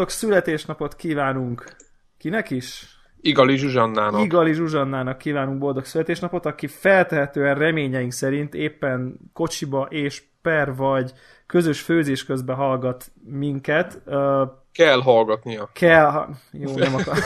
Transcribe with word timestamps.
boldog 0.00 0.18
születésnapot 0.18 0.96
kívánunk 0.96 1.76
kinek 2.18 2.50
is? 2.50 2.86
Igali 3.20 3.56
Zsuzsannának. 3.56 4.22
Igali 4.22 4.52
Zsuzsannának 4.52 5.18
kívánunk 5.18 5.58
boldog 5.58 5.84
születésnapot, 5.84 6.46
aki 6.46 6.66
feltehetően 6.66 7.54
reményeink 7.54 8.12
szerint 8.12 8.54
éppen 8.54 9.16
kocsiba 9.32 9.86
és 9.90 10.22
per 10.42 10.74
vagy 10.74 11.12
közös 11.46 11.80
főzés 11.80 12.24
közben 12.24 12.56
hallgat 12.56 13.10
minket. 13.24 14.00
Uh, 14.06 14.48
kell 14.72 15.00
hallgatnia. 15.02 15.70
Kell, 15.72 16.26
jó, 16.50 16.76
nem 16.76 16.94
akar. 16.94 17.16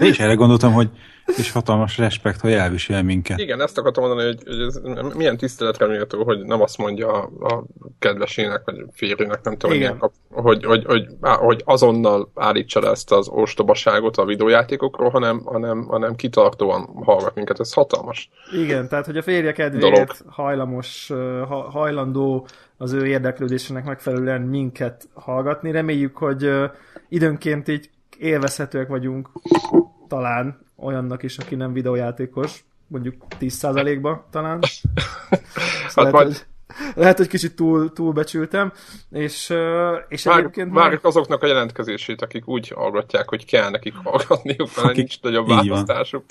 Én 0.00 0.08
is 0.08 0.18
erre 0.18 0.34
gondoltam, 0.34 0.72
hogy 0.72 0.90
és 1.36 1.52
hatalmas 1.52 1.98
respekt, 1.98 2.40
hogy 2.40 2.52
elvisel 2.52 3.02
minket. 3.02 3.38
Igen, 3.38 3.60
ezt 3.60 3.78
akartam 3.78 4.06
mondani, 4.06 4.26
hogy, 4.26 4.42
hogy 4.46 4.60
ez 4.60 4.80
milyen 5.14 5.36
tiszteletre 5.36 5.86
méltó, 5.86 6.24
hogy 6.24 6.38
nem 6.44 6.62
azt 6.62 6.78
mondja 6.78 7.12
a, 7.12 7.30
a 7.40 7.64
kedvesének, 7.98 8.62
vagy 8.64 8.76
férjének, 8.92 9.42
nem 9.42 9.56
tudom, 9.56 9.76
Igen. 9.76 9.98
hogy, 10.30 10.64
hogy, 10.64 10.84
hogy, 10.84 11.06
hogy 11.20 11.62
azonnal 11.64 12.30
állítsa 12.34 12.80
le 12.80 12.90
ezt 12.90 13.12
az 13.12 13.28
ostobaságot 13.28 14.16
a 14.16 14.24
videójátékokról, 14.24 15.10
hanem, 15.10 15.42
hanem, 15.44 15.86
hanem 15.86 16.14
kitartóan 16.14 16.88
hallgat 17.04 17.34
minket. 17.34 17.60
Ez 17.60 17.72
hatalmas. 17.72 18.30
Igen, 18.52 18.88
tehát 18.88 19.06
hogy 19.06 19.16
a 19.16 19.22
férje 19.22 19.52
kedvéért 19.52 19.94
dolog. 19.94 20.10
hajlamos, 20.26 21.12
hajlandó 21.70 22.46
az 22.76 22.92
ő 22.92 23.06
érdeklődésének 23.06 23.84
megfelelően 23.84 24.40
minket 24.40 25.08
hallgatni. 25.14 25.70
Reméljük, 25.70 26.16
hogy 26.16 26.50
időnként 27.08 27.68
így 27.68 27.90
élvezhetőek 28.18 28.88
vagyunk 28.88 29.28
talán 30.08 30.66
olyannak 30.78 31.22
is, 31.22 31.38
aki 31.38 31.54
nem 31.54 31.72
videójátékos, 31.72 32.64
mondjuk 32.86 33.14
10%-ba 33.40 34.26
talán. 34.30 34.60
Szóval 35.88 36.12
hát 36.12 36.12
lehet, 36.12 36.12
majd... 36.12 36.26
hogy, 36.26 36.46
lehet, 36.94 37.16
hogy 37.16 37.28
kicsit 37.28 37.56
túl, 37.56 37.92
túlbecsültem, 37.92 38.72
és, 39.10 39.54
és 40.08 40.24
Már, 40.24 40.38
egyébként... 40.38 40.72
Már 40.72 40.98
azoknak 41.02 41.42
a 41.42 41.46
jelentkezését, 41.46 42.22
akik 42.22 42.48
úgy 42.48 42.68
hallgatják, 42.68 43.28
hogy 43.28 43.44
kell 43.44 43.70
nekik 43.70 43.94
hallgatniuk, 43.94 44.70
mert 44.82 44.96
nincs 44.96 45.20
nagyobb 45.20 45.48
választásuk. 45.48 46.24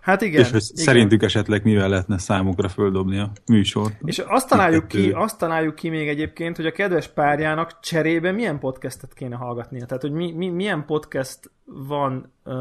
Hát 0.00 0.22
igen. 0.22 0.40
És 0.40 0.50
hogy 0.50 0.62
igen. 0.72 0.84
szerintük 0.84 1.22
esetleg 1.22 1.64
mivel 1.64 1.88
lehetne 1.88 2.18
számukra 2.18 2.68
földobni 2.68 3.18
a 3.18 3.30
műsort. 3.46 3.94
És 4.04 4.18
azt 4.18 4.48
találjuk, 4.48 4.88
ki, 4.88 5.10
azt 5.10 5.38
találjuk 5.38 5.74
ki 5.74 5.88
még 5.88 6.08
egyébként, 6.08 6.56
hogy 6.56 6.66
a 6.66 6.72
kedves 6.72 7.08
párjának 7.08 7.80
cserébe 7.80 8.32
milyen 8.32 8.58
podcastet 8.58 9.14
kéne 9.14 9.36
hallgatnia. 9.36 9.86
Tehát, 9.86 10.02
hogy 10.02 10.12
mi, 10.12 10.32
mi, 10.32 10.48
milyen 10.48 10.84
podcast 10.84 11.50
van 11.64 12.32
uh, 12.44 12.54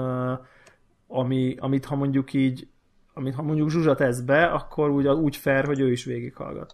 ami, 1.08 1.56
amit 1.60 1.86
ha 1.86 1.96
mondjuk 1.96 2.34
így, 2.34 2.68
amit 3.14 3.36
ha 3.36 3.42
mondjuk 3.42 3.70
Zsuzsa 3.70 3.96
tesz 3.96 4.20
be, 4.20 4.46
akkor 4.46 4.90
úgy, 4.90 5.08
úgy 5.08 5.36
fair, 5.36 5.66
hogy 5.66 5.80
ő 5.80 5.92
is 5.92 6.06
végighallgat. 6.06 6.72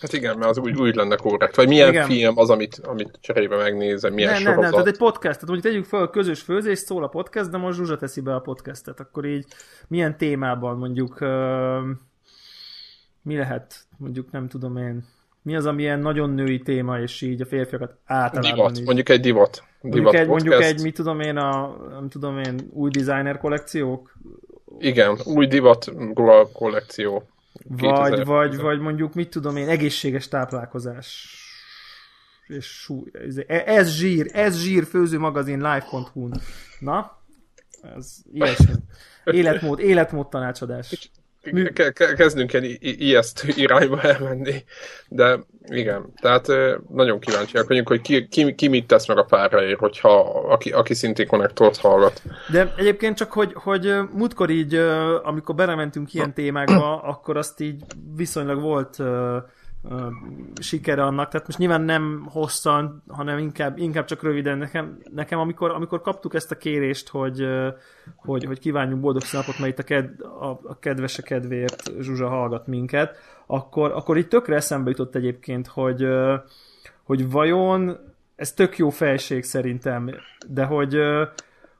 Hát 0.00 0.12
igen, 0.12 0.38
mert 0.38 0.50
az 0.50 0.58
úgy, 0.58 0.80
úgy 0.80 0.94
lenne 0.94 1.16
korrekt. 1.16 1.56
Vagy 1.56 1.68
milyen 1.68 1.88
igen. 1.88 2.06
film 2.06 2.38
az, 2.38 2.50
amit, 2.50 2.80
amit 2.82 3.18
cserébe 3.20 3.56
megnézem, 3.56 4.12
milyen 4.12 4.32
nem, 4.32 4.40
sorozat. 4.40 4.60
Nem, 4.60 4.70
nem, 4.70 4.80
tehát 4.80 4.94
egy 4.94 4.98
podcast. 4.98 5.40
Tehát 5.40 5.46
mondjuk 5.46 5.72
tegyük 5.72 5.84
fel 5.84 6.02
a 6.02 6.10
közös 6.10 6.40
főzés, 6.40 6.78
szól 6.78 7.04
a 7.04 7.08
podcast, 7.08 7.50
de 7.50 7.56
most 7.56 7.76
Zsuzsa 7.76 7.96
teszi 7.96 8.20
be 8.20 8.34
a 8.34 8.40
podcastet. 8.40 9.00
Akkor 9.00 9.24
így 9.24 9.46
milyen 9.88 10.16
témában 10.16 10.78
mondjuk 10.78 11.20
uh, 11.20 11.28
mi 13.22 13.36
lehet, 13.36 13.86
mondjuk 13.96 14.30
nem 14.30 14.48
tudom 14.48 14.76
én, 14.76 15.04
mi 15.42 15.56
az, 15.56 15.66
ami 15.66 15.82
ilyen 15.82 15.98
nagyon 15.98 16.30
női 16.30 16.58
téma, 16.58 17.00
és 17.00 17.20
így 17.20 17.40
a 17.40 17.46
férfiakat 17.46 17.96
általában... 18.04 18.54
Divat, 18.54 18.78
így... 18.78 18.84
mondjuk 18.84 19.08
egy 19.08 19.20
divat. 19.20 19.64
divat 19.82 19.94
mondjuk, 19.94 20.14
egy, 20.14 20.26
mondjuk 20.28 20.62
egy, 20.62 20.82
mit 20.82 20.94
tudom 20.94 21.20
én, 21.20 21.36
a, 21.36 21.76
nem 21.90 22.08
tudom 22.08 22.38
én, 22.38 22.68
új 22.70 22.90
designer 22.90 23.38
kollekciók? 23.38 24.16
Igen, 24.78 25.18
új 25.24 25.46
divat 25.46 25.92
kollekció. 26.52 27.28
Vagy, 27.68 28.24
vagy, 28.24 28.56
vagy 28.56 28.80
mondjuk, 28.80 29.14
mit 29.14 29.30
tudom 29.30 29.56
én, 29.56 29.68
egészséges 29.68 30.28
táplálkozás. 30.28 31.36
És 32.46 32.66
sú, 32.66 33.06
ez 33.46 33.90
zsír, 33.90 34.30
ez 34.32 34.60
zsír 34.60 34.84
főző 34.84 35.18
magazin 35.18 35.56
live.hu-n. 35.56 36.40
Na, 36.78 37.18
ez 37.96 38.16
ilyesmi. 38.32 38.72
Életmód, 39.24 39.80
életmód 39.80 40.28
tanácsadás 40.28 41.10
kezdünk 42.16 42.52
egy 42.52 42.78
ijesztő 42.80 43.48
irányba 43.56 44.00
elmenni, 44.00 44.64
de 45.08 45.38
igen, 45.66 46.12
tehát 46.20 46.46
nagyon 46.88 47.20
kíváncsiak 47.20 47.68
vagyunk, 47.68 47.88
hogy 47.88 48.00
ki, 48.00 48.28
ki, 48.28 48.54
ki 48.54 48.68
mit 48.68 48.86
tesz 48.86 49.08
meg 49.08 49.18
a 49.18 49.24
párraért, 49.24 49.78
hogyha 49.78 50.20
aki, 50.48 50.70
aki 50.70 50.94
szintén 50.94 51.26
konnektort 51.26 51.76
hallgat. 51.76 52.22
De 52.50 52.74
egyébként 52.76 53.16
csak, 53.16 53.32
hogy, 53.32 53.52
hogy 53.54 53.94
múltkor 54.12 54.50
így, 54.50 54.74
amikor 55.22 55.54
belementünk 55.54 56.14
ilyen 56.14 56.34
témákba, 56.34 57.02
akkor 57.02 57.36
azt 57.36 57.60
így 57.60 57.82
viszonylag 58.16 58.60
volt 58.60 58.96
sikere 60.60 61.04
annak, 61.04 61.28
tehát 61.28 61.46
most 61.46 61.58
nyilván 61.58 61.80
nem 61.80 62.26
hosszan, 62.30 63.02
hanem 63.08 63.38
inkább, 63.38 63.78
inkább 63.78 64.04
csak 64.04 64.22
röviden. 64.22 64.58
Nekem, 64.58 64.98
nekem 65.14 65.38
amikor, 65.38 65.70
amikor 65.70 66.00
kaptuk 66.00 66.34
ezt 66.34 66.50
a 66.50 66.56
kérést, 66.56 67.08
hogy, 67.08 67.46
hogy, 68.16 68.44
hogy 68.44 68.58
kívánjunk 68.58 69.00
boldog 69.00 69.22
színapot, 69.22 69.58
mert 69.58 69.72
itt 69.72 69.78
a, 69.78 69.82
ked, 69.82 70.20
a, 70.20 70.46
a 70.46 70.78
kedvese 70.78 71.22
kedvéért 71.22 71.90
Zsuzsa 72.00 72.28
hallgat 72.28 72.66
minket, 72.66 73.16
akkor, 73.46 73.92
akkor 73.92 74.16
így 74.16 74.28
tökre 74.28 74.54
eszembe 74.54 74.90
jutott 74.90 75.14
egyébként, 75.14 75.66
hogy, 75.66 76.06
hogy 77.02 77.30
vajon 77.30 77.98
ez 78.36 78.52
tök 78.52 78.78
jó 78.78 78.90
felség 78.90 79.44
szerintem, 79.44 80.10
de 80.48 80.64
hogy, 80.64 80.96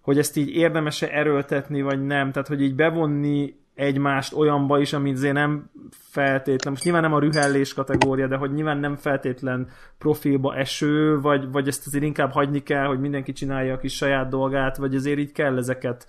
hogy 0.01 0.19
ezt 0.19 0.37
így 0.37 0.49
érdemese 0.49 1.13
erőltetni, 1.13 1.83
vagy 1.83 2.07
nem, 2.07 2.33
tehát 2.33 2.49
hogy 2.49 2.63
így 2.63 2.75
bevonni 2.75 3.57
egymást 3.79 4.33
olyanba 4.35 4.79
is, 4.79 4.93
amit 4.93 5.17
azért 5.17 5.35
nem 5.35 5.71
feltétlen, 5.91 6.73
most 6.73 6.85
nyilván 6.85 7.03
nem 7.03 7.13
a 7.13 7.19
rühellés 7.19 7.75
kategória, 7.75 8.27
de 8.27 8.37
hogy 8.37 8.53
nyilván 8.53 8.79
nem 8.79 8.97
feltétlen 8.97 9.69
profilba 9.99 10.57
eső, 10.57 11.21
vagy, 11.21 11.51
vagy 11.51 11.69
ezt 11.69 11.87
azért 11.87 12.05
inkább 12.05 12.33
hagyni 12.33 12.63
kell, 12.63 12.87
hogy 12.87 13.01
mindenki 13.01 13.33
csinálja 13.33 13.75
a 13.75 13.79
kis 13.79 13.95
saját 13.95 14.29
dolgát, 14.29 14.77
vagy 14.77 14.95
azért 14.95 15.19
így 15.19 15.33
kell 15.33 15.57
ezeket 15.57 16.07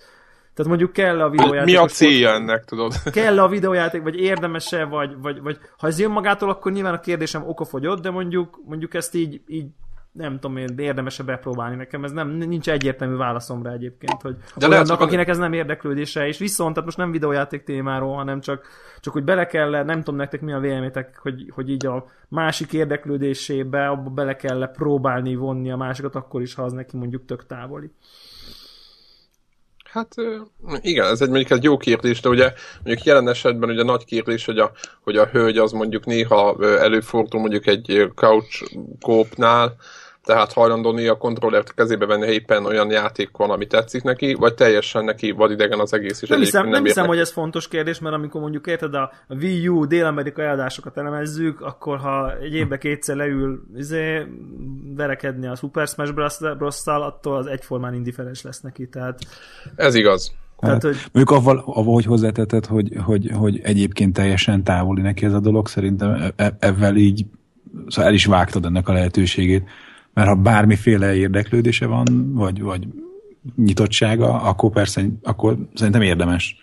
tehát 0.54 0.70
mondjuk 0.70 0.92
kell 0.92 1.20
a 1.20 1.30
videójáték. 1.30 1.74
Mi 1.74 1.80
a 1.80 1.86
célja 1.86 2.30
ennek, 2.30 2.64
tudod? 2.64 2.92
Kell 3.12 3.40
a 3.40 3.48
videójáték, 3.48 4.02
vagy 4.02 4.20
érdemese, 4.20 4.84
vagy, 4.84 5.16
vagy, 5.22 5.42
vagy 5.42 5.58
ha 5.78 5.86
ez 5.86 5.98
jön 5.98 6.10
magától, 6.10 6.50
akkor 6.50 6.72
nyilván 6.72 6.94
a 6.94 7.00
kérdésem 7.00 7.48
okafogyott, 7.48 8.02
de 8.02 8.10
mondjuk, 8.10 8.60
mondjuk 8.64 8.94
ezt 8.94 9.14
így, 9.14 9.40
így 9.46 9.66
nem 10.12 10.38
tudom 10.38 10.56
én, 10.56 10.74
érdemese 10.78 11.22
bepróbálni 11.22 11.76
nekem, 11.76 12.04
ez 12.04 12.12
nem, 12.12 12.28
nincs 12.28 12.70
egyértelmű 12.70 13.16
válaszom 13.16 13.62
rá 13.62 13.72
egyébként, 13.72 14.22
hogy 14.22 14.36
De 14.56 14.66
olyannak, 14.66 14.88
lehet, 14.88 15.02
akinek 15.02 15.28
ez 15.28 15.38
nem 15.38 15.52
érdeklődése, 15.52 16.26
és 16.26 16.38
viszont, 16.38 16.70
tehát 16.70 16.84
most 16.84 16.96
nem 16.96 17.10
videójáték 17.10 17.62
témáról, 17.62 18.14
hanem 18.14 18.40
csak, 18.40 18.66
csak 19.00 19.12
hogy 19.12 19.24
bele 19.24 19.46
kell, 19.46 19.84
nem 19.84 19.98
tudom 19.98 20.16
nektek 20.16 20.40
mi 20.40 20.52
a 20.52 20.58
véleményetek, 20.58 21.18
hogy, 21.22 21.50
hogy 21.54 21.70
így 21.70 21.86
a 21.86 22.06
másik 22.28 22.72
érdeklődésébe, 22.72 23.88
abba 23.88 24.10
bele 24.10 24.36
kell 24.36 24.70
próbálni 24.70 25.34
vonni 25.34 25.70
a 25.70 25.76
másikat, 25.76 26.14
akkor 26.14 26.42
is, 26.42 26.54
ha 26.54 26.62
az 26.62 26.72
neki 26.72 26.96
mondjuk 26.96 27.24
tök 27.24 27.46
távoli. 27.46 27.90
Hát 29.84 30.14
igen, 30.80 31.06
ez 31.06 31.20
egy 31.20 31.28
mondjuk 31.28 31.50
egy 31.50 31.64
jó 31.64 31.76
kérdés, 31.76 32.20
de 32.20 32.28
ugye 32.28 32.52
mondjuk 32.84 33.06
jelen 33.06 33.28
esetben 33.28 33.70
ugye 33.70 33.82
nagy 33.82 34.04
kérdés, 34.04 34.44
hogy 34.44 34.58
a, 34.58 34.72
hogy 35.02 35.16
a 35.16 35.26
hölgy 35.26 35.58
az 35.58 35.72
mondjuk 35.72 36.04
néha 36.04 36.56
előfordul 36.60 37.40
mondjuk 37.40 37.66
egy 37.66 38.10
couch 38.14 38.76
kópnál, 39.00 39.76
tehát 40.24 40.52
hajlandó 40.52 40.96
a 40.96 41.16
kontrollert 41.16 41.74
kezébe 41.74 42.06
venni, 42.06 42.26
ha 42.26 42.32
éppen 42.32 42.64
olyan 42.64 42.90
játék 42.90 43.30
van, 43.36 43.50
ami 43.50 43.66
tetszik 43.66 44.02
neki, 44.02 44.34
vagy 44.34 44.54
teljesen 44.54 45.04
neki 45.04 45.30
vadidegen 45.30 45.78
az 45.78 45.92
egész. 45.92 46.22
És 46.22 46.28
nem 46.28 46.38
hiszem, 46.38 46.62
nem, 46.62 46.70
nem 46.70 46.84
hiszem 46.84 47.06
hogy 47.06 47.18
ez 47.18 47.32
fontos 47.32 47.68
kérdés, 47.68 47.98
mert 47.98 48.14
amikor 48.14 48.40
mondjuk 48.40 48.66
érted 48.66 48.94
a 48.94 49.12
Wii 49.28 49.68
U 49.68 49.86
dél-amerikai 49.86 50.44
eladásokat 50.44 50.96
elemezzük, 50.96 51.60
akkor 51.60 51.98
ha 51.98 52.38
egy 52.38 52.54
évbe 52.54 52.78
kétszer 52.78 53.16
leül 53.16 53.62
izé, 53.76 54.26
verekedni 54.96 55.46
a 55.46 55.54
Super 55.54 55.86
Smash 55.86 56.14
bros 56.58 56.80
attól 56.84 57.36
az 57.36 57.46
egyformán 57.46 57.94
indiferens 57.94 58.42
lesz 58.42 58.60
neki. 58.60 58.88
Tehát... 58.88 59.18
Ez 59.76 59.94
igaz. 59.94 60.32
Tehát, 60.58 60.82
hogy... 60.82 60.96
Mondjuk 61.12 61.38
avval, 61.38 61.62
avval, 61.66 61.94
hogy 61.94 62.04
hozzátetted, 62.04 62.66
hogy, 62.66 62.96
hogy, 63.04 63.30
hogy 63.34 63.60
egyébként 63.62 64.12
teljesen 64.12 64.64
távoli 64.64 65.00
neki 65.00 65.24
ez 65.24 65.32
a 65.32 65.40
dolog, 65.40 65.68
szerintem 65.68 66.32
ezzel 66.58 66.96
így 66.96 67.24
szóval 67.86 68.04
el 68.10 68.14
is 68.14 68.24
vágtad 68.24 68.64
ennek 68.64 68.88
a 68.88 68.92
lehetőségét 68.92 69.68
mert 70.20 70.32
ha 70.32 70.42
bármiféle 70.42 71.14
érdeklődése 71.14 71.86
van, 71.86 72.32
vagy, 72.34 72.62
vagy 72.62 72.86
nyitottsága, 73.56 74.42
akkor 74.42 74.70
persze, 74.70 75.06
akkor 75.22 75.56
szerintem 75.74 76.02
érdemes 76.02 76.56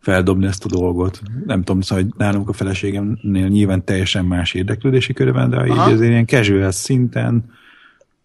feldobni 0.00 0.46
ezt 0.46 0.64
a 0.64 0.68
dolgot. 0.68 1.20
Nem 1.46 1.62
tudom, 1.62 1.80
szóval, 1.80 2.04
hogy 2.04 2.12
nálunk 2.16 2.48
a 2.48 2.52
feleségemnél 2.52 3.48
nyilván 3.48 3.84
teljesen 3.84 4.24
más 4.24 4.54
érdeklődési 4.54 5.12
köre 5.12 5.32
van, 5.32 5.50
de 5.50 5.56
Aha. 5.56 5.66
így 5.66 5.92
azért 5.92 6.10
ilyen 6.10 6.26
casual 6.26 6.70
szinten 6.70 7.44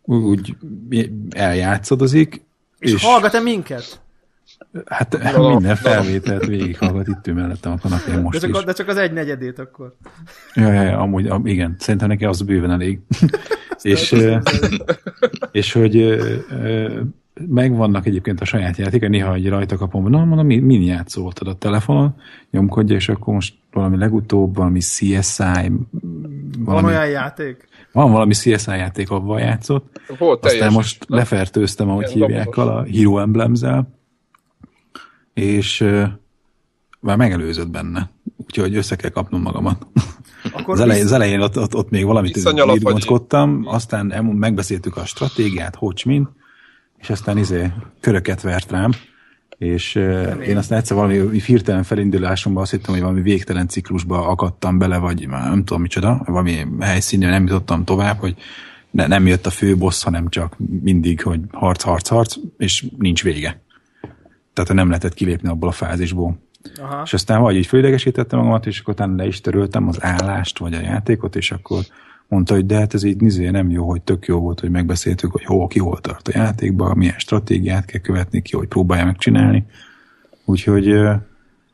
úgy 0.03 0.55
eljátszadozik. 1.29 2.41
És, 2.79 2.93
és 2.93 3.03
hallgat-e 3.03 3.39
minket? 3.39 4.01
Hát 4.85 5.35
no, 5.35 5.49
minden 5.49 5.75
felvételt 5.75 6.45
végighallgat 6.45 7.07
itt 7.07 7.27
ő 7.27 7.33
mellettem 7.33 7.71
a 7.71 7.77
kanapén 7.77 8.19
most 8.19 8.39
de 8.39 8.47
csak, 8.47 8.57
is. 8.57 8.63
De 8.63 8.73
csak 8.73 8.87
az 8.87 8.97
egy 8.97 9.11
negyedét 9.11 9.59
akkor. 9.59 9.95
Ja, 10.53 10.73
ja, 10.73 10.81
ja 10.81 10.99
amúgy, 10.99 11.31
igen, 11.43 11.75
szerintem 11.79 12.07
neki 12.07 12.25
az 12.25 12.41
bőven 12.41 12.71
elég. 12.71 12.99
és, 13.81 14.15
és 15.51 15.71
hogy 15.73 16.19
megvannak 17.47 18.05
egyébként 18.05 18.41
a 18.41 18.45
saját 18.45 18.77
játék, 18.77 19.09
néha 19.09 19.33
egy 19.33 19.49
rajta 19.49 19.77
kapom, 19.77 20.09
na 20.09 20.25
mondom, 20.25 20.45
min 20.45 20.81
játszoltad 20.81 21.47
a 21.47 21.53
telefonon, 21.53 22.15
nyomkodja, 22.51 22.95
és 22.95 23.09
akkor 23.09 23.33
most 23.33 23.53
valami 23.71 23.97
legutóbb, 23.97 24.55
valami 24.55 24.79
CSI, 24.79 25.13
valami, 25.39 25.77
Van 26.59 26.85
olyan 26.85 27.09
játék? 27.09 27.67
van 27.91 28.11
valami 28.11 28.33
CSI 28.33 28.71
játék, 28.71 29.09
abban 29.09 29.39
játszott. 29.39 30.01
Volt 30.17 30.45
Aztán 30.45 30.59
teljes. 30.59 30.75
most 30.75 31.05
lefertőztem, 31.07 31.89
ahogy 31.89 32.11
Ilyen 32.15 32.27
hívják, 32.27 32.57
a 32.57 32.83
Hero 32.83 33.17
emblems 33.17 33.61
és 35.33 35.81
uh, 35.81 36.03
már 36.99 37.17
megelőzött 37.17 37.69
benne. 37.69 38.09
Úgyhogy 38.37 38.75
össze 38.75 38.95
kell 38.95 39.09
kapnom 39.09 39.41
magamat. 39.41 39.87
Akkor 40.51 40.73
Az 40.73 40.79
elején, 40.79 41.05
az 41.05 41.11
elején 41.11 41.41
ott, 41.41 41.57
ott, 41.57 41.75
ott 41.75 41.89
még 41.89 42.05
valamit 42.05 42.37
írgóckodtam, 42.37 43.63
aztán 43.65 44.05
megbeszéltük 44.23 44.97
a 44.97 45.05
stratégiát, 45.05 45.75
hogy 45.75 46.01
mind, 46.05 46.27
és 46.97 47.09
aztán 47.09 47.37
izé 47.37 47.71
köröket 47.99 48.41
vert 48.41 48.71
rám, 48.71 48.91
és 49.57 49.95
uh, 49.95 50.47
én 50.47 50.57
aztán 50.57 50.77
egyszer 50.77 50.97
valami 50.97 51.39
hirtelen 51.39 51.83
felindulásomban 51.83 52.61
azt 52.61 52.71
hittem, 52.71 52.93
hogy 52.93 53.01
valami 53.01 53.21
végtelen 53.21 53.67
ciklusba 53.67 54.27
akadtam 54.27 54.77
bele, 54.77 54.97
vagy 54.97 55.27
már 55.27 55.49
nem 55.49 55.63
tudom 55.63 55.81
micsoda, 55.81 56.21
valami 56.25 56.65
helyszínre 56.79 57.29
nem 57.29 57.45
jutottam 57.45 57.83
tovább, 57.83 58.17
hogy 58.17 58.35
ne, 58.91 59.07
nem 59.07 59.27
jött 59.27 59.45
a 59.45 59.49
fő 59.49 59.77
boss, 59.77 60.03
hanem 60.03 60.29
csak 60.29 60.55
mindig, 60.81 61.21
hogy 61.21 61.39
harc, 61.51 61.81
harc, 61.81 62.07
harc, 62.07 62.35
és 62.57 62.85
nincs 62.97 63.23
vége. 63.23 63.61
Tehát 64.53 64.73
nem 64.73 64.87
lehetett 64.87 65.13
kilépni 65.13 65.49
abból 65.49 65.69
a 65.69 65.71
fázisból. 65.71 66.39
Aha. 66.81 67.01
És 67.05 67.13
aztán 67.13 67.41
vagy 67.41 67.55
így 67.55 67.65
fölidegesítettem 67.65 68.39
magamat, 68.39 68.65
és 68.65 68.79
akkor 68.79 68.93
utána 68.93 69.15
le 69.15 69.27
is 69.27 69.41
töröltem 69.41 69.87
az 69.87 70.03
állást, 70.03 70.57
vagy 70.57 70.73
a 70.73 70.79
játékot, 70.79 71.35
és 71.35 71.51
akkor 71.51 71.83
mondta, 72.27 72.53
hogy 72.53 72.65
de 72.65 72.77
hát 72.77 72.93
ez 72.93 73.03
így 73.03 73.21
nizé 73.21 73.49
nem 73.49 73.69
jó, 73.69 73.89
hogy 73.89 74.01
tök 74.01 74.25
jó 74.25 74.39
volt, 74.39 74.59
hogy 74.59 74.69
megbeszéltük, 74.69 75.31
hogy 75.31 75.43
hol, 75.43 75.67
ki 75.67 75.79
hol 75.79 75.99
tart 75.99 76.27
a 76.27 76.31
játékban, 76.37 76.97
milyen 76.97 77.17
stratégiát 77.17 77.85
kell 77.85 78.01
követni, 78.01 78.41
ki, 78.41 78.55
hogy 78.55 78.67
próbálja 78.67 79.05
megcsinálni. 79.05 79.65
Úgyhogy 80.45 80.87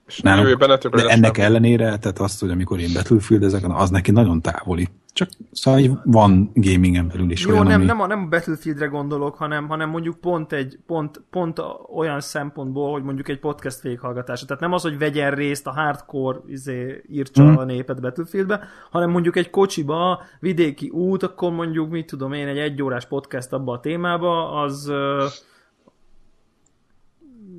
És 0.08 0.20
nálunk, 0.22 0.66
de 0.90 1.08
ennek 1.08 1.38
ellenére, 1.38 1.98
tehát 1.98 2.20
azt, 2.20 2.40
hogy 2.40 2.50
amikor 2.50 2.80
én 2.80 2.94
battlefield 2.94 3.44
ezeken, 3.44 3.72
az 3.72 3.90
neki 3.90 4.12
nagyon 4.12 4.42
távoli. 4.42 4.90
Csak 5.16 5.30
szóval 5.52 5.80
így 5.80 5.92
van 6.04 6.52
gamingen 6.54 7.08
belül 7.08 7.32
is 7.32 7.46
Jó, 7.46 7.52
olyan, 7.52 7.66
nem, 7.66 7.76
ami... 7.76 7.86
nem, 7.86 8.02
a, 8.02 8.08
nem 8.08 8.24
a 8.24 8.28
Battlefieldre 8.28 8.86
gondolok, 8.86 9.36
hanem, 9.36 9.68
hanem 9.68 9.90
mondjuk 9.90 10.20
pont 10.20 10.54
egy 10.54 10.80
pont, 10.86 11.22
pont 11.30 11.62
olyan 11.96 12.22
szempontból, 12.22 12.92
hogy 12.92 13.04
mondjuk 13.04 13.28
egy 13.28 13.40
podcast 13.40 13.82
végighallgatása. 13.82 14.46
Tehát 14.46 14.62
nem 14.62 14.74
az, 14.74 14.82
hogy 14.82 14.98
vegyen 14.98 15.32
részt 15.32 15.68
a 15.68 15.72
hardcore 15.72 16.40
izé, 16.48 17.04
írtsa 17.10 17.44
Hmm. 17.44 17.58
a 17.58 17.64
népet 17.64 18.02
Battlefieldbe, 18.02 18.68
hanem 18.92 19.10
mondjuk 19.10 19.36
egy 19.36 19.50
kocsiba, 19.50 20.24
vidéki 20.40 20.90
út, 20.90 21.24
akkor 21.24 21.52
mondjuk, 21.52 21.90
mit 21.90 22.06
tudom 22.06 22.34
én, 22.34 22.48
egy 22.48 22.58
egyórás 22.58 23.06
podcast 23.06 23.54
abba 23.54 23.72
a 23.72 23.80
témába, 23.80 24.52
az 24.52 24.88
uh, 24.90 25.24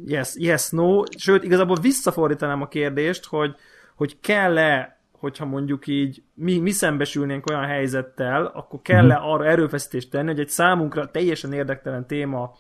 yes, 0.07 0.35
yes, 0.39 0.71
no. 0.71 1.03
Sőt, 1.17 1.45
igazából 1.45 1.77
visszafordítanám 1.81 2.63
a 2.63 2.69
kérdést, 2.69 3.27
hogy, 3.27 3.55
hogy 3.95 4.21
kell-e, 4.21 4.96
hogyha 5.19 5.45
mondjuk 5.45 5.87
így 5.87 6.23
mi, 6.35 6.59
mi 6.59 6.71
szembesülnénk 6.71 7.51
olyan 7.51 7.65
helyzettel, 7.65 8.47
akkor 8.47 8.83
kell-e 8.83 9.15
arra 9.15 9.47
erőfeszítést 9.47 10.11
tenni, 10.11 10.27
hogy 10.27 10.41
egy 10.41 10.49
számunkra 10.49 11.11
teljesen 11.11 11.53
érdektelen 11.53 12.07
téma 12.07 12.57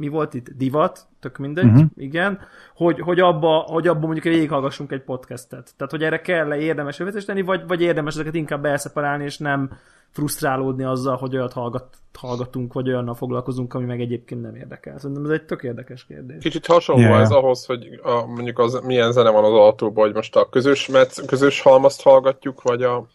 mi 0.00 0.08
volt 0.08 0.34
itt? 0.34 0.48
Divat, 0.56 1.06
tök 1.20 1.38
mindegy, 1.38 1.64
uh-huh. 1.64 1.84
igen, 1.96 2.38
hogy, 2.74 3.00
hogy, 3.00 3.20
abba, 3.20 3.56
hogy 3.56 3.88
abba 3.88 4.06
mondjuk 4.06 4.24
végighallgassunk 4.24 4.92
egy 4.92 5.02
podcastet. 5.02 5.72
Tehát, 5.76 5.92
hogy 5.92 6.02
erre 6.02 6.20
kell-e 6.20 6.56
érdemes 6.56 6.94
erőfeszítést 6.94 7.26
tenni, 7.26 7.42
vagy, 7.42 7.66
vagy 7.66 7.80
érdemes 7.80 8.14
ezeket 8.14 8.34
inkább 8.34 8.64
elszeparálni, 8.64 9.24
és 9.24 9.38
nem 9.38 9.70
frusztrálódni 10.10 10.84
azzal, 10.84 11.16
hogy 11.16 11.36
olyat 11.36 11.52
hallgat, 11.52 11.86
hallgatunk, 12.18 12.72
vagy 12.72 12.88
olyannal 12.88 13.14
foglalkozunk, 13.14 13.74
ami 13.74 13.84
meg 13.84 14.00
egyébként 14.00 14.42
nem 14.42 14.54
érdekel. 14.54 14.98
Szerintem 14.98 15.24
ez 15.24 15.30
egy 15.30 15.44
tök 15.44 15.62
érdekes 15.62 16.06
kérdés. 16.06 16.42
Kicsit 16.42 16.66
hasonló 16.66 17.02
Yeah. 17.02 17.20
ez 17.20 17.30
ahhoz, 17.30 17.64
hogy 17.64 18.00
a, 18.02 18.26
mondjuk 18.26 18.58
az, 18.58 18.80
milyen 18.84 19.12
zene 19.12 19.30
van 19.30 19.44
az 19.44 19.52
autóban, 19.52 20.04
hogy 20.04 20.14
most 20.14 20.36
a 20.36 20.48
közös, 20.48 20.88
metsz, 20.88 21.26
közös 21.26 21.60
halmazt 21.60 22.02
hallgatjuk, 22.02 22.62
vagy 22.62 22.82
a... 22.82 23.06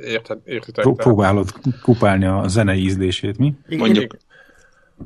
Érted, 0.00 0.38
értitek? 0.44 0.94
Próbálod 0.94 1.48
kupálni 1.82 2.24
a 2.24 2.48
zenei 2.48 2.82
ízlését, 2.82 3.38
mi? 3.38 3.54
Igen, 3.66 3.78
Mondjuk- 3.78 4.18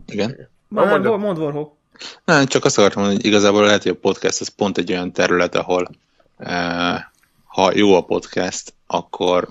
Igen. 0.06 0.50
Már 0.72 0.88
mondjad. 0.88 1.20
mond, 1.20 1.38
Warhol. 1.38 1.76
Nem, 2.24 2.46
csak 2.46 2.64
azt 2.64 2.78
akartam 2.78 3.02
mondani, 3.02 3.22
hogy 3.22 3.32
igazából 3.32 3.64
lehet, 3.64 3.82
hogy 3.82 3.92
a 3.92 4.00
podcast 4.00 4.40
az 4.40 4.48
pont 4.48 4.78
egy 4.78 4.92
olyan 4.92 5.12
terület, 5.12 5.54
ahol 5.54 5.90
eh, 6.36 7.00
ha 7.44 7.72
jó 7.74 7.94
a 7.96 8.04
podcast, 8.04 8.74
akkor 8.86 9.48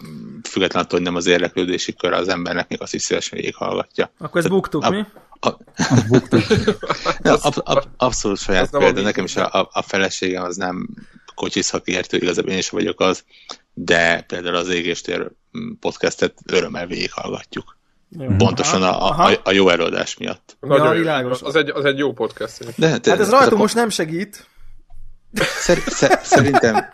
függetlenül 0.49 0.87
attól, 0.87 0.99
hogy 0.99 1.07
nem 1.07 1.15
az 1.15 1.25
érdeklődési 1.25 1.93
kör 1.93 2.13
az 2.13 2.27
embernek, 2.27 2.69
még 2.69 2.81
azt 2.81 2.93
is 2.93 3.01
szívesen 3.01 3.37
végighallgatja. 3.37 4.11
Akkor 4.19 4.39
ezt 4.39 4.49
buktuk, 4.49 4.89
mi? 4.89 5.05
A, 5.39 5.49
nem, 7.21 7.35
ab, 7.41 7.53
ab, 7.63 7.83
abszolút 7.97 8.37
saját 8.37 8.69
példa, 8.69 9.01
nekem 9.01 9.23
is 9.23 9.35
a, 9.35 9.59
a, 9.59 9.69
a 9.73 9.81
feleségem 9.81 10.43
az 10.43 10.55
nem 10.55 10.89
kocsis 11.35 11.65
szakértő, 11.65 12.17
igazából 12.17 12.51
én 12.51 12.57
is 12.57 12.69
vagyok 12.69 12.99
az, 12.99 13.23
de 13.73 14.21
például 14.21 14.55
az 14.55 14.69
Égéstér 14.69 15.31
mm, 15.57 15.71
podcastet 15.79 16.33
örömmel 16.45 16.87
végighallgatjuk. 16.87 17.77
Jó. 18.19 18.35
Pontosan 18.37 18.83
a, 18.83 19.09
a, 19.09 19.39
a 19.43 19.51
jó 19.51 19.69
előadás 19.69 20.17
miatt. 20.17 20.57
Nagyon 20.59 20.93
Ja, 20.93 20.99
világos. 20.99 21.41
Az 21.41 21.55
egy, 21.55 21.69
az 21.69 21.85
egy 21.85 21.97
jó 21.97 22.13
podcast. 22.13 22.79
De, 22.79 22.89
Hát 22.89 23.07
ez 23.07 23.29
rajtunk 23.29 23.61
most 23.61 23.75
nem 23.75 23.89
segít. 23.89 24.47
Szer, 25.33 25.77
szer, 25.77 26.19
szerintem 26.23 26.93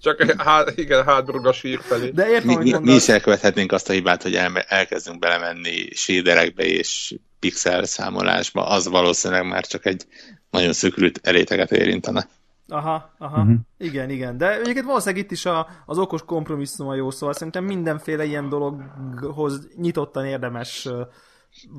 Csak 0.00 0.40
hát, 0.40 0.72
igen, 0.76 1.04
hátbrug 1.04 1.46
a 1.46 1.52
sír 1.52 1.80
felé. 1.82 2.10
De 2.10 2.28
értem, 2.28 2.58
mi, 2.58 2.72
mi, 2.80 2.92
is 2.92 3.08
elkövethetnénk 3.08 3.72
azt 3.72 3.88
a 3.88 3.92
hibát, 3.92 4.22
hogy 4.22 4.34
el, 4.34 4.58
elkezdünk 4.58 5.18
belemenni 5.18 5.88
séderekbe 5.94 6.64
és 6.64 7.14
pixel 7.40 7.84
számolásba, 7.84 8.66
az 8.66 8.88
valószínűleg 8.88 9.46
már 9.46 9.66
csak 9.66 9.86
egy 9.86 10.06
nagyon 10.50 10.72
szökült 10.72 11.20
eléteget 11.22 11.72
érintene. 11.72 12.28
Aha, 12.68 13.10
aha. 13.18 13.40
Uh-huh. 13.40 13.56
Igen, 13.78 14.10
igen. 14.10 14.36
De 14.36 14.58
egyébként 14.58 14.86
valószínűleg 14.86 15.24
itt 15.24 15.30
is 15.30 15.46
a, 15.46 15.66
az 15.86 15.98
okos 15.98 16.24
kompromisszum 16.24 16.88
a 16.88 16.94
jó, 16.94 17.10
szóval 17.10 17.34
szerintem 17.34 17.64
mindenféle 17.64 18.24
ilyen 18.24 18.48
dologhoz 18.48 19.68
nyitottan 19.76 20.24
érdemes 20.24 20.88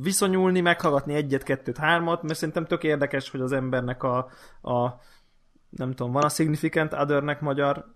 viszonyulni, 0.02 0.62
meghallgatni 0.62 1.14
egyet, 1.14 1.44
kettőt, 1.44 1.78
hármat, 1.78 2.22
mert 2.24 2.36
szerintem 2.36 2.66
tök 2.66 2.84
érdekes, 2.84 3.30
hogy 3.30 3.42
az 3.42 3.52
embernek 3.52 4.04
a, 4.04 4.18
a 4.62 5.00
nem 5.70 5.94
tudom, 5.94 6.12
van 6.12 6.24
a 6.24 6.30
significant 6.30 6.94
othernek 6.94 7.42
magyar 7.42 7.96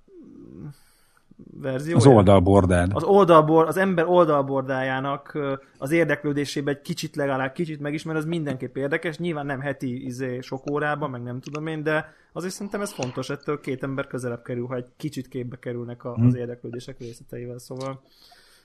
verzió? 1.62 1.95
Az 1.95 2.05
oldalbordád. 2.05 2.91
az 2.93 3.03
oldalbor, 3.03 3.67
az 3.67 3.77
ember 3.77 4.05
oldalbordájának 4.05 5.38
az 5.77 5.91
érdeklődésébe 5.91 6.71
egy 6.71 6.81
kicsit 6.81 7.15
legalább 7.15 7.53
kicsit 7.53 7.79
megismer, 7.79 8.15
az 8.15 8.25
mindenképp 8.25 8.77
érdekes. 8.77 9.17
Nyilván 9.17 9.45
nem 9.45 9.60
heti 9.60 10.05
izé, 10.05 10.39
sok 10.41 10.71
órában, 10.71 11.10
meg 11.10 11.24
nem 11.24 11.39
tudom 11.39 11.67
én, 11.67 11.83
de 11.83 12.13
azért 12.33 12.53
szerintem 12.53 12.81
ez 12.81 12.91
fontos, 12.91 13.29
ettől 13.29 13.60
két 13.60 13.83
ember 13.83 14.07
közelebb 14.07 14.43
kerül, 14.43 14.65
ha 14.65 14.75
egy 14.75 14.88
kicsit 14.98 15.27
képbe 15.27 15.60
kerülnek 15.60 16.03
a, 16.03 16.13
az 16.27 16.36
érdeklődések 16.36 17.00
részleteivel, 17.00 17.57
szóval. 17.57 18.01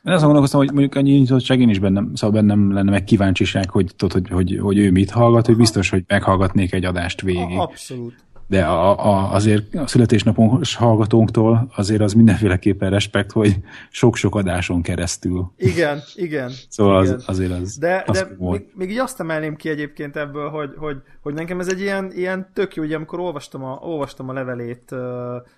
Én 0.05 0.13
azon 0.13 0.25
gondolkoztam, 0.25 0.61
hogy 0.61 0.71
mondjuk 0.71 0.95
annyi 0.95 1.13
nyitottság 1.13 1.61
én 1.61 1.69
is 1.69 1.79
bennem, 1.79 2.15
szóval 2.15 2.41
bennem 2.41 2.73
lenne 2.73 2.91
meg 2.91 3.05
kíváncsiság, 3.05 3.71
hogy, 3.71 3.91
tudod, 3.97 4.13
hogy, 4.13 4.29
hogy, 4.29 4.59
hogy 4.61 4.79
ő 4.79 4.91
mit 4.91 5.11
hallgat, 5.11 5.47
hogy 5.47 5.57
biztos, 5.57 5.91
hogy 5.91 6.05
meghallgatnék 6.07 6.73
egy 6.73 6.85
adást 6.85 7.21
végig. 7.21 7.59
Abszolút. 7.59 8.25
De 8.49 8.65
a, 8.65 9.07
a, 9.07 9.33
azért 9.33 9.75
a 9.75 9.87
születésnapos 9.87 10.75
hallgatónktól 10.75 11.73
azért 11.77 12.01
az 12.01 12.13
mindenféleképpen 12.13 12.91
respekt, 12.91 13.33
hogy 13.33 13.57
sok-sok 13.91 14.35
adáson 14.35 14.83
keresztül. 14.83 15.53
Igen, 15.57 16.01
igen. 16.15 16.53
Szóval 16.69 17.05
igen. 17.05 17.15
az, 17.15 17.25
azért 17.27 17.51
az, 17.51 17.79
De, 17.79 18.03
az 18.07 18.19
de 18.19 18.35
volt. 18.39 18.61
még, 18.61 18.73
még 18.75 18.91
így 18.91 18.99
azt 18.99 19.21
emelném 19.21 19.57
ki 19.57 19.69
egyébként 19.69 20.17
ebből, 20.17 20.49
hogy, 20.49 20.71
hogy, 20.77 20.97
hogy 21.21 21.35
nekem 21.35 21.61
ez 21.61 21.69
egy 21.69 21.81
ilyen, 21.81 22.13
ilyen 22.13 22.51
tök 22.53 22.75
jó, 22.75 22.83
ugye 22.83 22.97
amikor 22.97 23.21
olvastam 23.21 23.65
a, 23.65 23.79
olvastam 23.83 24.29
a 24.29 24.33
levelét, 24.33 24.95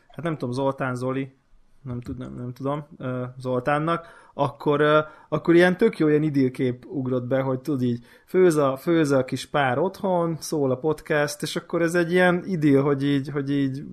hát 0.08 0.22
nem 0.22 0.36
tudom, 0.36 0.54
Zoltán 0.54 0.94
Zoli, 0.94 1.36
nem, 1.88 2.00
tud, 2.00 2.18
nem, 2.18 2.34
nem 2.34 2.52
tudom, 2.52 2.86
Zoltánnak, 3.38 4.06
akkor, 4.34 4.82
akkor 5.28 5.54
ilyen 5.54 5.76
tök 5.76 5.98
jó 5.98 6.08
ilyen 6.08 6.22
idilkép 6.22 6.84
ugrott 6.88 7.24
be, 7.26 7.40
hogy 7.40 7.60
tud 7.60 7.82
így, 7.82 8.04
főz 8.26 8.56
a, 8.56 8.76
főz 8.76 9.10
a 9.10 9.24
kis 9.24 9.46
pár 9.46 9.78
otthon, 9.78 10.36
szól 10.40 10.70
a 10.70 10.76
podcast, 10.76 11.42
és 11.42 11.56
akkor 11.56 11.82
ez 11.82 11.94
egy 11.94 12.12
ilyen 12.12 12.42
idil, 12.46 12.82
hogy 12.82 13.04
így, 13.04 13.28
hogy 13.30 13.50
így 13.50 13.84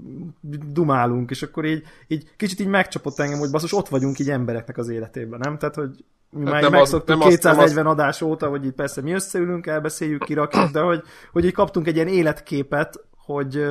dumálunk, 0.72 1.30
és 1.30 1.44
akkor 1.44 1.66
így, 1.66 1.84
így 2.08 2.36
kicsit 2.38 2.60
így 2.60 2.68
megcsapott 2.68 3.20
engem, 3.20 3.40
hogy 3.40 3.52
basszus, 3.52 3.74
ott 3.74 3.88
vagyunk 3.90 4.20
így 4.20 4.30
embereknek 4.30 4.78
az 4.78 4.90
életében, 4.90 5.40
nem? 5.44 5.58
Tehát, 5.58 5.76
hogy 5.76 5.90
mi 6.30 6.44
Hát 6.44 6.52
már 6.54 6.62
nem 6.62 6.72
az- 6.72 6.78
megszoktuk 6.78 7.08
nem 7.08 7.18
az- 7.18 7.24
nem 7.24 7.34
az- 7.34 7.40
240 7.40 7.86
adás 7.86 8.22
óta, 8.22 8.48
hogy 8.50 8.66
így 8.66 8.72
persze 8.74 9.02
mi 9.02 9.12
összeülünk, 9.12 9.68
elbeszéljük, 9.68 10.24
kirakjuk, 10.24 10.70
de 10.72 10.80
hogy, 10.82 11.02
hogy 11.32 11.46
így 11.46 11.54
kaptunk 11.54 11.88
egy 11.88 11.96
ilyen 11.96 12.08
életképet, 12.08 13.04
hogy, 13.18 13.66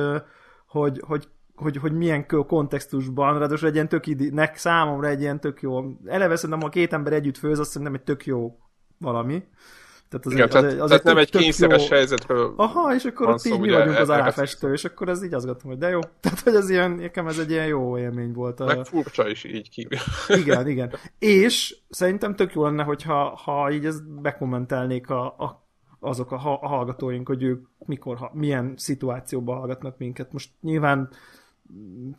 hogy, 0.67 1.01
hogy 1.07 1.27
hogy, 1.55 1.77
hogy 1.77 1.93
milyen 1.93 2.25
kontextusban, 2.27 3.39
ráadásul 3.39 3.67
egy 3.67 3.73
ilyen 3.73 3.89
tök 3.89 4.07
idi, 4.07 4.29
nek 4.29 4.57
számomra 4.57 5.07
egy 5.07 5.21
ilyen 5.21 5.39
tök 5.39 5.61
jó, 5.61 5.97
eleve 6.05 6.35
szerintem, 6.35 6.61
ha 6.61 6.69
két 6.69 6.93
ember 6.93 7.13
együtt 7.13 7.37
főz, 7.37 7.59
azt 7.59 7.69
szerintem 7.69 7.93
egy 7.95 8.03
tök 8.03 8.25
jó 8.25 8.57
valami. 8.97 9.43
Tehát 10.09 10.25
az 10.25 10.31
Igen, 10.31 10.43
egy, 10.43 10.55
az 10.55 10.61
tehát, 10.61 10.71
egy, 10.71 10.79
az 10.79 10.87
tehát 10.87 11.03
nem 11.03 11.15
tök- 11.15 11.35
egy 11.35 11.41
kényszeres 11.41 11.89
jó- 11.89 11.95
helyzetről 11.95 12.53
Aha, 12.55 12.95
és 12.95 13.05
akkor 13.05 13.29
ott 13.29 13.39
szó, 13.39 13.53
így 13.53 13.59
mi 13.59 13.71
vagyunk 13.71 13.97
az 13.97 14.09
áfestő, 14.09 14.73
és 14.73 14.85
akkor 14.85 15.09
ez 15.09 15.23
így 15.23 15.33
azt 15.33 15.45
gondolom, 15.45 15.69
hogy 15.69 15.77
de 15.77 15.89
jó. 15.89 15.99
Tehát, 16.21 16.39
hogy 16.39 16.55
ez 16.55 16.69
ilyen, 16.69 16.91
nekem 16.91 17.27
ez 17.27 17.37
egy 17.37 17.49
ilyen 17.51 17.67
jó 17.67 17.97
élmény 17.97 18.33
volt. 18.33 18.59
A... 18.59 18.65
meg 18.65 18.85
furcsa 18.85 19.29
is 19.29 19.43
így 19.43 19.69
ki. 19.69 19.87
Igen, 20.41 20.67
igen. 20.67 20.93
És 21.19 21.77
szerintem 21.89 22.35
tök 22.35 22.53
jó 22.53 22.63
lenne, 22.63 22.83
hogyha 22.83 23.35
ha 23.35 23.71
így 23.71 23.85
ezt 23.85 24.21
bekommentelnék 24.21 25.09
a, 25.09 25.25
a, 25.25 25.67
azok 25.99 26.31
a, 26.31 26.35
a 26.35 26.67
hallgatóink, 26.67 27.27
hogy 27.27 27.43
ők 27.43 27.65
mikor, 27.85 28.17
ha, 28.17 28.31
milyen 28.33 28.73
szituációban 28.77 29.57
hallgatnak 29.57 29.97
minket. 29.97 30.31
Most 30.31 30.49
nyilván 30.61 31.09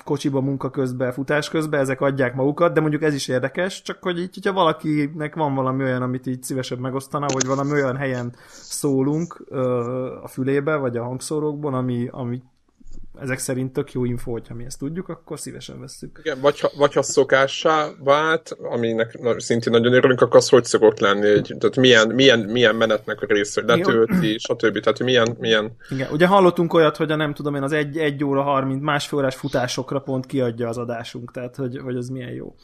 kocsiba 0.05 0.41
munka 0.41 0.71
közben, 0.71 1.13
futás 1.13 1.49
közben, 1.49 1.81
ezek 1.81 2.01
adják 2.01 2.35
magukat, 2.35 2.73
de 2.75 2.81
mondjuk 2.81 3.03
ez 3.03 3.15
is 3.15 3.29
érdekes, 3.29 3.83
csak 3.83 4.03
hogy 4.03 4.19
így, 4.19 4.35
hogyha 4.35 4.53
valakinek 4.53 5.35
van 5.35 5.55
valami 5.55 5.83
olyan, 5.83 6.03
amit 6.03 6.27
így 6.27 6.43
szívesebb 6.43 6.79
megosztana, 6.79 7.27
vagy 7.33 7.47
valami 7.47 7.73
olyan 7.73 7.97
helyen 7.97 8.35
szólunk 8.51 9.45
ö, 9.49 9.61
a 10.23 10.29
fülébe, 10.29 10.77
vagy 10.77 10.97
a 10.97 11.05
hangszórókban, 11.05 11.75
ami, 11.75 12.09
ami 12.11 12.43
ezek 13.21 13.39
szerint 13.39 13.73
tök 13.73 13.93
jó 13.93 14.05
info, 14.05 14.31
hogyha 14.31 14.55
mi 14.55 14.65
ezt 14.65 14.79
tudjuk, 14.79 15.09
akkor 15.09 15.41
szívesen 15.41 15.81
vesszük. 15.81 16.21
Igen, 16.25 16.41
vagy 16.41 16.61
ha, 16.61 16.71
vagy 16.77 16.93
ha 16.95 17.03
szokássá 17.03 17.89
vált, 17.99 18.57
aminek 18.63 19.19
szintén 19.37 19.73
nagyon 19.73 19.93
örülünk, 19.93 20.21
akkor 20.21 20.37
az 20.37 20.49
hogy 20.49 20.65
szokott 20.65 20.99
lenni, 20.99 21.29
egy, 21.29 21.55
tehát 21.59 21.77
milyen, 21.77 22.09
milyen, 22.09 22.39
milyen 22.39 22.77
menetnek 22.77 23.23
a 23.23 23.27
része, 23.27 23.61
hogy 23.61 23.71
letölti, 23.71 24.39
stb. 24.39 24.81
Tehát 24.81 24.99
milyen, 24.99 25.37
milyen... 25.41 25.77
Igen, 25.91 26.13
ugye 26.13 26.27
hallottunk 26.27 26.75
olyat, 26.75 26.97
hogy 26.97 27.11
a 27.11 27.17
nem 27.17 27.35
tudom 27.35 27.55
én, 27.55 27.63
az 27.63 27.73
egy, 27.73 27.99
egy 27.99 28.25
óra 28.25 28.43
30, 28.43 28.83
másfél 28.83 29.19
órás 29.19 29.35
futásokra 29.35 30.01
pont 30.01 30.27
kiadja 30.27 30.69
az 30.69 30.79
adásunk, 30.79 31.33
tehát 31.33 31.57
hogy, 31.57 31.79
hogy 31.79 31.97
az 31.97 32.09
milyen 32.09 32.33
jó. 32.33 32.55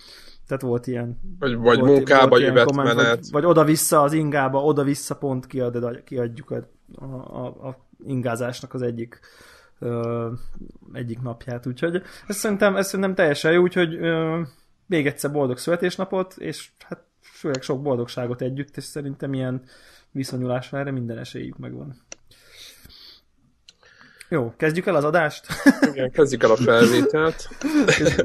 Tehát 0.47 0.63
volt 0.63 0.87
ilyen. 0.87 1.21
Vagy, 1.39 1.57
vagy 1.57 1.79
volt, 1.79 1.91
munkába 1.91 2.29
volt 2.29 2.43
jövet 2.43 2.65
komment, 2.65 2.97
menet. 2.97 3.19
Vagy, 3.19 3.31
vagy 3.31 3.45
oda-vissza 3.45 4.03
az 4.03 4.13
ingába, 4.13 4.63
oda-vissza 4.63 5.17
pont 5.17 5.47
kiad, 5.47 6.03
kiadjuk 6.05 6.51
a, 6.51 6.57
a, 7.35 7.69
a 7.69 7.87
ingázásnak 8.07 8.75
az 8.75 8.83
egyik 8.83 9.21
ö, 9.83 10.31
egyik 10.93 11.21
napját, 11.21 11.67
úgyhogy 11.67 12.03
ez 12.27 12.37
szerintem, 12.37 12.77
ez 12.77 12.87
szerintem 12.87 13.15
teljesen 13.15 13.53
jó, 13.53 13.63
úgyhogy 13.63 13.95
ö, 13.95 14.41
még 14.87 15.07
egyszer 15.07 15.33
boldog 15.33 15.59
születésnapot, 15.59 16.35
és 16.39 16.69
hát 16.85 17.05
főleg 17.23 17.63
sok 17.63 17.83
boldogságot 17.83 18.43
együtt, 18.43 18.77
és 18.77 18.85
szerintem 18.85 19.35
ilyen 19.35 19.63
viszonyulásra 20.11 20.79
erre 20.79 20.91
minden 20.91 21.19
esélyük 21.19 21.59
megvan. 21.59 21.97
Jó, 24.29 24.55
kezdjük 24.57 24.87
el 24.87 24.95
az 24.95 25.05
adást? 25.05 25.47
Igen, 25.93 26.11
kezdjük 26.11 26.43
el 26.43 26.51
a 26.51 26.57
felvételt. 26.57 27.49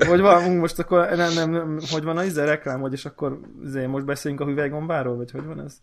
Hogy 0.07 0.19
van, 0.19 0.51
most 0.51 0.79
akkor 0.79 1.09
nem, 1.09 1.33
nem, 1.33 1.51
nem, 1.51 1.79
hogy 1.89 2.03
van 2.03 2.17
a 2.17 2.23
izé 2.23 2.43
reklám, 2.43 2.79
vagy 2.79 2.93
és 2.93 3.05
akkor 3.05 3.39
izé, 3.63 3.85
most 3.85 4.05
beszéljünk 4.05 4.43
a 4.43 4.45
hüvelygombáról, 4.45 5.15
vagy 5.15 5.31
hogy 5.31 5.45
van 5.45 5.61
ez? 5.61 5.77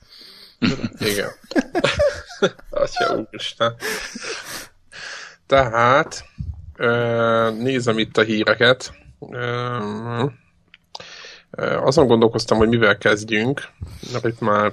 Igen. 0.98 1.28
Atya 2.70 3.16
úristen. 3.16 3.74
Tehát 5.46 6.24
nézem 7.58 7.98
itt 7.98 8.16
a 8.16 8.22
híreket. 8.22 8.92
Azon 11.82 12.06
gondolkoztam, 12.06 12.58
hogy 12.58 12.68
mivel 12.68 12.98
kezdjünk, 12.98 13.62
mert 14.12 14.26
itt 14.26 14.40
már... 14.40 14.72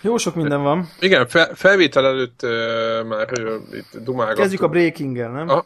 Jó 0.00 0.16
sok 0.16 0.34
minden 0.34 0.62
van. 0.62 0.88
Igen, 1.00 1.28
fel, 1.28 1.54
felvétel 1.54 2.06
előtt 2.06 2.42
már 3.08 3.28
itt 3.72 4.02
dumálgattunk. 4.02 4.36
Kezdjük 4.36 4.62
a 4.62 4.68
breaking-el, 4.68 5.30
nem? 5.30 5.48
A, 5.48 5.64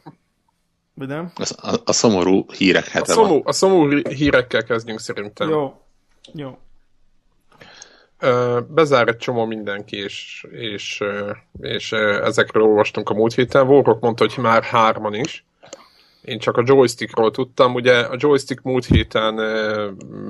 Vagy 0.95 1.09
nem? 1.09 1.33
A, 1.35 1.69
a, 1.69 1.81
a 1.85 1.93
szomorú 1.93 2.45
hírek 2.51 2.87
hete 2.87 3.13
a 3.13 3.15
szomorú, 3.15 3.33
van. 3.33 3.43
A 3.45 3.53
szomorú 3.53 4.09
hírekkel 4.09 4.65
kezdjünk 4.65 5.01
szerintem. 5.01 5.49
Jó. 5.49 5.81
Jó 6.33 6.59
bezár 8.69 9.09
egy 9.09 9.17
csomó 9.17 9.45
mindenki, 9.45 9.97
és, 9.97 10.47
és, 10.51 11.03
és 11.61 11.93
ezekről 12.23 12.63
olvastunk 12.63 13.11
a 13.11 13.15
múlt 13.15 13.35
héten. 13.35 13.67
Vorok 13.67 14.01
mondta, 14.01 14.25
hogy 14.25 14.45
már 14.45 14.63
hárman 14.63 15.15
is. 15.15 15.45
Én 16.23 16.39
csak 16.39 16.57
a 16.57 16.63
joystickról 16.67 17.31
tudtam. 17.31 17.75
Ugye 17.75 17.99
a 17.99 18.15
joystick 18.17 18.63
múlt 18.63 18.85
héten 18.85 19.35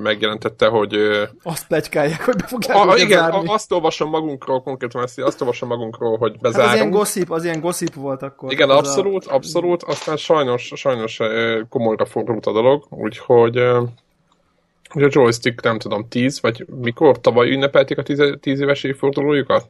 megjelentette, 0.01 0.67
hogy... 0.67 0.97
Azt 1.43 1.67
plegykálják, 1.67 2.25
hogy 2.25 2.35
be 2.35 2.47
fogják 2.47 2.87
a, 2.87 2.95
Igen, 2.95 3.19
zárni. 3.19 3.47
azt 3.47 3.71
olvasom 3.71 4.09
magunkról, 4.09 4.61
konkrétan 4.61 5.03
ezt, 5.03 5.19
azt 5.19 5.41
olvasom 5.41 5.69
magunkról, 5.69 6.17
hogy 6.17 6.37
bezárunk. 6.39 6.69
Hát 6.69 6.73
az 6.73 6.81
ilyen 6.81 6.89
gossip, 6.91 7.31
az 7.31 7.43
ilyen 7.43 7.59
gossip 7.59 7.93
volt 7.93 8.21
akkor. 8.21 8.51
Igen, 8.51 8.69
abszolút, 8.69 9.25
a... 9.25 9.33
abszolút. 9.33 9.83
Aztán 9.83 10.17
sajnos, 10.17 10.71
sajnos 10.75 11.19
komolyra 11.69 12.05
fordult 12.05 12.45
a 12.45 12.51
dolog, 12.51 12.85
úgyhogy 12.89 13.61
hogy 14.93 15.03
a 15.03 15.09
joystick, 15.11 15.61
nem 15.61 15.79
tudom, 15.79 16.07
10, 16.07 16.41
vagy 16.41 16.65
mikor 16.81 17.19
tavaly 17.19 17.51
ünnepelték 17.51 17.97
a 17.97 18.03
10 18.39 18.59
éves 18.59 18.83
évfordulójukat? 18.83 19.65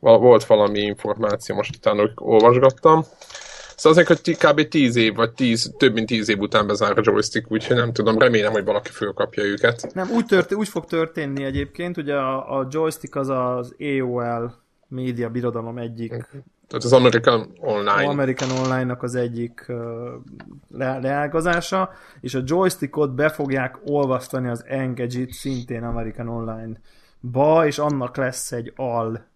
Volt 0.00 0.44
valami 0.44 0.80
információ, 0.80 1.56
most 1.56 1.76
utána 1.76 2.10
olvasgattam. 2.14 3.04
Szóval 3.76 3.98
azért, 3.98 4.22
hogy 4.24 4.36
kb. 4.36 4.68
10 4.68 4.96
év, 4.96 5.14
vagy 5.14 5.32
10, 5.32 5.74
több 5.76 5.92
mint 5.94 6.06
10 6.06 6.28
év 6.28 6.38
után 6.38 6.66
bezár 6.66 6.98
a 6.98 7.02
joystick, 7.04 7.50
úgyhogy 7.50 7.76
nem 7.76 7.92
tudom, 7.92 8.18
remélem, 8.18 8.52
hogy 8.52 8.64
valaki 8.64 8.90
fölkapja 8.90 9.42
őket. 9.42 9.94
Nem, 9.94 10.10
úgy, 10.10 10.26
tört, 10.26 10.54
úgy 10.54 10.68
fog 10.68 10.84
történni 10.84 11.44
egyébként, 11.44 11.96
ugye 11.96 12.14
a, 12.14 12.58
a 12.58 12.66
joystick 12.70 13.16
az 13.16 13.28
az 13.28 13.74
AOL 13.78 14.54
média 14.88 15.28
birodalom 15.28 15.78
egyik 15.78 16.14
tehát 16.68 16.84
az 16.84 16.92
American 16.92 17.52
Online. 17.60 18.08
American 18.08 18.50
Online-nak 18.50 19.02
az 19.02 19.14
egyik 19.14 19.64
uh, 19.68 19.76
le- 20.68 20.98
leágazása, 20.98 21.90
és 22.20 22.34
a 22.34 22.42
joystickot 22.44 23.14
be 23.14 23.28
fogják 23.28 23.78
olvasztani 23.84 24.48
az 24.48 24.64
Engadget 24.66 25.30
szintén 25.30 25.82
American 25.82 26.28
Online-ba, 26.28 27.66
és 27.66 27.78
annak 27.78 28.16
lesz 28.16 28.52
egy 28.52 28.72
al 28.76 29.26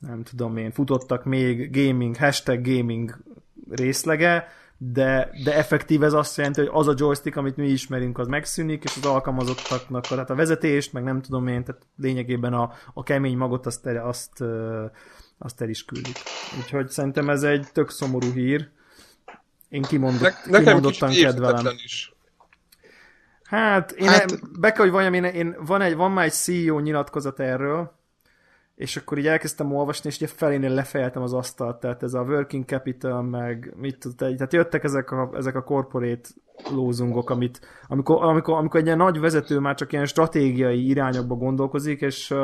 nem 0.00 0.22
tudom 0.22 0.56
én, 0.56 0.70
futottak 0.70 1.24
még 1.24 1.70
gaming, 1.70 2.16
hashtag 2.16 2.62
gaming 2.62 3.18
részlege, 3.70 4.48
de, 4.76 5.30
de 5.44 5.56
effektív 5.56 6.02
ez 6.02 6.12
azt 6.12 6.36
jelenti, 6.36 6.60
hogy 6.60 6.70
az 6.72 6.88
a 6.88 6.94
joystick, 6.96 7.36
amit 7.36 7.56
mi 7.56 7.66
ismerünk, 7.66 8.18
az 8.18 8.26
megszűnik, 8.26 8.84
és 8.84 8.96
az 8.96 9.06
alkalmazottaknak, 9.06 10.06
tehát 10.06 10.30
a 10.30 10.34
vezetést, 10.34 10.92
meg 10.92 11.02
nem 11.02 11.22
tudom 11.22 11.46
én, 11.46 11.64
tehát 11.64 11.86
lényegében 11.96 12.52
a, 12.52 12.72
a 12.94 13.02
kemény 13.02 13.36
magot 13.36 13.66
azt, 13.66 13.86
azt 13.86 14.44
azt 15.42 15.60
el 15.60 15.68
is 15.68 15.84
küldik. 15.84 16.16
Úgyhogy 16.58 16.88
szerintem 16.88 17.30
ez 17.30 17.42
egy 17.42 17.66
tök 17.72 17.90
szomorú 17.90 18.32
hír. 18.32 18.68
Én 19.68 19.82
kimondott, 19.82 20.20
ne, 20.20 20.50
nekem 20.50 20.64
kimondottan 20.64 21.10
kedvelem. 21.10 21.66
Is. 21.84 22.12
Hát, 23.42 23.92
én 23.92 24.08
hát... 24.08 24.60
be 24.60 24.72
kell, 24.72 24.82
hogy 24.82 24.92
valljam, 24.92 25.14
én, 25.14 25.24
én, 25.24 25.56
van, 25.58 25.80
egy, 25.80 25.94
van 25.94 26.10
már 26.10 26.24
egy 26.24 26.32
CEO 26.32 26.80
nyilatkozat 26.80 27.40
erről, 27.40 27.92
és 28.74 28.96
akkor 28.96 29.18
így 29.18 29.26
elkezdtem 29.26 29.74
olvasni, 29.74 30.08
és 30.08 30.16
ugye 30.16 30.26
felénél 30.26 30.70
lefejeltem 30.70 31.22
az 31.22 31.32
asztalt, 31.32 31.80
tehát 31.80 32.02
ez 32.02 32.14
a 32.14 32.22
working 32.22 32.64
capital, 32.64 33.22
meg 33.22 33.72
mit 33.76 33.98
tudta, 33.98 34.34
tehát 34.34 34.52
jöttek 34.52 34.84
ezek 34.84 35.10
a, 35.10 35.30
ezek 35.34 35.54
a 35.54 35.62
corporate 35.62 36.28
lózungok, 36.70 37.30
amit, 37.30 37.60
amikor, 37.88 38.24
amikor, 38.24 38.54
amikor 38.54 38.80
egy 38.80 38.86
ilyen 38.86 38.98
nagy 38.98 39.20
vezető 39.20 39.58
már 39.58 39.74
csak 39.74 39.92
ilyen 39.92 40.06
stratégiai 40.06 40.88
irányokba 40.88 41.34
gondolkozik, 41.34 42.00
és, 42.00 42.34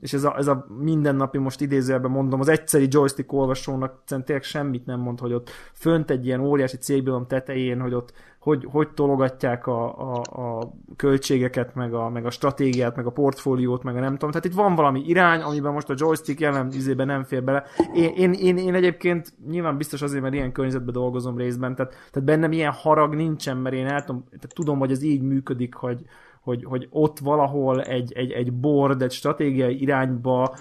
és 0.00 0.12
ez, 0.12 0.24
a, 0.24 0.34
ez 0.36 0.46
a 0.46 0.66
mindennapi, 0.78 1.38
most 1.38 1.60
idézőjelben 1.60 2.10
mondom, 2.10 2.40
az 2.40 2.48
egyszeri 2.48 2.86
joystick 2.90 3.32
olvasónak 3.32 4.02
tényleg 4.04 4.42
semmit 4.42 4.86
nem 4.86 5.00
mond, 5.00 5.20
hogy 5.20 5.32
ott 5.32 5.50
fönt 5.72 6.10
egy 6.10 6.26
ilyen 6.26 6.40
óriási 6.40 6.76
cégbilom 6.76 7.26
tetején, 7.26 7.80
hogy 7.80 7.94
ott 7.94 8.12
hogy, 8.42 8.66
hogy 8.70 8.88
tologatják 8.88 9.66
a, 9.66 10.12
a, 10.12 10.20
a 10.20 10.72
költségeket, 10.96 11.74
meg 11.74 11.94
a, 11.94 12.08
meg 12.08 12.26
a 12.26 12.30
stratégiát, 12.30 12.96
meg 12.96 13.06
a 13.06 13.10
portfóliót, 13.10 13.82
meg 13.82 13.96
a 13.96 14.00
nem 14.00 14.12
tudom. 14.12 14.30
Tehát 14.30 14.46
itt 14.46 14.54
van 14.54 14.74
valami 14.74 15.02
irány, 15.06 15.40
amiben 15.40 15.72
most 15.72 15.90
a 15.90 15.94
joystick 15.96 16.40
jelen 16.40 16.72
izében 16.72 17.06
nem 17.06 17.24
fér 17.24 17.44
bele. 17.44 17.64
Én, 17.94 18.12
én, 18.14 18.32
én, 18.32 18.56
én 18.56 18.74
egyébként 18.74 19.32
nyilván 19.48 19.76
biztos 19.76 20.02
azért, 20.02 20.22
mert 20.22 20.34
ilyen 20.34 20.52
környezetben 20.52 20.92
dolgozom 20.92 21.36
részben, 21.36 21.74
tehát, 21.74 21.92
tehát 21.92 22.28
bennem 22.28 22.52
ilyen 22.52 22.72
harag 22.72 23.14
nincsen, 23.14 23.51
mert 23.56 23.74
én 23.74 23.86
el 23.86 24.04
tudom, 24.04 24.24
tehát 24.24 24.54
tudom, 24.54 24.78
hogy 24.78 24.90
ez 24.90 25.02
így 25.02 25.22
működik, 25.22 25.74
hogy, 25.74 26.02
hogy, 26.42 26.64
hogy 26.64 26.88
ott 26.90 27.18
valahol 27.18 27.82
egy, 27.82 28.12
egy, 28.12 28.30
egy 28.30 28.52
board, 28.52 29.02
egy 29.02 29.12
stratégiai 29.12 29.80
irányba 29.80 30.54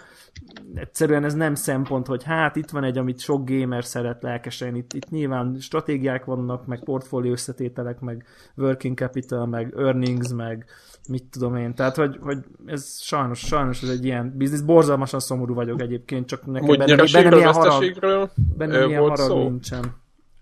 egyszerűen 0.73 1.23
ez 1.23 1.33
nem 1.33 1.55
szempont, 1.55 2.07
hogy 2.07 2.23
hát 2.23 2.55
itt 2.55 2.69
van 2.69 2.83
egy, 2.83 2.97
amit 2.97 3.19
sok 3.19 3.49
gamer 3.49 3.85
szeret 3.85 4.23
lelkesen, 4.23 4.75
itt, 4.75 4.93
itt 4.93 5.09
nyilván 5.09 5.55
stratégiák 5.59 6.25
vannak, 6.25 6.65
meg 6.65 6.83
portfólió 6.83 7.31
összetételek, 7.31 7.99
meg 7.99 8.25
working 8.55 8.97
capital, 8.97 9.45
meg 9.45 9.73
earnings, 9.77 10.33
meg 10.33 10.65
mit 11.09 11.23
tudom 11.31 11.55
én, 11.55 11.75
tehát 11.75 11.95
hogy, 11.95 12.17
hogy 12.21 12.37
ez 12.65 12.99
sajnos, 12.99 13.39
sajnos 13.39 13.83
ez 13.83 13.89
egy 13.89 14.05
ilyen 14.05 14.33
biznisz, 14.37 14.61
borzalmasan 14.61 15.19
szomorú 15.19 15.53
vagyok 15.53 15.81
egyébként, 15.81 16.27
csak 16.27 16.45
nekem 16.45 16.77
benne, 16.77 16.95
benne 16.95 17.37
ilyen 17.37 17.53
harag, 17.53 18.29
benne 18.57 18.85
ilyen 18.85 19.01
harag 19.01 19.17
szó? 19.17 19.43
nincsen. 19.43 20.00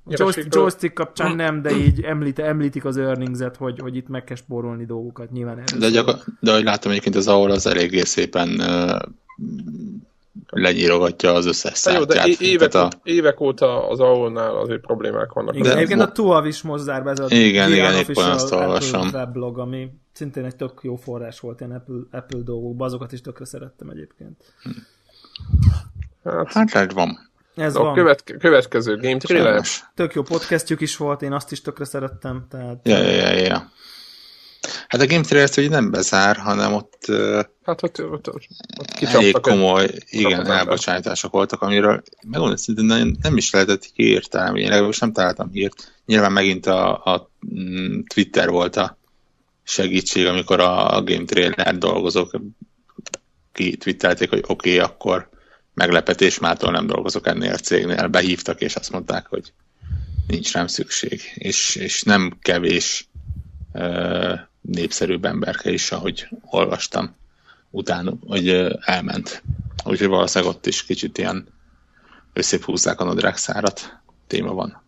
Joystick, 0.10 0.56
joystick 0.56 0.94
kapcsán 0.94 1.36
nem, 1.36 1.62
de 1.62 1.78
így 1.78 2.02
említ, 2.02 2.40
említik 2.40 2.86
az 2.86 2.98
earnings-et, 2.98 3.56
hogy, 3.56 3.80
hogy 3.80 3.96
itt 3.96 4.08
meg 4.08 4.24
kell 4.24 4.36
spórolni 4.36 4.86
dolgokat, 4.86 5.32
nyilván. 5.32 5.64
De, 5.80 5.90
gyakor- 5.90 6.26
de 6.40 6.52
ahogy 6.52 6.64
látom 6.64 6.92
egyébként 6.92 7.16
az 7.16 7.28
ahol 7.28 7.52
az 7.52 7.68
eléggé 7.68 8.02
szépen 8.02 8.50
uh, 8.50 9.00
lenyírogatja 10.50 11.34
az 11.34 11.46
összes 11.46 11.78
szártyát. 11.78 12.28
Jó, 12.28 12.36
de 12.36 12.46
évek, 12.46 12.74
a... 12.74 12.90
évek 13.04 13.40
óta 13.40 13.90
az 13.90 14.00
AOL-nál 14.00 14.56
azért 14.56 14.82
problémák 14.82 15.34
vannak. 15.34 15.56
Igen, 15.56 15.76
egyébként 15.78 16.02
a 16.02 16.12
Tuav 16.12 16.46
is 16.46 16.62
most 16.62 16.84
zár 16.84 17.04
be, 17.04 17.12
ez 17.12 17.20
a 17.20 17.26
igen, 17.30 17.72
igen, 17.72 17.94
épp 17.94 18.16
azt 18.16 18.52
olvasom. 18.52 19.10
weblog, 19.14 19.60
ami 19.60 19.92
szintén 20.12 20.46
egy 20.46 20.56
tök 20.56 20.80
jó 20.82 20.96
forrás 20.96 21.40
volt 21.40 21.60
ilyen 21.60 21.72
Apple, 21.72 21.96
Apple 22.12 22.40
dolgokban, 22.40 22.88
azokat 22.88 23.12
is 23.12 23.22
tökre 23.22 23.46
szerettem 23.46 23.90
egyébként. 23.90 24.54
Hát, 26.24 26.52
hát 26.52 26.72
lehet 26.72 26.94
van. 26.94 27.29
Ez 27.56 27.76
a 27.76 27.84
van. 27.84 27.94
Követ, 27.94 28.24
következő 28.40 28.98
Game 28.98 29.18
Trailer. 29.18 29.66
Tök 29.96 30.14
jó 30.14 30.22
podcastjuk 30.22 30.82
is 30.82 30.98
volt, 30.98 31.22
én 31.22 31.34
azt 31.34 31.52
is 31.52 31.62
tökre 31.62 31.86
szerettem. 31.86 32.46
Tehát... 32.50 32.80
Ja, 32.84 32.98
ja, 32.98 33.12
ja, 33.12 33.32
ja. 33.32 33.72
Hát 34.88 35.02
a 35.02 35.06
Game 35.06 35.22
Trailers 35.22 35.58
ugye 35.58 35.70
nem 35.70 35.92
bezár, 35.92 36.38
hanem 36.38 36.74
ott, 36.74 37.06
hát 37.64 37.84
ott, 37.84 38.04
ott, 38.04 38.28
ott, 38.34 38.48
ott 38.80 39.02
elég 39.02 39.40
komoly, 39.40 39.84
egy, 39.84 40.04
igen, 40.10 40.46
elbocsátások 40.46 41.32
voltak, 41.32 41.62
amiről 41.62 42.02
megmondom, 42.28 42.58
hogy 42.66 42.86
nem, 42.86 43.16
nem 43.22 43.38
is 43.38 43.52
lehetett 43.52 43.92
kiírtálni, 43.94 44.62
én 44.62 44.70
legalábbis 44.70 45.00
nem 45.00 45.12
találtam 45.12 45.50
hírt. 45.52 45.94
Nyilván 46.06 46.32
megint 46.32 46.66
a, 46.66 47.04
a 47.04 47.32
mm, 47.56 48.00
Twitter 48.14 48.50
volt 48.50 48.76
a 48.76 48.98
segítség, 49.64 50.26
amikor 50.26 50.60
a, 50.60 51.04
Game 51.04 51.26
Trailer 51.26 51.78
dolgozók 51.78 52.42
kitwittelték, 53.52 54.30
hogy 54.30 54.44
oké, 54.48 54.76
okay, 54.76 54.90
akkor 54.90 55.30
meglepetés, 55.80 56.40
mától 56.40 56.72
nem 56.72 56.88
dolgozok 56.88 57.28
ennél 57.28 57.54
a 57.54 57.58
cégnél. 57.58 58.08
Behívtak, 58.08 58.62
és 58.62 58.76
azt 58.76 58.92
mondták, 58.92 59.26
hogy 59.28 59.54
nincs 60.28 60.52
rám 60.54 60.68
szükség. 60.68 61.22
És, 61.34 61.76
és 61.76 62.04
nem 62.04 62.38
kevés 62.42 63.10
népszerűbb 64.62 65.26
emberke 65.26 65.72
is, 65.72 65.92
ahogy 65.92 66.28
olvastam 66.46 67.16
utána, 67.70 68.14
hogy 68.28 68.50
elment. 68.80 69.44
Úgyhogy 69.86 70.08
valószínűleg 70.08 70.54
ott 70.56 70.66
is 70.66 70.86
kicsit 70.86 71.18
ilyen 71.18 71.48
összephúzzák 72.34 73.00
a 73.00 73.04
nadrág 73.04 73.38
szárat 73.38 74.00
téma 74.28 74.54
van. 74.54 74.84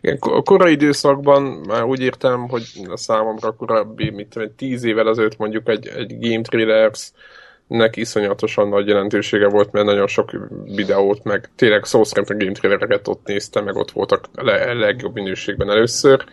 Igen, 0.00 0.16
a 0.20 0.42
korai 0.42 0.72
időszakban 0.72 1.42
már 1.42 1.82
úgy 1.82 2.00
értem, 2.00 2.48
hogy 2.48 2.64
a 2.88 2.96
számomra 2.96 3.52
korábbi, 3.52 4.10
mit 4.10 4.28
tudom, 4.28 4.54
tíz 4.56 4.84
évvel 4.84 5.08
ezelőtt 5.08 5.36
mondjuk 5.36 5.68
egy, 5.68 5.86
egy 5.86 6.18
Game 6.18 6.42
Trailers 6.42 7.12
nek 7.66 7.96
iszonyatosan 7.96 8.68
nagy 8.68 8.86
jelentősége 8.86 9.48
volt, 9.48 9.72
mert 9.72 9.86
nagyon 9.86 10.06
sok 10.06 10.30
videót, 10.64 11.24
meg 11.24 11.50
tényleg 11.56 11.84
szó 11.84 12.04
szerint 12.04 12.30
a 12.30 12.34
game 12.34 12.52
trailereket 12.52 13.08
ott 13.08 13.26
néztem, 13.26 13.64
meg 13.64 13.76
ott 13.76 13.90
voltak 13.90 14.24
a 14.34 14.42
legjobb 14.74 15.14
minőségben 15.14 15.70
először 15.70 16.24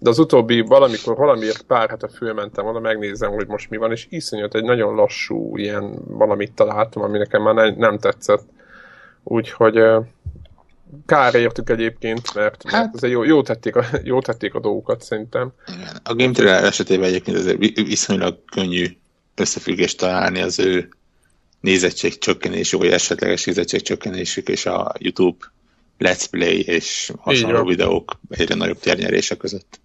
de 0.00 0.10
az 0.10 0.18
utóbbi 0.18 0.60
valamikor 0.60 1.16
valamiért 1.16 1.62
pár 1.62 1.88
hete 1.88 2.08
fölmentem 2.08 2.66
oda, 2.66 2.80
megnézem, 2.80 3.30
hogy 3.30 3.46
most 3.46 3.70
mi 3.70 3.76
van, 3.76 3.90
és 3.90 4.06
iszonyat 4.08 4.54
egy 4.54 4.64
nagyon 4.64 4.94
lassú 4.94 5.56
ilyen 5.56 5.94
valamit 6.06 6.52
találtam, 6.52 7.02
ami 7.02 7.18
nekem 7.18 7.42
már 7.42 7.54
ne, 7.54 7.70
nem 7.70 7.98
tetszett. 7.98 8.42
Úgyhogy 9.22 9.82
kár 11.06 11.34
értük 11.34 11.70
egyébként, 11.70 12.34
mert, 12.34 12.62
hát, 12.62 12.82
mert 12.82 12.94
azért 12.94 13.12
jó, 13.12 13.24
jó, 13.24 13.42
tették 13.42 13.76
a, 13.76 13.84
jó 14.02 14.20
tették 14.20 14.54
a 14.54 14.60
dolgokat 14.60 15.02
szerintem. 15.02 15.52
Igen. 15.66 16.00
A 16.04 16.14
Game 16.14 16.32
Trailer 16.32 16.64
esetében 16.64 17.08
egyébként 17.08 17.36
azért 17.36 17.58
viszonylag 17.74 18.38
könnyű 18.52 18.86
összefüggést 19.40 19.98
találni 19.98 20.40
az 20.40 20.58
ő 20.58 20.88
nézettség 21.60 22.18
csökkenésük, 22.18 22.80
vagy 22.80 22.90
esetleges 22.90 23.44
nézettség 23.44 23.82
csökkenésük 23.82 24.48
és 24.48 24.66
a 24.66 24.92
YouTube 24.98 25.46
Let's 25.98 26.24
Play 26.30 26.60
és 26.60 27.12
hasonló 27.18 27.64
videók 27.64 28.20
egyre 28.28 28.54
nagyobb 28.54 28.78
térnyerése 28.78 29.36
között. 29.36 29.80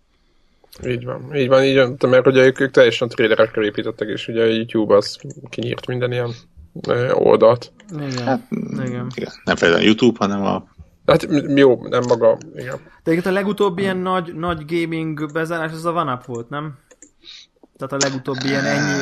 Így 0.88 1.06
van, 1.06 1.36
így 1.36 1.48
van, 1.48 1.64
így 1.64 1.76
van, 1.76 1.98
mert 2.00 2.28
ugye 2.28 2.46
ők, 2.46 2.60
ők 2.60 2.72
teljesen 2.72 3.10
trailerekkel 3.10 3.64
építettek, 3.64 4.08
és 4.08 4.28
ugye 4.28 4.42
a 4.42 4.46
YouTube 4.46 4.96
az 4.96 5.18
kinyírt 5.50 5.88
minden 5.88 6.12
ilyen 6.12 6.34
oldalt. 7.14 7.72
Igen, 7.94 8.26
hát, 8.26 8.48
igen. 8.50 9.12
igen. 9.16 9.32
Nem 9.44 9.56
feltétlenül 9.56 9.86
YouTube, 9.86 10.18
hanem 10.20 10.44
a 10.44 10.74
Hát 11.06 11.28
jó, 11.56 11.88
nem 11.88 12.04
maga, 12.08 12.38
igen. 12.56 12.80
De 13.04 13.30
a 13.30 13.32
legutóbbi 13.32 13.82
ilyen 13.82 13.98
nagy, 13.98 14.36
nagy 14.36 14.66
gaming 14.66 15.32
bezárás 15.32 15.72
az 15.72 15.86
a 15.86 15.92
OneUp 15.92 16.26
volt, 16.26 16.50
nem? 16.50 16.78
Tehát 17.78 17.94
a 18.04 18.08
legutóbbi 18.08 18.48
ilyen 18.48 18.66
ennyi... 18.66 19.02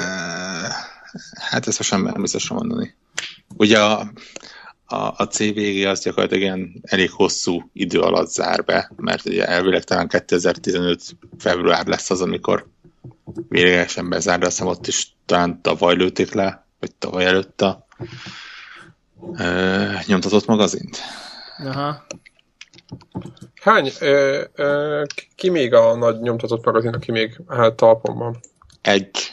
Hát 1.34 1.68
ezt 1.68 1.78
most 1.78 1.92
nem 1.92 2.22
biztosan 2.22 2.58
mondani. 2.58 2.96
Ugye 3.58 3.80
a, 3.80 4.12
a, 4.86 5.14
a 5.18 5.28
CVG 5.28 5.86
az 5.86 6.04
gyakorlatilag 6.04 6.44
ilyen 6.44 6.82
elég 6.82 7.12
hosszú 7.12 7.70
idő 7.74 8.00
alatt 8.00 8.30
zár 8.30 8.64
be, 8.64 8.92
mert 8.96 9.26
ugye 9.26 9.46
elvileg 9.46 9.84
talán 9.84 10.08
2015 10.08 11.02
február 11.38 11.88
lesz 11.88 12.10
az, 12.10 12.22
amikor 12.22 12.68
véglegesen 13.50 14.10
bezár, 14.10 14.40
de 14.40 14.46
azt 14.46 14.62
ott 14.62 14.88
is 14.88 15.16
talán 15.26 15.62
tavaly 15.62 15.96
lőtték 15.96 16.34
le, 16.34 16.66
vagy 16.80 16.96
tavaly 16.96 17.26
előtt 17.26 17.62
a 17.62 17.86
e, 19.36 20.04
nyomtatott 20.06 20.46
magazint. 20.46 20.98
Aha. 21.58 22.06
Hány, 23.62 23.92
ö, 24.00 24.44
ö, 24.56 25.04
ki 25.36 25.50
még 25.50 25.74
a 25.74 25.96
nagy 25.96 26.20
nyomtatott 26.20 26.66
magazin, 26.66 26.94
aki 26.94 27.12
még 27.12 27.42
hát 27.48 27.74
talpon 27.74 28.18
van? 28.18 28.40
Egy. 28.82 29.33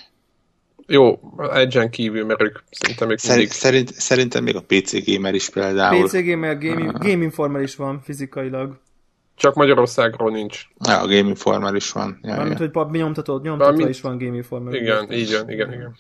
Jó, 0.93 1.21
egyen 1.53 1.91
kívül, 1.91 2.25
mert 2.25 2.43
ők 2.43 2.59
szerintem 2.71 3.09
még 3.09 3.19
Szerint, 3.19 3.39
mindig... 3.39 3.57
szerint, 3.57 3.93
Szerintem 3.93 4.43
még 4.43 4.57
a 4.57 4.63
PC 4.67 5.05
Gamer 5.07 5.35
is 5.35 5.49
például. 5.49 6.05
PC 6.05 6.13
Gamer, 6.13 6.59
Game, 6.59 6.85
uh, 6.85 6.93
Game 6.93 7.23
Informer 7.23 7.63
is 7.63 7.77
van 7.77 8.01
fizikailag. 8.03 8.81
Csak 9.35 9.55
Magyarországról 9.55 10.31
nincs. 10.31 10.67
Ja, 10.79 11.01
a 11.01 11.07
Game 11.07 11.29
Informer 11.29 11.75
is 11.75 11.93
van. 11.93 12.19
Ja, 12.23 12.29
Mármint, 12.35 12.59
ja. 12.59 12.65
hogy 12.65 12.71
pap, 12.71 12.91
nyomtató, 12.91 13.33
nyomtatva 13.43 13.73
Mármint... 13.73 13.89
is 13.89 14.01
van 14.01 14.19
Game 14.19 14.37
Informer. 14.37 14.75
Igen, 14.75 15.13
így 15.13 15.31
jön, 15.31 15.49
igen, 15.49 15.73
igen. 15.73 15.97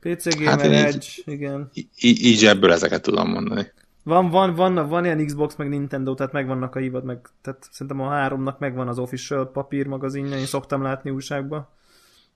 PC 0.00 0.38
Gamer, 0.38 0.50
hát 0.50 0.62
Edge, 0.62 1.06
igen. 1.24 1.70
Így, 1.74 2.24
így 2.24 2.44
ebből 2.44 2.72
ezeket 2.72 3.02
tudom 3.02 3.30
mondani. 3.30 3.72
Van, 4.02 4.30
van, 4.30 4.54
van, 4.54 4.88
van 4.88 5.04
ilyen 5.04 5.26
Xbox, 5.26 5.56
meg 5.56 5.68
Nintendo, 5.68 6.14
tehát 6.14 6.32
megvannak 6.32 6.74
a 6.74 6.78
hívad, 6.78 7.04
meg, 7.04 7.18
tehát 7.42 7.68
szerintem 7.70 8.00
a 8.00 8.08
háromnak 8.08 8.58
megvan 8.58 8.88
az 8.88 8.98
official 8.98 9.50
papír 9.50 9.86
magazinja, 9.86 10.36
én 10.36 10.46
szoktam 10.46 10.82
látni 10.82 11.10
újságba. 11.10 11.74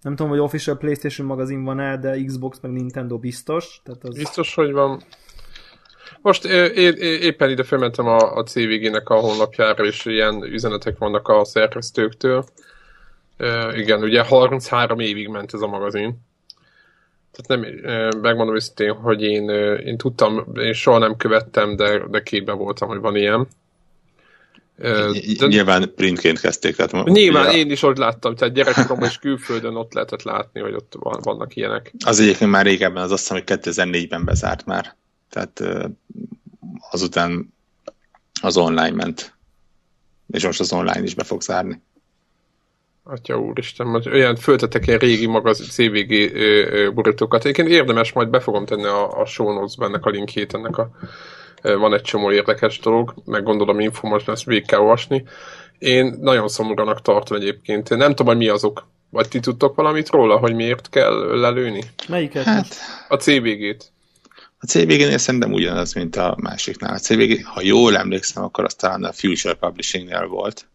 Nem 0.03 0.17
tudom, 0.17 0.31
hogy 0.31 0.41
official 0.41 0.77
PlayStation 0.77 1.27
magazin 1.27 1.65
van-e, 1.65 1.97
de 1.97 2.23
Xbox 2.25 2.61
meg 2.61 2.73
Nintendo 2.73 3.19
biztos. 3.19 3.81
Tehát 3.85 4.05
az... 4.05 4.15
Biztos, 4.15 4.55
hogy 4.55 4.73
van. 4.73 5.03
Most 6.23 6.45
é, 6.45 6.73
é, 6.75 6.95
éppen 7.21 7.51
ide 7.51 7.63
felmentem 7.63 8.07
a, 8.07 8.37
a 8.37 8.43
CVG-nek 8.43 9.09
a 9.09 9.15
honlapjára, 9.15 9.85
és 9.85 10.05
ilyen 10.05 10.43
üzenetek 10.43 10.99
vannak 10.99 11.29
a 11.29 11.45
szerkesztőktől. 11.45 12.45
E, 13.37 13.79
igen, 13.79 14.03
ugye 14.03 14.25
33 14.25 14.99
évig 14.99 15.29
ment 15.29 15.55
ez 15.55 15.61
a 15.61 15.67
magazin. 15.67 16.29
Tehát 17.33 17.63
nem, 17.63 18.21
megmondom 18.21 18.55
őszintén, 18.55 18.93
hogy 18.93 19.23
én, 19.23 19.49
én 19.79 19.97
tudtam, 19.97 20.47
én 20.55 20.73
soha 20.73 20.99
nem 20.99 21.17
követtem, 21.17 21.77
de, 21.77 22.07
de 22.09 22.23
képben 22.23 22.59
voltam, 22.59 22.89
hogy 22.89 23.01
van 23.01 23.17
ilyen. 23.17 23.49
De, 24.81 25.47
nyilván 25.47 25.93
printként 25.95 26.40
kezdték. 26.40 26.77
Tehát 26.77 27.05
nyilván 27.05 27.49
ugye, 27.49 27.57
én 27.57 27.71
is 27.71 27.83
ott 27.83 27.97
láttam, 27.97 28.35
tehát 28.35 28.55
gyerekkoromban 28.55 29.09
és 29.09 29.19
külföldön 29.19 29.77
ott 29.77 29.93
lehetett 29.93 30.23
látni, 30.23 30.61
hogy 30.61 30.75
ott 30.75 30.97
vannak 31.23 31.57
ilyenek. 31.57 31.93
Az 32.05 32.21
egyébként 32.21 32.51
már 32.51 32.64
régebben, 32.64 33.03
az 33.03 33.11
azt 33.11 33.29
hiszem, 33.29 33.43
hogy 33.47 33.59
2004-ben 33.59 34.25
bezárt 34.25 34.66
már. 34.66 34.97
Tehát 35.31 35.62
azután 36.90 37.55
az 38.43 38.57
online 38.57 38.90
ment. 38.90 39.35
És 40.31 40.45
most 40.45 40.61
az 40.61 40.73
online 40.73 41.03
is 41.03 41.14
be 41.14 41.25
fog 41.25 41.43
zárni. 41.43 41.83
Atya 43.03 43.38
úristen, 43.38 43.87
hogy 43.87 44.09
olyan 44.09 44.37
föltettek 44.37 44.87
ilyen 44.87 44.99
régi 44.99 45.27
magaz 45.27 45.69
CVG 45.69 46.33
borítókat. 46.95 47.40
Egyébként 47.45 47.69
érdemes, 47.69 48.12
majd 48.12 48.29
be 48.29 48.40
fogom 48.40 48.64
tenni 48.66 48.85
a, 48.85 49.21
a 49.21 49.27
show 49.27 49.53
notes 49.53 49.75
ennek 49.79 50.05
a 50.05 50.11
linkjét, 50.11 50.55
ennek 50.55 50.79
a 50.79 50.90
van 51.62 51.94
egy 51.94 52.03
csomó 52.03 52.33
érdekes 52.33 52.79
dolog, 52.79 53.14
meg 53.25 53.42
gondolom 53.42 53.81
info 53.81 54.07
most 54.07 54.29
ezt 54.29 54.44
végig 54.44 54.66
kell 54.66 54.81
olvasni. 54.81 55.25
Én 55.79 56.16
nagyon 56.20 56.49
szomorúnak 56.49 57.03
tartom 57.03 57.37
egyébként. 57.37 57.88
Nem 57.88 58.09
tudom, 58.09 58.27
hogy 58.27 58.37
mi 58.37 58.49
azok. 58.49 58.88
Vagy 59.11 59.29
ti 59.29 59.40
tudtok 59.40 59.75
valamit 59.75 60.09
róla, 60.09 60.37
hogy 60.37 60.55
miért 60.55 60.88
kell 60.88 61.38
lelőni? 61.40 61.83
Melyiket? 62.09 62.44
Hát, 62.44 62.77
a 63.09 63.16
CVG-t. 63.16 63.92
A 64.59 64.66
CVG-nél 64.66 65.18
szerintem 65.18 65.53
ugyanaz, 65.53 65.92
mint 65.92 66.16
a 66.16 66.37
másiknál. 66.40 66.94
A 66.94 66.99
CVG, 66.99 67.44
ha 67.44 67.61
jól 67.62 67.96
emlékszem, 67.96 68.42
akkor 68.42 68.64
az 68.64 68.75
talán 68.75 69.05
a 69.05 69.12
Future 69.12 69.55
Publishing-nél 69.55 70.27
volt. 70.27 70.66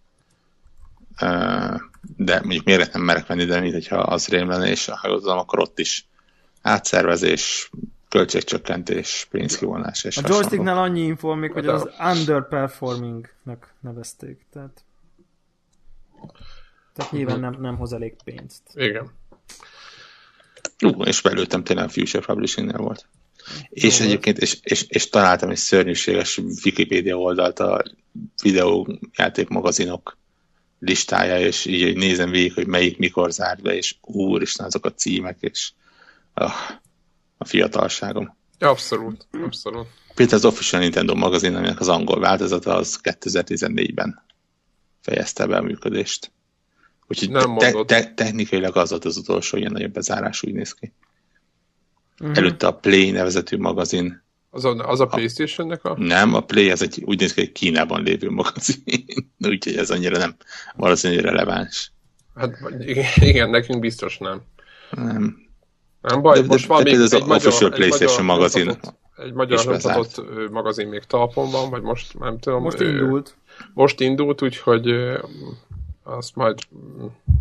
De 2.17 2.39
mondjuk 2.41 2.65
miért 2.65 2.93
nem 2.93 3.01
merek 3.01 3.27
venni, 3.27 3.45
de 3.45 3.59
mint 3.59 3.73
hogyha 3.73 3.97
az 3.97 4.27
rém 4.27 4.49
lenne, 4.49 4.69
és 4.69 4.85
ha 4.85 5.07
jól 5.07 5.29
akkor 5.29 5.59
ott 5.59 5.79
is 5.79 6.07
átszervezés, 6.61 7.69
költségcsökkentés, 8.15 9.27
pénzkivonás 9.31 10.03
és 10.03 10.17
A 10.17 10.21
joysticknál 10.27 10.77
annyi 10.77 11.01
info 11.01 11.35
még, 11.35 11.51
hogy 11.51 11.67
az 11.67 11.89
underperformingnak 11.99 13.73
nevezték. 13.79 14.45
Tehát, 14.51 14.83
tehát 16.93 17.11
nyilván 17.11 17.39
nem, 17.39 17.57
nem 17.59 17.77
hoz 17.77 17.93
elég 17.93 18.15
pénzt. 18.23 18.61
Igen. 18.73 19.11
Ú, 20.85 21.03
és 21.03 21.21
belőttem 21.21 21.63
tényleg 21.63 21.85
a 21.85 21.89
Future 21.89 22.25
Publishing-nél 22.25 22.77
volt. 22.77 23.07
Jó 23.47 23.87
és 23.87 23.97
volt. 23.97 24.09
egyébként, 24.09 24.37
és, 24.37 24.57
és, 24.61 24.85
és 24.87 25.09
találtam 25.09 25.49
egy 25.49 25.57
szörnyűséges 25.57 26.37
Wikipedia 26.37 27.17
oldalt 27.17 27.59
a 27.59 27.83
videójáték 28.43 29.47
magazinok 29.47 30.17
listája, 30.79 31.39
és 31.39 31.65
így 31.65 31.83
hogy 31.83 31.95
nézem 31.95 32.29
végig, 32.29 32.53
hogy 32.53 32.67
melyik 32.67 32.97
mikor 32.97 33.31
zárt 33.31 33.61
be, 33.61 33.75
és 33.75 33.95
úristen, 34.01 34.65
azok 34.65 34.85
a 34.85 34.93
címek, 34.93 35.37
és 35.39 35.71
oh, 36.33 36.51
a 37.37 37.45
fiatalságom. 37.45 38.37
Abszolút, 38.59 39.27
abszolút. 39.31 39.87
Például 40.15 40.37
az 40.37 40.45
Official 40.45 40.81
Nintendo 40.81 41.15
magazin, 41.15 41.55
aminek 41.55 41.79
az 41.79 41.87
angol 41.87 42.19
változata, 42.19 42.75
az 42.75 42.99
2014-ben 43.03 44.23
fejezte 45.01 45.45
be 45.45 45.57
a 45.57 45.61
működést. 45.61 46.31
Úgyhogy 47.07 47.29
Nem 47.29 47.57
te- 47.57 47.85
te- 47.85 48.13
technikailag 48.13 48.77
az 48.77 48.89
volt 48.89 49.05
az 49.05 49.17
utolsó 49.17 49.57
ilyen 49.57 49.71
nagyobb 49.71 49.93
bezárás, 49.93 50.43
úgy 50.43 50.53
néz 50.53 50.73
ki. 50.73 50.93
Uh-huh. 52.19 52.37
Előtte 52.37 52.67
a 52.67 52.75
Play 52.75 53.11
nevezetű 53.11 53.57
magazin. 53.57 54.23
Az 54.49 54.65
a, 54.65 54.89
az 54.89 54.99
a 54.99 55.05
Playstation-nek 55.05 55.83
a... 55.83 55.95
Nem, 55.97 56.33
a 56.33 56.39
Play 56.39 56.69
az 56.71 56.81
egy, 56.81 57.01
úgy 57.05 57.19
néz 57.19 57.33
ki, 57.33 57.39
hogy 57.39 57.51
Kínában 57.51 58.03
lévő 58.03 58.29
magazin. 58.29 58.83
Úgyhogy 59.49 59.75
ez 59.75 59.89
annyira 59.89 60.17
nem 60.17 60.35
valószínűleg 60.75 61.23
releváns. 61.23 61.91
Hát 62.35 62.57
igen, 63.15 63.49
nekünk 63.59 63.79
biztos 63.79 64.17
nem. 64.17 64.41
Nem. 64.91 65.44
Nem 66.07 66.21
baj, 66.21 66.39
De- 66.41 66.47
most 66.47 66.67
de- 66.67 66.73
van 66.73 66.83
de 66.83 66.91
még 66.91 66.99
ez 66.99 67.13
egy 67.13 67.21
az 67.21 67.27
magyar, 67.27 67.47
Official 67.47 67.71
egy 67.71 67.75
PlayStation 67.77 68.25
magyar 68.25 68.37
magazin 68.37 68.65
nyomtatott- 68.65 68.95
Egy 69.17 69.33
magyar 69.33 69.65
nyomtatott 69.65 70.17
ö, 70.17 70.47
magazin 70.51 70.87
még 70.87 71.03
talpon 71.03 71.51
van, 71.51 71.69
vagy 71.69 71.81
most 71.81 72.19
nem 72.19 72.39
tudom. 72.39 72.61
Most 72.61 72.79
ö, 72.79 72.87
indult. 72.89 73.35
Most 73.73 73.99
indult, 74.01 74.41
úgyhogy 74.41 74.89
azt 76.03 76.35
majd 76.35 76.57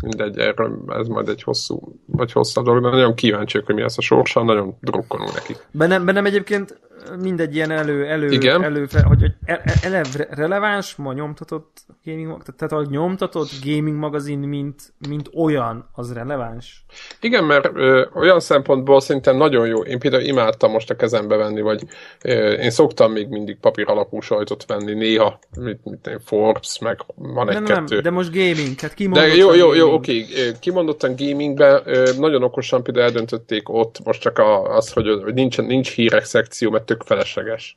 mindegy, 0.01 0.37
erről 0.37 0.83
ez 0.87 1.07
majd 1.07 1.29
egy 1.29 1.43
hosszú, 1.43 1.95
vagy 2.05 2.31
hosszabb 2.31 2.65
dolog, 2.65 2.83
de 2.83 2.89
nagyon 2.89 3.13
kíváncsiak, 3.13 3.65
hogy 3.65 3.75
mi 3.75 3.81
lesz 3.81 3.97
a 3.97 4.01
sorsa, 4.01 4.43
nagyon 4.43 4.77
drukkolunk 4.81 5.33
nekik. 5.33 5.67
Bennem, 5.71 6.05
bennem 6.05 6.25
egyébként 6.25 6.79
mindegy 7.19 7.55
ilyen 7.55 7.71
elő, 7.71 8.05
elő, 8.05 8.31
Igen. 8.31 8.63
elő 8.63 8.87
hogy, 8.91 9.01
hogy 9.19 9.31
e- 9.45 9.61
e- 9.81 10.01
re- 10.17 10.27
releváns 10.29 10.95
ma 10.95 11.13
nyomtatott 11.13 11.77
gaming, 12.05 12.41
tehát 12.57 12.85
a 12.85 12.89
nyomtatott 12.91 13.49
gaming 13.63 13.97
magazin, 13.97 14.39
mint, 14.39 14.93
mint 15.09 15.29
olyan, 15.35 15.89
az 15.93 16.13
releváns. 16.13 16.85
Igen, 17.21 17.43
mert 17.43 17.69
ö, 17.73 18.05
olyan 18.13 18.39
szempontból 18.39 18.99
szerintem 18.99 19.37
nagyon 19.37 19.67
jó. 19.67 19.83
Én 19.83 19.99
például 19.99 20.23
imádtam 20.23 20.71
most 20.71 20.89
a 20.89 20.95
kezembe 20.95 21.35
venni, 21.35 21.61
vagy 21.61 21.83
ö, 22.23 22.51
én 22.51 22.69
szoktam 22.69 23.11
még 23.11 23.27
mindig 23.27 23.57
papír 23.57 23.89
alapú 23.89 24.19
sajtot 24.21 24.65
venni, 24.65 24.93
néha, 24.93 25.39
mit, 25.59 25.79
mit, 25.83 26.07
én, 26.07 26.19
Forbes, 26.25 26.79
meg 26.79 26.99
van 27.15 27.45
Nem, 27.45 27.63
nem, 27.63 27.63
egy-kettő. 27.63 27.99
de 28.01 28.09
most 28.09 28.31
gaming, 28.33 28.75
tehát 28.75 28.81
De 28.81 28.95
kimondottan 28.95 29.35
jó, 29.37 29.53
jó, 29.53 29.73
jó, 29.73 29.79
gaming. 29.85 29.93
oké. 29.93 30.25
Kimondottan 30.59 31.15
gamingben 31.17 31.81
ö, 31.85 32.09
nagyon 32.17 32.43
okosan 32.43 32.83
például 32.83 33.05
eldöntötték 33.05 33.69
ott, 33.69 33.99
most 34.03 34.21
csak 34.21 34.37
a, 34.39 34.75
az, 34.75 34.91
hogy, 34.91 35.19
hogy 35.23 35.33
nincs, 35.33 35.57
nincs 35.57 35.91
hírek 35.91 36.23
szekció, 36.23 36.69
mert 36.69 36.85
tök 36.95 37.07
felesleges. 37.07 37.75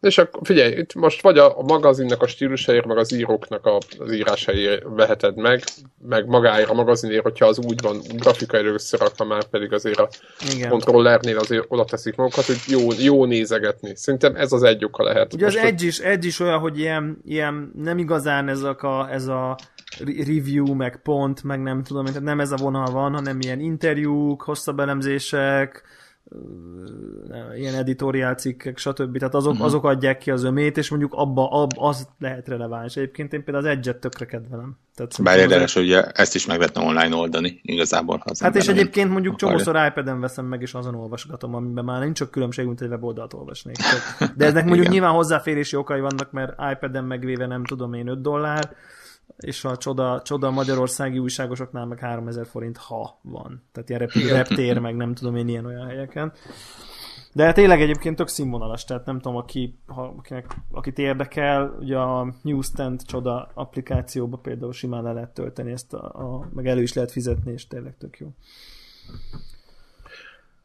És 0.00 0.18
akkor 0.18 0.40
figyelj, 0.44 0.72
itt 0.72 0.94
most 0.94 1.22
vagy 1.22 1.38
a, 1.38 1.58
a 1.58 1.62
magazinnak 1.62 2.22
a 2.22 2.26
stílusáért, 2.26 2.86
meg 2.86 2.96
az 2.96 3.12
íróknak 3.12 3.66
a, 3.66 3.78
az 3.98 4.12
írásáért 4.12 4.82
veheted 4.88 5.36
meg, 5.36 5.62
meg 6.08 6.26
magáért 6.26 6.68
a 6.68 6.74
magazinért, 6.74 7.22
hogyha 7.22 7.46
az 7.46 7.58
úgy 7.58 7.80
van 7.82 8.00
grafikai 8.16 8.64
összerakva, 8.64 9.24
már 9.24 9.44
pedig 9.44 9.72
azért 9.72 9.98
a 9.98 10.08
Igen. 10.54 10.70
kontrollernél 10.70 11.38
azért 11.38 11.64
oda 11.68 11.84
teszik 11.84 12.16
magukat, 12.16 12.44
hogy 12.44 12.60
jó, 12.66 12.88
jó 12.98 13.24
nézegetni. 13.24 13.96
Szerintem 13.96 14.36
ez 14.36 14.52
az 14.52 14.62
egy 14.62 14.84
oka 14.84 15.02
lehet. 15.02 15.34
Ugye 15.34 15.46
az 15.46 15.54
Most, 15.54 15.66
Edge 15.66 15.86
is, 15.86 15.98
Edge 15.98 16.26
is 16.26 16.40
olyan, 16.40 16.58
hogy 16.58 16.78
ilyen, 16.78 17.18
ilyen 17.24 17.72
nem 17.74 17.98
igazán 17.98 18.48
ez 18.48 18.62
a, 18.62 19.08
ez 19.10 19.26
a 19.26 19.56
re- 20.04 20.24
review, 20.24 20.74
meg 20.74 21.00
pont, 21.02 21.42
meg 21.42 21.62
nem 21.62 21.82
tudom, 21.82 22.04
tehát 22.04 22.22
nem 22.22 22.40
ez 22.40 22.52
a 22.52 22.56
vonal 22.56 22.90
van, 22.90 23.14
hanem 23.14 23.40
ilyen 23.40 23.60
interjúk, 23.60 24.42
hosszabb 24.42 24.80
elemzések, 24.80 25.82
ilyen 27.56 27.74
editoriál 27.74 28.34
cikkek, 28.34 28.78
stb. 28.78 29.18
Tehát 29.18 29.34
azok, 29.34 29.56
azok 29.60 29.84
adják 29.84 30.18
ki 30.18 30.30
az 30.30 30.44
ömét, 30.44 30.76
és 30.76 30.90
mondjuk 30.90 31.12
abba, 31.14 31.48
ab, 31.50 31.70
az 31.76 32.08
lehet 32.18 32.48
releváns. 32.48 32.96
Egyébként 32.96 33.32
én 33.32 33.44
például 33.44 33.66
az 33.66 33.70
Edge-et 33.70 33.96
tökre 33.96 34.26
kedvelem. 34.26 34.76
Tehát 34.94 35.22
Bár 35.22 35.38
érdekes, 35.38 35.74
hogy 35.74 35.92
ezt 35.92 36.34
is 36.34 36.46
meg 36.46 36.58
lehetne 36.58 36.82
online 36.82 37.16
oldani, 37.16 37.60
igazából. 37.62 38.16
Ha 38.24 38.32
Hát 38.40 38.56
és 38.56 38.68
egyébként 38.68 39.10
mondjuk 39.10 39.34
akarja. 39.34 39.58
csomószor 39.58 39.86
iPad-en 39.88 40.20
veszem 40.20 40.44
meg, 40.46 40.62
és 40.62 40.74
azon 40.74 40.94
olvasgatom, 40.94 41.54
amiben 41.54 41.84
már 41.84 42.00
nincs 42.02 42.16
csak 42.18 42.30
különbség, 42.30 42.66
mint 42.66 42.80
egy 42.80 42.88
weboldalt 42.88 43.34
olvasnék. 43.34 43.76
Tehát- 43.76 44.36
De 44.38 44.44
eznek 44.44 44.64
mondjuk 44.64 44.88
nyilván 44.88 45.12
hozzáférési 45.12 45.76
okai 45.76 46.00
vannak, 46.00 46.30
mert 46.30 46.52
iPad-en 46.72 47.04
megvéve 47.04 47.46
nem 47.46 47.64
tudom 47.64 47.92
én 47.92 48.08
5 48.08 48.20
dollár, 48.20 48.76
és 49.36 49.64
a 49.64 49.76
csoda, 49.76 50.22
csoda 50.24 50.50
magyarországi 50.50 51.18
újságosoknál 51.18 51.86
meg 51.86 51.98
3000 51.98 52.46
forint, 52.46 52.76
ha 52.76 53.18
van. 53.22 53.62
Tehát 53.72 53.88
ilyen 53.88 54.00
rep- 54.00 54.30
reptér, 54.30 54.78
meg 54.78 54.96
nem 54.96 55.14
tudom 55.14 55.36
én 55.36 55.48
ilyen 55.48 55.64
olyan 55.64 55.86
helyeken. 55.86 56.32
De 57.32 57.52
tényleg 57.52 57.80
egyébként 57.80 58.16
tök 58.16 58.28
színvonalas, 58.28 58.84
tehát 58.84 59.06
nem 59.06 59.20
tudom, 59.20 59.36
aki, 59.36 59.78
ha, 59.86 60.02
akinek, 60.18 60.56
akit 60.70 60.98
érdekel, 60.98 61.76
ugye 61.80 61.96
a 61.98 62.34
Newsstand 62.42 63.02
csoda 63.02 63.50
applikációba 63.54 64.36
például 64.36 64.72
simán 64.72 65.02
le 65.02 65.12
lehet 65.12 65.34
tölteni 65.34 65.72
ezt, 65.72 65.94
a, 65.94 66.04
a, 66.04 66.48
meg 66.52 66.66
elő 66.66 66.82
is 66.82 66.92
lehet 66.92 67.12
fizetni, 67.12 67.52
és 67.52 67.66
tényleg 67.66 67.96
tök 67.96 68.18
jó. 68.18 68.28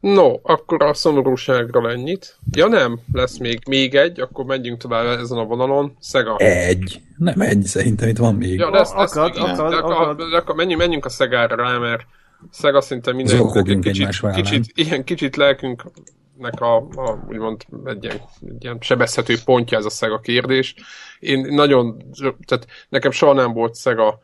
No, 0.04 0.38
akkor 0.42 0.82
a 0.82 0.94
szomorúságról 0.94 1.90
ennyit. 1.90 2.36
Ja 2.52 2.66
nem, 2.66 2.98
lesz 3.12 3.38
még, 3.38 3.60
még 3.68 3.94
egy, 3.94 4.20
akkor 4.20 4.44
menjünk 4.44 4.80
tovább 4.80 5.18
ezen 5.18 5.38
a 5.38 5.44
vonalon. 5.44 5.96
Sega. 6.00 6.36
Egy. 6.36 7.00
Nem 7.16 7.40
egy, 7.40 7.62
szerintem 7.62 8.08
itt 8.08 8.16
van 8.16 8.34
még. 8.34 8.58
Ja, 8.58 8.70
lesz, 8.70 8.94
lesz, 8.94 9.16
Akad, 9.16 9.34
igen. 9.34 9.48
akad, 9.48 9.70
de, 9.70 9.76
akkor, 9.76 9.92
akad. 9.92 10.30
de 10.30 10.36
akkor 10.36 10.54
menjünk, 10.54 10.80
menjünk 10.80 11.04
a 11.04 11.08
Szegára 11.08 11.56
rá, 11.56 11.78
mert 11.78 12.02
Szega 12.50 12.80
szinte 12.80 13.12
minden 13.12 13.36
Zokogjunk 13.36 13.84
kicsit, 13.84 14.32
kicsit, 14.34 14.72
ilyen 14.74 15.04
kicsit 15.04 15.36
lelkünknek 15.36 16.60
a, 16.60 16.76
a 16.76 17.24
úgymond 17.28 17.64
egy 17.84 18.04
ilyen, 18.04 18.20
egy 18.40 18.64
ilyen 18.64 18.78
sebezhető 18.80 19.36
pontja 19.44 19.78
ez 19.78 19.84
a 19.84 19.90
Sega 19.90 20.18
kérdés. 20.18 20.74
Én 21.20 21.40
nagyon, 21.54 22.02
tehát 22.46 22.66
nekem 22.88 23.10
soha 23.10 23.32
nem 23.32 23.52
volt 23.52 23.76
Sega 23.76 24.08
eh, 24.08 24.18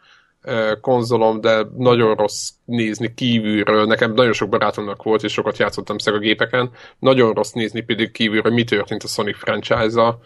konzolom, 0.80 1.40
de 1.40 1.66
nagyon 1.76 2.14
rossz 2.14 2.50
nézni 2.64 3.14
kívülről. 3.14 3.86
Nekem 3.86 4.12
nagyon 4.12 4.32
sok 4.32 4.48
barátomnak 4.48 5.02
volt, 5.02 5.22
és 5.22 5.32
sokat 5.32 5.58
játszottam 5.58 5.98
Sega 5.98 6.18
gépeken. 6.18 6.70
Nagyon 6.98 7.34
rossz 7.34 7.52
nézni 7.52 7.80
pedig 7.80 8.10
kívülről, 8.10 8.52
mi 8.52 8.64
történt 8.64 9.02
a 9.02 9.06
Sonic 9.06 9.36
franchise-zal. 9.38 10.20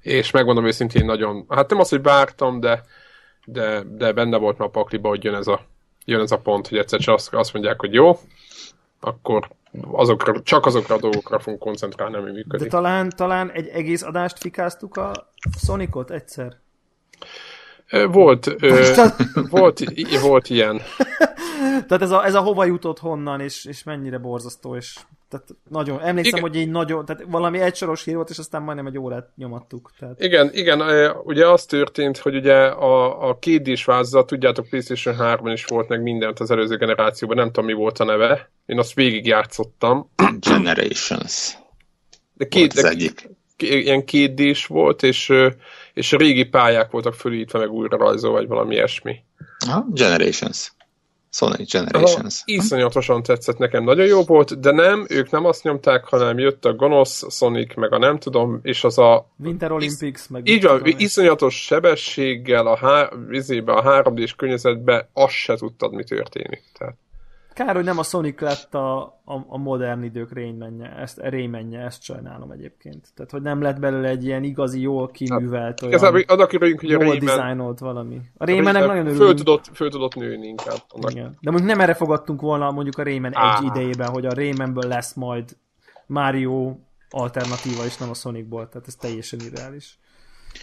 És 0.00 0.30
megmondom 0.30 0.66
őszintén 0.66 1.04
nagyon, 1.04 1.44
hát 1.48 1.70
nem 1.70 1.78
az, 1.80 1.88
hogy 1.88 2.02
vártam, 2.02 2.60
de, 2.60 2.84
de, 3.44 3.82
de 3.88 4.12
benne 4.12 4.36
volt 4.36 4.58
már 4.58 4.68
a 4.68 4.70
pakliba, 4.70 5.08
hogy 5.08 5.24
jön 5.24 5.34
ez 5.34 5.46
a, 5.46 5.60
jön 6.04 6.20
ez 6.20 6.32
a 6.32 6.38
pont, 6.38 6.68
hogy 6.68 6.78
egyszer 6.78 7.00
csak 7.00 7.14
azt, 7.14 7.34
azt 7.34 7.52
mondják, 7.52 7.80
hogy 7.80 7.92
jó, 7.92 8.18
akkor 9.00 9.48
azokra, 9.92 10.42
csak 10.42 10.66
azokra 10.66 10.94
a 10.94 10.98
dolgokra 10.98 11.38
fogunk 11.38 11.62
koncentrálni, 11.62 12.16
ami 12.16 12.26
De 12.26 12.32
működik. 12.32 12.68
talán, 12.68 13.12
talán 13.16 13.50
egy 13.50 13.68
egész 13.68 14.02
adást 14.02 14.38
fikáztuk 14.38 14.96
a 14.96 15.32
Sonicot 15.64 16.10
egyszer. 16.10 16.56
Volt, 17.90 18.54
ö, 18.60 18.92
volt, 19.50 19.84
volt 20.20 20.48
ilyen. 20.50 20.80
Tehát 21.88 22.02
ez 22.02 22.10
a, 22.10 22.24
ez 22.24 22.34
a 22.34 22.40
hova 22.40 22.64
jutott 22.64 22.98
honnan, 22.98 23.40
és, 23.40 23.64
és 23.64 23.82
mennyire 23.82 24.18
borzasztó, 24.18 24.76
és 24.76 24.98
tehát 25.28 25.46
nagyon, 25.68 26.00
emlékszem, 26.00 26.38
Igen. 26.38 26.50
hogy 26.50 26.60
így 26.60 26.70
nagyon, 26.70 27.04
tehát 27.04 27.24
valami 27.26 27.58
egysoros 27.58 28.04
hír 28.04 28.14
volt, 28.14 28.30
és 28.30 28.38
aztán 28.38 28.62
majdnem 28.62 28.86
egy 28.86 28.98
órát 28.98 29.28
nyomattuk. 29.36 29.90
Tehát, 29.98 30.22
Igen, 30.22 30.50
igen, 30.52 30.80
ugye 31.24 31.48
az 31.48 31.64
történt, 31.64 32.18
hogy 32.18 32.34
ugye 32.34 32.54
a, 32.66 33.28
a 33.28 33.38
kétdés 33.38 33.84
vázza, 33.84 34.24
tudjátok, 34.24 34.68
PlayStation 34.68 35.14
3 35.16 35.46
is 35.46 35.64
volt 35.64 35.88
meg 35.88 36.02
mindent 36.02 36.40
az 36.40 36.50
előző 36.50 36.76
generációban, 36.76 37.36
nem 37.36 37.46
tudom 37.46 37.64
mi 37.64 37.72
volt 37.72 37.98
a 37.98 38.04
neve. 38.04 38.50
Én 38.66 38.78
azt 38.78 38.94
végigjátszottam. 38.94 40.10
Generations 40.40 41.56
De 42.34 42.46
volt 42.48 42.50
két, 42.50 42.72
az 42.72 42.82
de 42.82 42.88
egyik. 42.88 43.28
ilyen 43.56 44.04
kétdés 44.04 44.66
volt, 44.66 45.02
és, 45.02 45.32
és 45.98 46.12
a 46.12 46.16
régi 46.16 46.44
pályák 46.44 46.90
voltak 46.90 47.14
fölítve, 47.14 47.58
meg 47.58 47.72
újra 47.72 47.96
rajzol, 47.96 48.32
vagy 48.32 48.46
valami 48.46 48.74
ilyesmi. 48.74 49.16
Aha, 49.66 49.86
Generations. 49.90 50.72
Sonic 51.30 51.74
Aha, 51.74 51.84
Generations. 51.84 52.42
iszonyatosan 52.44 53.22
tetszett 53.22 53.58
nekem, 53.58 53.84
nagyon 53.84 54.06
jó 54.06 54.22
volt, 54.22 54.60
de 54.60 54.70
nem, 54.70 55.06
ők 55.08 55.30
nem 55.30 55.44
azt 55.44 55.62
nyomták, 55.62 56.04
hanem 56.04 56.38
jött 56.38 56.64
a 56.64 56.74
gonosz 56.74 57.36
Sonic, 57.36 57.74
meg 57.74 57.92
a 57.92 57.98
nem 57.98 58.18
tudom, 58.18 58.58
és 58.62 58.84
az 58.84 58.98
a 58.98 59.28
Winter 59.38 59.72
Olympics, 59.72 60.28
meg... 60.28 60.48
így 60.48 60.62
van, 60.62 60.82
iszonyatos 60.84 61.64
sebességgel 61.64 62.66
a, 62.66 62.76
há, 62.76 63.10
vizébe, 63.28 63.72
a 63.72 64.02
3D-s 64.02 64.34
környezetbe 64.34 65.08
azt 65.12 65.34
se 65.34 65.56
tudtad, 65.56 65.92
mi 65.92 66.04
történik. 66.04 66.62
Tehát, 66.78 66.96
Kár, 67.58 67.74
hogy 67.74 67.84
nem 67.84 67.98
a 67.98 68.02
Sonic 68.02 68.40
lett 68.40 68.74
a, 68.74 69.00
a, 69.24 69.34
a 69.48 69.58
modern 69.58 70.02
idők 70.02 70.32
rénymenje, 70.32 70.96
ezt, 70.96 71.18
rémenje, 71.22 71.80
ezt 71.80 72.02
sajnálom 72.02 72.50
egyébként. 72.50 73.08
Tehát, 73.14 73.30
hogy 73.30 73.42
nem 73.42 73.62
lett 73.62 73.78
belőle 73.78 74.08
egy 74.08 74.24
ilyen 74.24 74.42
igazi, 74.42 74.80
jól 74.80 75.08
kiművelt, 75.08 75.82
olyan 75.82 75.92
igazából 75.92 76.22
annak 76.26 76.52
örüljünk, 76.52 76.80
hogy 76.80 76.92
a 76.92 77.02
jól 77.02 77.16
dizájnolt 77.16 77.78
valami. 77.78 78.20
A 78.36 78.44
Raymannek 78.44 78.86
nagyon 78.86 79.04
föl 79.04 79.14
örülünk. 79.14 79.36
tudott, 79.38 79.70
föl 79.74 79.90
tudott 79.90 80.14
nőni 80.14 80.46
inkább. 80.46 80.82
Annak. 80.88 81.10
Igen. 81.10 81.36
De 81.40 81.50
mondjuk 81.50 81.70
nem 81.70 81.80
erre 81.80 81.94
fogadtunk 81.94 82.40
volna 82.40 82.70
mondjuk 82.70 82.98
a 82.98 83.02
Rayman 83.02 83.36
Á. 83.36 83.58
egy 83.58 83.64
idejében, 83.64 84.08
hogy 84.08 84.26
a 84.26 84.34
Raymanből 84.34 84.88
lesz 84.88 85.14
majd 85.14 85.56
Mario 86.06 86.76
alternatíva, 87.10 87.84
és 87.84 87.96
nem 87.96 88.10
a 88.10 88.14
Sonicból, 88.14 88.68
tehát 88.68 88.86
ez 88.86 88.94
teljesen 88.94 89.38
irreális 89.40 89.98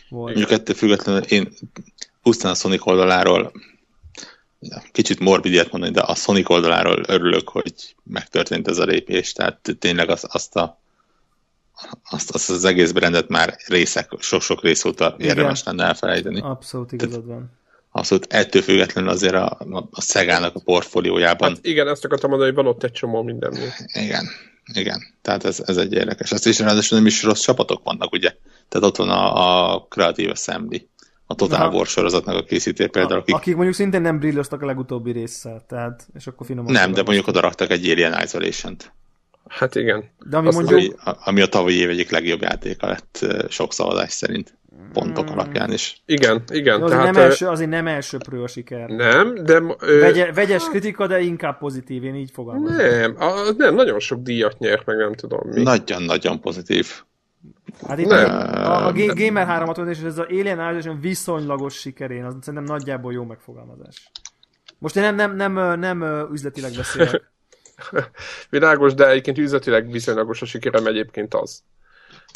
volt. 0.10 0.36
Mondjuk 0.36 0.60
ettől 0.60 0.76
függetlenül 0.76 1.22
én 1.22 1.48
pusztán 2.22 2.52
a 2.52 2.56
Sonic 2.56 2.88
oldaláról 2.88 3.52
kicsit 4.92 5.20
morbid 5.20 5.52
ilyet 5.52 5.72
mondani, 5.72 5.94
de 5.94 6.02
a 6.02 6.16
Sonic 6.16 6.50
oldaláról 6.50 7.04
örülök, 7.08 7.50
hogy 7.50 7.96
megtörtént 8.04 8.68
ez 8.68 8.78
a 8.78 8.86
lépés, 8.86 9.34
tehát 9.34 9.76
tényleg 9.80 10.10
az, 10.10 10.28
azt 10.32 10.56
a 10.56 10.80
azt, 12.10 12.32
azt 12.32 12.50
az 12.50 12.66
egész 12.66 12.92
brandet 12.92 13.28
már 13.28 13.56
részek, 13.68 14.12
sok-sok 14.20 14.62
rész 14.62 14.86
óta 14.86 15.16
érdemes 15.20 15.64
lenne 15.64 15.84
elfelejteni. 15.84 16.42
Abszolút 16.42 16.92
igazad 16.92 17.26
van. 17.26 17.52
Abszolút 17.92 18.34
ettől 18.34 18.62
függetlenül 18.62 19.10
azért 19.10 19.34
a, 19.34 19.58
a, 19.60 19.88
a 19.92 20.02
Szegának 20.02 20.56
a 20.56 20.60
portfóliójában 20.60 21.50
Hát 21.50 21.66
igen, 21.66 21.88
ezt 21.88 22.06
akartam 22.06 22.30
mondani, 22.30 22.52
hogy 22.52 22.64
van 22.64 22.74
ott 22.74 22.84
egy 22.84 22.92
csomó 22.92 23.22
mindennél. 23.22 23.74
Igen, 23.94 24.28
igen. 24.74 25.02
Tehát 25.22 25.46
ez, 25.46 25.64
ez 25.66 25.78
egy 25.78 25.94
érdekes. 25.94 26.32
Azt 26.32 26.48
is 26.48 26.60
ráadásul 26.60 26.98
nem 26.98 27.08
is 27.08 27.24
rossz 27.24 27.42
csapatok 27.42 27.84
vannak, 27.84 28.12
ugye? 28.12 28.36
Tehát 28.70 28.88
ott 28.88 28.96
van 28.96 29.10
a, 29.10 29.74
a 29.74 29.88
Creative 29.90 30.32
Assembly, 30.32 30.88
a 31.28 31.36
Total. 31.36 31.74
War 31.74 31.86
sorozatnak 31.88 32.36
a 32.36 32.44
készítője 32.44 32.90
például, 32.90 33.20
akik... 33.20 33.36
Akik 33.36 33.54
mondjuk 33.56 33.76
szintén 33.76 34.02
nem 34.02 34.20
brilloztak 34.20 34.62
a 34.62 34.66
legutóbbi 34.66 35.12
résszel, 35.12 35.64
tehát, 35.68 36.08
és 36.14 36.28
akkor 36.28 36.46
finoman. 36.46 36.72
Nem, 36.72 36.74
de 36.74 36.80
fogalmaztam. 36.88 37.06
mondjuk 37.06 37.28
oda 37.28 37.40
raktak 37.48 37.72
egy 37.72 37.90
Alien 37.90 38.22
Isolation-t, 38.24 38.92
Hát 39.48 39.76
igen. 39.76 40.04
De 40.30 40.38
ami 40.38 40.48
azt 40.48 40.58
mondjuk, 40.58 40.80
ami, 40.80 40.92
a- 41.18 41.18
ami 41.30 41.42
a 41.42 41.46
tavalyi 41.48 41.76
év 41.78 41.90
egyik 41.90 42.10
legjobb 42.12 42.42
játéka 42.42 42.88
lett 42.88 43.26
sok 43.50 43.74
szavazás 43.74 44.12
szerint. 44.12 44.58
pontok 44.94 45.30
alapján 45.30 45.72
is. 45.74 46.02
Igen, 46.06 46.44
igen. 46.52 46.82
Azért, 46.82 47.00
tehát, 47.00 47.14
nem 47.14 47.24
első, 47.24 47.48
azért 47.48 47.70
nem 47.70 47.88
elsőprő 47.88 48.44
a 48.44 48.48
siker. 48.48 48.90
nem, 48.90 49.44
de... 49.44 49.62
Ö, 49.80 50.00
Vegye, 50.00 50.32
vegyes 50.34 50.64
kritika, 50.70 51.08
de 51.08 51.20
inkább 51.22 51.58
pozitív, 51.58 52.04
én 52.04 52.16
így 52.16 52.30
fogalmazom. 52.34 52.76
nem, 52.78 53.16
a, 53.20 53.52
nem, 53.58 53.76
nagyon 53.76 54.00
sok 54.00 54.22
díjat 54.22 54.60
nyert, 54.60 54.86
meg 54.86 54.98
nem 54.98 55.14
tudom 55.14 55.40
mi. 55.50 55.62
Nagyon-nagyon 55.62 56.40
pozitív. 56.40 56.88
Hát 57.88 58.00
itt 58.00 58.08
Nem. 58.08 58.30
a, 58.30 58.86
a 58.86 58.92
Ga- 58.92 59.16
Gamer 59.20 59.46
3 59.48 59.88
és 59.88 59.98
ez 59.98 60.18
az 60.18 60.26
Alien 60.30 60.58
Isolation 60.60 61.00
viszonylagos 61.00 61.74
sikerén, 61.74 62.24
az 62.24 62.36
szerintem 62.42 62.76
nagyjából 62.76 63.14
jó 63.14 63.24
megfogalmazás. 63.24 64.12
Most 64.80 64.96
én 64.96 65.14
nem, 65.14 65.36
nem, 65.36 65.54
nem, 65.54 65.80
nem, 65.80 66.28
üzletileg 66.32 66.72
beszélek. 66.76 67.32
Világos, 68.50 68.94
de 68.94 69.10
egyébként 69.10 69.38
üzletileg 69.38 69.92
viszonylagos 69.92 70.42
a 70.42 70.46
sikerem 70.46 70.86
egyébként 70.86 71.34
az. 71.34 71.64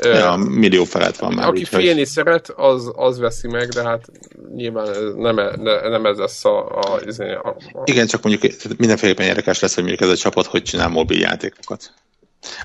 Ja, 0.04 0.36
millió 0.36 0.84
felett 0.84 1.16
van 1.18 1.34
már. 1.34 1.48
Aki 1.48 1.60
úgyhogy- 1.60 1.84
félni 1.84 2.06
szeret, 2.06 2.50
az, 2.50 2.92
az 2.96 3.20
veszi 3.20 3.48
meg, 3.48 3.68
de 3.68 3.84
hát 3.84 4.06
nyilván 4.54 4.88
ez 4.88 5.14
nem, 5.16 5.40
e- 5.40 5.56
ne, 5.56 5.90
nem 5.90 6.06
ez 6.06 6.18
lesz 6.18 6.46
a, 6.46 6.68
a, 6.80 7.00
izé, 7.06 7.34
a, 7.34 7.56
a 7.72 7.82
Igen, 7.84 8.08
csak 8.08 8.24
mondjuk 8.24 8.54
mindenféleképpen 8.78 9.28
érdekes 9.28 9.60
lesz, 9.60 9.76
hogy 9.76 9.84
mondjuk 9.84 10.10
ez 10.10 10.16
a 10.16 10.22
csapat 10.22 10.46
hogy 10.46 10.64
csinál 10.64 10.90
mobiljátékokat. 10.90 11.94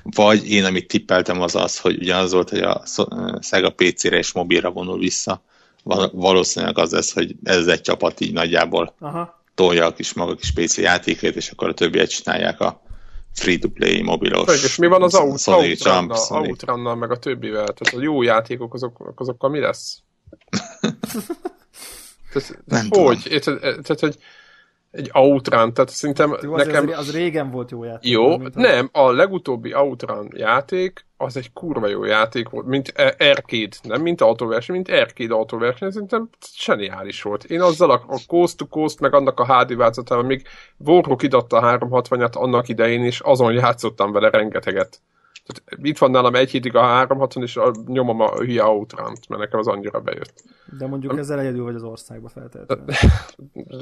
Vagy 0.03 0.51
én, 0.51 0.63
amit 0.65 0.87
tippeltem, 0.87 1.41
az 1.41 1.55
az, 1.55 1.79
hogy 1.79 1.97
ugyanaz 1.97 2.31
volt, 2.31 2.49
hogy 2.49 2.59
a 2.59 2.83
Sega 3.41 3.69
PC-re 3.69 4.17
és 4.17 4.31
mobilra 4.31 4.71
vonul 4.71 4.97
vissza. 4.97 5.43
Val- 5.83 6.11
Valószínűleg 6.13 6.77
az 6.77 6.91
lesz, 6.91 7.13
hogy 7.13 7.35
ez 7.43 7.67
egy 7.67 7.81
csapat 7.81 8.19
így 8.19 8.33
nagyjából 8.33 8.95
Aha. 8.99 9.43
tolja 9.55 9.85
a 9.85 9.93
kis 9.93 10.13
maga 10.13 10.35
kis 10.35 10.51
PC 10.51 10.77
játékait, 10.77 11.35
és 11.35 11.49
akkor 11.49 11.69
a 11.69 11.73
többiek 11.73 12.07
csinálják 12.07 12.59
a 12.59 12.81
free-to-play 13.33 14.01
mobilos. 14.01 14.63
és 14.63 14.75
mi 14.75 14.87
van 14.87 15.03
az 15.03 15.15
out, 15.15 15.83
Jump, 15.83 16.11
Outrun-nal, 16.29 16.95
meg 16.95 17.11
a 17.11 17.17
többivel? 17.17 17.73
Tehát 17.73 17.95
a 17.95 18.01
jó 18.01 18.21
játékok, 18.21 18.73
azok, 18.73 19.13
azokkal 19.15 19.49
mi 19.49 19.59
lesz? 19.59 19.97
tehát, 22.33 22.59
Nem 22.65 22.87
hogy? 22.89 23.27
Érted, 23.29 23.59
tehát, 23.59 23.99
hogy 23.99 24.17
egy 24.95 25.09
Outrun, 25.13 25.73
tehát 25.73 25.89
szerintem 25.89 26.37
Jó, 26.41 26.53
az, 26.53 26.65
nekem... 26.65 26.87
az, 26.87 26.97
az 26.97 27.11
régen 27.11 27.51
volt 27.51 27.71
jó 27.71 27.83
játék. 27.83 28.11
Jó, 28.11 28.37
mint 28.37 28.55
nem, 28.55 28.89
a 28.91 29.11
legutóbbi 29.11 29.73
Outrun 29.73 30.31
játék, 30.35 31.05
az 31.17 31.37
egy 31.37 31.53
kurva 31.53 31.87
jó 31.87 32.03
játék 32.03 32.49
volt, 32.49 32.65
mint 32.65 32.93
e- 32.95 33.15
arcade, 33.19 33.75
nem 33.83 34.01
mint 34.01 34.21
autóverseny, 34.21 34.75
mint 34.75 34.89
arcade 34.89 35.33
autóverseny, 35.33 35.91
szerintem 35.91 36.29
zseniális 36.57 37.21
volt. 37.21 37.43
Én 37.43 37.61
azzal 37.61 37.91
a, 37.91 38.03
a 38.07 38.19
Coast 38.27 38.57
to 38.57 38.65
Coast, 38.65 38.99
meg 38.99 39.13
annak 39.13 39.39
a 39.39 39.45
HD 39.45 39.75
változatával, 39.75 40.23
még 40.25 40.47
Warhawk 40.77 41.23
idatta 41.23 41.57
a 41.57 41.77
360-at 41.77 42.33
annak 42.33 42.67
idején 42.67 43.05
is, 43.05 43.19
azon 43.19 43.53
játszottam 43.53 44.11
vele 44.11 44.29
rengeteget. 44.29 45.01
Tehát 45.45 45.85
itt 45.85 45.97
van 45.97 46.11
nálam 46.11 46.35
egy 46.35 46.51
hétig 46.51 46.75
a 46.75 46.81
360, 46.81 47.43
és 47.43 47.57
a, 47.57 47.71
nyomom 47.87 48.19
a 48.19 48.35
hülye 48.35 48.63
Outrun-t, 48.63 49.27
mert 49.27 49.41
nekem 49.41 49.59
az 49.59 49.67
annyira 49.67 49.99
bejött. 49.99 50.43
De 50.77 50.87
mondjuk 50.87 51.17
ezzel 51.17 51.39
egyedül 51.39 51.63
vagy 51.63 51.75
az 51.75 51.83
országba 51.83 52.29
feltétlenül. 52.29 52.85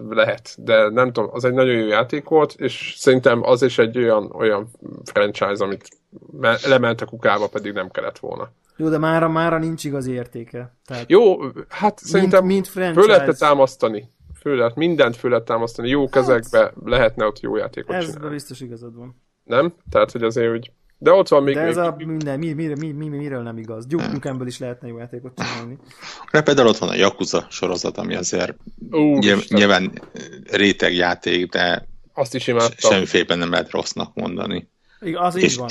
Lehet, 0.21 0.55
de 0.57 0.89
nem 0.89 1.11
tudom, 1.11 1.29
az 1.33 1.45
egy 1.45 1.53
nagyon 1.53 1.75
jó 1.75 1.87
játék 1.87 2.27
volt, 2.27 2.53
és 2.57 2.93
szerintem 2.97 3.43
az 3.43 3.61
is 3.61 3.77
egy 3.77 3.97
olyan, 3.97 4.31
olyan 4.31 4.69
franchise, 5.03 5.63
amit 5.63 5.87
me- 6.31 6.61
lement 6.65 7.01
a 7.01 7.05
kukába, 7.05 7.47
pedig 7.47 7.73
nem 7.73 7.89
kellett 7.89 8.19
volna. 8.19 8.51
Jó, 8.77 8.89
de 8.89 8.97
mára, 8.97 9.29
mára 9.29 9.57
nincs 9.57 9.83
igazi 9.83 10.11
értéke. 10.11 10.75
Tehát 10.85 11.09
Jó, 11.09 11.37
hát 11.69 11.99
szerintem 11.99 12.45
mint 12.45 12.67
föl 12.67 12.83
franchise. 12.83 13.07
lehetne 13.07 13.33
támasztani. 13.33 14.09
Föl 14.39 14.55
lehet, 14.55 14.75
mindent 14.75 15.15
föl 15.15 15.29
lehet 15.29 15.45
támasztani. 15.45 15.89
Jó 15.89 16.09
kezekbe 16.09 16.73
lehetne 16.85 17.25
ott 17.25 17.39
jó 17.39 17.55
játékot 17.55 17.95
ezben 17.95 18.13
csinálni. 18.13 18.33
biztos 18.33 18.59
igazad 18.61 18.95
van. 18.95 19.21
Nem? 19.43 19.73
Tehát, 19.89 20.11
hogy 20.11 20.23
azért 20.23 20.51
úgy... 20.51 20.71
De 21.03 21.11
ott 21.11 21.27
van 21.27 21.43
még... 21.43 21.53
De 21.55 21.61
ez 21.61 21.75
még... 21.75 21.85
a 21.85 21.95
minden, 21.97 22.39
mi, 22.39 22.53
mi, 22.53 22.67
mi, 22.67 22.91
mi, 22.91 23.07
mi, 23.07 23.17
miről 23.17 23.41
nem 23.41 23.57
igaz. 23.57 23.85
Duke 23.85 24.07
Nukemből 24.11 24.47
is 24.47 24.59
lehetne 24.59 24.87
jó 24.87 24.97
játékot 24.97 25.31
csinálni. 25.37 25.77
De 26.31 26.41
például 26.41 26.67
ott 26.67 26.77
van 26.77 26.89
a 26.89 26.95
Yakuza 26.95 27.47
sorozat, 27.49 27.97
ami 27.97 28.15
azért 28.15 28.53
Ú, 28.91 29.17
nyilv- 29.17 29.49
nyilván 29.49 29.91
réteg 30.51 30.93
játék, 30.93 31.49
de 31.51 31.87
Azt 32.13 32.35
is 32.35 32.47
imádtam. 32.47 32.91
semmiféleképpen 32.91 33.37
nem 33.37 33.49
lehet 33.51 33.71
rossznak 33.71 34.13
mondani. 34.13 34.67
Ig- 35.01 35.15
Az 35.17 35.37
így 35.37 35.43
És, 35.43 35.55
van. 35.55 35.69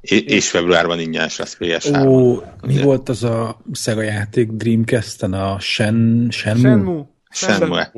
és, 0.00 0.20
és 0.20 0.50
februárban 0.50 1.00
ingyenes 1.00 1.36
lesz 1.38 1.56
PS3. 1.60 2.06
Ó, 2.08 2.34
mi 2.66 2.72
Ugye? 2.74 2.84
volt 2.84 3.08
az 3.08 3.24
a 3.24 3.60
Sega 3.72 4.02
játék 4.02 4.50
Dreamcast-en, 4.50 5.32
a 5.32 5.58
Shen, 5.60 6.28
Shenmue? 6.30 6.68
Shenmue. 6.70 7.04
Shenmue. 7.30 7.92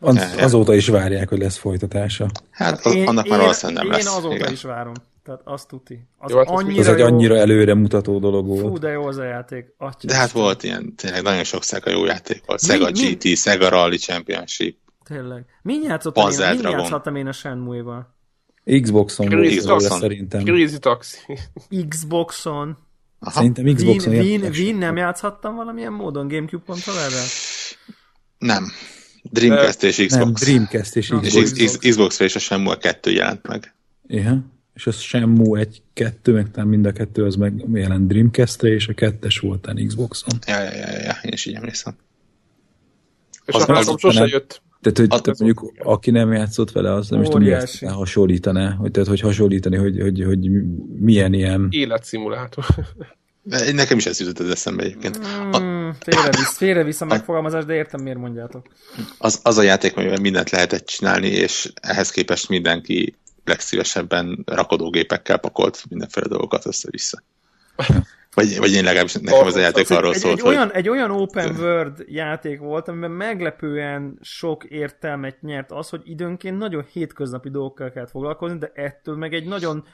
Az, 0.00 0.34
azóta 0.38 0.74
is 0.74 0.88
várják, 0.88 1.28
hogy 1.28 1.38
lesz 1.38 1.56
folytatása. 1.56 2.30
Hát 2.50 2.86
az, 2.86 2.94
annak 2.94 3.28
már 3.28 3.38
valószínűleg 3.38 3.82
nem 3.82 3.92
én 3.92 4.04
lesz. 4.04 4.16
azóta 4.16 4.34
Igen. 4.34 4.52
is 4.52 4.62
várom. 4.62 4.92
Tehát 5.30 5.44
azt 5.44 5.68
tuti. 5.68 6.06
Az 6.18 6.30
Jó, 6.30 6.36
hát 6.38 6.48
az 6.48 6.60
annyira 6.62 6.80
Az 6.80 6.86
egy 6.88 6.98
jó. 6.98 7.04
annyira 7.04 7.36
előre 7.36 7.74
mutató 7.74 8.18
dolog 8.18 8.46
Fú, 8.46 8.60
volt. 8.60 8.80
de 8.80 8.88
jó 8.88 9.06
az 9.06 9.16
a 9.16 9.24
játék. 9.24 9.74
Atya 9.78 10.06
De 10.06 10.14
hát 10.14 10.30
volt 10.30 10.62
ilyen, 10.62 10.94
tényleg 10.96 11.22
nagyon 11.22 11.44
sok 11.44 11.62
Sega 11.62 11.90
jó 11.90 12.04
játék 12.04 12.42
volt. 12.46 12.60
Mi- 12.62 12.66
Sega 12.68 12.90
mi- 12.90 13.00
GT, 13.14 13.36
Sega 13.36 13.68
Rally 13.68 13.96
Championship. 13.96 14.78
Tényleg. 15.04 15.44
Min 15.62 15.82
játszottam 15.82 16.22
én, 16.22 16.28
Panzer 16.28 16.54
min 16.56 16.70
játszhattam 16.70 17.16
én 17.16 17.26
a 17.26 17.32
Shenmue-val? 17.32 18.14
Xboxon 18.82 19.28
volt 19.28 19.40
Crazy 19.40 19.66
Taxon. 19.66 19.98
szerintem. 19.98 20.44
Crazy 20.44 20.78
Taxi. 20.78 21.18
Xboxon. 21.88 22.76
Aha. 23.20 23.30
Szerintem 23.30 23.64
Win, 23.64 23.74
Xboxon 23.74 24.12
Win, 24.14 24.22
játszottak. 24.32 24.54
Win 24.54 24.76
nem 24.76 24.96
játszhattam 24.96 25.54
valamilyen 25.56 25.92
módon 25.92 26.28
Gamecube 26.28 26.62
kontrollerrel? 26.66 27.24
Nem. 28.38 28.64
Dreamcast 29.22 29.82
és 29.82 29.96
Nem, 29.96 30.06
Xbox. 30.08 30.40
Dreamcast 30.40 30.96
és 30.96 31.08
Na, 31.08 31.20
és 31.22 31.32
Xbox. 31.52 31.76
Xbox 31.88 32.20
és 32.20 32.34
a 32.34 32.38
Shenmue 32.38 32.76
2 32.76 33.10
jelent 33.10 33.46
meg. 33.46 33.74
Ja. 34.06 34.44
És 34.80 34.86
az 34.86 34.96
Shenmue 34.96 35.60
1, 35.60 35.82
2, 35.92 36.32
meg 36.32 36.50
talán 36.50 36.68
mind 36.68 36.86
a 36.86 36.92
kettő 36.92 37.24
az 37.24 37.34
meg 37.36 37.64
jelent 37.72 38.06
Dreamcast-re, 38.06 38.68
és 38.68 38.88
a 38.88 38.94
kettes 38.94 39.38
volt 39.38 39.60
talán 39.60 39.86
Xboxon. 39.86 40.38
Ja, 40.46 40.62
ja, 40.62 40.70
ja, 40.70 41.00
ja, 41.02 41.16
én 41.22 41.32
is 41.32 41.46
így 41.46 41.54
emlékszem. 41.54 41.96
És 43.44 43.54
Az- 43.54 43.68
a 43.68 43.72
az- 43.76 43.94
sose 43.98 44.18
nem- 44.18 44.28
jött. 44.28 44.62
Tehát, 44.80 44.98
hogy 44.98 45.06
Az- 45.10 45.20
tehát 45.20 45.38
mondjuk, 45.38 45.72
aki 45.78 46.10
nem 46.10 46.32
játszott 46.32 46.72
vele, 46.72 46.92
az 46.92 47.08
nem 47.08 47.20
is 47.20 47.26
tudom, 47.26 47.42
miért 47.42 47.78
hasonlítaná, 47.86 48.70
hogy, 48.70 48.90
tehát, 48.90 49.08
hogy 49.08 49.20
hasonlítani, 49.20 49.76
hogy, 49.76 50.00
hogy, 50.00 50.24
hogy 50.24 50.50
milyen 51.00 51.32
ilyen 51.32 51.68
Életszimulátor. 51.70 52.64
Nekem 53.72 53.98
is 53.98 54.06
ez 54.06 54.20
jutott 54.20 54.38
az 54.38 54.50
eszembe 54.50 54.82
egyébként. 54.82 55.16
A, 55.52 55.56
Hmm, 55.58 55.92
félrevisz, 56.00 56.56
félrevisz 56.56 57.00
a 57.00 57.04
megfogalmazás, 57.04 57.64
de 57.64 57.74
értem, 57.74 58.02
miért 58.02 58.18
mondjátok. 58.18 58.66
az, 59.18 59.40
az 59.42 59.58
a 59.58 59.62
játék, 59.62 59.96
amivel 59.96 60.20
mindent 60.20 60.50
lehetett 60.50 60.86
csinálni, 60.86 61.26
és 61.26 61.72
ehhez 61.80 62.10
képest 62.10 62.48
mindenki 62.48 63.14
legszívesebben 63.50 64.42
rakodógépekkel 64.46 65.38
pakolt 65.38 65.82
mindenféle 65.88 66.26
dolgokat 66.26 66.66
össze-vissza. 66.66 67.22
Vagy, 68.34 68.58
vagy 68.58 68.72
én 68.72 68.84
legalábbis 68.84 69.14
nekem 69.14 69.46
ez 69.46 69.56
a 69.56 69.60
játék 69.60 69.90
Ez 69.90 69.96
arról 69.96 70.12
egy, 70.12 70.18
szólt, 70.18 70.38
egy, 70.38 70.40
hogy 70.40 70.54
olyan, 70.54 70.72
egy 70.72 70.88
olyan 70.88 71.10
open 71.10 71.56
world 71.56 72.04
játék 72.06 72.58
volt, 72.58 72.88
amiben 72.88 73.10
meglepően 73.10 74.18
sok 74.20 74.64
értelmet 74.64 75.42
nyert 75.42 75.72
az, 75.72 75.88
hogy 75.88 76.02
időnként 76.04 76.58
nagyon 76.58 76.84
hétköznapi 76.92 77.50
dolgokkal 77.50 77.90
kellett 77.90 78.10
foglalkozni, 78.10 78.58
de 78.58 78.72
ettől 78.74 79.16
meg 79.16 79.34
egy 79.34 79.46
nagyon 79.46 79.84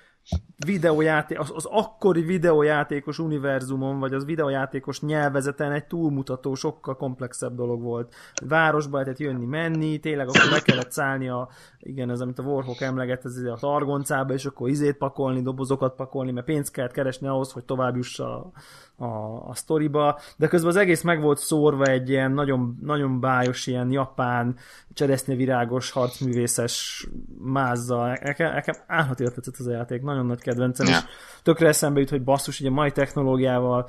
videójáték, 0.64 1.38
az, 1.38 1.52
az 1.54 1.64
akkori 1.70 2.22
videójátékos 2.22 3.18
univerzumon, 3.18 3.98
vagy 3.98 4.14
az 4.14 4.24
videójátékos 4.24 5.00
nyelvezeten 5.00 5.72
egy 5.72 5.86
túlmutató, 5.86 6.54
sokkal 6.54 6.96
komplexebb 6.96 7.54
dolog 7.54 7.82
volt. 7.82 8.14
Városba 8.46 8.96
lehetett 8.96 9.18
jönni-menni, 9.18 9.98
tényleg 9.98 10.28
akkor 10.28 10.50
be 10.50 10.60
kellett 10.60 10.92
szállni 10.92 11.28
a, 11.28 11.48
igen, 11.78 12.10
ez 12.10 12.20
amit 12.20 12.38
a 12.38 12.42
Warhawk 12.42 12.80
emleget, 12.80 13.24
ez 13.24 13.36
a 13.36 13.56
targoncába, 13.60 14.32
és 14.32 14.44
akkor 14.44 14.68
izét 14.68 14.96
pakolni, 14.96 15.42
dobozokat 15.42 15.94
pakolni, 15.94 16.32
mert 16.32 16.46
pénzt 16.46 16.72
kellett 16.72 16.92
keresni 16.92 17.26
ahhoz, 17.26 17.52
hogy 17.52 17.64
tovább 17.64 17.96
juss 17.96 18.18
a, 18.18 18.50
a, 18.96 19.48
a 19.48 19.54
sztoriba, 19.54 20.18
de 20.36 20.48
közben 20.48 20.70
az 20.70 20.76
egész 20.76 21.02
meg 21.02 21.20
volt 21.20 21.38
szórva 21.38 21.84
egy 21.84 22.08
ilyen 22.08 22.32
nagyon, 22.32 22.78
nagyon 22.82 23.20
bájos, 23.20 23.66
ilyen 23.66 23.90
japán, 23.90 24.56
cseresznyevirágos, 24.94 25.90
harcművészes 25.90 27.06
mázzal. 27.38 28.18
Nekem, 28.22 28.52
nekem 28.52 28.74
állat 28.86 29.16
tetszett 29.16 29.54
ez 29.58 29.66
a 29.66 29.70
játék, 29.72 30.02
nagyon 30.02 30.26
nagy 30.26 30.40
kedvencem, 30.40 30.86
és 30.86 30.98
tökre 31.42 31.68
eszembe 31.68 32.00
jut, 32.00 32.10
hogy 32.10 32.22
basszus, 32.22 32.60
ugye 32.60 32.70
mai 32.70 32.92
technológiával 32.92 33.88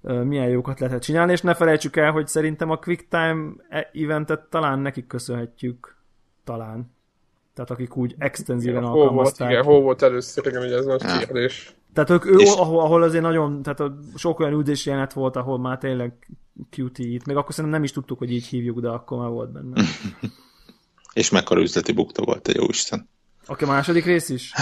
milyen 0.00 0.48
jókat 0.48 0.80
lehet 0.80 1.02
csinálni, 1.02 1.32
és 1.32 1.40
ne 1.42 1.54
felejtsük 1.54 1.96
el, 1.96 2.12
hogy 2.12 2.26
szerintem 2.26 2.70
a 2.70 2.76
Quick 2.76 3.08
Time 3.08 3.52
e- 3.68 3.90
eventet 3.94 4.40
talán 4.50 4.78
nekik 4.78 5.06
köszönhetjük, 5.06 5.96
talán. 6.44 6.96
Tehát 7.54 7.70
akik 7.70 7.96
úgy 7.96 8.14
extenzíven 8.18 8.82
Hol 8.82 8.90
volt, 8.90 9.00
alkalmazták. 9.02 9.50
igen, 9.50 9.62
hol 9.64 9.80
volt 9.80 10.02
először, 10.02 10.46
igen, 10.46 10.62
ugye 10.62 10.76
ez 10.76 10.84
nagy 10.84 11.04
kérdés. 11.04 11.77
Tehát 11.94 12.10
ők, 12.10 12.24
ő, 12.26 12.36
És- 12.36 12.50
ahol, 12.54 12.80
ahol 12.80 13.02
azért 13.02 13.22
nagyon, 13.22 13.62
tehát 13.62 13.82
sok 14.16 14.40
olyan 14.40 14.52
üldési 14.52 14.88
jelenet 14.88 15.12
volt, 15.12 15.36
ahol 15.36 15.58
már 15.58 15.78
tényleg 15.78 16.12
QT 16.76 16.98
itt. 16.98 17.24
Még 17.26 17.36
akkor 17.36 17.50
szerintem 17.54 17.72
nem 17.74 17.84
is 17.84 17.92
tudtuk, 17.92 18.18
hogy 18.18 18.32
így 18.32 18.46
hívjuk, 18.46 18.80
de 18.80 18.88
akkor 18.88 19.18
már 19.18 19.28
volt 19.28 19.52
benne. 19.52 19.84
és 21.12 21.30
mekkora 21.30 21.60
üzleti 21.60 21.92
bukta 21.92 22.22
volt, 22.22 22.48
egy 22.48 22.56
jó 22.56 22.64
Isten. 22.68 23.08
Oké, 23.46 23.64
a 23.64 23.68
második 23.68 24.04
rész 24.04 24.28
is? 24.28 24.52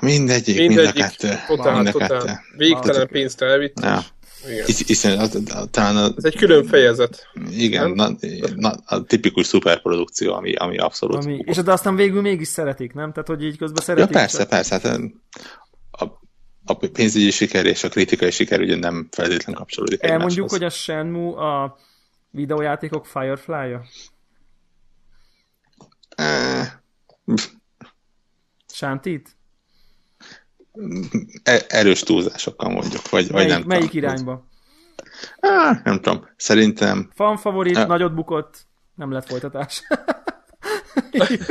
Mindegyik, 0.00 0.56
mind 0.58 0.70
a 0.70 0.74
Mindegyik, 0.74 1.02
kettő. 1.02 1.28
totál, 1.46 1.74
mind 1.74 1.86
a 1.86 1.90
totál. 1.90 2.08
kettő. 2.08 2.32
Végtelen 2.56 3.08
pénzt 3.08 3.42
elvitt. 3.42 3.80
Ja. 3.80 4.02
Hiszen 4.86 5.28
talán 5.70 5.96
a, 5.96 6.12
Ez 6.16 6.24
egy 6.24 6.36
külön 6.36 6.64
fejezet. 6.64 7.26
igen, 7.50 7.90
na, 7.90 8.08
na, 8.56 8.74
a 8.84 9.02
tipikus 9.02 9.46
szuperprodukció, 9.46 10.32
ami, 10.34 10.54
ami 10.54 10.78
abszolút 10.78 11.24
Ami, 11.24 11.38
és 11.44 11.56
de 11.56 11.72
aztán 11.72 11.96
végül 11.96 12.20
mégis 12.20 12.48
szeretik, 12.48 12.92
nem? 12.92 13.12
Tehát, 13.12 13.28
hogy 13.28 13.44
így 13.44 13.56
közben 13.56 13.76
Ja, 13.78 13.84
szeretik. 13.84 14.12
persze, 14.12 14.38
csak- 14.38 14.48
persze. 14.48 14.74
Hát 14.82 15.00
a, 16.66 16.72
a 16.72 16.88
pénzügyi 16.92 17.30
siker 17.30 17.66
és 17.66 17.84
a 17.84 17.88
kritikai 17.88 18.30
siker 18.30 18.60
ugye 18.60 18.76
nem 18.76 19.08
feltétlenül 19.10 19.54
kapcsolódik 19.60 20.02
Elmondjuk, 20.02 20.32
egymáshoz. 20.32 20.58
hogy 20.58 20.66
a 20.66 20.70
Shenmue 20.70 21.40
a 21.40 21.76
videójátékok 22.30 23.06
Firefly-ja? 23.06 23.84
Eh, 26.16 26.72
Sántit? 28.72 29.36
e- 31.42 31.64
erős 31.68 32.00
túlzásokkal 32.00 32.70
mondjuk, 32.70 33.10
vagy, 33.10 33.30
vagy 33.30 33.46
Melyik, 33.46 33.50
nem 33.58 33.62
melyik 33.66 33.90
tudom. 33.90 34.02
irányba? 34.04 34.46
Ah, 35.40 35.76
nem 35.84 36.00
tudom. 36.00 36.28
Szerintem 36.36 37.10
Fan 37.14 37.36
favorit, 37.36 37.76
Ja. 37.76 37.86
nagyot 37.86 38.14
bukott, 38.14 38.66
nem 38.94 39.10
lett 39.10 39.26
folytatás. 39.26 39.82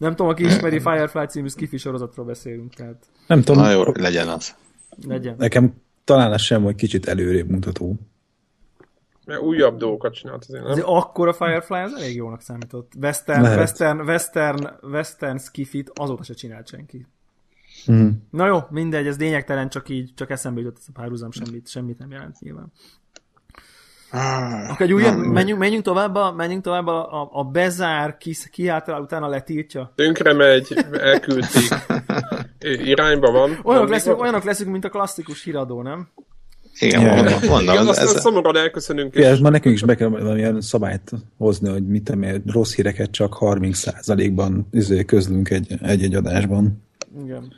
nem 0.00 0.10
tudom, 0.10 0.28
aki 0.28 0.44
ismeri 0.44 0.80
Firefly 0.80 1.24
című 1.28 1.48
skifi 1.48 1.76
sorozatról 1.76 2.26
beszélünk, 2.26 2.74
tehát 2.74 3.06
Nem 3.26 3.42
tudom, 3.42 3.62
na 3.62 3.70
jó, 3.70 3.82
legyen 3.92 4.28
az. 4.28 4.54
legyen. 5.06 5.34
nekem 5.38 5.74
talán 6.04 6.32
az 6.32 6.40
sem, 6.40 6.62
hogy 6.62 6.74
kicsit 6.74 7.06
előrébb 7.08 7.48
mutató. 7.48 7.94
Mert 9.26 9.40
újabb 9.40 9.78
dolgokat 9.78 10.14
csinált 10.14 10.44
azért, 10.48 10.62
nem? 10.62 10.70
Azért 10.72 10.86
akkor 10.86 11.28
a 11.28 11.32
Firefly 11.32 11.74
az 11.74 11.92
elég 11.94 12.16
jónak 12.16 12.40
számított. 12.40 12.92
Western, 13.00 13.42
Lehet. 13.42 13.58
western, 13.58 14.00
western, 14.00 14.66
western 14.82 15.38
skifit 15.38 15.90
azóta 15.94 16.22
se 16.22 16.34
csinált 16.34 16.68
senki. 16.68 17.06
Mm. 17.92 18.08
Na 18.30 18.46
jó, 18.46 18.58
mindegy, 18.70 19.06
ez 19.06 19.18
lényegtelen, 19.18 19.68
csak 19.68 19.88
így, 19.88 20.12
csak 20.14 20.30
eszembe 20.30 20.60
jutott 20.60 20.78
ez 20.78 20.84
a 20.88 20.92
párhuzam, 21.00 21.30
semmit, 21.30 21.68
semmit 21.68 21.98
nem 21.98 22.10
jelent 22.10 22.40
nyilván. 22.40 22.72
Akkor 24.12 24.86
egy 24.86 24.92
újabb, 24.92 25.18
menjünk, 25.18 25.58
menjünk 25.60 25.84
tovább, 25.84 26.14
a, 26.14 26.32
menjünk 26.32 26.62
tovább 26.62 26.86
a, 26.86 27.22
a, 27.22 27.28
a 27.32 27.44
bezár, 27.44 28.16
ki, 28.16 28.34
ki 28.50 28.68
által 28.68 29.02
utána 29.02 29.28
letiltja. 29.28 29.92
Tönkre 29.94 30.32
megy, 30.32 30.66
elküldték. 31.00 31.74
I- 32.60 32.88
Irányba 32.88 33.30
van. 33.30 33.58
Olyanok 33.64 33.88
leszünk, 33.88 34.20
olyanok 34.20 34.44
leszünk, 34.44 34.70
mint 34.70 34.84
a 34.84 34.88
klasszikus 34.88 35.44
híradó, 35.44 35.82
nem? 35.82 36.08
Igen, 36.78 37.00
Ja. 37.00 37.14
mondom, 37.14 37.32
mondom 37.48 37.60
Igen, 37.62 37.76
ez, 37.76 37.86
aztán 37.86 38.06
ez, 38.06 38.20
szomorúan 38.20 38.56
elköszönünk, 38.56 39.14
Ja, 39.14 39.32
és 39.32 39.38
már 39.38 39.52
nekünk 39.52 39.74
is 39.74 39.82
be 39.82 39.94
kell 39.94 40.08
valamilyen 40.08 40.60
szabályt 40.60 41.10
hozni, 41.38 41.68
hogy 41.68 41.86
mit 41.86 42.04
tudom, 42.04 42.42
rossz 42.46 42.74
híreket 42.74 43.10
csak 43.10 43.36
30%-ban 43.40 44.68
izé, 44.70 45.04
közlünk 45.04 45.50
egy, 45.50 45.74
egy-egy 45.82 46.14
adásban. 46.14 46.82
Igen. 47.24 47.52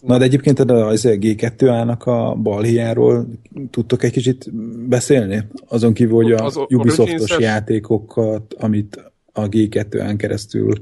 Na, 0.00 0.18
de 0.18 0.24
egyébként 0.24 0.58
a 0.58 0.86
az 0.86 1.04
G2A-nak 1.06 1.98
a 2.04 2.34
balhiáról 2.34 3.26
tudtok 3.70 4.02
egy 4.02 4.12
kicsit 4.12 4.54
beszélni? 4.88 5.46
Azon 5.68 5.92
kívül, 5.92 6.14
hogy 6.14 6.32
a 6.32 6.44
Az 6.44 6.56
o- 6.56 6.72
Ubisoftos 6.72 6.98
Origins-es? 7.08 7.38
játékokat, 7.38 8.54
amit 8.58 9.12
a 9.32 9.48
G2A-n 9.48 10.16
keresztül 10.16 10.72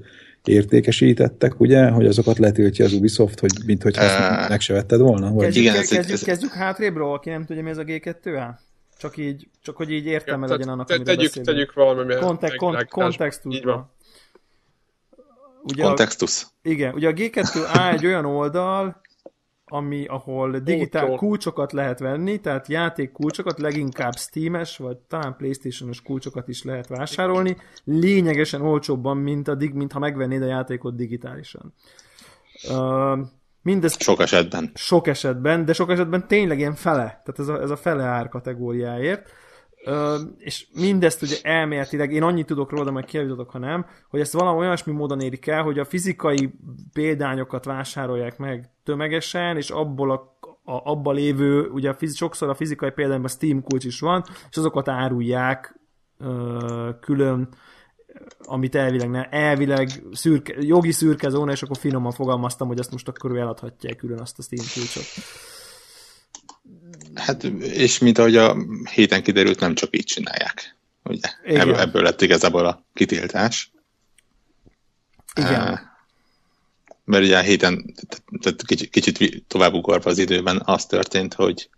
értékesítettek, 0.45 1.61
ugye, 1.61 1.89
hogy 1.89 2.07
azokat 2.07 2.39
letiltja 2.39 2.85
az 2.85 2.93
Ubisoft, 2.93 3.41
hogy 3.41 3.51
mint 3.67 3.83
hogy 3.83 3.97
Eh. 3.97 4.49
meg 4.49 4.61
se 4.61 4.73
vetted 4.73 5.01
volna? 5.01 5.33
Vagy? 5.33 5.45
Kezdjük, 5.45 5.65
Igen, 5.65 5.77
kezdjük, 5.77 6.01
ez- 6.11 6.23
kezdjük 6.23 6.53
hátrébről, 6.53 7.13
aki 7.13 7.31
nem 7.31 7.45
tudja, 7.45 7.63
mi 7.63 7.71
ez 7.71 7.79
a 7.79 7.85
G2A? 7.85 8.55
Csak 8.99 9.17
így, 9.17 9.49
csak 9.63 9.77
hogy 9.77 9.91
így 9.91 10.05
értelme 10.07 10.47
Ja, 10.47 10.53
legyen 10.53 10.69
annak, 10.69 10.87
te- 10.87 10.95
amiről 10.95 11.15
tegyük, 11.15 11.31
beszélünk. 11.35 11.55
tegyük 11.57 11.73
valami 11.73 12.15
Kontek, 12.15 12.55
kont, 12.57 12.89
kontextusba. 12.89 13.59
Így 13.59 13.65
van. 13.65 13.91
Ugye 15.63 15.85
a, 15.85 15.87
kontextus. 15.87 16.47
igen, 16.63 16.95
ugye 16.95 17.09
a 17.09 17.13
G2A 17.13 17.93
egy 17.93 18.07
olyan 18.07 18.25
oldal, 18.25 19.01
ami, 19.65 20.05
ahol 20.07 20.59
digitál 20.59 21.03
Kulcsol. 21.07 21.19
kulcsokat 21.29 21.73
lehet 21.73 21.99
venni, 21.99 22.41
tehát 22.41 22.69
játék 22.69 23.13
kulcsokat, 23.13 23.59
leginkább 23.59 24.17
Steam-es, 24.17 24.77
vagy 24.77 24.97
talán 24.97 25.37
Playstation-os 25.37 26.03
kulcsokat 26.03 26.49
is 26.49 26.63
lehet 26.63 26.89
vásárolni, 26.89 27.57
lényegesen 27.85 28.63
olcsóbban, 28.63 29.17
mint, 29.17 29.49
a, 29.49 29.55
dig- 29.55 29.75
mint 29.75 29.93
ha 29.93 29.99
megvennéd 29.99 30.43
a 30.43 30.47
játékot 30.47 30.97
digitálisan. 30.97 31.75
Uh, 32.71 33.19
mindez 33.63 33.97
Sok 33.99 34.21
esetben. 34.21 34.71
sok 34.75 35.07
esetben, 35.07 35.65
de 35.65 35.73
sok 35.73 35.91
esetben 35.91 36.27
tényleg 36.29 36.59
ilyen 36.59 36.75
fele, 36.75 37.05
tehát 37.05 37.39
ez 37.39 37.49
a, 37.49 37.61
ez 37.61 37.71
a 37.71 37.77
fele 37.77 38.05
ár 38.05 38.29
kategóriáért. 38.29 39.31
Ö, 39.85 40.19
és 40.39 40.67
mindezt 40.75 41.23
ugye 41.23 41.37
elméletileg, 41.43 42.13
én 42.13 42.23
annyit 42.23 42.47
tudok 42.47 42.71
róla, 42.71 42.91
majd 42.91 43.05
kérdezzetek, 43.05 43.51
ha 43.51 43.59
nem, 43.59 43.87
hogy 44.09 44.21
ezt 44.21 44.33
valami 44.33 44.59
olyasmi 44.59 44.93
módon 44.93 45.21
érik 45.21 45.47
el, 45.47 45.63
hogy 45.63 45.79
a 45.79 45.85
fizikai 45.85 46.55
példányokat 46.93 47.65
vásárolják 47.65 48.39
meg 48.39 48.71
tömegesen, 48.85 49.57
és 49.57 49.71
abból 49.71 50.11
a, 50.11 50.39
a 50.73 50.91
abba 50.91 51.13
lévő, 51.13 51.69
ugye 51.69 51.91
a 51.91 51.95
fiz, 51.95 52.17
sokszor 52.17 52.49
a 52.49 52.55
fizikai 52.55 52.91
példányban 52.91 53.29
Steam 53.29 53.63
kulcs 53.63 53.85
is 53.85 54.01
van, 54.01 54.25
és 54.51 54.57
azokat 54.57 54.89
árulják 54.89 55.81
ö, 56.19 56.91
külön, 57.01 57.49
amit 58.39 58.75
elvileg, 58.75 59.11
ne, 59.11 59.29
elvileg 59.29 59.89
szürke, 60.13 60.55
jogi 60.59 60.93
szürke 60.93 61.29
zóna, 61.29 61.53
és 61.53 61.63
akkor 61.63 61.77
finoman 61.77 62.13
fogalmaztam, 62.13 62.69
hogy 62.69 62.79
azt 62.79 62.91
most 62.91 63.09
akkor 63.09 63.31
ő 63.31 63.95
külön 63.97 64.21
azt 64.21 64.39
a 64.39 64.43
Steam 64.43 64.65
kulcsot. 64.75 65.05
Hát, 67.15 67.45
és 67.61 67.99
mint 67.99 68.19
ahogy 68.19 68.37
a 68.37 68.57
héten 68.91 69.23
kiderült, 69.23 69.61
nem 69.61 69.75
csak 69.75 69.97
így 69.97 70.05
csinálják. 70.05 70.77
Ugye? 71.03 71.29
Igen. 71.45 71.61
Ebből, 71.61 71.77
ebből 71.77 72.03
lett 72.03 72.23
igazából 72.23 72.67
a 72.67 72.85
kitiltás. 72.95 73.71
Igen. 75.35 75.91
Mert 77.05 77.25
ugye 77.25 77.39
a 77.39 77.43
héten, 77.43 77.95
tehát 78.41 78.63
kicsit, 78.67 78.91
kicsit 78.91 79.45
tovább 79.49 79.75
ugorva 79.75 80.11
az 80.11 80.19
időben, 80.19 80.63
az 80.65 80.87
történt, 80.87 81.35
hogy 81.35 81.69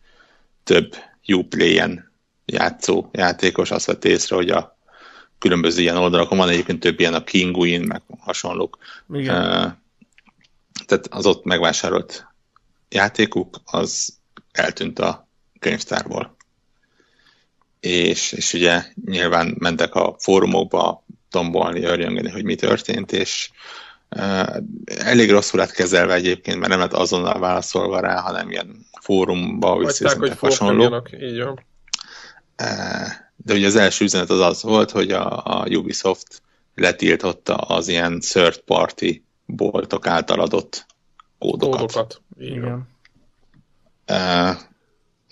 több 0.64 0.94
Uplay-en 1.26 2.12
játszó 2.44 3.08
játékos 3.12 3.70
azt 3.70 3.86
vett 3.86 4.04
észre, 4.04 4.36
hogy 4.36 4.50
a 4.50 4.78
különböző 5.38 5.80
ilyen 5.80 5.96
oldalakon 5.96 6.38
van 6.38 6.48
egyébként 6.48 6.80
több 6.80 7.00
ilyen 7.00 7.14
a 7.14 7.24
Kinguin, 7.24 7.80
meg 7.80 8.02
hasonlók. 8.18 8.78
Igen. 9.12 9.34
Eh, 9.34 9.72
Tehát 10.86 11.06
az 11.10 11.26
ott 11.26 11.44
megvásárolt 11.44 12.26
játékuk, 12.88 13.60
az 13.64 14.18
eltűnt 14.52 14.98
a 14.98 15.23
könyvtárból. 15.64 16.37
És, 17.81 18.33
és 18.33 18.53
ugye 18.53 18.83
nyilván 19.05 19.55
mentek 19.59 19.94
a 19.94 20.16
fórumokba 20.18 21.05
tombolni, 21.31 21.85
örjöngeni, 21.85 22.31
hogy 22.31 22.44
mi 22.44 22.55
történt, 22.55 23.12
és 23.12 23.50
uh, 24.16 24.57
elég 24.87 25.31
rosszul 25.31 25.61
lett 25.61 25.70
kezelve 25.70 26.14
egyébként, 26.14 26.59
mert 26.59 26.70
nem 26.70 26.79
lett 26.79 26.92
azonnal 26.92 27.38
válaszolva 27.38 28.00
rá, 28.00 28.20
hanem 28.20 28.50
ilyen 28.50 28.87
fórumba 29.00 29.68
Hagyták, 29.68 30.18
hogy 30.18 30.38
hasonló. 30.38 31.03
így 31.20 31.42
van. 31.42 31.66
Uh, 32.62 33.09
De 33.37 33.55
ugye 33.55 33.66
az 33.66 33.77
első 33.77 34.05
üzenet 34.05 34.31
az 34.31 34.40
az 34.40 34.62
volt, 34.62 34.90
hogy 34.90 35.11
a, 35.11 35.44
a 35.44 35.66
Ubisoft 35.66 36.42
letiltotta 36.74 37.55
az 37.55 37.88
ilyen 37.88 38.20
third 38.20 38.59
party 38.59 39.22
boltok 39.46 40.07
által 40.07 40.40
adott 40.40 40.87
kódokat. 41.38 41.79
Kódokat. 41.79 42.22
Igen. 42.38 42.88
Uh, 44.09 44.57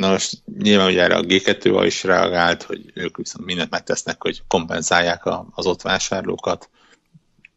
Na 0.03 0.11
most 0.11 0.43
nyilván 0.59 0.87
ugye 0.87 1.03
erre 1.03 1.17
a 1.17 1.23
G2A 1.23 1.83
is 1.87 2.03
reagált, 2.03 2.63
hogy 2.63 2.91
ők 2.95 3.17
viszont 3.17 3.45
mindent 3.45 3.71
megtesznek, 3.71 4.23
hogy 4.23 4.43
kompenzálják 4.49 5.23
az 5.55 5.67
ott 5.67 5.83
vásárlókat. 5.83 6.71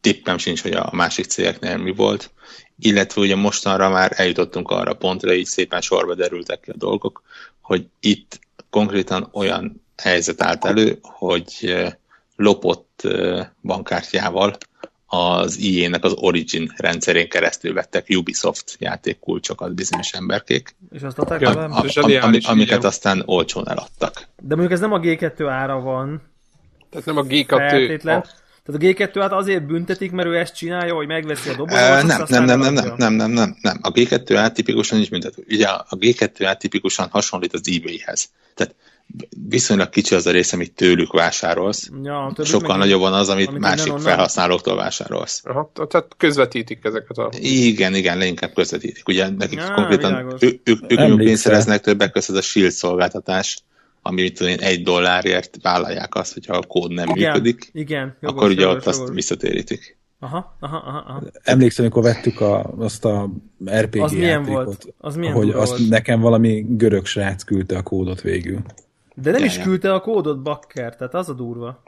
Tippem 0.01 0.37
sincs, 0.37 0.61
hogy 0.61 0.71
a 0.71 0.89
másik 0.91 1.25
cégeknél 1.25 1.77
mi 1.77 1.91
volt. 1.91 2.31
Illetve 2.79 3.21
ugye 3.21 3.35
mostanra 3.35 3.89
már 3.89 4.11
eljutottunk 4.15 4.71
arra 4.71 4.91
a 4.91 4.95
pontra, 4.95 5.33
így 5.33 5.45
szépen 5.45 5.81
sorba 5.81 6.15
derültek 6.15 6.59
ki 6.59 6.69
a 6.69 6.77
dolgok, 6.77 7.21
hogy 7.61 7.87
itt 7.99 8.39
konkrétan 8.69 9.29
olyan 9.31 9.83
helyzet 9.97 10.41
állt 10.41 10.65
elő, 10.65 10.99
hogy 11.01 11.53
eh, 11.61 11.93
lopott 12.35 13.01
eh, 13.03 13.47
bankkártyával 13.61 14.57
az 15.05 15.57
IE-nek 15.59 16.03
az 16.03 16.13
Origin 16.15 16.71
rendszerén 16.77 17.29
keresztül 17.29 17.73
vettek 17.73 18.07
Ubisoft 18.09 18.75
játékkulcsokat 18.79 19.73
bizonyos 19.75 20.11
emberkék, 20.11 20.75
És 20.91 21.01
azt 21.01 21.19
adták 21.19 21.41
Ja. 21.41 21.51
tovább? 21.51 21.71
a, 21.71 21.75
a, 21.75 22.23
ami, 22.23 22.37
amiket 22.43 22.77
igen. 22.77 22.79
aztán 22.89 23.23
olcsón 23.25 23.69
eladtak. 23.69 24.27
De 24.41 24.55
mondjuk 24.55 24.71
ez 24.71 24.79
nem 24.79 24.93
a 24.93 24.99
G2 24.99 25.45
ára 25.49 25.79
van 25.79 26.21
Tehát 26.89 27.05
nem 27.05 27.17
a 27.17 27.23
G2, 27.23 27.45
feltétlen. 27.47 28.19
a, 28.19 28.25
Tehát 28.65 28.81
a 28.81 28.85
G2 28.85 29.19
át 29.21 29.31
azért 29.31 29.65
büntetik, 29.65 30.11
mert 30.11 30.27
ő 30.27 30.37
ezt 30.37 30.55
csinálja, 30.55 30.93
hogy 30.93 31.07
megveszi 31.07 31.49
a 31.49 31.55
dobozot, 31.55 31.81
azt 31.81 32.29
nem, 32.29 32.43
nem, 32.43 32.59
nem, 32.59 32.73
nem, 32.73 32.73
nem, 32.73 32.93
nem, 32.97 33.13
nem, 33.13 33.31
nem, 33.31 33.55
nem. 33.61 33.77
A 33.81 33.91
G2A 33.91 34.51
tipikusan 34.51 34.99
is 34.99 35.09
büntető. 35.09 35.43
Ugye 35.49 35.67
a 35.67 35.85
G2A 35.99 36.57
tipikusan 36.57 37.07
hasonlít 37.11 37.53
az 37.53 37.61
eBay-hez. 37.75 38.29
Tehát 38.53 38.75
viszonylag 39.49 39.89
kicsi 39.89 40.15
az 40.15 40.25
a 40.25 40.31
rész, 40.31 40.53
amit 40.53 40.73
tőlük 40.73 41.11
vásárolsz. 41.13 41.89
Ja, 42.03 42.33
Sokkal 42.43 42.69
meg- 42.69 42.77
nagyobb 42.77 42.99
van 42.99 43.13
az, 43.13 43.29
amit, 43.29 43.47
amit 43.47 43.61
másik 43.61 43.97
felhasználóktól 43.97 44.75
vásárolsz. 44.75 45.41
aha, 45.45 45.71
tehát 45.87 46.07
közvetítik 46.17 46.83
ezeket 46.83 47.17
a... 47.17 47.29
Igen, 47.39 47.95
igen, 47.95 48.17
leginkább 48.17 48.53
közvetítik. 48.53 49.07
Ugye 49.07 49.29
nekik 49.29 49.59
Á, 49.59 49.73
konkrétan 49.73 50.35
ő, 50.39 50.59
ők, 50.63 50.81
ők 50.91 50.99
Emlékszel. 50.99 51.15
pénzszereznek 51.25 51.81
többek 51.81 52.11
között 52.11 52.37
a 52.37 52.41
Shield 52.41 52.71
szolgáltatás, 52.71 53.57
ami 54.01 54.21
mit 54.21 54.37
tudom 54.37 54.51
én, 54.53 54.59
egy 54.59 54.83
dollárért 54.83 55.57
vállalják 55.61 56.15
azt, 56.15 56.33
hogyha 56.33 56.53
a 56.57 56.61
kód 56.67 56.91
nem 56.91 57.09
Igen, 57.09 57.31
működik, 57.31 57.69
igen, 57.73 58.17
jogos, 58.21 58.37
akkor 58.37 58.49
ugye 58.49 58.61
jogos, 58.61 58.75
ott 58.77 58.85
azt 58.85 58.99
jogos. 58.99 59.15
visszatérítik. 59.15 59.97
Aha, 60.19 60.57
aha, 60.59 60.77
aha, 60.77 61.03
aha. 61.07 61.23
Emlékszem, 61.43 61.85
amikor 61.85 62.03
vettük 62.03 62.41
a, 62.41 62.63
azt 62.77 63.05
a 63.05 63.29
RPG 63.71 64.01
Az 64.01 64.11
milyen 64.11 64.29
játékot, 64.29 64.63
volt? 64.65 64.93
Az 64.97 65.15
milyen 65.15 65.33
hogy 65.33 65.49
azt 65.49 65.77
volt? 65.77 65.89
nekem 65.89 66.19
valami 66.19 66.65
görög 66.69 67.05
srác 67.05 67.43
küldte 67.43 67.77
a 67.77 67.81
kódot 67.81 68.21
végül. 68.21 68.59
De 69.15 69.31
nem 69.31 69.39
Ja, 69.39 69.45
is 69.45 69.57
küldte 69.57 69.93
a 69.93 70.01
kódot 70.01 70.41
Bakker, 70.41 70.95
tehát 70.95 71.13
az 71.13 71.29
a 71.29 71.33
durva. 71.33 71.83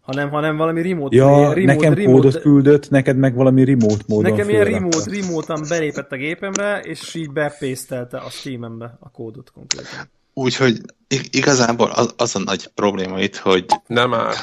hanem, 0.00 0.30
hanem 0.30 0.56
valami 0.56 0.82
remote 0.82 1.16
Ja, 1.16 1.38
remote, 1.38 1.64
nekem 1.64 1.94
remote, 1.94 2.12
kódot 2.12 2.40
küldött, 2.40 2.90
neked 2.90 3.16
meg 3.16 3.34
valami 3.34 3.64
remote 3.64 4.04
módon 4.06 4.30
Nekem 4.32 4.48
ilyen 4.48 4.64
remote, 4.64 5.10
remote-an 5.10 5.64
belépett 5.68 6.12
a 6.12 6.16
gépemre, 6.16 6.80
és 6.80 7.14
így 7.14 7.30
bepésztelte 7.30 8.18
a 8.18 8.30
Steamembe 8.30 8.96
a 9.00 9.10
kódot 9.10 9.50
konkrétan. 9.50 10.10
Úgyhogy 10.34 10.80
ig- 11.08 11.34
igazából 11.34 11.90
az, 11.90 12.14
az 12.16 12.36
a 12.36 12.38
nagy 12.38 12.66
probléma 12.66 13.20
itt, 13.20 13.36
hogy, 13.36 13.64
Nem 13.86 14.10
már. 14.10 14.34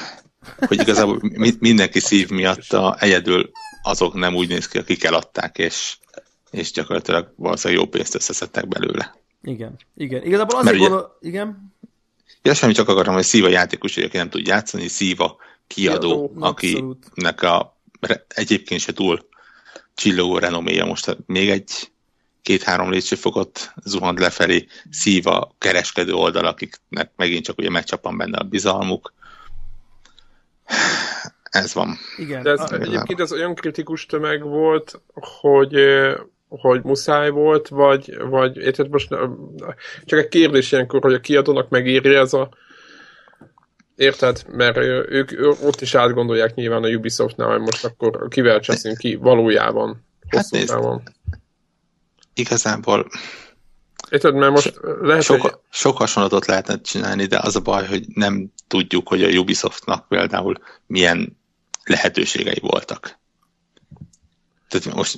hogy 0.67 0.79
igazából 0.81 1.19
mi, 1.21 1.51
mindenki 1.59 1.99
szív 1.99 2.29
miatt 2.29 2.71
a, 2.73 2.95
egyedül 2.99 3.49
azok 3.83 4.13
nem 4.13 4.35
úgy 4.35 4.47
néz 4.47 4.67
ki, 4.67 4.77
akik 4.77 5.03
eladták, 5.03 5.57
és, 5.57 5.97
és 6.51 6.71
gyakorlatilag 6.71 7.33
valószínűleg 7.35 7.83
jó 7.83 7.89
pénzt 7.89 8.15
összeszedtek 8.15 8.67
belőle. 8.67 9.15
Igen, 9.43 9.75
igen. 9.95 10.23
Igazából 10.23 10.55
Mert 10.63 10.67
azért 10.67 10.79
ugye- 10.79 10.89
gondol... 10.89 11.17
Igen? 11.21 11.73
Ja, 12.41 12.53
semmi 12.53 12.73
csak 12.73 12.87
akarom, 12.89 13.13
hogy 13.13 13.23
szíva 13.23 13.47
játékos, 13.47 13.97
aki 13.97 14.17
nem 14.17 14.29
tud 14.29 14.47
játszani, 14.47 14.87
szíva 14.87 15.37
kiadó, 15.67 15.99
Kiadó, 15.99 16.45
abszolút. 16.45 17.05
akinek 17.09 17.41
a 17.41 17.79
egyébként 18.27 18.81
se 18.81 18.93
túl 18.93 19.27
csillogó 19.95 20.37
renoméja 20.37 20.85
most 20.85 21.17
még 21.25 21.49
egy 21.49 21.91
két-három 22.41 22.91
lépcsőfokot 22.91 23.73
zuhant 23.83 24.19
lefelé, 24.19 24.67
szíva 24.89 25.55
kereskedő 25.57 26.13
oldal, 26.13 26.45
akiknek 26.45 27.11
megint 27.15 27.45
csak 27.45 27.57
ugye 27.57 27.69
megcsapan 27.69 28.17
benne 28.17 28.37
a 28.37 28.43
bizalmuk. 28.43 29.13
Ez 31.43 31.73
van. 31.73 31.97
Igen. 32.17 32.43
De 32.43 32.51
ez, 32.51 32.59
A- 32.59 32.73
egyébként 32.79 33.19
ez 33.19 33.31
olyan 33.31 33.55
kritikus 33.55 34.05
tömeg 34.05 34.43
volt, 34.43 35.01
hogy, 35.13 35.75
hogy 36.59 36.83
muszáj 36.83 37.29
volt, 37.29 37.67
vagy, 37.67 38.17
vagy 38.29 38.57
érted 38.57 38.89
most 38.89 39.09
csak 40.05 40.19
egy 40.19 40.27
kérdés 40.27 40.71
ilyenkor, 40.71 41.01
hogy 41.01 41.13
a 41.13 41.19
kiadónak 41.19 41.69
megéri 41.69 42.15
ez 42.15 42.33
a 42.33 42.49
Érted? 43.95 44.43
Mert 44.47 44.77
ők 44.77 45.31
ők 45.31 45.63
ott 45.63 45.81
is 45.81 45.95
átgondolják 45.95 46.53
nyilván 46.53 46.83
a 46.83 46.87
Ubisoftnál, 46.87 47.49
hogy 47.49 47.59
most 47.59 47.85
akkor 47.85 48.27
kivel 48.27 48.59
cseszünk 48.59 48.97
ki 48.97 49.15
valójában. 49.15 50.05
Hát 50.27 50.41
Hosszú 50.41 50.55
nézd. 50.55 50.69
távon. 50.69 51.01
Igazából 52.33 53.07
Érted? 54.09 54.35
Mert 54.35 54.51
most 54.51 54.79
lehet, 55.01 55.25
hogy... 55.25 55.39
sok, 55.39 55.63
sok 55.69 55.97
hasonlatot 55.97 56.45
lehetne 56.45 56.81
csinálni, 56.81 57.25
de 57.25 57.39
az 57.39 57.55
a 57.55 57.59
baj, 57.59 57.87
hogy 57.87 58.05
nem 58.07 58.51
tudjuk, 58.67 59.07
hogy 59.07 59.23
a 59.23 59.39
Ubisoftnak 59.39 60.07
például 60.07 60.57
milyen 60.85 61.37
lehetőségei 61.83 62.59
voltak. 62.61 63.19
Tehát 64.69 64.95
most 64.95 65.17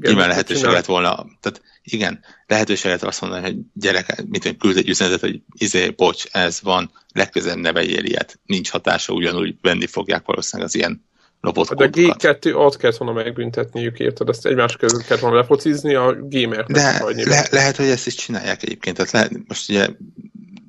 nyilván 0.00 0.16
mit 0.16 0.26
lehetőség 0.26 0.64
lett 0.64 0.84
volna, 0.84 1.26
tehát 1.40 1.62
igen, 1.82 2.24
lehetőség 2.46 2.90
lett 2.90 3.02
azt 3.02 3.20
mondani, 3.20 3.42
hogy 3.42 3.56
gyerek, 3.74 4.24
mit 4.26 4.56
küld 4.56 4.76
egy 4.76 4.88
üzenetet, 4.88 5.20
hogy 5.20 5.42
izé, 5.54 5.90
bocs, 5.90 6.24
ez 6.30 6.60
van, 6.62 6.90
legközelebb 7.12 7.58
ne 7.58 7.72
vegyél 7.72 8.04
ilyet, 8.04 8.40
nincs 8.46 8.70
hatása, 8.70 9.12
ugyanúgy 9.12 9.54
venni 9.60 9.86
fogják 9.86 10.26
valószínűleg 10.26 10.68
az 10.68 10.76
ilyen 10.76 11.04
lopott 11.40 11.68
De 11.68 11.90
kódokat. 11.90 12.22
G2 12.22 12.54
ott 12.54 12.76
kellett 12.76 12.96
volna 12.96 13.22
megbüntetniük, 13.22 13.98
érted? 13.98 14.28
Ezt 14.28 14.46
egymás 14.46 14.76
között 14.76 15.02
kellett 15.02 15.22
volna 15.22 15.36
lefocizni, 15.36 15.94
a 15.94 16.16
gamer 16.20 16.64
De 16.64 17.04
le, 17.14 17.46
lehet, 17.50 17.76
hogy 17.76 17.86
ezt 17.86 18.06
is 18.06 18.14
csinálják 18.14 18.62
egyébként. 18.62 18.96
Tehát 18.96 19.12
lehet, 19.12 19.32
most 19.48 19.68
ugye 19.68 19.88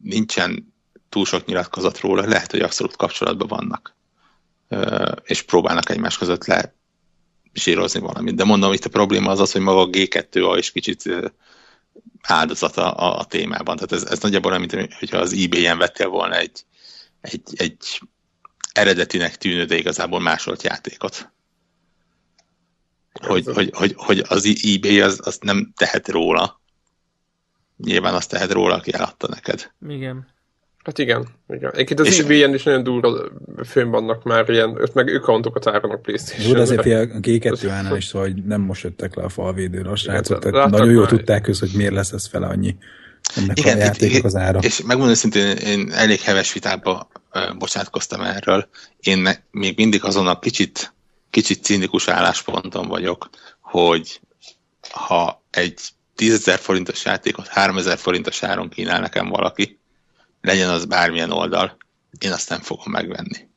nincsen 0.03 0.73
túl 1.09 1.25
sok 1.25 1.45
nyilatkozat 1.45 1.99
róla, 1.99 2.27
lehet, 2.27 2.51
hogy 2.51 2.59
abszolút 2.59 2.95
kapcsolatban 2.95 3.47
vannak. 3.47 3.95
És 5.23 5.41
próbálnak 5.41 5.89
egymás 5.89 6.17
között 6.17 6.45
le 6.45 6.75
zsírozni 7.53 7.99
valamit. 7.99 8.35
De 8.35 8.43
mondom, 8.43 8.73
itt 8.73 8.85
a 8.85 8.89
probléma 8.89 9.31
az 9.31 9.39
az, 9.39 9.51
hogy 9.51 9.61
maga 9.61 9.81
a 9.81 9.89
G2A 9.89 10.55
is 10.57 10.71
kicsit 10.71 11.03
áldozata 12.21 12.91
a, 12.91 13.19
a 13.19 13.25
témában. 13.25 13.75
Tehát 13.75 13.91
ez, 13.91 14.11
ez 14.11 14.19
nagyjából 14.19 14.51
olyan, 14.51 14.65
mint 14.69 14.93
hogyha 14.93 15.17
az 15.17 15.33
eBay-en 15.33 15.77
vettél 15.77 16.07
volna 16.07 16.35
egy, 16.35 16.65
egy, 17.21 17.41
egy 17.55 18.01
eredetinek 18.73 19.37
tűnő, 19.37 19.65
de 19.65 19.77
igazából 19.77 20.19
másolt 20.19 20.63
játékot. 20.63 21.31
Hogy, 23.21 23.45
hogy, 23.45 23.69
hogy, 23.73 23.93
hogy 23.97 24.23
az 24.27 24.45
eBay 24.63 25.01
az, 25.01 25.19
az 25.23 25.37
nem 25.41 25.73
tehet 25.75 26.07
róla. 26.07 26.61
Nyilván 27.77 28.13
azt 28.13 28.29
tehet 28.29 28.51
róla, 28.51 28.75
aki 28.75 28.93
eladta 28.93 29.27
neked. 29.27 29.71
Igen. 29.87 30.32
Hát 30.83 30.97
igen, 30.97 31.27
igen. 31.47 31.71
Egyébként 31.73 31.99
az 31.99 32.19
eBay-en 32.19 32.53
is 32.53 32.63
nagyon 32.63 32.83
durva 32.83 33.29
fönn 33.65 33.89
vannak 33.89 34.23
már 34.23 34.49
ilyen, 34.49 34.69
ott 34.69 34.93
meg 34.93 35.07
accountokat 35.07 35.67
árulnak 35.67 35.97
Jó, 35.97 36.01
playstation 36.01 36.53
de 36.53 36.61
azért 36.61 36.79
a 36.79 37.19
G2-ánál 37.19 37.93
is 37.97 38.05
szóval, 38.05 38.27
hogy 38.27 38.43
nem 38.43 38.61
most 38.61 38.83
jöttek 38.83 39.15
le 39.15 39.23
a 39.23 39.29
falvédőre 39.29 39.89
a 39.89 39.95
srácok, 39.95 40.39
tehát 40.39 40.69
nagyon 40.69 40.91
jól 40.91 41.07
tudták 41.07 41.41
köz, 41.41 41.59
hogy 41.59 41.71
miért 41.75 41.93
lesz 41.93 42.11
ez 42.11 42.27
fel 42.27 42.43
annyi 42.43 42.75
ennek 43.35 43.59
Igen, 43.59 43.77
a 43.77 43.79
játékok 43.79 44.23
az 44.23 44.35
ára. 44.35 44.59
És 44.59 44.81
megmondom 44.81 45.15
szintén, 45.15 45.57
én 45.57 45.91
elég 45.91 46.19
heves 46.19 46.53
vitába 46.53 47.09
bocsátkoztam 47.57 48.21
erről. 48.21 48.67
Én 48.99 49.27
még 49.51 49.77
mindig 49.77 50.03
azon 50.03 50.27
a 50.27 50.39
kicsit, 50.39 50.93
kicsit 51.29 51.63
cínikus 51.63 52.07
állásponton 52.07 52.87
vagyok, 52.87 53.29
hogy 53.61 54.19
ha 54.89 55.43
egy 55.49 55.79
10 56.15 56.45
000 56.45 56.57
forintos 56.57 57.05
játékot 57.05 57.47
3 57.47 57.75
000 57.75 57.97
forintos 57.97 58.43
áron 58.43 58.69
kínál 58.69 58.99
nekem 58.99 59.29
valaki, 59.29 59.79
legyen 60.43 60.69
az 60.69 60.85
bármilyen 60.85 61.31
oldal, 61.31 61.77
én 62.19 62.31
azt 62.31 62.49
nem 62.49 62.61
fogom 62.61 62.91
megvenni. 62.91 63.47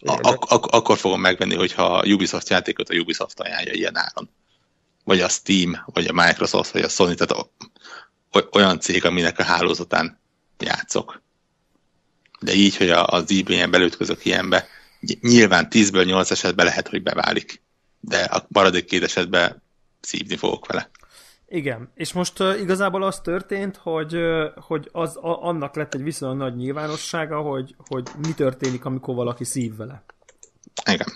A- 0.00 0.28
ak- 0.28 0.44
ak- 0.50 0.72
akkor 0.74 0.98
fogom 0.98 1.20
megvenni, 1.20 1.54
hogyha 1.54 1.98
a 1.98 2.06
Ubisoft 2.06 2.48
játékot 2.48 2.88
a 2.88 2.94
Ubisoft 2.94 3.40
ajánlja 3.40 3.72
ilyen 3.72 3.96
áron. 3.96 4.30
Vagy 5.04 5.20
a 5.20 5.28
Steam, 5.28 5.82
vagy 5.86 6.06
a 6.06 6.12
Microsoft, 6.12 6.70
vagy 6.70 6.82
a 6.82 6.88
Sony, 6.88 7.16
tehát 7.16 7.50
olyan 8.50 8.80
cég, 8.80 9.04
aminek 9.04 9.38
a 9.38 9.42
hálózatán 9.42 10.20
játszok. 10.58 11.22
De 12.40 12.52
így, 12.54 12.76
hogy 12.76 12.90
a- 12.90 13.06
az 13.06 13.30
eBay-en 13.30 13.70
belütközök 13.70 14.24
ilyenbe, 14.24 14.66
ny- 15.00 15.20
nyilván 15.22 15.66
10-ből 15.70 16.04
8 16.04 16.30
esetben 16.30 16.66
lehet, 16.66 16.88
hogy 16.88 17.02
beválik. 17.02 17.62
De 18.00 18.22
a 18.22 18.46
maradék 18.48 18.84
két 18.84 19.02
esetben 19.02 19.62
szívni 20.00 20.36
fogok 20.36 20.66
vele. 20.66 20.90
Igen, 21.50 21.90
és 21.94 22.12
most 22.12 22.40
uh, 22.40 22.60
igazából 22.60 23.02
az 23.02 23.20
történt, 23.20 23.76
hogy, 23.76 24.16
uh, 24.16 24.44
hogy 24.56 24.88
az, 24.92 25.16
a, 25.16 25.44
annak 25.44 25.76
lett 25.76 25.94
egy 25.94 26.02
viszonylag 26.02 26.38
nagy 26.38 26.56
nyilvánossága, 26.56 27.40
hogy, 27.40 27.74
hogy 27.88 28.08
mi 28.26 28.32
történik, 28.32 28.84
amikor 28.84 29.14
valaki 29.14 29.44
szív 29.44 29.76
vele. 29.76 30.02
Igen. 30.90 31.06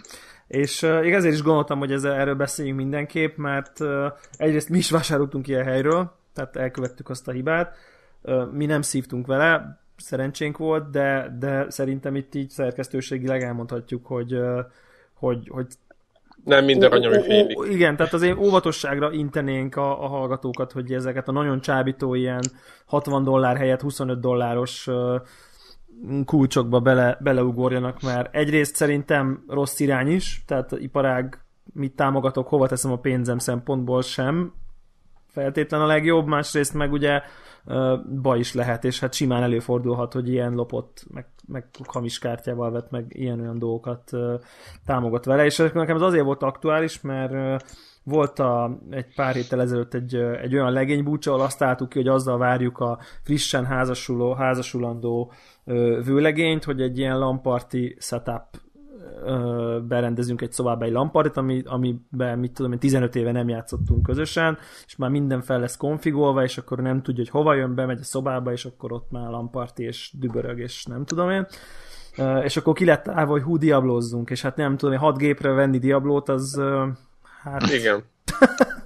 És 0.46 0.82
uh, 0.82 1.06
igaz, 1.06 1.18
ezért 1.18 1.34
is 1.34 1.42
gondoltam, 1.42 1.78
hogy 1.78 1.92
ez, 1.92 2.04
erről 2.04 2.34
beszéljünk 2.34 2.78
mindenképp, 2.78 3.36
mert 3.36 3.80
uh, 3.80 4.06
egyrészt 4.36 4.68
mi 4.68 4.78
is 4.78 4.90
vásároltunk 4.90 5.48
ilyen 5.48 5.64
helyről, 5.64 6.12
tehát 6.32 6.56
elkövettük 6.56 7.08
azt 7.08 7.28
a 7.28 7.32
hibát, 7.32 7.76
uh, 8.22 8.52
mi 8.52 8.66
nem 8.66 8.82
szívtunk 8.82 9.26
vele, 9.26 9.80
szerencsénk 9.96 10.56
volt, 10.56 10.90
de, 10.90 11.36
de 11.38 11.70
szerintem 11.70 12.16
itt 12.16 12.34
így 12.34 12.50
szerkesztőségileg 12.50 13.42
elmondhatjuk, 13.42 14.06
hogy, 14.06 14.34
uh, 14.34 14.60
hogy, 15.14 15.48
hogy 15.48 15.66
Nem 16.44 16.64
minden 16.64 16.92
Ó, 16.92 16.94
arany, 16.94 17.06
ami 17.06 17.16
ó, 17.16 17.20
ó, 17.20 17.22
félik. 17.22 17.58
Igen, 17.70 17.96
tehát 17.96 18.12
azért 18.12 18.38
óvatosságra 18.38 19.12
intenénk 19.12 19.76
a, 19.76 20.04
a 20.04 20.06
hallgatókat, 20.06 20.72
hogy 20.72 20.92
ezeket 20.92 21.28
a 21.28 21.32
nagyon 21.32 21.60
csábító 21.60 22.14
ilyen 22.14 22.42
60 22.86 23.24
dollár 23.24 23.56
helyett 23.56 23.80
25 23.80 24.20
dolláros 24.20 24.86
uh, 24.86 25.20
kulcsokba 26.24 26.80
bele, 26.80 27.18
beleugorjanak, 27.20 28.00
mert 28.00 28.34
egyrészt 28.34 28.76
szerintem 28.76 29.44
rossz 29.48 29.80
irány 29.80 30.08
is, 30.08 30.42
tehát 30.46 30.72
iparág 30.72 31.44
mit 31.72 31.96
támogatok, 31.96 32.48
hova 32.48 32.68
teszem 32.68 32.92
a 32.92 32.98
pénzem 32.98 33.38
szempontból 33.38 34.02
sem 34.02 34.52
feltétlen 35.26 35.80
a 35.80 35.86
legjobb, 35.86 36.26
másrészt 36.26 36.74
meg 36.74 36.92
ugye 36.92 37.22
uh, 37.64 38.04
baj 38.22 38.38
is 38.38 38.54
lehet, 38.54 38.84
és 38.84 39.00
hát 39.00 39.14
simán 39.14 39.42
előfordulhat, 39.42 40.12
hogy 40.12 40.28
ilyen 40.28 40.52
lopott, 40.52 41.04
meg, 41.10 41.26
meg 41.46 41.66
hamis 41.86 42.18
kártyával 42.18 42.70
vett 42.70 42.90
meg 42.90 43.06
ilyen-olyan 43.08 43.58
dolgokat 43.58 44.10
támogat 44.86 45.24
vele, 45.24 45.44
és 45.44 45.56
nekem 45.56 45.96
ez 45.96 46.02
azért 46.02 46.24
volt 46.24 46.42
aktuális, 46.42 47.00
mert 47.00 47.64
volt 48.04 48.38
a, 48.38 48.78
egy 48.90 49.14
pár 49.14 49.34
héttel 49.34 49.60
ezelőtt 49.60 49.94
egy, 49.94 50.14
egy 50.14 50.54
olyan 50.54 50.72
legénybúcs, 50.72 51.26
ahol 51.26 51.40
azt 51.40 51.62
álltuk 51.62 51.88
ki, 51.88 51.98
hogy 51.98 52.08
azzal 52.08 52.38
várjuk 52.38 52.78
a 52.78 52.98
frissen 53.22 53.64
házasuló, 53.64 54.32
házasulandó 54.32 55.32
vőlegényt, 56.04 56.64
hogy 56.64 56.80
egy 56.80 56.98
ilyen 56.98 57.18
lamparti 57.18 57.96
setup 58.00 58.44
berendezünk 59.88 60.40
egy 60.40 60.52
szobába 60.52 60.84
egy 60.84 60.92
lampartit, 60.92 61.36
ami, 61.36 61.62
amiben 61.66 62.38
mit 62.38 62.52
tudom 62.52 62.72
én 62.72 62.78
15 62.78 63.16
éve 63.16 63.32
nem 63.32 63.48
játszottunk 63.48 64.02
közösen, 64.02 64.58
és 64.86 64.96
már 64.96 65.10
minden 65.10 65.42
fel 65.42 65.60
lesz 65.60 65.76
konfigolva, 65.76 66.42
és 66.42 66.58
akkor 66.58 66.78
nem 66.78 67.02
tudja, 67.02 67.22
hogy 67.22 67.32
hova 67.32 67.54
jön 67.54 67.74
be, 67.74 67.86
megy 67.86 68.00
a 68.00 68.04
szobába, 68.04 68.52
és 68.52 68.64
akkor 68.64 68.92
ott 68.92 69.10
már 69.10 69.30
lamparti, 69.30 69.82
és 69.82 70.10
dübörög, 70.18 70.58
és 70.58 70.84
nem 70.84 71.04
tudom 71.04 71.30
én. 71.30 71.46
És 72.44 72.56
akkor 72.56 72.74
ki 72.74 72.84
lett 72.84 73.08
állva, 73.08 73.32
hogy 73.32 73.42
hú, 73.42 73.56
diablozzunk, 73.56 74.30
és 74.30 74.42
hát 74.42 74.56
nem 74.56 74.76
tudom, 74.76 74.98
6 74.98 75.16
gépre 75.16 75.50
venni 75.50 75.78
diablót, 75.78 76.28
az 76.28 76.60
hát 77.42 77.70
Igen. 77.72 78.02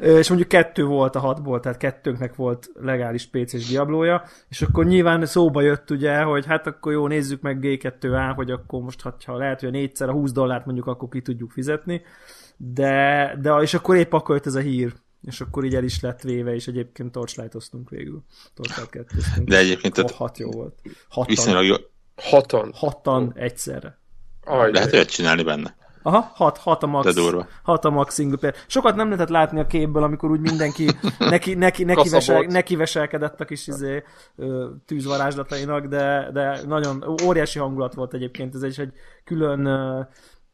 És 0.00 0.28
mondjuk 0.28 0.48
kettő 0.48 0.84
volt 0.84 1.14
a 1.14 1.18
hatból, 1.18 1.60
tehát 1.60 1.78
kettőnknek 1.78 2.34
volt 2.34 2.70
legális 2.74 3.26
PC-s 3.26 3.68
Diablója, 3.68 4.24
és 4.48 4.62
akkor 4.62 4.84
nyilván 4.84 5.26
szóba 5.26 5.60
jött 5.60 5.90
ugye, 5.90 6.22
hogy 6.22 6.46
hát 6.46 6.66
akkor 6.66 6.92
jó, 6.92 7.06
nézzük 7.06 7.40
meg 7.40 7.58
G2A, 7.62 8.32
hogy 8.34 8.50
akkor 8.50 8.82
most, 8.82 9.00
ha 9.00 9.16
ha 9.26 9.36
lehet, 9.36 9.60
hogy 9.60 9.68
a 9.68 9.72
négyszer 9.72 10.08
a 10.08 10.12
20 10.12 10.32
dollárt 10.32 10.64
mondjuk 10.64 10.86
akkor 10.86 11.08
ki 11.08 11.22
tudjuk 11.22 11.50
fizetni, 11.50 12.02
de, 12.56 13.34
de 13.40 13.54
és 13.54 13.74
akkor 13.74 13.96
épp 13.96 14.12
akkor 14.12 14.34
jött 14.34 14.46
ez 14.46 14.54
a 14.54 14.60
hír, 14.60 14.92
és 15.22 15.40
akkor 15.40 15.64
így 15.64 15.74
el 15.74 15.84
is 15.84 16.00
lett 16.00 16.22
véve, 16.22 16.54
és 16.54 16.66
egyébként 16.66 17.12
torchlight 17.12 17.56
végül. 17.88 18.22
Torchlight 18.54 18.90
2 18.90 19.06
De 19.44 19.58
egyébként 19.58 19.98
oh, 19.98 20.04
tehát 20.04 20.20
hat 20.20 20.38
jó 20.38 20.50
volt. 20.50 20.74
Hat 21.08 21.26
viszonylag, 21.26 21.64
jó, 21.64 21.74
Hatan. 22.16 22.72
Hatan 22.74 23.32
egyszerre. 23.36 23.98
Aj, 24.44 24.72
Lehet 24.72 24.92
olyat 24.92 25.08
csinálni 25.08 25.42
benne. 25.42 25.76
Aha, 26.06 26.30
hat, 26.34 26.58
hat 26.58 26.82
a 26.82 26.86
max. 26.86 27.06
Hat 27.62 27.84
a 27.84 27.90
max 27.90 28.14
single 28.14 28.36
player. 28.36 28.56
Sokat 28.66 28.96
nem 28.96 29.06
lehetett 29.06 29.28
látni 29.28 29.60
a 29.60 29.66
képből, 29.66 30.02
amikor 30.02 30.30
úgy 30.30 30.40
mindenki 30.40 30.90
neki, 31.18 31.54
neki, 31.54 31.84
neki, 31.84 32.08
vesel, 32.08 32.40
neki 32.40 32.76
veselkedett 32.76 33.40
a 33.40 33.44
kis 33.44 33.66
izé, 33.66 34.02
tűzvarázslatainak, 34.86 35.86
de, 35.86 36.30
de 36.32 36.60
nagyon 36.66 37.04
óriási 37.24 37.58
hangulat 37.58 37.94
volt 37.94 38.14
egyébként. 38.14 38.54
Ez 38.54 38.62
is 38.62 38.78
egy 38.78 38.92
külön 39.24 39.68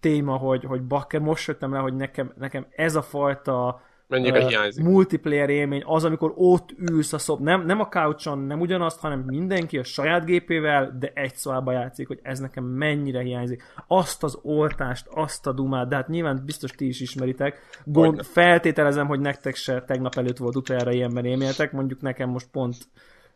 téma, 0.01 0.37
hogy, 0.37 0.65
hogy 0.65 0.83
bakker, 0.83 1.21
most 1.21 1.47
jöttem 1.47 1.73
rá, 1.73 1.81
hogy 1.81 1.97
nekem, 1.97 2.33
nekem 2.39 2.67
ez 2.71 2.95
a 2.95 3.03
fajta 3.03 3.83
Mennyire 4.11 4.43
ö, 4.43 4.47
hiányzik. 4.47 4.85
multiplayer 4.85 5.49
élmény 5.49 5.83
az, 5.87 6.05
amikor 6.05 6.33
ott 6.35 6.71
ülsz 6.79 7.13
a 7.13 7.19
szob, 7.19 7.41
nem, 7.41 7.67
nem 7.67 7.81
a 7.81 7.89
couchon, 7.89 8.39
nem 8.39 8.61
ugyanazt, 8.61 9.01
hanem 9.01 9.23
mindenki 9.27 9.79
a 9.79 9.85
saját 9.85 10.25
gépével, 10.25 10.97
de 10.99 11.13
egy 11.15 11.35
szobába 11.35 11.73
játszik, 11.73 12.07
hogy 12.07 12.19
ez 12.23 12.39
nekem 12.39 12.65
mennyire 12.65 13.23
hiányzik. 13.23 13.63
Azt 13.87 14.23
az 14.23 14.39
oltást, 14.43 15.07
azt 15.11 15.47
a 15.47 15.53
dumát, 15.53 15.89
de 15.89 15.97
hát 15.97 16.09
nyilván 16.09 16.43
biztos 16.45 16.71
ti 16.71 16.87
is 16.87 17.01
ismeritek. 17.01 17.59
Gond, 17.85 18.25
feltételezem, 18.25 19.07
hogy 19.07 19.21
nektek 19.21 19.55
se 19.55 19.83
tegnap 19.83 20.15
előtt 20.15 20.37
volt 20.37 20.57
utoljára 20.57 20.93
ilyenben 20.93 21.25
élményetek, 21.25 21.73
mondjuk 21.73 22.01
nekem 22.01 22.29
most 22.29 22.49
pont 22.53 22.77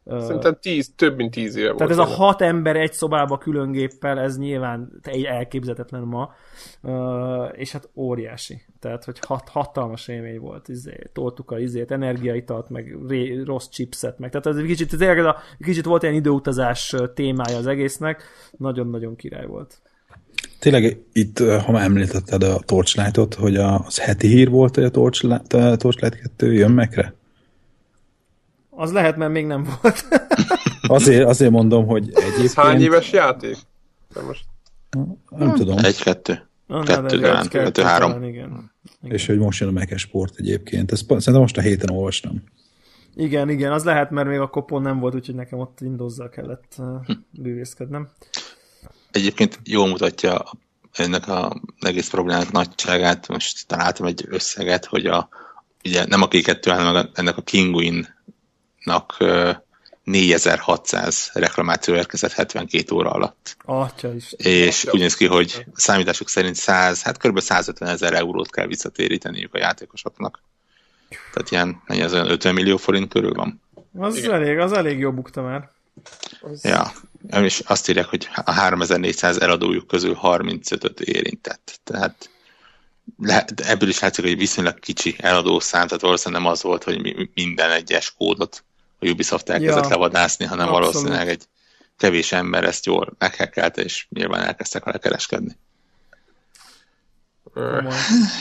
Szerintem 0.07 0.57
tíz, 0.61 0.93
több 0.97 1.17
mint 1.17 1.31
tíz 1.31 1.57
éve 1.57 1.75
tehát 1.75 1.93
ez 1.93 1.99
a 1.99 2.05
hat 2.05 2.43
ember 2.43 2.77
egy 2.77 2.93
szobába 2.93 3.39
külön 3.39 3.71
géppel, 3.71 4.21
ez 4.21 4.39
nyilván 4.39 4.93
egy 5.03 5.25
elképzelhetetlen 5.25 6.03
ma, 6.03 6.35
és 7.53 7.73
hát 7.73 7.89
óriási. 7.95 8.63
Tehát, 8.81 9.05
hogy 9.05 9.19
hat, 9.27 9.49
hatalmas 9.49 10.09
élmény 10.09 10.39
volt. 10.39 10.69
Izé, 10.69 11.11
toltuk 11.13 11.51
a 11.51 11.59
izét, 11.59 11.91
energiaitalt, 11.91 12.69
meg 12.69 12.97
ré, 13.09 13.43
rossz 13.43 13.69
chipset, 13.69 14.19
meg. 14.19 14.31
Tehát 14.31 14.47
ez 14.47 14.57
egy 14.57 14.67
kicsit, 14.67 15.03
ez 15.03 15.25
a, 15.25 15.37
kicsit 15.59 15.85
volt 15.85 16.03
ilyen 16.03 16.15
időutazás 16.15 16.95
témája 17.15 17.57
az 17.57 17.67
egésznek. 17.67 18.23
Nagyon-nagyon 18.59 19.17
király 19.17 19.47
volt. 19.47 19.81
Tényleg 20.59 20.99
itt, 21.13 21.39
ha 21.39 21.73
már 21.73 21.85
említetted 21.85 22.43
a 22.43 22.59
Torchlight-ot, 22.59 23.35
hogy 23.35 23.57
a, 23.57 23.79
az 23.79 23.99
heti 23.99 24.27
hír 24.27 24.51
volt, 24.51 24.75
hogy 24.75 24.85
a 24.85 24.91
Torchlight, 24.91 25.53
a 25.53 25.77
Torchlight 25.77 26.21
2 26.21 26.53
jön 26.53 26.71
megre? 26.71 27.15
Az 28.77 28.93
lehet, 28.93 29.17
mert 29.17 29.33
még 29.33 29.47
nem 29.47 29.67
volt. 29.83 30.05
Azért, 30.87 31.29
azért 31.29 31.51
mondom, 31.51 31.87
hogy 31.87 32.11
egyébként... 32.15 32.45
Ez 32.45 32.55
hány 32.55 32.81
éves 32.81 33.13
játék? 33.13 33.57
De 34.15 34.23
most 34.23 34.45
Nem 35.29 35.55
tudom. 35.55 35.79
Egy-kettő. 35.79 36.49
Kettő 36.85 37.21
talán, 37.21 37.49
kettő, 37.49 37.83
három. 37.83 38.11
talán, 38.11 38.29
igen. 38.29 38.73
És 39.03 39.27
hogy 39.27 39.39
most 39.39 39.61
jön 39.61 39.69
a 39.69 39.73
Mekes 39.73 40.01
Sport 40.01 40.35
egyébként. 40.37 40.93
Ezt 40.93 41.05
szerintem 41.07 41.41
most 41.41 41.57
a 41.57 41.61
héten 41.61 41.91
olvastam. 41.91 42.43
Igen, 43.15 43.49
igen, 43.49 43.73
az 43.73 43.85
lehet, 43.85 44.11
mert 44.11 44.29
még 44.29 44.39
a 44.39 44.47
kopon 44.47 44.83
nem 44.83 44.99
volt, 44.99 45.15
úgyhogy 45.15 45.35
nekem 45.35 45.59
ott 45.59 45.79
Windows-zal 45.81 46.29
kellett 46.29 46.77
bűvészkednem. 47.31 48.09
Egyébként 49.11 49.61
jól 49.65 49.87
mutatja 49.87 50.45
ennek 50.93 51.29
a 51.29 51.61
egész 51.81 52.09
problémának 52.11 52.53
nagyságát. 52.53 53.29
Most 53.29 53.67
találtam 53.67 54.07
egy 54.07 54.25
összeget, 54.29 54.85
hogy 54.85 55.07
a, 55.07 55.29
ugye 55.85 56.07
nem 56.07 56.23
a 56.23 56.29
K2, 56.29 56.63
hanem 56.67 57.11
ennek 57.15 57.37
a 57.37 57.43
Kinguin-nak 57.43 58.14
ö, 59.19 59.51
4600 60.05 61.31
reklamáció 61.33 61.95
érkezett 61.95 62.33
72 62.33 62.95
óra 62.95 63.11
alatt. 63.11 63.57
Atya 63.65 64.15
is. 64.15 64.33
És 64.33 64.87
úgy 64.91 65.01
néz 65.01 65.15
ki, 65.15 65.27
hogy 65.27 65.65
a 65.75 65.81
számítások 65.81 66.29
szerint 66.29 66.55
100, 66.55 67.03
hát 67.03 67.19
kb. 67.19 67.41
150 67.41 67.89
ezer 67.89 68.13
eurót 68.13 68.51
kell 68.51 68.67
visszatéríteniük 68.67 69.55
a 69.55 69.59
játékosoknak. 69.59 70.43
Tehát 71.09 71.51
ilyen, 71.51 71.83
mennyi 71.87 72.03
az 72.03 72.13
olyan 72.13 72.31
50 72.31 72.55
millió 72.55 72.77
forint 72.77 73.09
körül 73.13 73.33
van. 73.33 73.61
Az 73.99 74.17
Igen. 74.17 74.33
elég, 74.33 74.59
az 74.59 74.73
elég 74.73 74.99
jó 74.99 75.13
bukta 75.13 75.43
már. 75.43 75.71
Ja, 76.63 76.93
és 77.31 77.63
azt 77.67 77.89
írják, 77.89 78.07
hogy 78.07 78.29
a 78.45 78.53
3400 78.53 79.39
eladójuk 79.39 79.87
közül 79.87 80.19
35-öt 80.23 81.01
érintett. 81.01 81.81
Tehát 81.85 82.31
lehet, 83.19 83.61
ebből 83.61 83.89
is 83.89 83.99
látszik, 83.99 84.25
hogy 84.25 84.37
viszonylag 84.37 84.79
kicsi 84.79 85.17
eladó 85.19 85.61
szám, 85.61 85.87
tehát 85.87 86.03
valószínűleg 86.03 86.43
nem 86.43 86.53
az 86.53 86.63
volt, 86.63 86.85
hogy 86.85 87.01
mi- 87.01 87.31
minden 87.35 87.71
egyes 87.71 88.15
kódot 88.19 88.65
a 89.07 89.11
Ubisoft 89.11 89.49
elkezdett 89.51 89.83
Ja, 89.85 89.89
levadászni, 89.89 90.45
hanem 90.45 90.67
abszolút. 90.69 90.93
valószínűleg 90.93 91.29
egy 91.29 91.45
kevés 91.97 92.33
ember 92.33 92.65
ezt 92.65 92.87
jól 92.87 93.13
meghekkelte, 93.19 93.83
és 93.83 94.07
nyilván 94.11 94.43
elkezdtek 94.43 94.85
vele 94.85 94.99
kereskedni. 94.99 95.57
Komoly. 97.55 97.93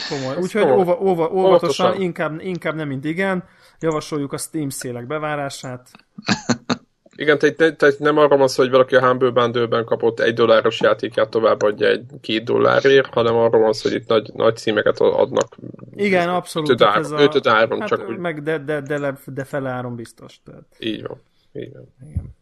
komoly. 0.08 0.36
Úgyhogy 0.36 0.62
óva, 0.62 0.98
óva, 1.00 1.30
óvatosan, 1.30 1.36
Óvatosan. 1.36 2.00
inkább, 2.00 2.40
inkább 2.40 2.74
nem, 2.74 2.88
mint 2.88 3.04
igen. 3.04 3.44
Javasoljuk 3.80 4.32
a 4.32 4.38
Steam 4.38 4.68
szélek 4.68 5.06
bevárását. 5.06 5.90
Igen, 7.16 7.38
tehát, 7.38 7.76
tehát 7.76 7.98
nem 7.98 8.18
arról 8.18 8.38
van 8.38 8.48
szó, 8.48 8.62
hogy 8.62 8.70
valaki 8.70 8.96
a 8.96 9.06
Humble 9.06 9.30
Bundle-ben 9.30 9.84
kapott 9.84 10.20
egy 10.20 10.34
dolláros 10.34 10.80
játékát 10.80 11.28
továbbadja 11.28 11.88
egy 11.88 12.04
két 12.20 12.44
dollárért, 12.44 13.14
hanem 13.14 13.34
arról 13.34 13.60
van 13.60 13.72
szó, 13.72 13.88
hogy 13.88 13.98
itt 13.98 14.08
nagy, 14.08 14.30
nagy 14.34 14.56
címeket 14.56 15.00
adnak. 15.00 15.56
Igen, 15.94 16.28
abszolút. 16.28 16.68
Ötöd 16.68 16.86
áron, 16.86 17.18
ötöd 17.18 17.46
áron 17.46 17.80
hát, 17.80 17.88
csak 17.88 18.08
úgy. 18.08 18.16
meg 18.16 18.42
de, 18.42 18.58
de, 18.58 18.80
de, 18.80 18.98
de, 18.98 19.18
de 19.26 19.44
fele 19.44 19.70
áron 19.70 19.94
biztos. 19.94 20.40
Tehát. 20.44 20.64
Így 20.78 21.06
van. 21.06 21.22
Így 21.52 21.72
van. 21.72 21.94
Igen. 22.10 22.34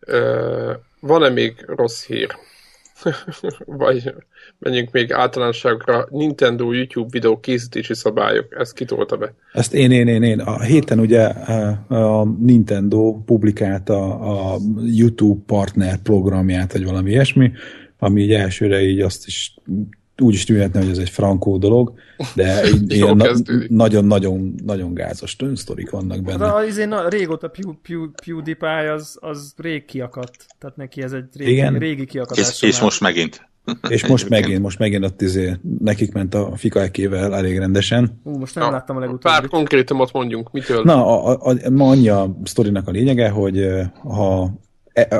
Ö, 0.00 0.72
van-e 1.00 1.28
még 1.28 1.64
rossz 1.66 2.06
hír? 2.06 2.36
Vagy 3.64 4.14
menjünk 4.58 4.90
még 4.90 5.12
általánosságra. 5.12 6.06
Nintendo 6.10 6.72
YouTube 6.72 7.08
videó 7.10 7.40
készítési 7.40 7.94
szabályok. 7.94 8.54
Ezt 8.58 8.72
kitolta 8.72 9.16
be. 9.16 9.34
Ezt 9.52 9.74
én, 9.74 9.90
én, 9.90 10.08
én, 10.08 10.22
én. 10.22 10.40
A 10.40 10.60
héten 10.60 10.98
ugye 10.98 11.24
a 11.24 12.16
a 12.16 12.24
Nintendo 12.24 13.22
publikálta 13.24 14.18
a 14.18 14.58
YouTube 14.84 15.42
partner 15.46 15.96
programját, 15.96 16.72
vagy 16.72 16.84
valami 16.84 17.10
ilyesmi, 17.10 17.52
ami 17.98 18.22
így 18.22 18.32
elsőre 18.32 18.82
így 18.82 19.00
azt 19.00 19.26
is 19.26 19.54
úgy 20.22 20.34
is 20.34 20.44
tűnhetne, 20.44 20.80
hogy 20.80 20.90
ez 20.90 20.98
egy 20.98 21.10
frankó 21.10 21.58
dolog, 21.58 21.92
de 22.34 22.60
így 22.68 22.74
Jól 22.74 22.90
ilyen 22.90 23.16
na- 23.16 23.24
kezdődik. 23.24 23.70
nagyon-nagyon 23.70 24.54
nagyon 24.64 24.94
gázos 24.94 25.36
sztorik 25.54 25.90
vannak 25.90 26.22
benne. 26.22 26.54
az, 26.54 26.66
izé, 26.66 26.84
na, 26.84 27.08
régóta 27.08 27.48
Pew, 27.48 27.72
Pew, 27.82 28.10
PewDiePie 28.26 28.92
az, 28.92 29.16
az 29.20 29.54
rég 29.56 29.84
kiakadt. 29.84 30.46
Tehát 30.58 30.76
neki 30.76 31.02
ez 31.02 31.12
egy 31.12 31.24
régi, 31.34 31.50
Igen. 31.50 31.78
régi 31.78 32.04
kiakadás. 32.04 32.48
És, 32.48 32.62
és 32.62 32.80
most 32.80 33.00
megint. 33.00 33.48
És 33.88 34.06
most 34.06 34.28
megint, 34.28 34.62
most 34.62 34.78
megint 34.78 35.04
ott 35.04 35.22
izé, 35.22 35.56
nekik 35.80 36.12
ment 36.12 36.34
a 36.34 36.52
fikaekével 36.56 37.34
elég 37.34 37.58
rendesen. 37.58 38.20
Ú, 38.24 38.38
most 38.38 38.54
nem 38.54 38.64
Na, 38.64 38.70
láttam 38.70 38.96
a 38.96 38.98
Pár 38.98 39.08
legutóbbi. 39.08 39.48
konkrétumot 39.48 40.12
mondjunk. 40.12 40.52
Mitől? 40.52 40.82
Na, 40.82 41.06
a, 41.24 41.38
a, 41.42 41.50
a, 41.64 41.70
ma 41.70 41.88
annyi 41.88 42.08
a 42.08 42.36
sztorinak 42.44 42.88
a 42.88 42.90
lényege, 42.90 43.28
hogy 43.28 43.58
eh, 43.60 43.90
ha 44.02 44.52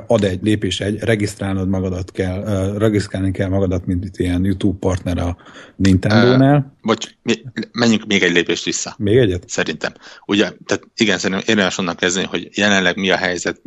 ad 0.06 0.24
egy 0.24 0.42
lépés, 0.42 0.80
egy, 0.80 0.98
regisztrálnod 0.98 1.68
magadat 1.68 2.12
kell, 2.12 2.38
uh, 2.38 2.78
regisztrálni 2.78 3.30
kell 3.30 3.48
magadat, 3.48 3.86
mint 3.86 4.04
itt 4.04 4.16
ilyen 4.16 4.44
YouTube 4.44 4.78
partner 4.78 5.18
a 5.18 5.36
Nintendo-nál. 5.76 6.76
Bocs, 6.82 7.08
mi- 7.22 7.44
menjünk 7.72 8.06
még 8.06 8.22
egy 8.22 8.32
lépést 8.32 8.64
vissza. 8.64 8.94
Még 8.98 9.16
egyet? 9.16 9.48
Szerintem. 9.48 9.92
Ugye, 10.26 10.52
tehát 10.66 10.82
igen, 10.96 11.18
szerintem 11.18 11.46
érdemes 11.48 11.78
onnan 11.78 11.96
kezdeni, 11.96 12.26
hogy 12.26 12.48
jelenleg 12.52 12.96
mi 12.96 13.10
a 13.10 13.16
helyzet 13.16 13.60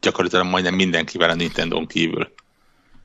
gyakorlatilag 0.00 0.46
majdnem 0.46 0.74
mindenkivel 0.74 1.30
a 1.30 1.34
Nintendo-n 1.34 1.86
kívül. 1.86 2.32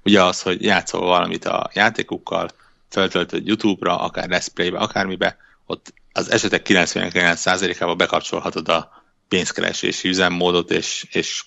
Ugye 0.03 0.23
az, 0.23 0.41
hogy 0.41 0.63
játszol 0.63 1.01
valamit 1.01 1.45
a 1.45 1.69
játékukkal, 1.73 2.49
feltöltöd 2.89 3.47
YouTube-ra, 3.47 3.97
akár 3.97 4.27
Let's 4.29 4.47
Play-be, 4.53 4.77
akármibe, 4.77 5.37
ott 5.65 5.93
az 6.11 6.31
esetek 6.31 6.65
99%-ában 6.69 7.97
bekapcsolhatod 7.97 8.69
a 8.69 9.03
pénzkeresési 9.27 10.07
üzemmódot, 10.07 10.71
és, 10.71 11.07
és 11.11 11.43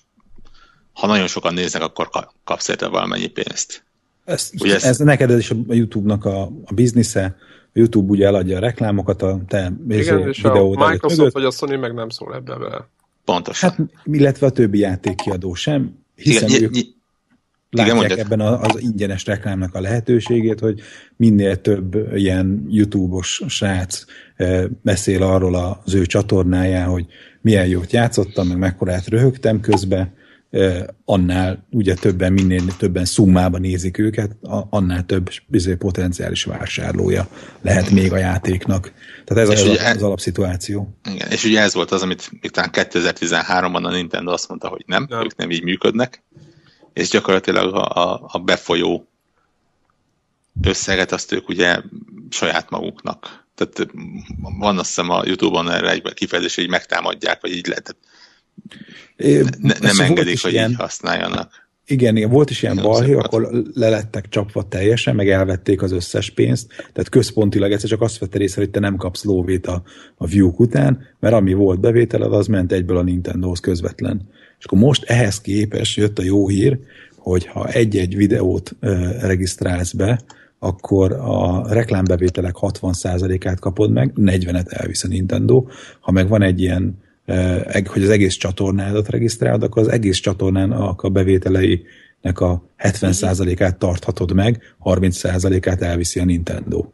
ha 0.95 1.07
nagyon 1.07 1.27
sokan 1.27 1.55
néznek, 1.55 1.83
akkor 1.83 2.09
ka- 2.09 2.35
kapsz 2.45 2.69
érte 2.69 2.89
valamennyi 2.89 3.27
pénzt. 3.27 3.85
Ez, 4.25 4.51
Ugye 4.61 4.75
ez, 4.75 4.83
ez- 4.83 4.89
ez 4.89 4.99
neked 4.99 5.31
is 5.39 5.51
a 5.51 5.55
YouTube-nak 5.69 6.25
a, 6.25 6.43
a 6.43 6.75
biznisze. 6.75 7.37
A 7.67 7.79
YouTube 7.79 8.11
ugye 8.11 8.27
eladja 8.27 8.57
a 8.57 8.61
reklámokat 8.61 9.23
a 9.23 9.41
te 9.49 9.73
Igen, 9.89 9.99
izé, 10.01 10.29
és 10.29 10.45
a 10.45 10.49
videód 10.53 10.77
előtt 10.77 10.91
Microsoft 10.91 11.19
mögött. 11.19 11.33
vagy 11.33 11.45
a 11.45 11.51
Sony 11.51 11.79
meg 11.79 11.95
nem 11.95 12.09
szól 12.09 12.35
ebbe 12.35 12.57
bele. 12.57 12.89
Pontosan. 13.25 13.71
Hát, 13.71 13.79
illetve 14.05 14.47
a 14.47 14.51
többi 14.51 14.79
játékkiadó 14.79 15.55
sem, 15.55 15.99
hiszen 16.15 16.49
igen, 16.49 16.63
ők 16.63 16.71
ny- 16.71 16.75
ny- 16.77 16.95
látják 17.71 17.97
mondjad. 17.97 18.19
ebben 18.19 18.41
a- 18.41 18.61
az 18.61 18.81
ingyenes 18.81 19.25
reklámnak 19.27 19.75
a 19.75 19.81
lehetőségét, 19.81 20.61
hogy 20.61 20.81
minél 21.17 21.61
több 21.61 22.17
ilyen 22.17 22.67
YouTube-os 22.69 23.43
srác 23.49 24.05
eh, 24.37 24.65
beszél 24.83 25.23
arról 25.23 25.55
az 25.85 25.95
ő 25.95 26.07
csatornáján, 26.07 26.89
hogy 26.89 27.07
milyen 27.41 27.67
jót 27.67 27.93
játszottam, 27.93 28.47
meg 28.49 28.59
mekkorát 28.59 29.07
röhögtem 29.07 29.61
közben, 29.61 30.15
annál 31.05 31.67
ugye 31.71 31.95
többen, 31.95 32.33
minél 32.33 32.77
többen 32.77 33.05
szummában 33.05 33.61
nézik 33.61 33.99
őket, 33.99 34.37
annál 34.71 35.07
több 35.07 35.31
bizony 35.47 35.79
potenciális 35.79 36.45
vásárlója 36.45 37.29
lehet 37.63 37.91
még 37.91 38.13
a 38.13 38.17
játéknak. 38.17 38.93
Tehát 39.25 39.43
ez, 39.43 39.51
És 39.51 39.61
ez 39.61 39.69
ugye 39.69 39.83
a, 39.83 39.91
az 39.91 40.03
alapszituáció. 40.03 40.99
Igen, 41.13 41.31
és 41.31 41.45
ugye 41.45 41.61
ez 41.61 41.75
volt 41.75 41.91
az, 41.91 42.03
amit 42.03 42.31
talán 42.51 42.71
2013-ban 42.73 43.83
a 43.83 43.91
Nintendo 43.91 44.33
azt 44.33 44.49
mondta, 44.49 44.69
hogy 44.69 44.83
nem, 44.87 45.07
Nem. 45.09 45.25
ők 45.25 45.37
nem 45.37 45.51
így 45.51 45.63
működnek, 45.63 46.23
és 46.93 47.09
gyakorlatilag 47.09 47.75
a, 47.75 48.13
a, 48.13 48.29
a 48.33 48.39
befolyó 48.39 49.09
összeget 50.63 51.13
azt 51.13 51.33
ők 51.33 51.49
ugye 51.49 51.81
saját 52.31 52.71
maguknak. 52.71 53.45
Tehát 53.55 53.93
van 54.59 54.79
azt 54.79 54.89
hiszem 54.89 55.11
a 55.11 55.23
Youtube-on 55.25 55.71
erre 55.71 55.91
egy 55.91 56.15
kifejezés, 56.15 56.55
hogy 56.55 56.69
megtámadják, 56.69 57.41
vagy 57.41 57.51
így 57.51 57.67
lehet. 57.67 57.97
É, 59.17 59.43
Ne, 59.61 59.75
nem 59.81 60.01
engedik, 60.01 60.43
hogy 60.43 60.53
ilyen. 60.53 60.71
így 60.71 60.77
használjanak. 60.77 61.63
Igen, 61.87 62.17
igen, 62.17 62.31
volt 62.31 62.51
is 62.51 62.63
ilyen 62.63 62.81
balhé, 62.83 63.15
akkor 63.15 63.51
lelettek 63.75 64.29
csapva 64.29 64.69
teljesen, 64.69 65.15
meg 65.15 65.29
elvették 65.31 65.83
az 65.83 65.93
összes 65.93 66.31
pénzt, 66.31 66.67
tehát 66.77 67.09
központilag 67.09 67.73
egyszer 67.73 67.89
csak 67.89 68.01
azt 68.01 68.19
vette 68.19 68.39
részre, 68.39 68.61
hogy 68.61 68.71
te 68.71 68.81
nem 68.81 68.97
kapsz 68.97 69.25
lóvét 69.25 69.67
a, 69.67 69.83
a 70.17 70.27
view 70.27 70.53
után, 70.57 71.07
mert 71.21 71.35
ami 71.35 71.53
volt 71.53 71.81
bevételed, 71.81 72.33
az 72.33 72.47
ment 72.47 72.73
egyből 72.73 72.97
a 72.97 73.03
Nintendohoz 73.03 73.61
közvetlen. 73.61 74.29
És 74.59 74.65
akkor 74.65 74.79
most 74.79 75.05
ehhez 75.05 75.41
képest 75.41 75.97
jött 75.97 76.19
a 76.19 76.23
jó 76.23 76.49
hír, 76.49 76.79
hogy 77.17 77.47
ha 77.47 77.69
egy-egy 77.69 78.17
videót 78.17 78.77
ö, 78.81 79.09
regisztrálsz 79.21 79.93
be, 79.93 80.21
akkor 80.59 81.13
a 81.13 81.73
reklámbevételek 81.73 82.55
60%-át 82.61 83.61
kapod 83.61 83.93
meg, 83.93 84.13
40-et 84.17 84.73
elvisz 84.73 85.05
a 85.05 85.09
Nintendo. 85.09 85.67
Ha 86.01 86.11
meg 86.11 86.29
van 86.29 86.43
egy 86.43 86.61
ilyen, 86.61 87.03
hogy 87.87 88.03
az 88.03 88.09
egész 88.09 88.35
csatornádat 88.35 89.09
regisztrálod, 89.09 89.63
akkor 89.63 89.83
az 89.83 89.89
egész 89.89 90.19
csatornának 90.19 91.03
a 91.03 91.09
bevételeinek 91.09 92.41
a 92.41 92.63
70%-át 92.79 93.79
tarthatod 93.79 94.33
meg, 94.33 94.77
30%-át 94.85 95.83
elviszi 95.83 96.21
a 96.21 96.25
Nintendo. 96.25 96.85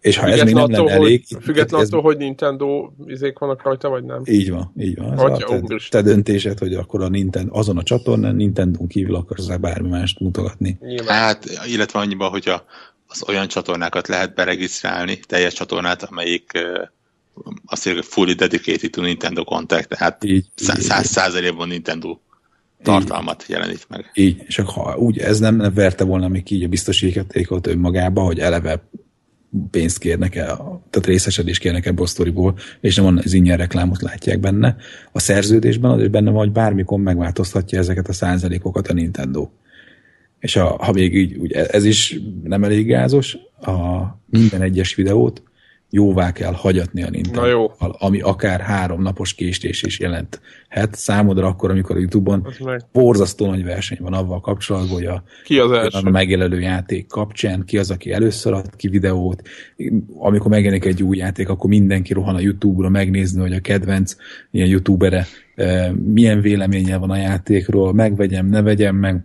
És 0.00 0.16
ha 0.16 0.26
ez 0.26 0.42
még 0.42 0.54
nem 0.54 0.70
lenne 0.70 0.92
elég... 0.92 1.24
Függetlenül 1.40 1.86
attól, 1.86 2.02
hogy 2.02 2.16
Nintendo 2.16 2.90
izék 3.06 3.38
vannak 3.38 3.62
rajta, 3.62 3.88
vagy 3.88 4.04
nem? 4.04 4.22
Így 4.24 4.50
van, 4.50 4.72
így 4.78 4.96
van. 4.96 5.18
Atya, 5.18 5.46
a, 5.46 5.60
te, 5.60 5.76
te 5.90 6.02
döntésed, 6.02 6.58
hogy 6.58 6.74
akkor 6.74 7.02
a 7.02 7.08
Nintendo, 7.08 7.58
azon 7.58 7.78
a 7.78 7.82
csatornán 7.82 8.34
Nintendo 8.34 8.86
kívül 8.86 9.14
akarsz 9.14 9.46
bármi 9.46 9.88
mást 9.88 10.20
mutogatni. 10.20 10.78
Nyilván. 10.80 11.18
Hát, 11.18 11.44
illetve 11.66 11.98
annyiban, 11.98 12.30
hogyha 12.30 12.64
az 13.06 13.28
olyan 13.28 13.48
csatornákat 13.48 14.08
lehet 14.08 14.34
beregisztrálni, 14.34 15.18
teljes 15.26 15.54
csatornát, 15.54 16.02
amelyik 16.02 16.52
azt 17.64 17.84
mondja, 17.84 18.02
fully 18.02 18.34
dedicated 18.34 18.90
to 18.90 19.02
Nintendo 19.02 19.44
contact, 19.44 19.88
tehát 19.88 20.24
így, 20.24 20.46
száz 20.54 21.06
százalékban 21.06 21.68
Nintendo 21.68 22.18
tartalmat 22.82 23.42
így, 23.42 23.50
jelenít 23.50 23.86
meg. 23.88 24.10
Így, 24.14 24.42
és 24.46 24.56
ha 24.56 24.96
úgy 24.96 25.18
ez 25.18 25.38
nem, 25.38 25.56
nem 25.56 25.74
verte 25.74 26.04
volna 26.04 26.28
még 26.28 26.50
így 26.50 26.62
a 26.62 26.68
biztosítékot 26.68 27.66
önmagába, 27.66 28.22
hogy 28.22 28.38
eleve 28.38 28.88
pénzt 29.70 29.98
kérnek 29.98 30.34
el, 30.34 30.56
tehát 30.90 31.06
részesedést 31.06 31.60
kérnek 31.60 31.86
ebből 31.86 32.04
a 32.04 32.08
sztoriból, 32.08 32.58
és 32.80 32.96
nem 32.96 33.16
az 33.16 33.32
ingyen 33.32 33.56
reklámot 33.56 34.02
látják 34.02 34.40
benne. 34.40 34.76
A 35.12 35.20
szerződésben 35.20 35.90
az 35.90 36.00
is 36.00 36.08
benne 36.08 36.30
van, 36.30 36.38
hogy 36.38 36.52
bármikor 36.52 36.98
megváltoztatja 36.98 37.78
ezeket 37.78 38.08
a 38.08 38.12
százalékokat 38.12 38.88
a 38.88 38.92
Nintendo. 38.92 39.50
És 40.38 40.56
a, 40.56 40.64
ha 40.64 40.92
még 40.92 41.14
így, 41.14 41.36
úgy, 41.36 41.52
ez 41.52 41.84
is 41.84 42.20
nem 42.44 42.64
elég 42.64 42.86
gázos, 42.86 43.36
a 43.60 44.02
minden 44.26 44.62
egyes 44.62 44.94
videót 44.94 45.42
jóvá 45.94 46.32
kell 46.32 46.52
hagyatni 46.52 47.02
a 47.02 47.10
Nintendo, 47.10 47.70
ami 47.78 48.20
akár 48.20 48.60
három 48.60 49.02
napos 49.02 49.34
késtés 49.34 49.82
is 49.82 49.98
jelent. 49.98 50.40
Hát 50.68 50.94
számodra 50.94 51.46
akkor, 51.46 51.70
amikor 51.70 51.96
a 51.96 51.98
Youtube-on 51.98 52.46
borzasztó 52.92 53.46
nagy 53.46 53.64
verseny 53.64 53.98
van 54.00 54.12
avval 54.12 54.40
kapcsolatban, 54.40 54.92
hogy 54.94 55.04
a, 55.04 55.22
ki 55.44 55.58
az 55.58 55.70
első? 55.70 55.98
a 56.06 56.10
megjelenő 56.10 56.60
játék 56.60 57.06
kapcsán, 57.06 57.64
ki 57.64 57.78
az, 57.78 57.90
aki 57.90 58.12
először 58.12 58.52
ad 58.52 58.76
ki 58.76 58.88
videót. 58.88 59.42
Amikor 60.18 60.50
megjelenik 60.50 60.84
egy 60.84 61.02
új 61.02 61.16
játék, 61.16 61.48
akkor 61.48 61.70
mindenki 61.70 62.12
rohan 62.12 62.34
a 62.34 62.40
Youtube-ra 62.40 62.88
megnézni, 62.88 63.40
hogy 63.40 63.52
a 63.52 63.60
kedvenc 63.60 64.16
ilyen 64.50 64.68
youtubere 64.68 65.26
eh, 65.54 65.90
milyen 65.92 66.40
véleménye 66.40 66.96
van 66.96 67.10
a 67.10 67.16
játékról, 67.16 67.92
megvegyem, 67.92 68.46
ne 68.46 68.62
vegyem 68.62 68.96
meg. 68.96 69.24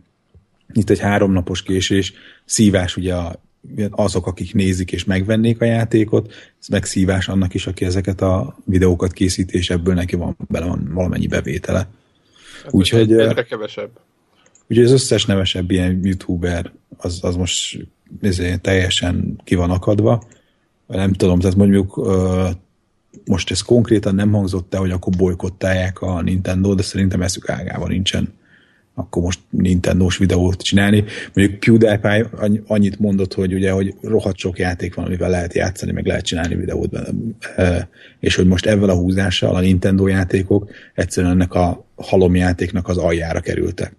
Itt 0.73 0.89
egy 0.89 0.99
háromnapos 0.99 1.63
késés, 1.63 2.13
szívás 2.45 2.97
ugye 2.97 3.13
a 3.13 3.45
azok, 3.89 4.27
akik 4.27 4.53
nézik 4.53 4.91
és 4.91 5.03
megvennék 5.03 5.61
a 5.61 5.65
játékot, 5.65 6.33
ez 6.59 6.67
megszívás 6.67 7.27
annak 7.27 7.53
is, 7.53 7.67
aki 7.67 7.85
ezeket 7.85 8.21
a 8.21 8.57
videókat 8.65 9.13
készít, 9.13 9.51
és 9.51 9.69
ebből 9.69 9.93
neki 9.93 10.15
van 10.15 10.37
bele 10.47 10.65
van 10.65 10.89
valamennyi 10.93 11.27
bevétele. 11.27 11.87
Hát 12.63 12.73
úgyhogy 12.73 13.11
egyre 13.11 13.43
kevesebb. 13.43 13.89
Ugye 14.69 14.83
az 14.83 14.91
összes 14.91 15.25
nevesebb 15.25 15.71
ilyen 15.71 15.99
youtuber, 16.03 16.71
az, 16.97 17.19
az 17.21 17.35
most 17.35 17.87
ezért 18.21 18.61
teljesen 18.61 19.41
ki 19.43 19.55
van 19.55 19.71
akadva. 19.71 20.23
Nem 20.87 21.13
tudom, 21.13 21.39
tehát 21.39 21.55
mondjuk 21.55 21.95
most 23.25 23.51
ez 23.51 23.61
konkrétan 23.61 24.15
nem 24.15 24.31
hangzott 24.31 24.73
el, 24.73 24.79
hogy 24.79 24.91
akkor 24.91 25.13
bolykottálják 25.17 26.01
a 26.01 26.21
Nintendo, 26.21 26.75
de 26.75 26.81
szerintem 26.81 27.21
eszük 27.21 27.49
ágában 27.49 27.89
nincsen 27.89 28.33
akkor 28.99 29.23
most 29.23 29.39
Nintendo-s 29.49 30.17
videót 30.17 30.61
csinálni. 30.61 31.03
Mondjuk 31.33 31.59
PewDiePie 31.59 32.29
annyit 32.67 32.99
mondott, 32.99 33.33
hogy 33.33 33.53
ugye, 33.53 33.71
hogy 33.71 33.95
rohadt 34.01 34.37
sok 34.37 34.59
játék 34.59 34.95
van, 34.95 35.05
amivel 35.05 35.29
lehet 35.29 35.53
játszani, 35.53 35.91
meg 35.91 36.05
lehet 36.05 36.25
csinálni 36.25 36.55
videót 36.55 37.13
és 38.19 38.35
hogy 38.35 38.47
most 38.47 38.65
ezzel 38.65 38.89
a 38.89 38.95
húzással 38.95 39.55
a 39.55 39.59
Nintendo 39.59 40.07
játékok 40.07 40.69
egyszerűen 40.93 41.33
ennek 41.33 41.53
a 41.53 41.85
halomjátéknak 41.95 42.87
az 42.87 42.97
aljára 42.97 43.39
kerültek. 43.39 43.95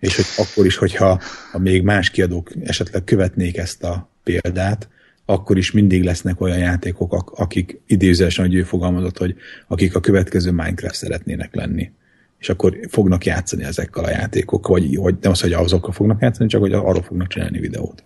És 0.00 0.16
hogy 0.16 0.46
akkor 0.46 0.66
is, 0.66 0.76
hogyha 0.76 1.20
ha 1.52 1.58
még 1.58 1.82
más 1.82 2.10
kiadók 2.10 2.50
esetleg 2.64 3.04
követnék 3.04 3.56
ezt 3.56 3.82
a 3.82 4.10
példát, 4.22 4.88
akkor 5.24 5.56
is 5.58 5.70
mindig 5.70 6.04
lesznek 6.04 6.40
olyan 6.40 6.58
játékok, 6.58 7.32
akik 7.36 7.80
idézősen, 7.86 8.44
hogy 8.44 8.54
ő 8.54 8.62
fogalmazott, 8.62 9.18
hogy 9.18 9.34
akik 9.68 9.94
a 9.94 10.00
következő 10.00 10.50
Minecraft 10.50 10.94
szeretnének 10.94 11.54
lenni 11.54 11.90
és 12.44 12.50
akkor 12.50 12.78
fognak 12.88 13.24
játszani 13.24 13.64
ezekkel 13.64 14.04
a 14.04 14.10
játékokkal, 14.10 14.80
vagy, 14.80 14.96
vagy 14.96 15.14
nem 15.20 15.30
az, 15.30 15.40
hogy 15.40 15.52
azokkal 15.52 15.92
fognak 15.92 16.20
játszani, 16.20 16.48
csak 16.48 16.60
hogy 16.60 16.72
arról 16.72 17.02
fognak 17.02 17.28
csinálni 17.28 17.58
videót. 17.58 18.04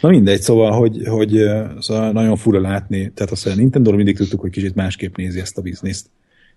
Na 0.00 0.08
mindegy, 0.08 0.40
szóval, 0.40 0.70
hogy, 0.72 1.02
hogy 1.06 1.44
szóval 1.78 2.12
nagyon 2.12 2.36
fura 2.36 2.60
látni, 2.60 3.12
tehát 3.14 3.32
azt, 3.32 3.42
hogy 3.42 3.52
a 3.52 3.54
Nintendo 3.54 3.92
mindig 3.92 4.16
tudtuk, 4.16 4.40
hogy 4.40 4.50
kicsit 4.50 4.74
másképp 4.74 5.16
nézi 5.16 5.40
ezt 5.40 5.58
a 5.58 5.62
bizniszt, 5.62 6.06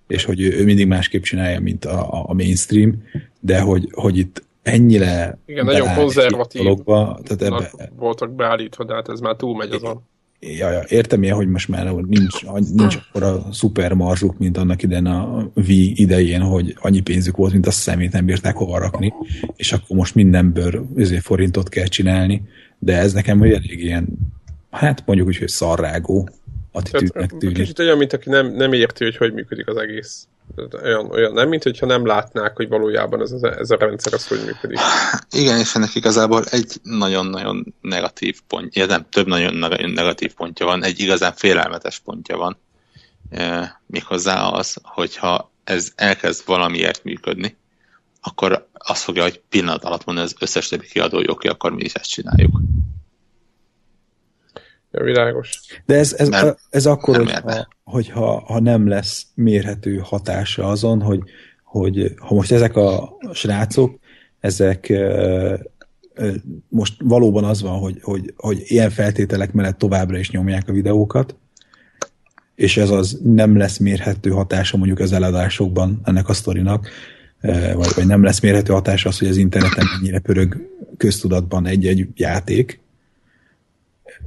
és 0.08 0.26
hogy 0.26 0.42
ő, 0.42 0.60
ő 0.60 0.64
mindig 0.64 0.88
másképp 0.88 1.22
csinálja, 1.22 1.60
mint 1.60 1.86
a, 1.86 2.30
a 2.30 2.34
mainstream, 2.34 3.04
de 3.40 3.60
hogy, 3.60 3.90
hogy 3.92 4.18
itt 4.18 4.44
ennyire 4.62 5.40
Igen, 5.46 5.66
nagyon 5.66 5.94
konzervatív 5.94 6.62
dologba, 6.62 7.20
tehát 7.24 7.42
ebbe, 7.42 7.90
voltak 7.96 8.32
beállítva, 8.32 8.84
de 8.84 8.94
hát 8.94 9.10
ez 9.10 9.20
már 9.20 9.36
túl 9.36 9.56
megy 9.56 9.72
azon 9.72 10.04
ja, 10.42 10.72
ja, 10.72 10.84
értem 10.88 11.24
ilyen, 11.24 11.36
hogy 11.36 11.48
most 11.48 11.68
már 11.68 11.92
nincs, 11.94 12.44
nincs 12.76 12.96
akkor 12.96 13.24
a 13.24 13.48
szuper 13.52 13.94
marzsuk, 13.94 14.38
mint 14.38 14.58
annak 14.58 14.84
idején 14.84 15.06
a 15.06 15.52
V 15.54 15.70
idején, 15.70 16.42
hogy 16.42 16.76
annyi 16.82 17.02
pénzük 17.02 17.36
volt, 17.36 17.52
mint 17.52 17.68
a 17.68 17.72
szemét 17.72 18.12
nem 18.12 18.26
bírták 18.26 18.56
hova 18.56 18.80
rakni, 18.80 19.14
és 19.56 19.72
akkor 19.72 19.98
most 19.98 20.16
mindenből 20.16 20.88
ezért 20.98 21.24
forintot 21.24 21.70
kell 21.70 21.86
csinálni, 21.86 22.42
de 22.80 22.98
ez 22.98 23.14
nekem 23.14 23.40
hogy 23.40 23.52
elég 23.52 23.84
ilyen, 23.84 24.08
hát 24.70 25.04
mondjuk 25.06 25.28
úgy, 25.28 25.38
hogy 25.38 25.48
szarrágó 25.48 26.30
attitűdnek 26.72 27.38
tűnik. 27.38 27.56
Kicsit 27.56 27.80
olyan, 27.80 27.98
mint 27.98 28.14
aki 28.14 28.30
nem, 28.30 28.54
nem 28.56 28.74
érti, 28.74 29.04
hogy 29.04 29.18
hogy 29.18 29.34
működik 29.34 29.68
az 29.68 29.78
egész. 29.78 30.28
Olyan, 30.84 31.12
olyan 31.12 31.34
nem, 31.34 31.50
mint 31.50 31.64
hogyha 31.64 31.86
nem 31.86 32.06
látnák, 32.06 32.56
hogy 32.56 32.68
valójában 32.68 33.22
ez, 33.22 33.32
a, 33.32 33.60
ez 33.60 33.70
a 33.70 33.78
rendszer 33.78 34.14
az 34.14 34.28
hogy 34.28 34.44
működik. 34.46 34.78
Igen, 35.32 35.58
és 35.58 35.76
ennek 35.76 35.96
igazából 35.96 36.44
egy 36.44 36.80
nagyon-nagyon 36.84 37.74
negatív 37.82 38.40
pontja, 38.48 38.86
nem, 38.86 39.06
több 39.10 39.28
nagyon 39.28 39.54
negatív 39.94 40.34
pontja 40.34 40.66
van, 40.66 40.84
egy 40.84 41.00
igazán 41.00 41.34
félelmetes 41.34 42.00
pontja 42.00 42.38
van. 42.38 42.58
E, 43.30 43.82
méghozzá 43.86 44.48
az, 44.48 44.76
hogyha 44.84 45.52
ez 45.64 45.92
elkezd 45.96 46.46
valamiért 46.46 47.04
működni, 47.04 47.58
akkor 48.22 48.68
azt 48.74 49.04
fogja, 49.04 49.22
hogy 49.22 49.42
pillanat 49.50 49.84
alatt 49.84 50.06
mondani 50.06 50.28
az 50.28 50.36
összes 50.40 50.68
többi 50.68 50.88
kiadó, 50.88 51.18
hogy 51.18 51.30
oké, 51.30 51.48
akkor 51.48 51.72
mi 51.72 51.84
is 51.84 51.94
ezt 51.94 52.10
csináljuk. 52.10 52.60
Ja, 54.92 55.04
világos. 55.04 55.60
De 55.86 55.96
ez, 55.96 56.14
ez, 56.14 56.28
nem, 56.28 56.56
ez 56.70 56.86
akkor, 56.86 57.18
nem 57.18 57.26
hogyha, 57.26 57.68
hogyha 57.84 58.40
ha 58.40 58.60
nem 58.60 58.88
lesz 58.88 59.26
mérhető 59.36 59.98
hatása 60.04 60.68
azon, 60.68 61.02
hogy, 61.02 61.20
hogy 61.64 62.14
ha 62.18 62.34
most 62.34 62.52
ezek 62.52 62.76
a 62.76 63.18
srácok, 63.34 64.00
ezek 64.40 64.94
most 66.68 66.94
valóban 67.04 67.44
az 67.44 67.62
van, 67.62 67.80
hogy, 67.80 67.98
hogy, 68.02 68.34
hogy 68.38 68.62
ilyen 68.64 68.90
feltételek 68.90 69.54
mellett 69.54 69.78
továbbra 69.78 70.18
is 70.18 70.32
nyomják 70.32 70.70
a 70.70 70.72
videókat, 70.72 71.36
és 72.56 72.78
ez 72.78 72.90
az 72.90 73.20
nem 73.24 73.58
lesz 73.58 73.78
mérhető 73.78 74.30
hatása 74.30 74.78
mondjuk 74.78 75.00
az 75.00 75.12
eladásokban 75.12 76.02
ennek 76.04 76.30
a 76.30 76.34
sztorinak, 76.34 76.90
vagy, 77.74 77.92
vagy 77.96 78.06
nem 78.06 78.24
lesz 78.24 78.40
mérhető 78.40 78.74
hatása 78.74 79.10
az, 79.10 79.20
hogy 79.20 79.28
az 79.28 79.38
interneten 79.38 79.86
mennyire 79.96 80.20
pörög 80.20 80.70
köztudatban 80.98 81.68
egy-egy 81.68 82.08
játék, 82.16 82.81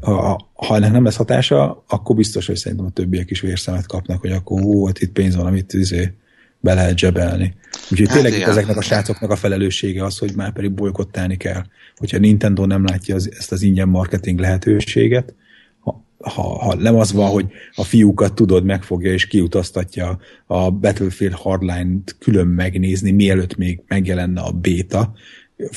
ha, 0.01 0.51
ha 0.53 0.77
ennek 0.77 0.93
nem 0.93 1.05
lesz 1.05 1.17
hatása, 1.17 1.85
akkor 1.89 2.17
biztos, 2.17 2.47
hogy 2.47 2.57
szerintem 2.57 2.87
a 2.87 2.91
többiek 2.91 3.31
is 3.31 3.41
vérszemet 3.41 3.87
kapnak, 3.87 4.21
hogy 4.21 4.31
akkor 4.31 4.63
ó, 4.63 4.87
hát 4.87 5.01
itt 5.01 5.13
pénz 5.13 5.37
van, 5.37 5.47
amit 5.47 5.73
izé, 5.73 6.13
be 6.61 6.75
lehet 6.75 6.99
zsebelni. 6.99 7.55
Úgyhogy 7.91 8.09
hát 8.09 8.17
tényleg 8.17 8.41
itt 8.41 8.47
ezeknek 8.47 8.77
a 8.77 8.83
srácoknak 8.83 9.31
a 9.31 9.37
felelőssége 9.37 10.05
az, 10.05 10.19
hogy 10.19 10.33
már 10.37 10.53
pedig 10.53 10.73
bolykottálni 10.73 11.37
kell. 11.37 11.63
Hogyha 11.97 12.19
Nintendo 12.19 12.67
nem 12.67 12.85
látja 12.85 13.15
az, 13.15 13.31
ezt 13.39 13.53
az 13.53 13.63
ingyen 13.63 13.89
marketing 13.89 14.39
lehetőséget, 14.39 15.35
ha, 15.81 16.05
ha, 16.19 16.43
ha 16.43 16.75
nem 16.75 16.95
az 16.95 17.13
van, 17.13 17.31
hogy 17.31 17.47
a 17.75 17.85
fiúkat 17.85 18.35
tudod, 18.35 18.65
megfogja 18.65 19.13
és 19.13 19.27
kiutaztatja 19.27 20.19
a 20.47 20.71
Battlefield 20.71 21.35
Hardline-t 21.35 22.17
külön 22.19 22.47
megnézni, 22.47 23.11
mielőtt 23.11 23.57
még 23.57 23.83
megjelenne 23.87 24.41
a 24.41 24.51
béta, 24.51 25.13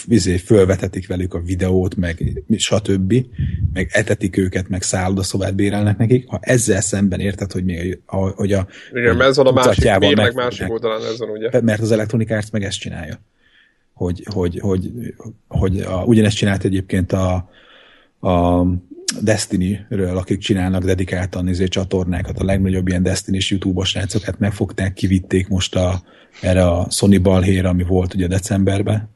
vizé, 0.08 0.38
fölvetetik 0.38 1.08
velük 1.08 1.34
a 1.34 1.40
videót, 1.40 1.96
meg 1.96 2.44
stb., 2.58 3.14
meg 3.74 3.90
etetik 3.92 4.38
őket, 4.38 4.70
meg 4.70 4.82
szállodaszobát 4.82 5.56
bérelnek 5.56 5.98
nekik. 5.98 6.28
Ha 6.28 6.40
ezzel 6.42 6.82
szemben 6.82 7.20
érted, 7.20 7.52
hogy, 7.52 7.64
még, 7.64 8.00
a, 8.06 8.16
hogy 8.16 8.54
a 8.54 8.68
Igen, 8.94 9.16
mert 9.16 9.30
ez 9.30 9.36
van 9.36 9.48
a 9.48 9.52
másik, 9.52 10.16
meg 10.16 10.36
másik 10.36 10.70
oldalán 10.70 11.02
ez 11.06 11.20
van, 11.20 11.30
ugye? 11.30 11.62
Mert 11.62 11.82
az 11.82 11.92
Electronic 11.92 12.32
Arts 12.32 12.52
meg 12.52 12.64
ezt 12.64 12.80
csinálja. 12.80 13.20
hogy, 13.94 14.24
hogy, 14.34 14.60
hogy, 14.60 14.92
hogy 15.48 15.80
a, 15.80 16.04
ugyanezt 16.04 16.38
csinált 16.38 16.64
egyébként 16.64 17.12
a, 17.12 17.50
a 18.20 18.66
Destiny-ről, 19.22 20.18
akik 20.18 20.40
csinálnak 20.40 20.84
dedikáltan 20.84 21.48
izé, 21.48 21.68
csatornákat, 21.68 22.40
a 22.40 22.44
legnagyobb 22.44 22.88
ilyen 22.88 23.04
Destiny-s 23.04 23.52
YouTube-os 23.52 23.90
srácokat 23.90 24.40
megfogták, 24.40 24.94
kivitték 24.94 25.48
most 25.48 25.76
a, 25.76 26.02
erre 26.42 26.68
a 26.68 26.88
Sony 26.90 27.22
balhére, 27.22 27.68
ami 27.68 27.84
volt 27.84 28.14
ugye 28.14 28.28
decemberben, 28.28 29.16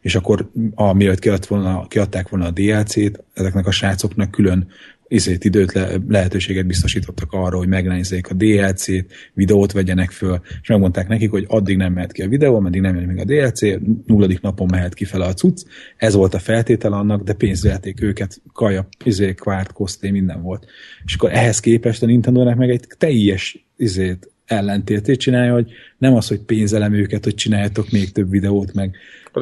és 0.00 0.14
akkor 0.14 0.50
amiatt 0.74 1.18
kiadt 1.18 1.46
volna, 1.46 1.86
kiadták 1.88 2.28
volna 2.28 2.46
a 2.46 2.50
DLC-t, 2.50 3.24
ezeknek 3.34 3.66
a 3.66 3.70
srácoknak 3.70 4.30
külön 4.30 4.68
izét 5.08 5.44
időt, 5.44 5.72
le, 5.72 5.96
lehetőséget 6.08 6.66
biztosítottak 6.66 7.32
arra, 7.32 7.56
hogy 7.56 7.68
megnézzék 7.68 8.30
a 8.30 8.34
DLC-t, 8.34 9.12
videót 9.34 9.72
vegyenek 9.72 10.10
föl, 10.10 10.40
és 10.62 10.68
megmondták 10.68 11.08
nekik, 11.08 11.30
hogy 11.30 11.44
addig 11.48 11.76
nem 11.76 11.92
mehet 11.92 12.12
ki 12.12 12.22
a 12.22 12.28
videó, 12.28 12.60
meddig 12.60 12.80
nem 12.80 12.94
jön 12.94 13.04
még 13.04 13.18
a 13.18 13.24
DLC, 13.24 13.60
nulladik 14.06 14.40
napon 14.40 14.68
mehet 14.70 14.94
ki 14.94 15.04
fel 15.04 15.20
a 15.20 15.34
cucc. 15.34 15.62
Ez 15.96 16.14
volt 16.14 16.34
a 16.34 16.38
feltétel 16.38 16.92
annak, 16.92 17.22
de 17.22 17.32
pénzverték 17.32 18.02
őket, 18.02 18.42
kaja, 18.52 18.88
izé, 19.04 19.34
kvárt, 19.34 19.72
koszté, 19.72 20.10
minden 20.10 20.42
volt. 20.42 20.66
És 21.04 21.14
akkor 21.14 21.32
ehhez 21.32 21.60
képest 21.60 22.02
a 22.02 22.06
Nintendo-nek 22.06 22.56
meg 22.56 22.70
egy 22.70 22.86
teljes 22.98 23.66
izét, 23.76 24.33
ellentétét 24.46 25.18
csinálja, 25.18 25.52
hogy 25.52 25.70
nem 25.98 26.14
az, 26.14 26.28
hogy 26.28 26.40
pénzelem 26.40 26.92
őket, 26.92 27.24
hogy 27.24 27.34
csináljatok 27.34 27.90
még 27.90 28.12
több 28.12 28.30
videót, 28.30 28.72
meg 28.72 28.96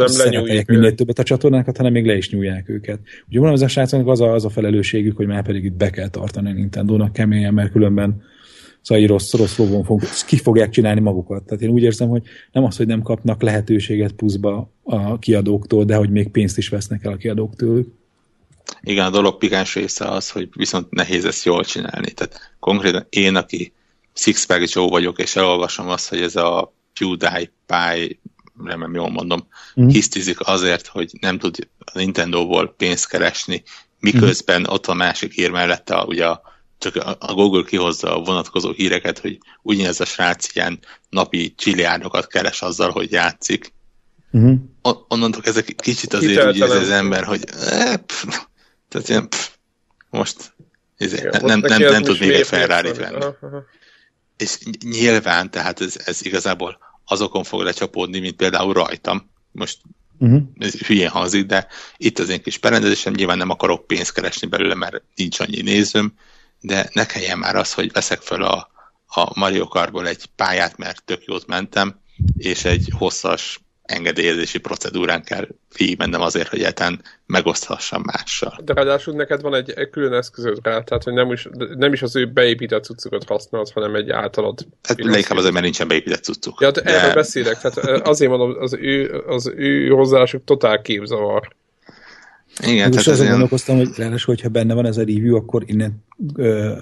szereteljek 0.04 0.66
minél 0.66 0.94
többet 0.94 1.18
a 1.18 1.22
csatornákat, 1.22 1.76
hanem 1.76 1.92
még 1.92 2.06
le 2.06 2.16
is 2.16 2.30
nyúlják 2.30 2.68
őket. 2.68 2.98
Ugye 3.28 3.40
van 3.40 3.52
az 3.52 3.62
a 3.62 3.68
srácoknak 3.68 4.08
az 4.08 4.20
a, 4.20 4.32
az 4.32 4.44
a 4.44 4.50
felelősségük, 4.50 5.16
hogy 5.16 5.26
már 5.26 5.42
pedig 5.42 5.64
itt 5.64 5.76
be 5.76 5.90
kell 5.90 6.08
tartani 6.08 6.50
a 6.50 6.52
Nintendo-nak 6.52 7.12
keményen, 7.12 7.54
mert 7.54 7.72
különben 7.72 8.22
szóval 8.82 9.06
rossz, 9.06 9.32
rossz 9.32 9.56
lovon 9.56 9.84
fog, 9.84 10.02
ki 10.26 10.36
fogják 10.36 10.70
csinálni 10.70 11.00
magukat. 11.00 11.44
Tehát 11.44 11.62
én 11.62 11.68
úgy 11.68 11.82
érzem, 11.82 12.08
hogy 12.08 12.22
nem 12.52 12.64
az, 12.64 12.76
hogy 12.76 12.86
nem 12.86 13.02
kapnak 13.02 13.42
lehetőséget 13.42 14.12
pluszba 14.12 14.72
a 14.82 15.18
kiadóktól, 15.18 15.84
de 15.84 15.94
hogy 15.94 16.10
még 16.10 16.28
pénzt 16.28 16.58
is 16.58 16.68
vesznek 16.68 17.04
el 17.04 17.12
a 17.12 17.16
kiadóktól. 17.16 17.86
Igen, 18.80 19.06
a 19.06 19.10
dolog 19.10 19.38
pikáns 19.38 19.74
része 19.74 20.04
az, 20.04 20.30
hogy 20.30 20.48
viszont 20.56 20.90
nehéz 20.90 21.24
ezt 21.24 21.44
jól 21.44 21.64
csinálni. 21.64 22.10
Tehát 22.10 22.54
konkrétan 22.60 23.06
én, 23.08 23.36
aki 23.36 23.72
Sixpack 24.14 24.72
Joe 24.72 24.88
vagyok, 24.88 25.18
és 25.18 25.36
elolvasom 25.36 25.88
azt, 25.88 26.08
hogy 26.08 26.20
ez 26.20 26.36
a 26.36 26.72
PewDiePie, 26.98 28.18
remélem 28.64 28.94
jól 28.94 29.10
mondom, 29.10 29.48
mm. 29.80 29.88
hisztizik 29.88 30.40
azért, 30.40 30.86
hogy 30.86 31.10
nem 31.20 31.38
tud 31.38 31.68
a 31.78 31.98
Nintendo-ból 31.98 32.74
pénzt 32.76 33.08
keresni, 33.08 33.62
miközben 34.00 34.60
mm. 34.60 34.64
ott 34.66 34.86
a 34.86 34.94
másik 34.94 35.32
hír 35.32 35.50
mellette 35.50 35.94
a, 35.94 36.04
ugye 36.04 36.26
a, 36.26 36.42
csak 36.78 36.96
a 37.18 37.34
Google 37.34 37.62
kihozza 37.64 38.16
a 38.16 38.22
vonatkozó 38.22 38.70
híreket, 38.70 39.18
hogy 39.18 39.38
ugyanez 39.62 40.00
a 40.00 40.04
srác 40.04 40.54
ilyen 40.54 40.78
napi 41.08 41.54
csilliárdokat 41.56 42.26
keres 42.26 42.62
azzal, 42.62 42.90
hogy 42.90 43.12
játszik. 43.12 43.72
Mm. 44.36 44.54
onnantól 45.08 45.42
ezek 45.44 45.74
kicsit 45.76 46.12
azért 46.12 46.46
úgy 46.46 46.58
érzi 46.58 46.76
az 46.76 46.90
ember, 46.90 47.24
hogy 47.24 47.44
eh, 47.44 47.96
pff, 47.96 48.24
tehát 48.88 49.08
ilyen, 49.08 49.28
pff, 49.28 49.48
most, 50.10 50.54
ezért, 50.96 51.22
Igen, 51.22 51.44
nem, 51.44 51.58
nem, 51.58 51.80
nem, 51.80 51.92
nem 51.92 52.02
tud 52.02 52.18
még 52.18 52.30
egy 52.30 52.46
ferrari 52.46 52.92
venni. 52.92 53.14
Aha, 53.14 53.36
aha 53.40 53.64
és 54.36 54.58
nyilván, 54.84 55.50
tehát 55.50 55.80
ez, 55.80 55.96
ez 56.04 56.24
igazából 56.24 56.78
azokon 57.04 57.44
fog 57.44 57.60
lecsapódni, 57.60 58.18
mint 58.18 58.36
például 58.36 58.72
rajtam. 58.72 59.30
Most 59.52 59.78
uh-huh. 60.18 60.42
ez 60.58 60.74
hülyén 60.74 61.08
hangzik, 61.08 61.46
de 61.46 61.66
itt 61.96 62.18
az 62.18 62.28
én 62.28 62.42
kis 62.42 62.58
berendezésem, 62.58 63.12
nyilván 63.12 63.38
nem 63.38 63.50
akarok 63.50 63.86
pénzt 63.86 64.12
keresni 64.12 64.46
belőle, 64.46 64.74
mert 64.74 65.02
nincs 65.14 65.40
annyi 65.40 65.60
nézőm, 65.60 66.14
de 66.60 66.88
ne 66.92 67.06
kelljen 67.06 67.38
már 67.38 67.56
az, 67.56 67.72
hogy 67.72 67.92
veszek 67.92 68.20
fel 68.20 68.42
a, 68.42 68.70
a 69.06 69.38
Mario 69.38 69.68
Kartból 69.68 70.08
egy 70.08 70.26
pályát, 70.26 70.76
mert 70.76 71.04
tök 71.04 71.24
jót 71.24 71.46
mentem, 71.46 72.00
és 72.36 72.64
egy 72.64 72.88
hosszas 72.98 73.60
engedélyezési 73.92 74.58
procedúrán 74.58 75.22
kell 75.22 75.46
végigmennem 75.76 76.20
azért, 76.20 76.48
hogy 76.48 76.58
egyáltalán 76.58 77.00
megoszthassam 77.26 78.02
mással. 78.04 78.58
De 78.64 78.72
ráadásul 78.72 79.14
neked 79.14 79.40
van 79.40 79.54
egy, 79.54 79.70
egy 79.70 79.90
külön 79.90 80.12
eszközöd 80.12 80.58
rá, 80.62 80.80
tehát 80.80 81.02
hogy 81.02 81.12
nem 81.12 81.32
is, 81.32 81.48
nem 81.76 81.92
is 81.92 82.02
az 82.02 82.16
ő 82.16 82.26
beépített 82.26 82.84
cuccokat 82.84 83.24
használod, 83.24 83.70
hanem 83.70 83.94
egy 83.94 84.10
általad. 84.10 84.66
Hát 84.82 85.04
leginkább 85.04 85.38
azért, 85.38 85.52
mert 85.52 85.64
nincsen 85.64 85.88
beépített 85.88 86.22
cuccuk. 86.22 86.60
Ja, 86.60 86.70
de, 86.70 86.80
de... 86.80 87.00
erről 87.00 87.14
beszélek, 87.14 87.58
tehát 87.60 88.00
azért 88.06 88.30
mondom, 88.30 88.56
az 88.60 88.74
ő, 88.74 89.22
az 89.26 89.52
ő 89.56 89.88
hozzáásuk 89.88 90.44
totál 90.44 90.82
képzavar. 90.82 91.54
Igen, 92.60 92.90
Most 92.92 93.08
azon 93.08 93.20
ilyen... 93.20 93.30
gondolkoztam, 93.30 93.76
hogy 93.76 93.88
ráadásul, 93.96 94.34
hogyha 94.34 94.48
benne 94.48 94.74
van 94.74 94.86
ez 94.86 94.96
a 94.96 95.00
review, 95.00 95.36
akkor 95.36 95.62
innen 95.66 96.04
ö, 96.36 96.72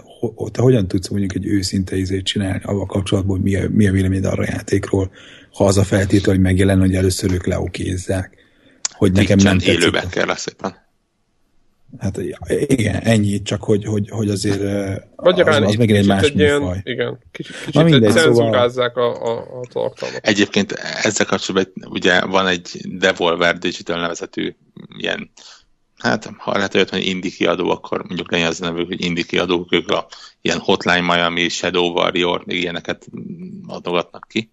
te 0.53 0.63
hogyan 0.63 0.89
tudsz 0.89 1.09
mondjuk 1.09 1.35
egy 1.35 1.47
őszinte 1.47 1.97
izét 1.97 2.25
csinálni 2.25 2.61
avval 2.63 2.87
kapcsolatban, 2.87 3.37
hogy 3.37 3.45
mi 3.45 3.57
a, 3.57 3.69
mi 3.71 3.89
a 3.89 3.93
véleményed 3.93 4.25
arra 4.25 4.43
a 4.43 4.51
játékról, 4.51 5.11
ha 5.53 5.65
az 5.65 5.79
a 5.79 5.85
feltétel, 5.85 6.33
hogy 6.33 6.43
megjelen, 6.43 6.79
hogy 6.79 6.95
először 6.95 7.33
ők 7.33 7.47
leokézzák. 7.47 8.39
Hogy 8.91 9.13
nekem 9.13 9.39
nem 9.39 9.59
tetszik. 9.59 9.73
élőben 9.73 10.09
kell 10.09 10.35
szépen. 10.35 10.89
Hát 11.99 12.19
igen, 12.67 12.95
ennyi, 12.95 13.43
csak 13.43 13.63
hogy, 13.63 13.85
hogy, 13.85 14.09
hogy 14.11 14.29
azért 14.29 14.61
Magyarán 15.17 15.63
az, 15.63 15.69
az 15.69 15.75
megint 15.75 15.99
egy 15.99 16.07
más 16.07 16.23
egy 16.23 16.39
ilyen, 16.39 16.81
Igen, 16.85 17.19
kicsit, 17.33 17.57
kicsit 17.57 17.75
Na 17.75 17.83
mindegy, 17.83 18.13
szóval... 18.13 18.55
a, 18.55 19.01
a, 19.01 19.61
a 19.61 19.67
tartalmat. 19.73 20.27
Egyébként 20.27 20.73
ezzel 21.03 21.27
kapcsolatban 21.27 21.91
ugye 21.91 22.25
van 22.27 22.47
egy 22.47 22.69
Devolver 22.85 23.59
Digital 23.59 24.01
nevezetű 24.01 24.55
ilyen 24.99 25.31
hát 26.01 26.31
ha 26.39 26.57
lehet 26.57 26.75
olyat, 26.75 26.91
hogy 26.91 27.07
indie 27.07 27.31
kiadó, 27.31 27.71
akkor 27.71 28.05
mondjuk 28.05 28.31
legyen 28.31 28.47
az 28.47 28.59
nevük, 28.59 28.87
hogy 28.87 29.05
indie 29.05 29.25
kiadók, 29.25 29.73
ők 29.73 29.89
a 29.89 30.07
ilyen 30.41 30.59
Hotline 30.59 31.15
Miami, 31.15 31.49
Shadow 31.49 31.93
Warrior, 31.93 32.43
még 32.45 32.59
ilyeneket 32.59 33.07
adogatnak 33.67 34.27
ki. 34.29 34.51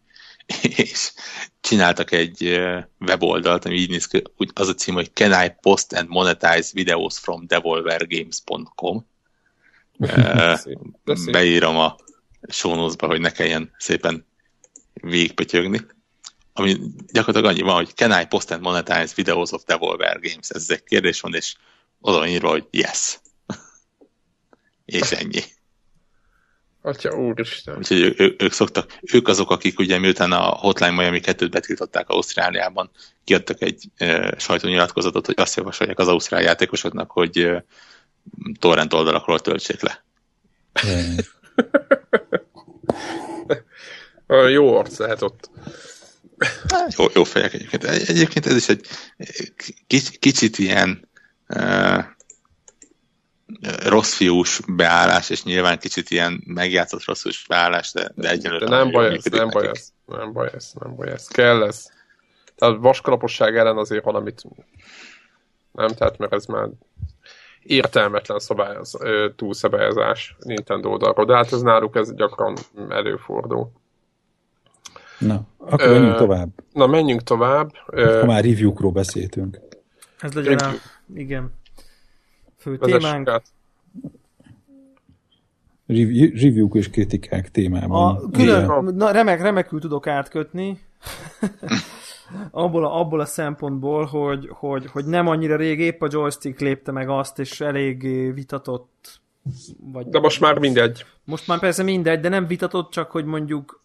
És 0.62 1.14
csináltak 1.62 2.12
egy 2.12 2.62
weboldalt, 3.00 3.66
ami 3.66 3.76
így 3.76 3.90
néz 3.90 4.08
ki, 4.08 4.22
az 4.54 4.68
a 4.68 4.74
cím, 4.74 4.94
hogy 4.94 5.12
Can 5.14 5.46
I 5.46 5.54
post 5.62 5.94
and 5.94 6.10
monetize 6.10 6.70
videos 6.74 7.20
from 7.20 7.48
devolvergames.com 7.48 9.06
Beírom 11.32 11.78
a 11.78 11.96
sónuszba, 12.48 13.08
hogy 13.08 13.20
ne 13.20 13.32
kelljen 13.32 13.72
szépen 13.78 14.26
végigpötyögni. 14.94 15.86
Ami 16.54 16.78
gyakorlatilag 17.12 17.56
annyi 17.56 17.62
van, 17.62 17.76
hogy 17.76 17.96
Can 17.96 18.22
I 18.22 18.26
post 18.26 18.52
and 18.52 18.62
monetize 18.62 19.14
videos 19.16 19.52
of 19.52 19.64
Devolver 19.64 20.20
Games? 20.20 20.50
Ez 20.50 20.70
egy 20.70 20.84
kérdés 20.84 21.22
van, 21.22 21.36
és 21.36 21.56
oda 22.00 22.28
írva, 22.28 22.50
hogy 22.50 22.68
yes. 22.72 23.20
és 24.86 25.12
ennyi. 25.12 25.42
Atya 26.82 27.18
úristen. 27.18 27.78
Úgyhogy 27.78 28.00
ő, 28.00 28.14
ő, 28.18 28.36
ők 28.38 28.52
szoktak, 28.52 29.00
ők 29.14 29.28
azok, 29.28 29.52
akik 29.52 29.80
ugye 29.80 30.00
miután 30.00 30.32
a 30.32 30.44
Hotline 30.44 30.92
Miami 30.92 31.20
2-t 31.24 31.48
betiltották 31.52 32.10
Ausztráliában, 32.10 32.92
kiadtak 33.24 33.62
egy 33.62 33.84
e, 33.96 34.34
sajtónyilatkozatot, 34.38 35.26
hogy 35.26 35.36
azt 35.38 35.56
javasolják 35.56 36.00
az 36.00 36.08
ausztrál 36.08 36.42
játékosoknak, 36.42 37.12
hogy 37.12 37.38
e, 37.38 37.66
torrent 38.60 38.94
oldalakról 38.94 39.40
töltsék 39.40 39.82
le. 39.82 40.06
jó 44.58 44.78
arc 44.78 44.98
lehet 44.98 45.22
ott. 45.22 45.50
Jó, 46.98 47.06
jó 47.14 47.24
fejek 47.24 47.54
egyébként. 47.54 47.84
Egyébként 47.84 48.46
ez 48.46 48.56
is 48.56 48.70
egy 48.70 48.88
kicsit 50.20 50.58
ilyen 50.58 51.10
e, 51.48 52.17
rossz 53.86 54.14
fiús 54.14 54.62
beállás, 54.68 55.30
és 55.30 55.44
nyilván 55.44 55.80
kicsit 55.80 56.10
ilyen 56.10 56.44
megjátszott 56.46 57.06
rossz 57.06 57.22
fiús 57.22 57.46
beállás, 57.48 57.92
de, 57.94 58.12
de 58.16 58.30
egyelőre 58.30 58.66
de 58.66 58.76
nem 58.76 58.92
baj 58.92 59.16
ez, 59.16 59.24
nem 59.24 59.50
baj 59.50 59.68
ez, 59.68 59.92
nem 60.06 60.32
baj 60.32 60.50
ez, 60.54 60.72
nem 60.80 60.96
baj 60.96 61.12
ez. 61.12 61.28
Kell 61.28 61.64
ez. 61.64 61.86
Tehát 62.56 62.78
vaskalaposság 62.80 63.58
ellen 63.58 63.78
azért 63.78 64.04
valamit 64.04 64.44
nem, 65.72 65.88
tehát 65.88 66.18
mert 66.18 66.34
ez 66.34 66.46
már 66.46 66.70
értelmetlen 67.64 68.40
szabályoz, 68.40 68.98
túlszabályozás 69.36 70.36
Nintendo 70.40 70.90
oldalról, 70.90 71.26
de 71.26 71.36
hát 71.36 71.52
ez 71.52 71.62
náluk 71.62 71.96
ez 71.96 72.14
gyakran 72.14 72.56
előfordul. 72.90 73.72
Na, 75.20 75.42
akkor 75.58 75.88
menjünk 75.88 76.14
uh, 76.14 76.18
tovább. 76.18 76.50
Na, 76.74 76.88
menjünk 76.88 77.24
tovább. 77.24 77.72
Ha 77.86 78.26
már 78.26 78.44
review-król 78.44 78.92
beszéltünk. 78.92 79.60
Ez 80.20 80.34
legyen 80.34 80.58
a... 80.58 80.72
Igen 81.14 81.52
fő 82.68 82.78
témánk. 82.78 83.42
Review-k 85.88 86.76
és 86.76 86.90
kritikák 86.90 87.52
témában. 87.52 88.16
A, 88.16 88.30
külön, 88.30 88.94
na, 88.96 89.12
remek, 89.12 89.42
remekül 89.42 89.80
tudok 89.80 90.08
átkötni. 90.08 90.80
abból, 92.52 92.86
a, 92.86 93.00
abból 93.00 93.20
a 93.20 93.26
szempontból, 93.26 94.06
hogy, 94.06 94.50
hogy, 94.52 94.86
hogy 94.86 95.06
nem 95.06 95.28
annyira 95.28 95.56
rég 95.56 95.80
épp 95.80 96.02
a 96.02 96.08
joystick 96.10 96.60
lépte 96.60 96.92
meg 96.92 97.10
azt, 97.10 97.40
és 97.40 97.62
elég 97.62 98.02
vitatott 98.34 99.22
vagy, 99.92 100.08
de 100.08 100.20
most 100.20 100.40
már 100.40 100.60
mindegy. 100.60 101.06
Most 101.24 101.48
már 101.48 101.60
persze 101.60 101.84
mindegy, 101.84 102.20
de 102.20 102.30
nem 102.30 102.48
vitatott, 102.48 102.92
csak 102.92 103.12
hogy 103.12 103.26
mondjuk 103.26 103.82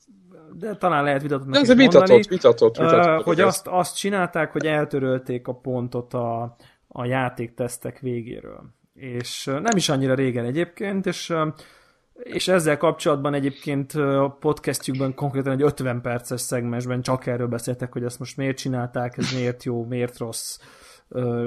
de 0.58 0.76
talán 0.76 1.04
lehet 1.04 1.22
vitatott. 1.22 1.54
Ez 1.54 1.74
vitatott, 1.74 2.08
vitatott, 2.08 2.28
vitatott, 2.28 2.76
vitatott. 2.76 3.18
Uh, 3.18 3.24
hogy 3.24 3.40
azt, 3.40 3.66
azt 3.66 3.96
csinálták, 3.96 4.52
hogy 4.52 4.66
eltörölték 4.66 5.48
a 5.48 5.54
pontot 5.54 6.14
a, 6.14 6.56
a 6.92 7.04
játéktesztek 7.04 7.98
végéről. 7.98 8.62
És 8.94 9.44
nem 9.44 9.76
is 9.76 9.88
annyira 9.88 10.14
régen 10.14 10.44
egyébként, 10.44 11.06
és 11.06 11.34
és 12.22 12.48
ezzel 12.48 12.76
kapcsolatban 12.76 13.34
egyébként 13.34 13.92
a 13.92 14.36
podcastjükben 14.40 15.14
konkrétan 15.14 15.52
egy 15.52 15.62
50 15.62 16.00
perces 16.00 16.40
szegmensben 16.40 17.02
csak 17.02 17.26
erről 17.26 17.46
beszéltek, 17.46 17.92
hogy 17.92 18.04
ezt 18.04 18.18
most 18.18 18.36
miért 18.36 18.56
csinálták, 18.56 19.18
ez 19.18 19.32
miért 19.32 19.64
jó, 19.64 19.84
miért 19.84 20.18
rossz, 20.18 20.58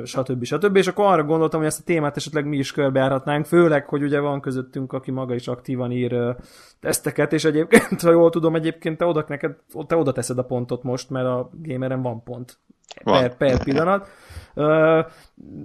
stb. 0.03 0.43
stb. 0.43 0.75
És 0.75 0.87
akkor 0.87 1.05
arra 1.05 1.23
gondoltam, 1.23 1.59
hogy 1.59 1.69
ezt 1.69 1.79
a 1.79 1.83
témát 1.85 2.17
esetleg 2.17 2.47
mi 2.47 2.57
is 2.57 2.71
körbejárhatnánk, 2.71 3.45
főleg, 3.45 3.87
hogy 3.87 4.03
ugye 4.03 4.19
van 4.19 4.41
közöttünk, 4.41 4.93
aki 4.93 5.11
maga 5.11 5.33
is 5.33 5.47
aktívan 5.47 5.91
ír 5.91 6.35
teszteket, 6.79 7.33
és 7.33 7.45
egyébként, 7.45 8.01
ha 8.01 8.11
jól 8.11 8.29
tudom, 8.29 8.55
egyébként 8.55 8.97
te 8.97 9.05
oda, 9.05 9.25
neked, 9.27 9.55
te 9.87 9.95
oda 9.95 10.11
teszed 10.11 10.37
a 10.37 10.43
pontot 10.43 10.83
most, 10.83 11.09
mert 11.09 11.25
a 11.25 11.49
gameren 11.63 12.01
van 12.01 12.23
pont 12.23 12.57
van. 13.03 13.21
Per, 13.21 13.37
per 13.37 13.63
pillanat. 13.63 14.07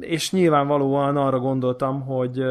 És 0.01 0.33
nyilvánvalóan 0.33 1.17
arra 1.17 1.39
gondoltam, 1.39 2.01
hogy 2.01 2.43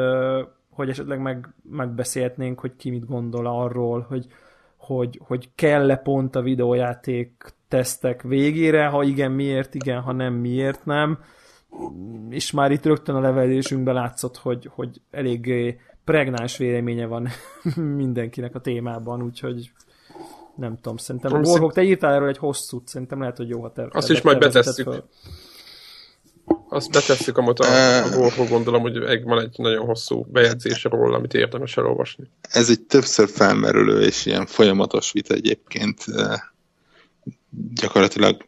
hogy 0.79 0.89
esetleg 0.89 1.21
meg, 1.21 1.53
megbeszélhetnénk, 1.69 2.59
hogy 2.59 2.75
ki 2.75 2.89
mit 2.89 3.05
gondol 3.05 3.47
arról, 3.47 4.05
hogy, 4.09 4.27
hogy, 4.77 5.21
hogy 5.23 5.49
kell-e 5.55 5.95
pont 5.95 6.35
a 6.35 6.41
videójáték 6.41 7.53
tesztek 7.67 8.21
végére, 8.21 8.87
ha 8.87 9.03
igen, 9.03 9.31
miért 9.31 9.75
igen, 9.75 10.01
ha 10.01 10.11
nem, 10.11 10.33
miért 10.33 10.85
nem. 10.85 11.19
És 12.29 12.51
már 12.51 12.71
itt 12.71 12.85
rögtön 12.85 13.15
a 13.15 13.19
levelésünkben 13.19 13.93
látszott, 13.93 14.37
hogy, 14.37 14.69
hogy 14.73 15.01
elég 15.11 15.53
pregnáns 16.03 16.57
véleménye 16.57 17.05
van 17.05 17.27
mindenkinek 18.01 18.55
a 18.55 18.59
témában, 18.59 19.23
úgyhogy 19.23 19.71
nem 20.55 20.75
tudom, 20.75 20.97
szerintem 20.97 21.33
a 21.33 21.39
Borhok, 21.39 21.73
te 21.73 21.83
írtál 21.83 22.13
erről 22.13 22.27
egy 22.27 22.37
hosszút, 22.37 22.87
szerintem 22.87 23.19
lehet, 23.19 23.37
hogy 23.37 23.49
jó, 23.49 23.61
ha 23.61 23.71
te... 23.71 23.87
Azt 23.91 24.09
is 24.09 24.21
majd 24.21 24.37
betesszük. 24.37 25.03
Azt 26.69 26.91
betesszük, 26.91 27.37
amit 27.37 27.59
a, 27.59 28.03
a 28.03 28.09
Gorho 28.09 28.45
gondolom, 28.45 28.81
hogy 28.81 29.23
van 29.23 29.39
egy 29.39 29.53
nagyon 29.57 29.85
hosszú 29.85 30.25
bejegyzése 30.31 30.89
róla, 30.89 31.17
amit 31.17 31.33
érdemes 31.33 31.77
elolvasni. 31.77 32.29
Ez 32.41 32.69
egy 32.69 32.81
többször 32.81 33.29
felmerülő 33.29 34.01
és 34.01 34.25
ilyen 34.25 34.45
folyamatos 34.45 35.11
vita 35.11 35.33
egyébként. 35.33 36.05
Gyakorlatilag 37.73 38.45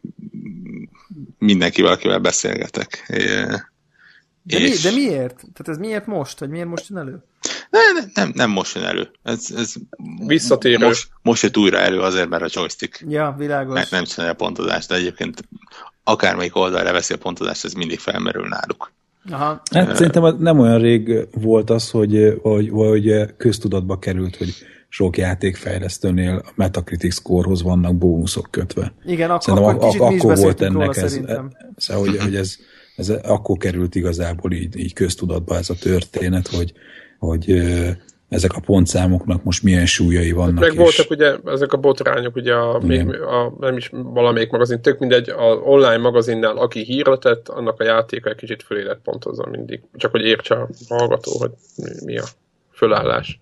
mindenkivel, 1.37 1.91
akivel 1.91 2.19
beszélgetek. 2.19 3.05
De, 4.43 4.57
és... 4.57 4.83
mi, 4.83 4.89
de 4.89 4.95
miért? 4.95 5.35
Tehát 5.35 5.67
ez 5.67 5.77
miért 5.77 6.05
most? 6.05 6.39
Vagy 6.39 6.49
miért 6.49 6.67
most 6.67 6.87
jön 6.89 6.99
elő? 6.99 7.23
Nem, 7.69 7.81
nem, 7.93 8.11
nem, 8.13 8.31
nem 8.35 8.49
most 8.49 8.75
jön 8.75 8.83
elő. 8.83 9.09
Ez, 9.23 9.47
ez 9.55 9.73
Visszatérő. 10.25 10.85
Most, 10.85 11.09
most 11.21 11.43
jött 11.43 11.57
újra 11.57 11.77
elő 11.77 11.99
azért, 11.99 12.29
mert 12.29 12.43
a 12.43 12.47
joystick 12.49 13.05
ja, 13.09 13.35
világos. 13.37 13.73
Nem, 13.73 13.85
nem 13.89 14.03
csinálja 14.03 14.33
a 14.33 14.35
pontozást, 14.35 14.87
de 14.87 14.95
egyébként 14.95 15.43
akármelyik 16.03 16.55
oldalra 16.55 16.91
veszi 16.91 17.13
a 17.13 17.17
pontozást, 17.17 17.65
ez 17.65 17.73
mindig 17.73 17.99
felmerül 17.99 18.47
náluk. 18.47 18.91
Aha. 19.29 19.61
Hát, 19.71 19.95
szerintem 19.95 20.35
nem 20.39 20.59
olyan 20.59 20.79
rég 20.79 21.27
volt 21.31 21.69
az, 21.69 21.89
hogy, 21.89 22.39
hogy, 22.41 22.69
hogy 22.69 23.35
köztudatba 23.37 23.99
került, 23.99 24.37
hogy 24.37 24.55
sok 24.93 25.17
játékfejlesztőnél 25.17 26.41
a 26.45 26.51
Metacritic 26.55 27.13
scorehoz 27.13 27.63
vannak 27.63 27.95
bónuszok 27.95 28.47
kötve. 28.51 28.93
Igen, 29.05 29.29
akkor, 29.29 29.43
szerintem 29.43 29.75
akkor, 29.75 29.87
ak- 29.87 29.99
akkor 29.99 30.37
volt 30.37 30.61
ennek 30.61 30.97
ez, 30.97 31.19
szóval, 31.77 32.07
hogy, 32.07 32.17
hogy 32.17 32.35
ez, 32.35 32.55
ez 32.95 33.09
akkor 33.09 33.57
került 33.57 33.95
igazából 33.95 34.51
így, 34.51 34.77
így 34.77 34.93
köztudatba 34.93 35.55
ez 35.55 35.69
a 35.69 35.75
történet, 35.81 36.47
hogy, 36.47 36.73
hogy 37.19 37.63
ezek 38.29 38.53
a 38.53 38.59
pontszámoknak 38.59 39.43
most 39.43 39.63
milyen 39.63 39.85
súlyai 39.85 40.31
vannak. 40.31 40.59
Meg 40.59 40.71
és... 40.71 40.77
voltak 40.77 41.09
ugye 41.09 41.35
ezek 41.45 41.73
a 41.73 41.77
botrányok, 41.77 42.35
ugye 42.35 42.53
a, 42.53 42.79
még, 42.79 43.21
a, 43.21 43.53
nem 43.59 43.77
is 43.77 43.89
valamelyik 43.91 44.49
magazin, 44.49 44.81
tök 44.81 44.99
mindegy, 44.99 45.29
a 45.29 45.43
online 45.63 45.97
magazinnál, 45.97 46.57
aki 46.57 46.83
hírletett, 46.83 47.49
annak 47.49 47.79
a 47.79 47.83
játéka 47.83 48.29
egy 48.29 48.35
kicsit 48.35 48.63
fölé 48.63 48.83
lett 48.83 49.01
pontozva 49.03 49.47
mindig. 49.49 49.81
Csak 49.93 50.11
hogy 50.11 50.21
értse 50.21 50.55
a 50.55 50.69
hallgató, 50.87 51.37
hogy 51.39 51.51
mi, 51.75 51.89
mi 52.05 52.17
a 52.17 52.25
fölállás. 52.71 53.39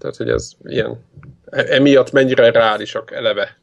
Tehát, 0.00 0.16
hogy 0.16 0.28
ez 0.28 0.52
ilyen, 0.64 1.04
e, 1.44 1.64
emiatt 1.68 2.12
mennyire 2.12 2.50
reálisak 2.50 3.10
eleve. 3.10 3.58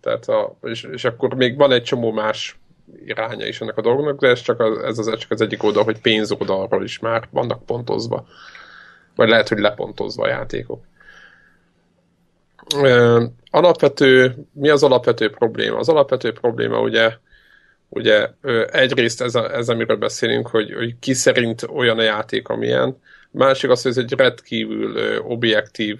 Tehát 0.00 0.28
a, 0.28 0.58
és, 0.62 0.82
és 0.82 1.04
akkor 1.04 1.34
még 1.34 1.56
van 1.56 1.72
egy 1.72 1.82
csomó 1.82 2.12
más 2.12 2.58
iránya 3.04 3.46
is 3.46 3.60
ennek 3.60 3.76
a 3.76 3.80
dolognak, 3.80 4.20
de 4.20 4.28
ez 4.28 4.40
csak 4.40 4.60
az, 4.60 4.78
ez 4.78 4.98
az, 4.98 5.18
csak 5.18 5.30
az 5.30 5.40
egyik 5.40 5.62
oldal, 5.62 5.84
hogy 5.84 6.00
pénzoldalról 6.00 6.84
is 6.84 6.98
már 6.98 7.28
vannak 7.30 7.66
pontozva. 7.66 8.26
Vagy 9.14 9.28
lehet, 9.28 9.48
hogy 9.48 9.58
lepontozva 9.58 10.24
a 10.24 10.28
játékok. 10.28 10.84
Alapvető, 13.50 14.34
mi 14.52 14.68
az 14.68 14.82
alapvető 14.82 15.30
probléma? 15.30 15.78
Az 15.78 15.88
alapvető 15.88 16.32
probléma 16.32 16.80
ugye, 16.80 17.16
ugye 17.88 18.28
egyrészt 18.70 19.22
ez, 19.22 19.34
a, 19.34 19.54
ez 19.54 19.68
amiről 19.68 19.96
beszélünk, 19.96 20.48
hogy, 20.48 20.72
hogy 20.72 20.98
ki 20.98 21.12
szerint 21.12 21.62
olyan 21.62 21.98
a 21.98 22.02
játék, 22.02 22.48
amilyen. 22.48 23.00
Másik 23.30 23.70
az, 23.70 23.82
hogy 23.82 23.90
ez 23.90 23.98
egy 23.98 24.12
rendkívül 24.12 25.18
objektív 25.18 25.98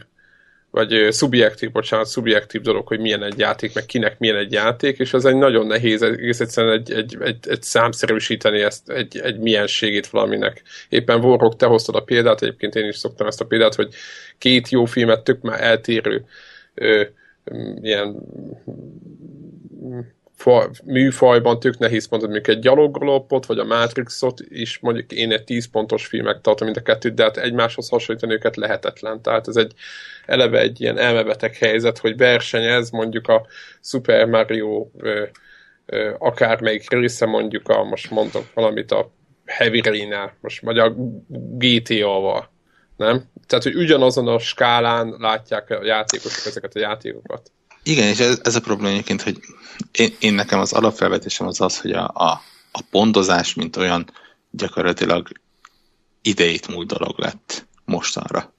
vagy 0.71 1.07
szubjektív, 1.11 1.73
bocsánat, 1.73 2.07
szubjektív 2.07 2.61
dolog, 2.61 2.87
hogy 2.87 3.01
milyen 3.01 3.23
egy 3.23 3.39
játék, 3.39 3.75
meg 3.75 3.87
kinek 3.87 4.19
milyen 4.19 4.37
egy 4.37 4.53
játék, 4.53 4.99
és 4.99 5.13
az 5.13 5.25
egy 5.25 5.37
nagyon 5.37 5.67
nehéz 5.67 6.03
egész 6.03 6.41
egyszerűen 6.41 6.79
egy, 6.79 6.93
egy, 6.93 7.17
egy, 7.21 7.49
egy 7.49 7.63
számszerűsíteni 7.63 8.61
ezt, 8.61 8.91
egy, 8.91 9.19
egy 9.19 9.39
mienségét 9.39 10.07
valaminek. 10.07 10.63
Éppen 10.89 11.25
Warrock, 11.25 11.57
te 11.57 11.67
hoztad 11.67 11.95
a 11.95 12.01
példát, 12.01 12.43
egyébként 12.43 12.75
én 12.75 12.89
is 12.89 12.97
szoktam 12.97 13.27
ezt 13.27 13.41
a 13.41 13.45
példát, 13.45 13.75
hogy 13.75 13.95
két 14.39 14.69
jó 14.69 14.85
filmet 14.85 15.25
tök 15.25 15.41
már 15.41 15.63
eltérő 15.63 16.25
ö, 16.75 17.03
ilyen 17.83 18.17
fa, 20.39 20.71
műfajban 20.85 21.61
tök 21.61 21.79
nehéz 21.79 22.09
mondani, 22.09 22.33
mondjuk 22.33 22.57
egy 22.57 22.63
gyaloglopot, 22.63 23.47
vagy 23.47 23.59
a 23.59 23.65
Matrixot 23.65 24.41
is, 24.49 24.79
mondjuk 24.79 25.13
én 25.13 25.33
egy 25.33 25.45
10 25.45 25.71
pontos 25.71 26.07
filmek 26.07 26.41
tartom 26.41 26.67
mind 26.67 26.79
a 26.79 26.83
kettőt, 26.83 27.15
de 27.15 27.23
hát 27.23 27.37
egymáshoz 27.37 27.89
hasonlítani 27.89 28.33
őket 28.33 28.57
lehetetlen. 28.57 29.23
Tehát 29.23 29.49
ez 29.49 29.57
egy 29.57 29.73
eleve 30.27 30.61
egy 30.61 30.81
ilyen 30.81 30.99
elmebeteg 30.99 31.55
helyzet, 31.55 31.99
hogy 31.99 32.17
versenyez 32.17 32.91
mondjuk 32.91 33.29
a 33.29 33.47
Super 33.81 34.27
Mario 34.27 34.89
ö, 34.99 35.25
ö, 35.87 36.15
akármelyik 36.19 36.91
része 36.91 37.27
mondjuk 37.27 37.69
a, 37.69 37.85
most 37.85 38.11
mondok 38.11 38.45
valamit 38.55 38.93
a 38.93 39.11
Heavy 39.45 39.81
rain 39.81 40.15
most 40.41 40.61
vagy 40.63 40.79
a 40.79 40.95
GTA-val, 41.59 42.51
nem? 42.97 43.25
Tehát, 43.47 43.65
hogy 43.65 43.75
ugyanazon 43.75 44.29
a 44.29 44.39
skálán 44.39 45.15
látják 45.19 45.71
a 45.71 45.85
játékosok 45.85 46.47
ezeket 46.47 46.75
a 46.75 46.79
játékokat. 46.79 47.51
Igen, 47.89 48.09
és 48.09 48.19
ez, 48.19 48.41
ez 48.43 48.55
a 48.55 48.61
probléma 48.61 48.93
egyébként, 48.93 49.23
hogy 49.23 49.41
én, 49.93 50.15
én 50.19 50.35
nekem 50.35 50.61
az 50.61 50.73
alapfelvetésem 50.73 51.47
az 51.47 51.61
az, 51.61 51.81
hogy 51.81 51.93
a, 51.93 52.11
a, 52.15 52.43
a 52.73 52.83
pontozás, 52.91 53.55
mint 53.55 53.77
olyan 53.77 54.11
gyakorlatilag 54.51 55.29
idejét 56.23 56.69
múlt 56.69 56.87
dolog 56.87 57.19
lett 57.19 57.67
mostanra. 57.85 58.53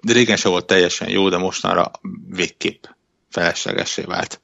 De 0.00 0.12
régen 0.12 0.36
sem 0.36 0.50
volt 0.50 0.66
teljesen 0.66 1.08
jó, 1.08 1.28
de 1.28 1.36
mostanra 1.36 1.90
végképp 2.28 2.84
feleslegesé 3.30 4.02
vált. 4.02 4.40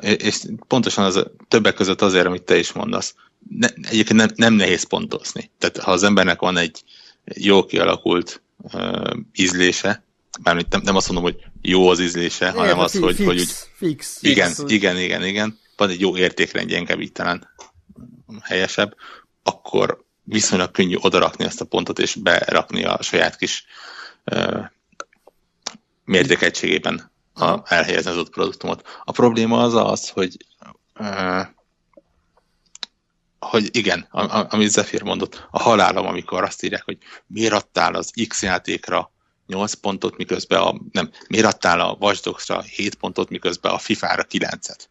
És 0.00 0.42
pontosan 0.68 1.04
az, 1.04 1.26
többek 1.48 1.74
között 1.74 2.02
azért, 2.02 2.26
amit 2.26 2.42
te 2.42 2.56
is 2.56 2.72
mondasz, 2.72 3.14
ne, 3.48 3.68
egyébként 3.68 4.18
nem, 4.18 4.28
nem 4.34 4.52
nehéz 4.54 4.84
pontozni. 4.84 5.50
Tehát 5.58 5.78
ha 5.78 5.90
az 5.90 6.02
embernek 6.02 6.40
van 6.40 6.56
egy 6.56 6.82
jó 7.34 7.64
kialakult 7.64 8.42
ízlése, 9.34 10.04
mármint 10.42 10.72
nem, 10.72 10.80
nem 10.82 10.96
azt 10.96 11.10
mondom, 11.10 11.24
hogy 11.24 11.44
jó 11.62 11.88
az 11.88 12.00
ízlése, 12.00 12.48
Igen, 12.48 12.58
hanem 12.58 12.78
az, 12.78 12.90
fix, 12.90 13.02
hogy, 13.02 13.24
hogy 13.24 13.40
úgy, 13.40 13.52
fix, 13.74 14.22
igen, 14.22 14.50
fix, 14.50 14.70
igen, 14.70 14.98
igen, 14.98 15.24
igen, 15.24 15.58
van 15.76 15.90
egy 15.90 16.00
jó 16.00 16.16
értékrendje, 16.16 16.78
inkább 16.78 17.00
így 17.00 17.12
talán 17.12 17.48
helyesebb, 18.42 18.94
akkor 19.42 20.04
viszonylag 20.22 20.70
könnyű 20.70 20.96
odarakni 21.00 21.44
ezt 21.44 21.60
a 21.60 21.64
pontot, 21.64 21.98
és 21.98 22.14
berakni 22.14 22.84
a 22.84 23.02
saját 23.02 23.36
kis 23.36 23.64
uh, 24.24 24.64
mértékegységében 26.04 27.12
a, 27.34 27.74
elhelyezni 27.74 28.10
az 28.10 28.16
ott 28.16 28.30
produktumot. 28.30 29.00
A 29.04 29.12
probléma 29.12 29.62
az 29.62 29.74
az, 29.74 30.08
hogy 30.08 30.36
uh, 30.98 31.46
hogy 33.38 33.76
igen, 33.76 34.00
amit 34.48 34.70
Zephyr 34.70 35.02
mondott, 35.02 35.46
a 35.50 35.58
halálom, 35.58 36.06
amikor 36.06 36.42
azt 36.42 36.62
írják, 36.62 36.84
hogy 36.84 36.98
miért 37.26 37.52
adtál 37.52 37.94
az 37.94 38.12
X 38.28 38.42
játékra 38.42 39.12
8 39.46 39.72
pontot, 39.72 40.16
miközben 40.16 40.60
a, 40.60 40.74
nem, 40.92 41.10
miért 41.28 41.46
adtál 41.46 41.80
a 41.80 41.96
Watch 42.00 42.22
Dogs-ra 42.22 42.60
7 42.60 42.94
pontot, 42.94 43.28
miközben 43.28 43.72
a 43.72 43.78
FIFA-ra 43.78 44.22
9-et? 44.30 44.86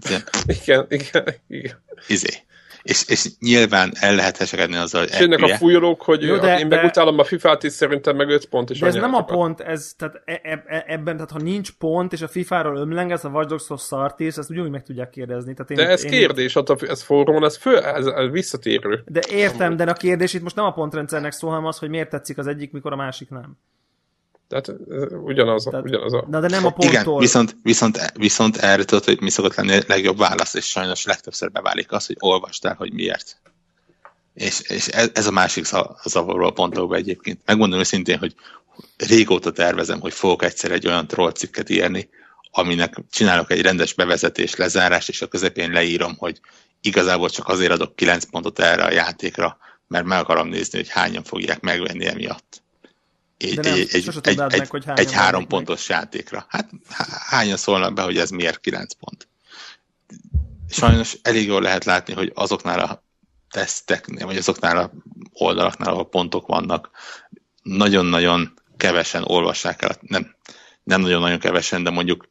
Tehát, 0.00 0.30
igen, 0.46 0.86
igen, 0.88 1.34
igen. 1.48 1.82
Izé. 2.08 2.44
És, 2.86 3.04
és 3.08 3.28
nyilván 3.38 3.92
el 4.00 4.14
lehet 4.14 4.36
hesekedni 4.36 4.76
azzal, 4.76 5.00
hogy 5.00 5.20
Jönnek 5.20 5.42
a 5.42 5.56
fújolók, 5.56 6.02
hogy 6.02 6.22
Jó, 6.22 6.36
de, 6.36 6.58
én 6.58 6.66
megutálom 6.66 7.18
a 7.18 7.24
FIFA-t, 7.24 7.64
és 7.64 7.72
szerintem 7.72 8.16
meg 8.16 8.28
5 8.28 8.46
pont 8.46 8.70
is. 8.70 8.78
De 8.78 8.86
ez 8.86 8.94
nem 8.94 9.14
a 9.14 9.24
pont, 9.24 9.60
ez, 9.60 9.94
tehát 9.96 10.22
e, 10.24 10.40
e, 10.42 10.64
e, 10.66 10.84
ebben, 10.86 11.14
tehát 11.14 11.30
ha 11.30 11.38
nincs 11.38 11.70
pont, 11.70 12.12
és 12.12 12.22
a 12.22 12.28
FIFA-ról 12.28 12.76
ömlengesz, 12.76 13.24
a 13.24 13.28
Watch 13.28 13.48
Dogs-hoz 13.48 13.82
szart 13.82 14.20
is, 14.20 14.36
ezt 14.36 14.50
ugyanúgy 14.50 14.70
meg 14.70 14.82
tudják 14.82 15.10
kérdezni. 15.10 15.54
Tehát 15.54 15.70
én, 15.70 15.76
de 15.76 15.88
ez 15.88 16.04
én, 16.04 16.10
kérdés, 16.10 16.54
én... 16.54 16.62
ez 16.88 17.02
forrón, 17.02 17.44
ez, 17.44 17.56
föl, 17.56 17.78
ez, 17.78 18.06
ez 18.06 18.30
visszatérő. 18.30 19.02
De 19.06 19.20
értem, 19.30 19.76
de 19.76 19.84
a 19.84 19.92
kérdés 19.92 20.34
itt 20.34 20.42
most 20.42 20.56
nem 20.56 20.64
a 20.64 20.72
pontrendszernek 20.72 21.32
szól, 21.32 21.50
hanem 21.50 21.66
az, 21.66 21.78
hogy 21.78 21.88
miért 21.88 22.10
tetszik 22.10 22.38
az 22.38 22.46
egyik, 22.46 22.72
mikor 22.72 22.92
a 22.92 22.96
másik 22.96 23.30
nem. 23.30 23.58
Tehát 24.48 24.72
ugyanaz, 25.24 25.64
Tehát, 25.64 25.84
ugyanaz 25.84 26.12
a... 26.12 26.24
Na 26.28 26.40
de 26.40 26.48
nem 26.48 26.64
a 26.64 26.70
ponttól. 26.70 26.90
Igen, 26.90 27.18
viszont, 27.18 27.56
viszont, 27.62 28.12
viszont 28.14 28.56
erre 28.56 28.84
tudod, 28.84 29.04
hogy 29.04 29.20
mi 29.20 29.30
szokott 29.30 29.54
lenni 29.54 29.76
a 29.76 29.82
legjobb 29.86 30.18
válasz, 30.18 30.54
és 30.54 30.66
sajnos 30.66 31.04
legtöbbször 31.04 31.50
beválik 31.50 31.92
az, 31.92 32.06
hogy 32.06 32.16
olvast 32.18 32.64
el, 32.64 32.74
hogy 32.74 32.92
miért. 32.92 33.40
És, 34.34 34.60
és 34.60 34.86
ez, 34.86 35.10
ez 35.14 35.26
a 35.26 35.30
másik 35.30 35.64
zavaró 36.04 36.46
a 36.46 36.50
pontokban 36.50 36.98
egyébként. 36.98 37.40
Megmondom 37.44 37.78
őszintén, 37.78 38.18
hogy 38.18 38.34
régóta 38.96 39.52
tervezem, 39.52 40.00
hogy 40.00 40.12
fogok 40.12 40.42
egyszer 40.42 40.70
egy 40.70 40.86
olyan 40.86 41.06
troll 41.06 41.32
cikket 41.32 41.70
írni, 41.70 42.08
aminek 42.50 43.02
csinálok 43.10 43.50
egy 43.50 43.62
rendes 43.62 43.94
bevezetés, 43.94 44.54
lezárás, 44.54 45.08
és 45.08 45.22
a 45.22 45.26
közepén 45.26 45.70
leírom, 45.70 46.16
hogy 46.18 46.40
igazából 46.80 47.30
csak 47.30 47.48
azért 47.48 47.72
adok 47.72 47.96
9 47.96 48.24
pontot 48.24 48.58
erre 48.58 48.84
a 48.84 48.92
játékra, 48.92 49.56
mert 49.88 50.04
meg 50.04 50.18
akarom 50.18 50.48
nézni, 50.48 50.78
hogy 50.78 50.88
hányan 50.88 51.22
fogják 51.22 51.60
megvenni 51.60 52.06
emiatt. 52.06 52.62
Egy, 53.38 53.56
nem, 53.56 53.72
egy, 53.72 53.88
egy, 53.92 54.18
egy, 54.22 54.36
meg, 54.36 54.70
hogy 54.70 54.84
egy 54.94 55.12
három 55.12 55.40
meg. 55.40 55.48
pontos 55.48 55.88
játékra. 55.88 56.46
Hát 56.48 56.70
hányan 57.28 57.56
szólnak 57.56 57.94
be, 57.94 58.02
hogy 58.02 58.18
ez 58.18 58.30
miért 58.30 58.60
9 58.60 58.92
pont? 58.92 59.28
Sajnos 60.70 61.16
elég 61.22 61.46
jól 61.46 61.62
lehet 61.62 61.84
látni, 61.84 62.14
hogy 62.14 62.32
azoknál 62.34 62.80
a 62.80 63.02
teszteknél, 63.50 64.26
vagy 64.26 64.36
azoknál 64.36 64.76
a 64.76 64.92
oldalaknál, 65.32 65.92
ahol 65.92 66.08
pontok 66.08 66.46
vannak, 66.46 66.90
nagyon-nagyon 67.62 68.54
kevesen 68.76 69.22
olvassák 69.24 69.82
el, 69.82 69.96
nem, 70.00 70.34
nem 70.82 71.00
nagyon-nagyon 71.00 71.38
kevesen, 71.38 71.82
de 71.82 71.90
mondjuk 71.90 72.28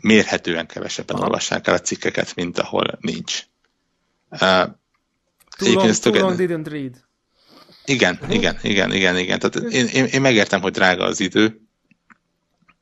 mérhetően 0.00 0.66
kevesebben 0.66 1.16
Aha. 1.16 1.24
olvassák 1.24 1.66
el 1.66 1.74
a 1.74 1.80
cikkeket, 1.80 2.34
mint 2.34 2.58
ahol 2.58 2.98
nincs. 3.00 3.42
Uh, 4.30 4.38
too 5.58 5.72
long, 5.72 5.96
too 5.96 6.12
long 6.12 6.36
didn't 6.38 6.68
read. 6.68 7.04
Igen, 7.84 8.18
igen, 8.28 8.58
igen, 8.62 8.92
igen, 8.92 9.18
igen. 9.18 9.38
Tehát 9.38 9.72
én, 9.72 9.86
én, 9.86 10.04
én 10.04 10.20
megértem, 10.20 10.60
hogy 10.60 10.72
drága 10.72 11.04
az 11.04 11.20
idő, 11.20 11.60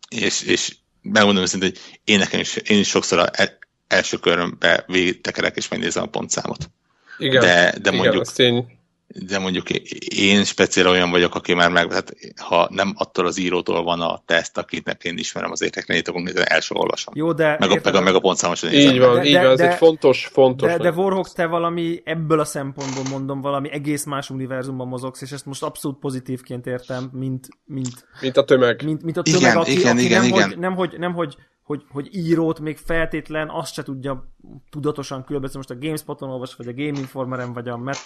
és, 0.09 0.43
és 0.43 0.77
megmondom 1.03 1.43
őszintén, 1.43 1.71
hogy 1.71 1.99
én 2.05 2.19
nekem 2.19 2.41
is, 2.41 2.57
én 2.57 2.79
is 2.79 2.89
sokszor 2.89 3.19
a 3.19 3.29
e, 3.33 3.59
első 3.89 4.17
körömbe 4.17 4.85
végigtekerek 4.87 5.57
és 5.57 5.69
megnézem 5.69 6.03
a 6.03 6.07
pontszámot. 6.07 6.71
Igen, 7.19 7.41
de, 7.41 7.49
de 7.49 7.79
igen, 7.79 7.95
mondjuk, 7.95 8.33
tény 8.33 8.80
de 9.15 9.39
mondjuk 9.39 9.71
én 10.15 10.45
speciál 10.45 10.87
olyan 10.87 11.11
vagyok, 11.11 11.35
aki 11.35 11.55
már 11.55 11.71
meg, 11.71 11.93
hát 11.93 12.13
ha 12.37 12.69
nem 12.71 12.93
attól 12.97 13.27
az 13.27 13.39
írótól 13.39 13.83
van 13.83 14.01
a 14.01 14.23
teszt, 14.27 14.59
akitnek 14.59 15.05
én 15.05 15.19
ismerem 15.19 15.51
az 15.51 15.63
akkor 15.63 16.23
nézve 16.23 16.45
első 16.45 16.75
olvasom. 16.75 17.15
Jó, 17.17 17.33
de... 17.33 17.57
Meg 17.59 17.71
a, 17.71 17.81
meg 17.85 17.95
a, 17.95 18.01
meg 18.01 18.15
a 18.15 18.21
pontszámos 18.21 18.63
Így 18.63 18.99
van, 18.99 19.15
de, 19.15 19.25
így 19.25 19.35
van, 19.35 19.51
ez 19.51 19.59
de, 19.59 19.71
egy 19.71 19.77
fontos, 19.77 20.27
fontos. 20.33 20.71
De, 20.71 20.79
de 20.79 20.91
Warhawk, 20.91 21.33
te 21.33 21.47
valami, 21.47 22.01
ebből 22.05 22.41
a 22.41 22.45
szempontból 22.45 23.05
mondom, 23.11 23.41
valami 23.41 23.71
egész 23.73 24.05
más 24.05 24.31
univerzumban 24.31 24.89
mozogsz, 24.89 25.23
és 25.23 25.31
ezt 25.31 25.47
most 25.47 25.63
abszolút 25.63 25.99
pozitívként 25.99 26.67
értem, 26.67 27.11
mint... 27.13 27.49
Mint, 27.65 28.07
mint 28.21 28.37
a 28.37 28.45
tömeg. 28.45 28.83
Mint, 28.85 29.03
mint 29.03 29.17
a 29.17 29.23
tömeg, 29.23 29.41
igen, 29.41 29.57
aki, 29.57 29.73
igen, 29.73 29.97
aki 29.97 30.05
igen, 30.05 30.21
nem, 30.21 30.29
igen. 30.29 30.49
Hogy, 30.49 30.59
nem, 30.59 30.75
hogy, 30.75 30.95
nem, 30.99 31.13
hogy 31.13 31.37
hogy, 31.71 31.85
hogy 31.93 32.09
írót 32.13 32.61
még 32.61 32.77
feltétlen 32.77 33.49
azt 33.49 33.73
se 33.73 33.83
tudja 33.83 34.29
tudatosan 34.71 35.25
különböztetni, 35.25 35.67
most 35.69 35.83
a 35.83 35.87
GameSpot-on 35.87 36.31
olvas, 36.31 36.55
vagy 36.55 36.69
a 36.69 36.73
Game 36.73 36.99
Informerem, 36.99 37.53
vagy 37.53 37.69
a 37.69 37.77
Met, 37.77 37.97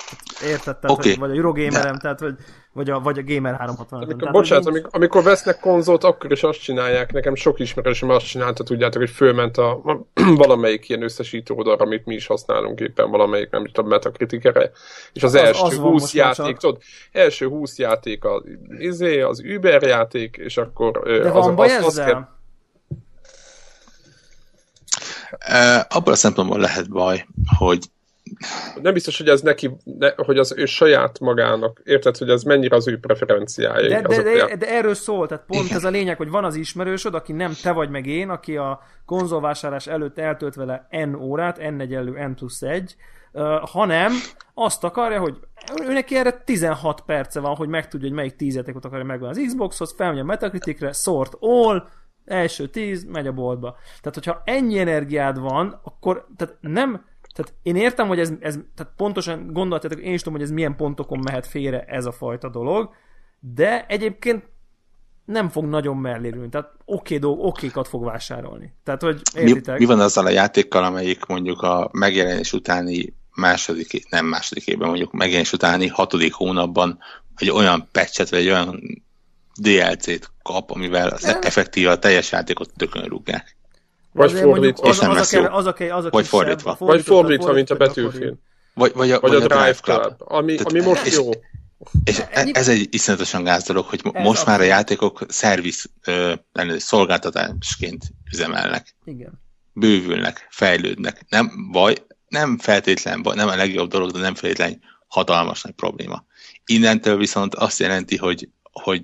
érted, 0.42 0.76
tehát, 0.76 0.98
okay. 0.98 1.14
vagy 1.14 1.30
a 1.30 1.34
Eurogamerem, 1.34 1.98
tehát, 1.98 2.20
vagy, 2.20 2.34
vagy, 2.72 2.90
a, 2.90 3.00
vagy 3.00 3.18
a 3.18 3.22
Gamer 3.24 3.54
360 3.56 4.00
amikor, 4.00 4.18
tehát, 4.18 4.34
Bocsánat, 4.34 4.66
amikor, 4.66 4.90
amikor 4.92 5.22
vesznek 5.22 5.60
konzolt, 5.60 6.04
akkor 6.04 6.32
is 6.32 6.42
azt 6.42 6.60
csinálják, 6.60 7.12
nekem 7.12 7.34
sok 7.34 7.58
ismerősöm 7.58 8.10
azt 8.10 8.26
csinálta, 8.26 8.64
tudjátok, 8.64 9.00
hogy 9.00 9.10
fölment 9.10 9.56
a, 9.56 9.70
a 9.70 10.06
valamelyik 10.44 10.88
ilyen 10.88 11.02
összesítő 11.02 11.54
oldalra, 11.54 11.84
amit 11.84 12.06
mi 12.06 12.14
is 12.14 12.26
használunk 12.26 12.80
éppen, 12.80 13.10
valamelyik, 13.10 13.50
nem 13.50 13.66
tudom, 13.66 13.90
Metacriticere, 13.90 14.70
és 15.12 15.22
az, 15.22 15.34
az 15.34 15.42
első 15.42 15.64
az 15.64 15.76
20 15.76 16.14
játék, 16.14 16.56
tudod, 16.56 16.82
első 17.12 17.46
20 17.48 17.78
játék 17.78 18.24
az, 18.24 18.42
izé, 18.78 19.20
az 19.20 19.42
Uber 19.56 19.82
játék, 19.82 20.36
és 20.36 20.56
akkor 20.56 21.02
De 21.02 21.30
az, 21.30 21.46
van 21.46 21.54
baj 21.54 21.66
az, 21.66 21.72
ezzel? 21.72 21.86
Az 21.86 22.10
kell, 22.10 22.33
abban 25.88 26.12
a 26.12 26.16
szempontból 26.16 26.58
lehet 26.58 26.90
baj, 26.90 27.26
hogy 27.58 27.88
nem 28.82 28.92
biztos, 28.92 29.18
hogy 29.18 29.28
ez 29.28 29.40
neki, 29.40 29.70
ne, 29.84 30.10
hogy 30.16 30.38
az 30.38 30.54
ő 30.56 30.64
saját 30.64 31.20
magának, 31.20 31.80
érted, 31.84 32.16
hogy 32.16 32.28
ez 32.28 32.42
mennyire 32.42 32.76
az 32.76 32.88
ő 32.88 32.98
preferenciája. 32.98 33.88
De, 33.88 34.00
de, 34.08 34.22
de, 34.22 34.56
de, 34.56 34.68
erről 34.68 34.94
szól, 34.94 35.26
tehát 35.26 35.44
pont 35.46 35.64
Igen. 35.64 35.76
ez 35.76 35.84
a 35.84 35.88
lényeg, 35.88 36.16
hogy 36.16 36.30
van 36.30 36.44
az 36.44 36.54
ismerősöd, 36.54 37.14
aki 37.14 37.32
nem 37.32 37.52
te 37.62 37.72
vagy 37.72 37.90
meg 37.90 38.06
én, 38.06 38.28
aki 38.28 38.56
a 38.56 38.82
konzolvásárlás 39.06 39.86
előtt 39.86 40.18
eltölt 40.18 40.54
vele 40.54 40.86
N 40.90 41.14
órát, 41.14 41.58
N 41.70 41.80
egyenlő 41.80 42.26
N 42.26 42.34
plusz 42.34 42.62
1, 42.62 42.94
uh, 43.32 43.68
hanem 43.68 44.12
azt 44.54 44.84
akarja, 44.84 45.20
hogy 45.20 45.36
ő 45.82 45.92
neki 45.92 46.16
erre 46.16 46.42
16 46.44 47.00
perce 47.00 47.40
van, 47.40 47.54
hogy 47.54 47.68
megtudja, 47.68 48.08
hogy 48.08 48.16
melyik 48.16 48.36
10 48.36 48.54
játékot 48.54 48.84
akarja 48.84 49.04
megvenni 49.04 49.30
az 49.30 49.46
Xboxhoz, 49.46 49.94
felmegy 49.96 50.18
a 50.18 50.24
Metacriticre, 50.24 50.92
sort 50.92 51.36
all, 51.40 51.88
első 52.24 52.68
tíz, 52.68 53.04
megy 53.04 53.26
a 53.26 53.32
boltba. 53.32 53.76
Tehát, 54.00 54.14
hogyha 54.14 54.42
ennyi 54.44 54.78
energiád 54.78 55.38
van, 55.38 55.80
akkor 55.82 56.26
tehát 56.36 56.56
nem, 56.60 57.04
tehát 57.34 57.54
én 57.62 57.76
értem, 57.76 58.08
hogy 58.08 58.18
ez, 58.18 58.32
ez 58.40 58.58
tehát 58.74 58.92
pontosan 58.96 59.52
gondoljátok, 59.52 60.00
én 60.00 60.12
is 60.12 60.22
tudom, 60.22 60.38
hogy 60.38 60.48
ez 60.48 60.54
milyen 60.54 60.76
pontokon 60.76 61.18
mehet 61.18 61.46
félre 61.46 61.82
ez 61.82 62.04
a 62.04 62.12
fajta 62.12 62.48
dolog, 62.48 62.90
de 63.40 63.86
egyébként 63.86 64.44
nem 65.24 65.48
fog 65.48 65.64
nagyon 65.64 65.96
mellérülni. 65.96 66.48
Tehát 66.48 66.70
oké 66.84 67.18
dolg, 67.18 67.38
okékat 67.38 67.88
fog 67.88 68.04
vásárolni. 68.04 68.74
Tehát, 68.84 69.02
hogy 69.02 69.20
értitek? 69.34 69.78
Mi, 69.78 69.80
mi 69.80 69.90
van 69.90 70.00
azzal 70.00 70.26
a 70.26 70.30
játékkal, 70.30 70.84
amelyik 70.84 71.26
mondjuk 71.26 71.62
a 71.62 71.88
megjelenés 71.92 72.52
utáni 72.52 73.14
második, 73.34 74.10
nem 74.10 74.26
második 74.26 74.66
évben, 74.66 74.88
mondjuk 74.88 75.12
megjelenés 75.12 75.52
utáni 75.52 75.86
hatodik 75.86 76.32
hónapban 76.32 76.98
egy 77.36 77.50
olyan 77.50 77.88
patchet, 77.92 78.30
vagy 78.30 78.38
egy 78.38 78.48
olyan 78.48 79.03
DLC-t 79.60 80.30
kap, 80.42 80.70
amivel 80.70 81.08
az 81.08 81.24
effektíve 81.24 81.90
a 81.90 81.98
teljes 81.98 82.32
játékot 82.32 82.70
tökön 82.76 83.04
rúgják. 83.04 83.56
Vagy 84.12 84.32
fordítva. 84.32 84.88
Az, 84.88 85.00
az, 85.00 85.16
az, 85.16 85.34
a, 85.34 85.54
az, 85.54 85.66
a, 85.66 85.74
az 85.94 86.04
a 86.04 86.10
vagy 86.10 86.26
fordítva. 86.26 86.76
Vagy 86.78 87.02
fordítva, 87.02 87.52
mint 87.52 87.70
a 87.70 87.76
Battlefield. 87.76 88.34
Vagy, 88.74 88.92
vagy 88.94 89.10
a, 89.10 89.20
vagy, 89.20 89.30
vagy 89.30 89.40
a, 89.40 89.44
a 89.44 89.48
Drive 89.48 89.78
Club. 89.80 90.00
Club. 90.00 90.14
Ami, 90.18 90.56
ami 90.56 90.80
most 90.80 91.06
és, 91.06 91.14
jó. 91.14 91.30
És 92.04 92.18
e- 92.30 92.48
ez 92.52 92.68
egy 92.68 92.88
iszonyatosan 92.90 93.44
gáz 93.44 93.64
dolog, 93.64 93.84
hogy 93.84 94.00
ez 94.12 94.22
most 94.22 94.46
már 94.46 94.60
a 94.60 94.64
játékok 94.64 95.24
szerviz 95.28 95.90
szolgáltatásként 96.76 98.04
üzemelnek. 98.32 98.96
Igen. 99.04 99.42
Bővülnek, 99.72 100.46
fejlődnek. 100.50 101.24
Nem 101.28 101.70
baj, 101.72 101.94
nem 102.28 102.58
feltétlen 102.58 103.22
baj, 103.22 103.34
nem 103.34 103.48
a 103.48 103.56
legjobb 103.56 103.90
dolog, 103.90 104.10
de 104.10 104.18
nem 104.18 104.34
feltétlen 104.34 104.80
hatalmas 105.08 105.62
nagy 105.62 105.72
probléma. 105.72 106.24
Innentől 106.64 107.16
viszont 107.16 107.54
azt 107.54 107.78
jelenti, 107.78 108.16
hogy, 108.16 108.48
hogy 108.72 109.02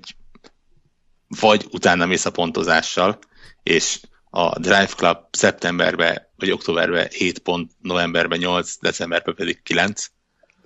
vagy 1.39 1.65
utána 1.71 2.05
mész 2.05 2.25
a 2.25 2.31
pontozással, 2.31 3.19
és 3.63 3.99
a 4.29 4.59
Drive 4.59 4.89
Club 4.95 5.17
szeptemberben 5.31 6.27
vagy 6.37 6.51
októberben 6.51 7.07
7 7.09 7.39
pont, 7.39 7.71
novemberben 7.81 8.39
8, 8.39 8.77
decemberben 8.79 9.35
pedig 9.35 9.61
9. 9.63 10.05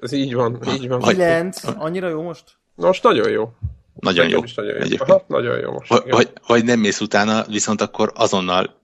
Ez 0.02 0.12
így 0.12 0.34
van, 0.34 0.62
így 0.68 0.88
van. 0.88 1.02
9? 1.02 1.64
Annyira 1.64 2.10
jó 2.10 2.22
most? 2.22 2.44
Most 2.76 3.04
nagyon 3.04 3.30
jó. 3.30 3.54
Nagyon 4.00 4.30
jó. 4.30 4.42
nagyon 4.56 4.88
jó. 4.88 4.98
Aha, 5.00 5.24
nagyon 5.28 5.60
jó 5.60 5.72
most. 5.72 6.04
Vagy, 6.10 6.32
vagy 6.48 6.64
nem 6.64 6.80
mész 6.80 7.00
utána, 7.00 7.44
viszont 7.44 7.82
akkor 7.82 8.12
azonnal 8.16 8.82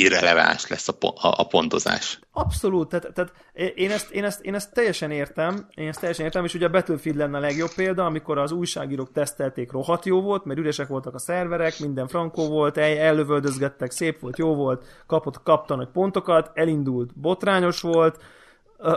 irreleváns 0.00 0.68
lesz 0.68 0.88
a, 0.88 0.92
a, 1.00 1.34
a 1.36 1.46
pontozás. 1.46 2.18
Abszolút, 2.32 2.88
tehát, 2.88 3.12
tehát 3.14 3.32
én, 3.74 3.90
ezt, 3.90 4.10
én, 4.10 4.24
ezt, 4.24 4.40
én 4.44 4.54
ezt 4.54 4.72
teljesen 4.72 5.10
értem, 5.10 5.66
én 5.74 5.88
ezt 5.88 6.00
teljesen 6.00 6.24
értem, 6.24 6.44
és 6.44 6.54
ugye 6.54 6.66
a 6.66 6.70
Battlefield 6.70 7.18
lenne 7.18 7.36
a 7.36 7.40
legjobb 7.40 7.74
példa, 7.76 8.04
amikor 8.04 8.38
az 8.38 8.52
újságírók 8.52 9.12
tesztelték, 9.12 9.72
rohadt 9.72 10.04
jó 10.04 10.20
volt, 10.20 10.44
mert 10.44 10.58
üresek 10.58 10.86
voltak 10.88 11.14
a 11.14 11.18
szerverek, 11.18 11.78
minden 11.78 12.08
frankó 12.08 12.48
volt, 12.48 12.76
el, 12.76 12.98
ellövöldözgettek, 12.98 13.90
szép 13.90 14.20
volt, 14.20 14.38
jó 14.38 14.54
volt, 14.54 14.84
kapott, 15.06 15.42
kapta 15.42 15.74
nagy 15.74 15.88
pontokat, 15.92 16.50
elindult, 16.54 17.18
botrányos 17.18 17.80
volt, 17.80 18.18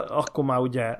akkor 0.08 0.44
már 0.44 0.58
ugye, 0.58 0.98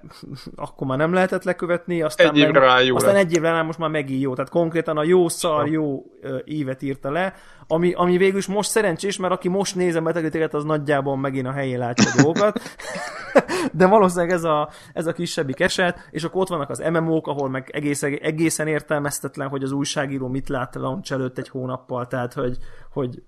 akkor 0.56 0.86
már 0.86 0.98
nem 0.98 1.12
lehetett 1.12 1.44
lekövetni, 1.44 2.02
aztán, 2.02 2.28
egy 2.28 2.36
évre 2.36 2.74
meg, 2.74 2.94
aztán 2.94 3.16
egy 3.16 3.34
évre 3.34 3.50
rá 3.50 3.62
most 3.62 3.78
már 3.78 3.90
megint 3.90 4.22
jó. 4.22 4.34
Tehát 4.34 4.50
konkrétan 4.50 4.96
a 4.96 5.04
jó 5.04 5.28
szar, 5.28 5.68
jó 5.68 6.04
évet 6.44 6.82
írta 6.82 7.10
le, 7.10 7.34
ami, 7.72 7.92
ami 7.92 8.16
végül 8.16 8.38
is 8.38 8.46
most 8.46 8.70
szerencsés, 8.70 9.16
mert 9.16 9.32
aki 9.32 9.48
most 9.48 9.74
néz 9.74 9.94
a 9.94 10.00
betegíteket, 10.00 10.54
az 10.54 10.64
nagyjából 10.64 11.16
megint 11.16 11.46
a 11.46 11.52
helyén 11.52 11.78
látja 11.78 12.10
a 12.10 12.22
dolgokat. 12.22 12.60
De 13.72 13.86
valószínűleg 13.86 14.30
ez 14.30 14.44
a, 14.44 14.68
ez 14.92 15.06
a 15.06 15.12
kisebbik 15.12 15.60
eset, 15.60 16.08
és 16.10 16.24
akkor 16.24 16.40
ott 16.40 16.48
vannak 16.48 16.70
az 16.70 16.82
MMO-k, 16.92 17.26
ahol 17.26 17.48
meg 17.48 17.70
egészen, 17.72 18.18
egészen 18.22 18.66
értelmeztetlen, 18.66 19.48
hogy 19.48 19.62
az 19.62 19.72
újságíró 19.72 20.28
mit 20.28 20.48
lát 20.48 20.76
a 20.76 20.80
launch 20.80 21.12
előtt 21.12 21.38
egy 21.38 21.48
hónappal, 21.48 22.06
tehát 22.06 22.32
hogy, 22.32 22.56
hogy 22.92 23.22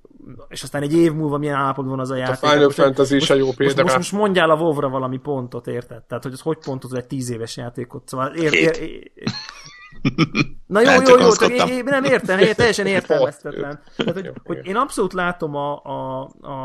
és 0.48 0.62
aztán 0.62 0.82
egy 0.82 0.94
év 0.94 1.12
múlva 1.12 1.38
milyen 1.38 1.54
állapotban 1.54 1.90
van 1.90 2.00
az 2.00 2.10
a 2.10 2.16
játék. 2.16 2.42
A 2.42 2.46
Final 2.46 2.64
most, 2.64 2.76
Fantasy 2.76 3.16
is 3.16 3.30
a 3.30 3.34
jó 3.34 3.50
példa. 3.56 3.82
Most, 3.82 3.96
most, 3.96 4.12
mondjál 4.12 4.50
a 4.50 4.56
wow 4.56 4.90
valami 4.90 5.18
pontot, 5.18 5.66
érted? 5.66 6.02
Tehát, 6.02 6.22
hogy 6.22 6.32
az 6.32 6.40
hogy 6.40 6.58
pontot 6.64 6.96
egy 6.96 7.06
tíz 7.06 7.30
éves 7.30 7.56
játékot. 7.56 8.08
Szóval 8.08 8.34
ér, 8.34 8.52
ér, 8.52 8.76
ér, 8.80 9.10
Na 10.66 10.80
jó, 10.80 10.90
jó, 11.06 11.18
jó, 11.18 11.30
csak 11.32 11.50
én, 11.50 11.66
én 11.66 11.84
nem 11.84 12.04
értem, 12.04 12.38
én 12.38 12.54
teljesen 12.54 12.86
értelmeztetlen. 12.86 13.80
Tehát, 13.96 14.14
hogy, 14.14 14.32
hogy 14.44 14.66
én 14.66 14.76
abszolút 14.76 15.12
látom 15.12 15.56
a, 15.56 15.84
a, 15.84 16.20
a, 16.40 16.64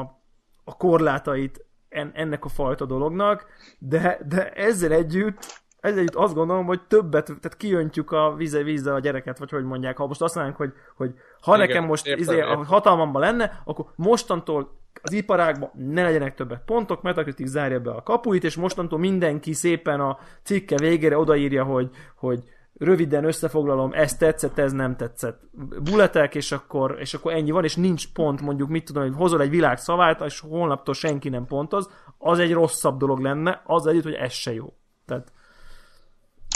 a 0.64 0.78
korlátait 0.78 1.66
en, 1.90 2.12
ennek 2.14 2.46
a 2.46 2.50
fajta 2.50 2.86
dolognak, 2.86 3.46
de, 3.80 4.20
de 4.28 4.52
ezzel 4.52 4.92
együtt 4.92 5.66
ezzel 5.80 6.00
együtt 6.00 6.16
azt 6.16 6.34
gondolom, 6.34 6.66
hogy 6.66 6.82
többet, 6.82 7.26
tehát 7.26 7.58
kiöntjük 7.58 8.12
a 8.12 8.36
vízzel, 8.36 8.64
vízzel 8.64 8.94
a 8.94 9.00
gyereket, 9.00 9.38
vagy 9.38 9.50
hogy 9.50 9.64
mondják, 9.64 9.98
ha 9.98 10.08
most 10.08 10.22
azt 10.22 10.36
mondanánk, 10.36 10.62
hogy, 10.62 10.74
hogy 10.96 11.14
ha 11.42 11.56
Igen, 11.56 11.68
nekem 11.68 11.86
most 11.86 12.08
értem, 12.08 12.22
izé, 12.22 12.36
értem. 12.36 12.66
hatalmamban 12.66 13.22
lenne, 13.22 13.62
akkor 13.66 13.86
mostantól 13.96 14.76
az 15.02 15.12
iparágban 15.12 15.72
ne 15.74 16.04
legyenek 16.04 16.36
többet 16.36 16.62
pontok, 16.66 17.02
Metacritic 17.02 17.48
zárja 17.48 17.80
be 17.80 17.92
a 17.92 18.04
kapuit, 18.04 18.44
és 18.44 18.56
mostantól 18.56 19.00
mindenki 19.00 19.54
szépen 19.54 20.00
a 20.00 20.18
cikke 20.44 20.78
végére 20.78 21.18
odaírja, 21.18 21.64
hogy, 21.64 21.90
hogy 22.16 22.44
röviden 22.78 23.23
összefoglalom, 23.23 23.91
ez 23.93 24.17
tetszett, 24.17 24.57
ez 24.57 24.71
nem 24.71 24.95
tetszett. 24.95 25.41
Buletek, 25.84 26.36
és 26.36 26.51
akkor, 26.51 26.97
és 26.99 27.13
akkor 27.13 27.34
ennyi 27.34 27.51
van, 27.51 27.63
és 27.63 27.75
nincs 27.75 28.07
pont, 28.07 28.41
mondjuk 28.41 28.69
mit 28.69 28.86
tudom, 28.86 29.03
hogy 29.03 29.15
hozol 29.15 29.41
egy 29.41 29.49
világ 29.49 29.78
szavát, 29.78 30.21
és 30.21 30.39
holnaptól 30.39 30.93
senki 30.93 31.30
nem 31.30 31.45
pontoz, 31.45 31.89
az 32.17 32.39
egy 32.39 32.53
rosszabb 32.53 32.97
dolog 32.97 33.19
lenne, 33.19 33.61
az 33.65 33.86
együtt, 33.86 34.03
hogy 34.03 34.13
ez 34.13 34.34
se 34.34 34.53
jó. 34.53 34.73
Tehát 35.05 35.32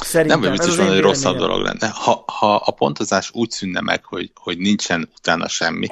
Szerintem 0.04 0.40
nem 0.40 0.52
biztos 0.52 0.76
van, 0.76 0.88
hogy 0.88 1.00
rosszabb 1.00 1.38
dolog 1.38 1.62
lenne. 1.62 1.88
Ha, 1.88 2.24
ha 2.28 2.56
a 2.56 2.72
pontozás 2.72 3.32
úgy 3.34 3.50
szűnne 3.50 3.82
meg, 3.82 4.06
hogy, 4.06 4.32
hogy 4.36 4.58
nincsen 4.58 5.10
utána 5.18 5.48
semmi, 5.48 5.88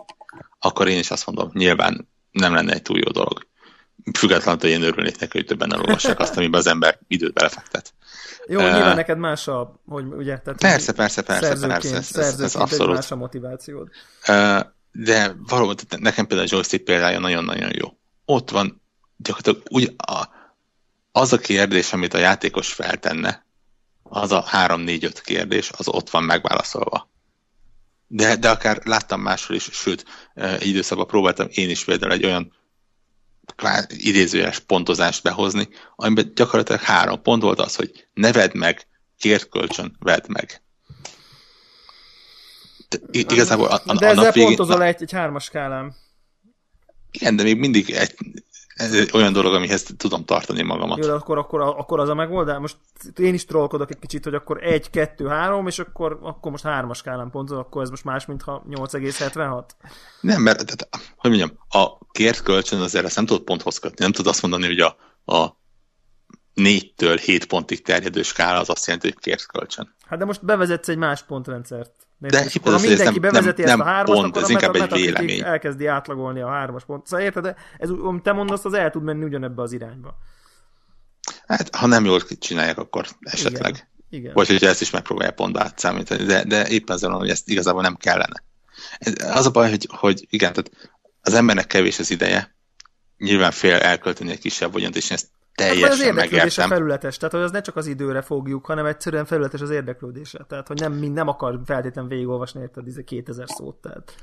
akkor 0.59 0.87
én 0.87 0.99
is 0.99 1.11
azt 1.11 1.25
mondom, 1.25 1.49
nyilván 1.53 2.07
nem 2.31 2.53
lenne 2.53 2.73
egy 2.73 2.81
túl 2.81 2.97
jó 2.97 3.11
dolog. 3.11 3.47
Függetlenül, 4.17 4.61
hogy 4.61 4.69
én 4.69 4.81
örülnék 4.81 5.19
neki, 5.19 5.37
hogy 5.37 5.47
többen 5.47 5.73
elolvassák 5.73 6.19
azt, 6.19 6.37
amiben 6.37 6.59
az 6.59 6.67
ember 6.67 6.99
időt 7.07 7.33
belefektet. 7.33 7.93
Jó, 8.51 8.59
uh, 8.59 8.71
nyilván 8.73 8.95
neked 8.95 9.17
más 9.17 9.47
a, 9.47 9.79
hogy 9.87 10.05
ugye, 10.05 10.37
tehát 10.37 10.59
persze, 10.59 10.93
persze, 10.93 11.21
persze, 11.21 11.67
persze, 11.67 11.95
ez, 11.95 12.15
ez, 12.15 12.39
ez 12.39 12.55
abszolút. 12.55 12.95
más 12.95 13.11
a 13.11 13.15
motivációd. 13.15 13.89
Uh, 14.27 14.59
de 14.91 15.35
valóban 15.47 15.75
nekem 15.97 16.27
például 16.27 16.47
a 16.47 16.53
joystick 16.53 16.83
példája 16.83 17.19
nagyon-nagyon 17.19 17.71
jó. 17.73 17.87
Ott 18.25 18.49
van 18.49 18.81
gyakorlatilag 19.17 19.67
úgy 19.69 19.93
a, 19.97 20.27
az 21.11 21.33
a 21.33 21.37
kérdés, 21.37 21.93
amit 21.93 22.13
a 22.13 22.17
játékos 22.17 22.73
feltenne, 22.73 23.45
az 24.03 24.31
a 24.31 24.45
3-4-5 24.51 25.19
kérdés, 25.23 25.71
az 25.77 25.87
ott 25.87 26.09
van 26.09 26.23
megválaszolva. 26.23 27.09
De, 28.07 28.35
de 28.35 28.49
akár 28.49 28.81
láttam 28.83 29.21
máshol 29.21 29.55
is, 29.55 29.69
sőt, 29.71 30.05
egy 30.33 30.67
időszakban 30.67 31.07
próbáltam 31.07 31.47
én 31.49 31.69
is 31.69 31.83
például 31.83 32.11
egy 32.11 32.25
olyan 32.25 32.53
idézőjeles 33.87 34.59
pontozást 34.59 35.23
behozni, 35.23 35.67
amiben 35.95 36.31
gyakorlatilag 36.35 36.81
három 36.81 37.21
pont 37.21 37.41
volt 37.41 37.59
az, 37.59 37.75
hogy 37.75 38.07
ne 38.13 38.31
vedd 38.31 38.57
meg, 38.57 38.87
kért 39.17 39.49
kölcsön, 39.49 39.95
vedd 39.99 40.23
meg. 40.27 40.61
De, 42.89 42.97
igazából 43.11 43.67
a, 43.67 43.81
a, 43.85 43.93
de 43.93 44.07
ezzel 44.07 44.25
a 44.25 44.31
végén, 44.31 44.47
pontozol 44.47 44.83
egy, 44.83 45.01
egy 45.01 45.11
hármas 45.11 45.43
skálám. 45.43 45.95
Igen, 47.11 47.35
de 47.35 47.43
még 47.43 47.57
mindig 47.57 47.89
egy, 47.89 48.15
ez 48.79 49.13
olyan 49.13 49.33
dolog, 49.33 49.53
amihez 49.53 49.83
tudom 49.97 50.25
tartani 50.25 50.61
magamat. 50.61 50.97
Jó, 50.97 51.05
de 51.05 51.11
akkor, 51.11 51.37
akkor, 51.37 51.61
akkor 51.61 51.99
az 51.99 52.09
a 52.09 52.13
megoldás. 52.13 52.57
Most 52.59 52.77
én 53.17 53.33
is 53.33 53.45
trollkodok 53.45 53.91
egy 53.91 53.99
kicsit, 53.99 54.23
hogy 54.23 54.33
akkor 54.33 54.63
1, 54.63 54.89
2, 54.89 55.27
3, 55.27 55.67
és 55.67 55.79
akkor, 55.79 56.19
akkor 56.21 56.51
most 56.51 56.63
3-as 56.67 56.95
skálán 56.95 57.29
pontot, 57.29 57.57
akkor 57.57 57.81
ez 57.81 57.89
most 57.89 58.03
más, 58.03 58.25
mint 58.25 58.41
ha 58.41 58.63
8,76? 58.69 59.63
Nem, 60.21 60.41
mert, 60.41 60.65
tehát, 60.65 61.13
hogy 61.17 61.29
mondjam, 61.29 61.51
a 61.69 62.05
kért 62.11 62.43
kölcsön 62.43 62.81
azért 62.81 63.05
ezt 63.05 63.15
nem 63.15 63.25
tudod 63.25 63.43
ponthoz 63.43 63.77
kötni. 63.79 64.03
Nem 64.03 64.11
tudod 64.11 64.31
azt 64.31 64.41
mondani, 64.41 64.65
hogy 64.65 64.79
a, 64.79 64.95
a 65.35 65.57
4-től 66.55 67.21
7 67.23 67.45
pontig 67.45 67.81
terjedő 67.81 68.21
skála 68.21 68.59
az 68.59 68.69
azt 68.69 68.85
jelenti, 68.85 69.07
hogy 69.07 69.19
kért 69.19 69.45
kölcsön. 69.45 69.95
Hát 70.07 70.19
de 70.19 70.25
most 70.25 70.45
bevezetsz 70.45 70.87
egy 70.87 70.97
más 70.97 71.23
pontrendszert. 71.23 72.08
De 72.19 72.43
és 72.43 72.55
akkor, 72.55 72.73
ha 72.73 72.79
mindenki 72.79 73.19
nem, 73.19 73.31
bevezeti 73.31 73.61
nem, 73.61 73.79
ezt 73.79 73.89
a 73.89 73.91
hármas, 73.91 74.15
pont, 74.15 74.29
akkor 74.29 74.41
ez 74.41 74.49
inkább 74.49 74.75
egy 74.75 74.91
vélemény. 74.91 75.41
elkezdi 75.41 75.85
átlagolni 75.85 76.39
a 76.39 76.49
hármas 76.49 76.85
pont. 76.85 77.07
Szóval 77.07 77.25
érted, 77.25 77.43
de 77.43 77.55
ez, 77.77 77.89
amit 77.89 78.23
te 78.23 78.31
mondasz, 78.31 78.65
az 78.65 78.73
el 78.73 78.91
tud 78.91 79.03
menni 79.03 79.23
ugyanebbe 79.23 79.61
az 79.61 79.71
irányba. 79.71 80.17
Hát, 81.47 81.75
ha 81.75 81.87
nem 81.87 82.05
jól 82.05 82.21
csinálják, 82.39 82.77
akkor 82.77 83.07
esetleg. 83.19 83.69
Igen. 83.69 83.87
Igen. 84.09 84.33
Vagy 84.33 84.47
hogyha 84.47 84.67
ezt 84.67 84.81
is 84.81 84.89
megpróbálja 84.89 85.31
pont 85.31 85.57
átszámítani, 85.57 86.23
de, 86.23 86.43
de 86.43 86.67
éppen 86.67 86.97
van, 87.01 87.11
hogy 87.11 87.29
ezt 87.29 87.49
igazából 87.49 87.81
nem 87.81 87.95
kellene. 87.95 88.43
Az 89.19 89.45
a 89.45 89.51
baj, 89.51 89.69
hogy, 89.69 89.87
hogy 89.91 90.27
igen, 90.29 90.53
tehát 90.53 90.91
az 91.21 91.33
embernek 91.33 91.67
kevés 91.67 91.99
az 91.99 92.11
ideje, 92.11 92.55
nyilván 93.17 93.51
fél 93.51 93.75
elkölteni 93.75 94.31
egy 94.31 94.39
kisebb 94.39 94.71
vagyont, 94.71 94.95
és 94.95 95.11
ezt 95.11 95.27
teljesen 95.59 95.89
hát, 95.89 95.91
az 95.91 96.05
érdeklődés 96.05 96.57
a 96.57 96.67
felületes, 96.67 97.17
tehát 97.17 97.33
hogy 97.33 97.43
az 97.43 97.51
ne 97.51 97.61
csak 97.61 97.75
az 97.75 97.87
időre 97.87 98.21
fogjuk, 98.21 98.65
hanem 98.65 98.85
egyszerűen 98.85 99.25
felületes 99.25 99.61
az 99.61 99.69
érdeklődése. 99.69 100.45
Tehát, 100.47 100.67
hogy 100.67 100.79
nem, 100.79 100.93
nem 100.93 101.27
akar 101.27 101.59
feltétlenül 101.65 102.09
végigolvasni 102.09 102.61
érted 102.61 103.03
2000 103.03 103.47
szót. 103.47 103.75
Tehát. 103.75 104.15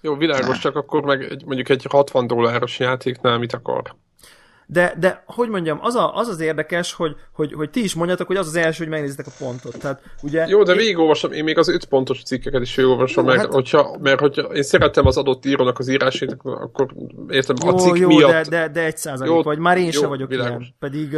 Jó, 0.00 0.16
világos, 0.16 0.58
csak 0.58 0.76
akkor 0.76 1.02
meg 1.02 1.22
egy, 1.22 1.44
mondjuk 1.44 1.68
egy 1.68 1.86
60 1.90 2.26
dolláros 2.26 2.78
játéknál 2.78 3.38
mit 3.38 3.52
akar? 3.52 3.94
De, 4.66 4.94
de 4.98 5.22
hogy 5.26 5.48
mondjam, 5.48 5.78
az, 5.82 5.94
a, 5.94 6.16
az 6.16 6.28
az 6.28 6.40
érdekes, 6.40 6.92
hogy, 6.92 7.16
hogy, 7.32 7.52
hogy 7.52 7.70
ti 7.70 7.82
is 7.82 7.94
mondjátok, 7.94 8.26
hogy 8.26 8.36
az 8.36 8.46
az 8.46 8.56
első, 8.56 8.82
hogy 8.82 8.92
megnézitek 8.92 9.26
a 9.26 9.30
pontot. 9.38 9.78
Tehát, 9.78 10.02
ugye, 10.22 10.46
Jó, 10.46 10.62
de 10.62 10.72
én... 10.72 10.78
végigolvasom, 10.78 11.32
én 11.32 11.44
még 11.44 11.58
az 11.58 11.68
öt 11.68 11.84
pontos 11.84 12.22
cikkeket 12.22 12.62
is 12.62 12.74
végigolvasom, 12.74 13.24
meg, 13.24 13.38
hát... 13.38 13.52
hogyha, 13.52 13.98
mert 14.02 14.20
hogyha 14.20 14.42
én 14.42 14.62
szeretem 14.62 15.06
az 15.06 15.16
adott 15.16 15.44
írónak 15.44 15.78
az 15.78 15.88
írását, 15.88 16.36
akkor 16.42 16.94
értem, 17.28 17.56
jó, 17.64 17.68
a 17.68 17.78
cikk 17.78 17.96
jó, 17.96 18.08
miatt... 18.08 18.30
de, 18.30 18.42
de, 18.48 18.68
de 18.68 18.84
egy 18.84 18.96
százalék, 18.96 19.42
vagy 19.42 19.58
már 19.58 19.78
én 19.78 19.90
sem 19.90 20.08
vagyok 20.08 20.28
világos. 20.28 20.62
ilyen. 20.62 20.74
Pedig, 20.78 21.10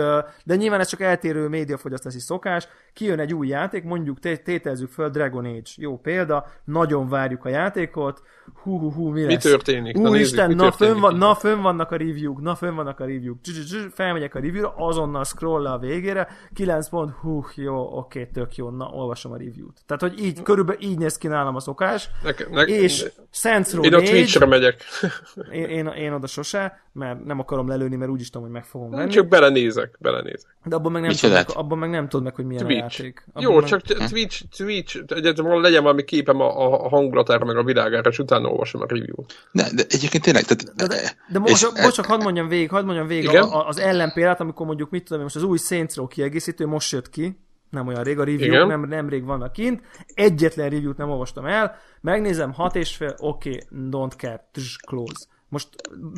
de 0.44 0.56
nyilván 0.56 0.80
ez 0.80 0.88
csak 0.88 1.00
eltérő 1.00 1.48
médiafogyasztási 1.48 2.18
szokás. 2.18 2.68
Kijön 2.92 3.18
egy 3.18 3.34
új 3.34 3.48
játék, 3.48 3.84
mondjuk 3.84 4.18
tételezzük 4.18 4.90
föl 4.90 5.08
Dragon 5.10 5.44
Age. 5.44 5.70
Jó 5.76 5.98
példa, 5.98 6.46
nagyon 6.64 7.08
várjuk 7.08 7.44
a 7.44 7.48
játékot, 7.48 8.22
hú, 8.62 8.78
hú, 8.78 8.92
hú, 8.92 9.08
mi, 9.08 9.24
mi 9.24 9.32
lesz? 9.32 9.42
történik? 9.42 9.98
Úristen, 9.98 10.50
na, 10.50 10.64
na, 10.64 10.72
fönn 10.72 11.00
van, 11.00 11.16
na 11.16 11.34
fönn 11.34 11.62
vannak 11.62 11.90
a 11.90 11.96
review-k, 11.96 12.40
na 12.40 12.54
fönn 12.54 12.74
vannak 12.74 13.00
a 13.00 13.04
review-k. 13.44 13.94
Felmegyek 13.94 14.34
a 14.34 14.40
review-ra, 14.40 14.74
azonnal 14.76 15.24
scroll 15.24 15.66
a 15.66 15.78
végére, 15.78 16.28
9 16.54 16.88
pont, 16.88 17.10
hú, 17.10 17.44
jó, 17.54 17.98
oké, 17.98 18.24
tök 18.24 18.56
jó, 18.56 18.70
na, 18.70 18.84
olvasom 18.84 19.32
a 19.32 19.36
review-t. 19.36 19.80
Tehát, 19.86 20.02
hogy 20.02 20.24
így, 20.24 20.42
körülbelül 20.42 20.82
így 20.82 20.98
néz 20.98 21.16
ki 21.16 21.28
nálam 21.28 21.56
a 21.56 21.60
szokás. 21.60 22.08
Nek, 22.22 22.50
nek, 22.50 22.68
és 22.68 23.06
Saints 23.30 23.70
Row 23.70 23.84
Én 23.84 23.94
a 23.94 24.00
Twitch-re 24.00 24.46
megyek. 24.46 24.82
én, 25.50 25.64
én, 25.64 25.86
én, 25.86 26.12
oda 26.12 26.26
sose, 26.26 26.80
mert 26.92 27.24
nem 27.24 27.38
akarom 27.38 27.68
lelőni, 27.68 27.96
mert 27.96 28.10
úgyis 28.10 28.30
tudom, 28.30 28.42
hogy 28.42 28.52
meg 28.52 28.64
fogom 28.64 28.90
venni. 28.90 29.10
Csak 29.10 29.28
belenézek, 29.28 29.96
belenézek. 29.98 30.56
De 30.64 30.76
abban 30.76 30.92
meg 30.92 31.02
nem, 31.02 31.10
tudod, 31.10 31.36
meg, 31.36 31.46
abban 31.54 31.78
meg 31.78 31.90
nem 31.90 32.08
tudod 32.08 32.24
meg, 32.24 32.34
hogy 32.34 32.44
milyen 32.44 32.64
Twitch. 32.64 32.82
a 32.82 32.84
játék. 32.84 33.24
Abban 33.32 33.42
Jó, 33.42 33.58
meg... 33.58 33.68
csak 33.68 33.82
Twitch, 33.82 34.44
Twitch, 34.56 35.02
egyáltalán 35.06 35.60
legyen 35.60 35.82
valami 35.82 36.04
képem 36.04 36.40
a, 36.40 36.84
a 36.84 36.88
hangulatára, 36.88 37.44
meg 37.44 37.56
a 37.56 37.62
világára, 37.62 38.10
és 38.10 38.18
utána 38.18 38.48
olvasom 38.48 38.80
a 38.80 38.86
review-t. 38.88 39.48
De, 39.52 39.68
de 39.74 39.82
egyébként 39.88 40.22
tényleg, 40.22 40.44
tehát... 40.44 40.74
De, 40.74 40.86
de, 40.86 41.16
de 41.32 41.38
most, 41.38 41.82
most 41.82 41.94
csak 41.94 42.06
hadd 42.06 42.22
mondjam 42.22 42.48
végig, 42.48 42.70
hadd 42.70 42.84
mondjam 42.84 43.06
végig 43.06 43.25
a, 43.34 43.66
az 43.66 43.78
ellenpélát, 43.78 44.40
amikor 44.40 44.66
mondjuk 44.66 44.90
mit 44.90 45.04
tudom, 45.04 45.22
most 45.22 45.36
az 45.36 45.42
új 45.42 45.58
Saints 45.58 45.94
Row 45.94 46.06
kiegészítő 46.06 46.66
most 46.66 46.92
jött 46.92 47.10
ki, 47.10 47.40
nem 47.70 47.86
olyan 47.86 48.02
rég 48.02 48.18
a 48.18 48.24
review, 48.24 48.66
nem, 48.66 48.84
nem 48.84 49.08
rég 49.08 49.24
vannak 49.24 49.52
kint, 49.52 49.82
egyetlen 50.14 50.68
review-t 50.68 50.96
nem 50.96 51.10
olvastam 51.10 51.46
el, 51.46 51.76
megnézem, 52.00 52.52
hat 52.52 52.76
és 52.76 52.96
fél, 52.96 53.14
oké, 53.18 53.48
okay, 53.50 53.88
don't 53.90 54.12
care, 54.16 54.48
tss, 54.52 54.76
close. 54.76 55.24
Most 55.48 55.68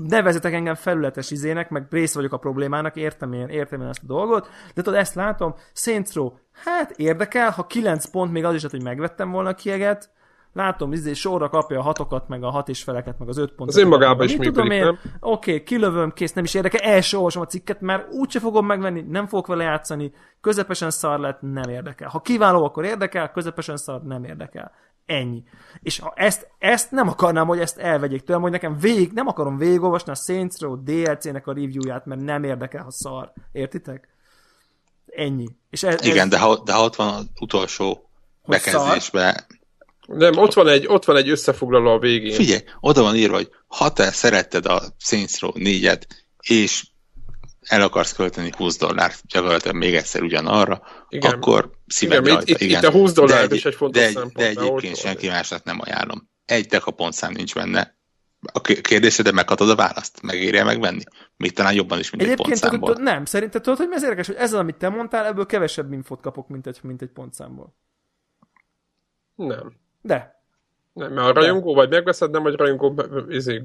nevezetek 0.09 0.52
engem 0.52 0.74
felületes 0.74 1.30
izének, 1.30 1.70
meg 1.70 1.86
rész 1.90 2.14
vagyok 2.14 2.32
a 2.32 2.36
problémának, 2.36 2.96
értem 2.96 3.32
én, 3.32 3.48
értem 3.48 3.80
én 3.80 3.88
ezt 3.88 4.02
a 4.02 4.06
dolgot, 4.06 4.48
de 4.74 4.82
tudod, 4.82 4.98
ezt 4.98 5.14
látom, 5.14 5.54
Saints 5.72 6.12
Row, 6.12 6.32
hát 6.64 6.90
érdekel, 6.90 7.50
ha 7.50 7.66
9 7.66 8.11
pont, 8.11 8.32
még 8.32 8.44
az 8.44 8.54
is, 8.54 8.62
hogy 8.62 8.82
megvettem 8.82 9.30
volna 9.30 9.48
a 9.48 9.54
kieget, 9.54 10.11
látom, 10.59 10.92
izé 10.92 11.12
sorra 11.12 11.48
kapja 11.48 11.78
a 11.78 11.82
hatokat, 11.82 12.28
meg 12.28 12.44
a 12.44 12.50
hat 12.50 12.68
és 12.68 12.82
feleket, 12.82 13.18
meg 13.18 13.28
az 13.28 13.38
öt 13.38 13.53
pontot. 13.53 13.76
Az 13.76 13.83
önmagában 13.83 14.26
is 14.26 14.30
működik, 14.30 14.53
tudom 14.53 14.70
én, 14.70 14.84
nem? 14.84 14.99
Oké, 15.20 15.53
okay, 15.53 15.62
kilövöm, 15.62 16.12
kész, 16.12 16.33
nem 16.33 16.45
is 16.45 16.54
érdekel, 16.54 16.80
el 16.80 17.03
olvasom 17.12 17.42
a 17.42 17.46
cikket, 17.46 17.80
mert 17.80 18.12
úgyse 18.12 18.41
fogom 18.41 18.66
megvenni, 18.66 19.00
nem 19.00 19.26
fogok 19.26 19.46
vele 19.46 19.64
játszani, 19.64 20.12
közepesen 20.41 20.91
szar 20.91 21.18
lett, 21.18 21.41
nem 21.41 21.70
érdekel. 21.70 22.08
Ha 22.08 22.20
kiváló, 22.20 22.64
akkor 22.64 22.84
érdekel, 22.84 23.30
közepesen 23.30 23.76
szar, 23.76 24.03
nem 24.03 24.24
érdekel. 24.24 24.72
Ennyi. 25.07 25.42
És 25.80 25.99
ha 25.99 26.12
ezt, 26.16 26.50
ezt 26.58 26.91
nem 26.91 27.08
akarnám, 27.08 27.46
hogy 27.46 27.61
ezt 27.61 27.78
elvegyék 27.78 28.22
tőlem, 28.22 28.42
hogy 28.42 28.50
nekem 28.50 28.78
végig, 28.78 29.12
nem 29.12 29.26
akarom 29.26 29.57
végigolvasni 29.57 30.12
a 30.12 30.14
Saints 30.14 30.58
Row 30.58 30.83
DLC-nek 30.83 31.46
a 31.46 31.53
reviewját, 31.53 32.07
mert 32.07 32.20
nem 32.20 32.45
érdekel, 32.45 32.83
ha 32.83 32.91
szar. 32.91 33.33
Értitek? 33.53 34.08
Ennyi. 35.07 35.46
És 35.70 35.83
ez, 35.83 36.07
Igen, 36.07 36.24
ez... 36.24 36.28
de, 36.28 36.38
ha, 36.38 36.62
de 36.62 36.72
ha 36.72 36.83
ott 36.83 36.96
van 36.96 37.14
az 37.14 37.26
utolsó 37.41 38.08
bekezdésbe, 38.49 39.46
nem, 40.09 40.37
ott 40.37 40.53
van, 40.53 40.68
egy, 40.68 40.87
ott 40.87 41.05
van 41.05 41.17
egy 41.17 41.29
összefoglaló 41.29 41.91
a 41.91 41.99
végén. 41.99 42.33
Figyelj, 42.33 42.61
oda 42.80 43.03
van 43.03 43.17
írva, 43.17 43.37
hogy 43.37 43.51
ha 43.67 43.93
te 43.93 44.11
szeretted 44.11 44.67
a 44.67 44.83
Saints 44.99 45.39
Row 45.39 45.53
4-et, 45.55 46.03
és 46.41 46.87
el 47.61 47.83
akarsz 47.83 48.13
költeni 48.13 48.53
20 48.57 48.79
dollárt 48.79 49.22
gyakorlatilag 49.26 49.76
még 49.76 49.95
egyszer 49.95 50.22
ugyanarra, 50.22 50.83
igen. 51.09 51.33
akkor 51.33 51.71
szívem 51.87 52.22
igen, 52.22 52.35
rajta. 52.35 52.51
Itt, 52.53 52.61
igen. 52.61 52.83
itt 52.83 52.89
a 52.89 52.91
20 52.91 53.13
dollár 53.13 53.53
is 53.53 53.64
egy 53.64 53.75
fontos 53.75 54.03
de, 54.03 54.09
szempont. 54.09 54.33
De 54.33 54.49
egyébként 54.49 54.97
senki 54.97 55.29
másnak 55.29 55.64
nem 55.64 55.80
ajánlom. 55.80 56.29
Egy 56.45 56.67
dekapontszám 56.67 57.33
nincs 57.33 57.55
benne. 57.55 57.97
A 58.53 58.61
kérdésedre 58.61 59.33
meghatod 59.33 59.71
a 59.71 59.75
választ? 59.75 60.22
Megérje 60.22 60.64
megvenni? 60.64 61.03
Még 61.37 61.53
talán 61.53 61.75
jobban 61.75 61.99
is, 61.99 62.11
mint 62.11 62.22
Egyébként 62.22 62.49
egy 62.49 62.61
pontszámból. 62.61 62.89
Tudod, 62.89 63.03
nem, 63.03 63.25
szerinted 63.25 63.63
tudod, 63.63 63.79
hogy 63.79 63.89
mi 63.89 63.95
az 63.95 64.03
érdekes, 64.03 64.26
hogy 64.26 64.37
ezzel, 64.37 64.59
amit 64.59 64.76
te 64.76 64.89
mondtál, 64.89 65.26
ebből 65.26 65.47
kevesebb 65.47 65.93
infot 65.93 66.21
kapok, 66.21 66.49
mint 66.49 66.67
egy, 66.67 66.79
mint 66.83 67.03
egy 67.03 67.11
pontszámból. 67.11 67.75
Nem. 69.35 69.72
De. 70.03 70.42
Nem, 70.92 71.12
mert 71.12 71.29
a 71.29 71.33
rajongó 71.33 71.75
vagy 71.75 71.91
megveszed, 71.91 72.30
nem 72.30 72.42
vagy 72.42 72.54
rajongó 72.54 72.95
izé, 73.29 73.62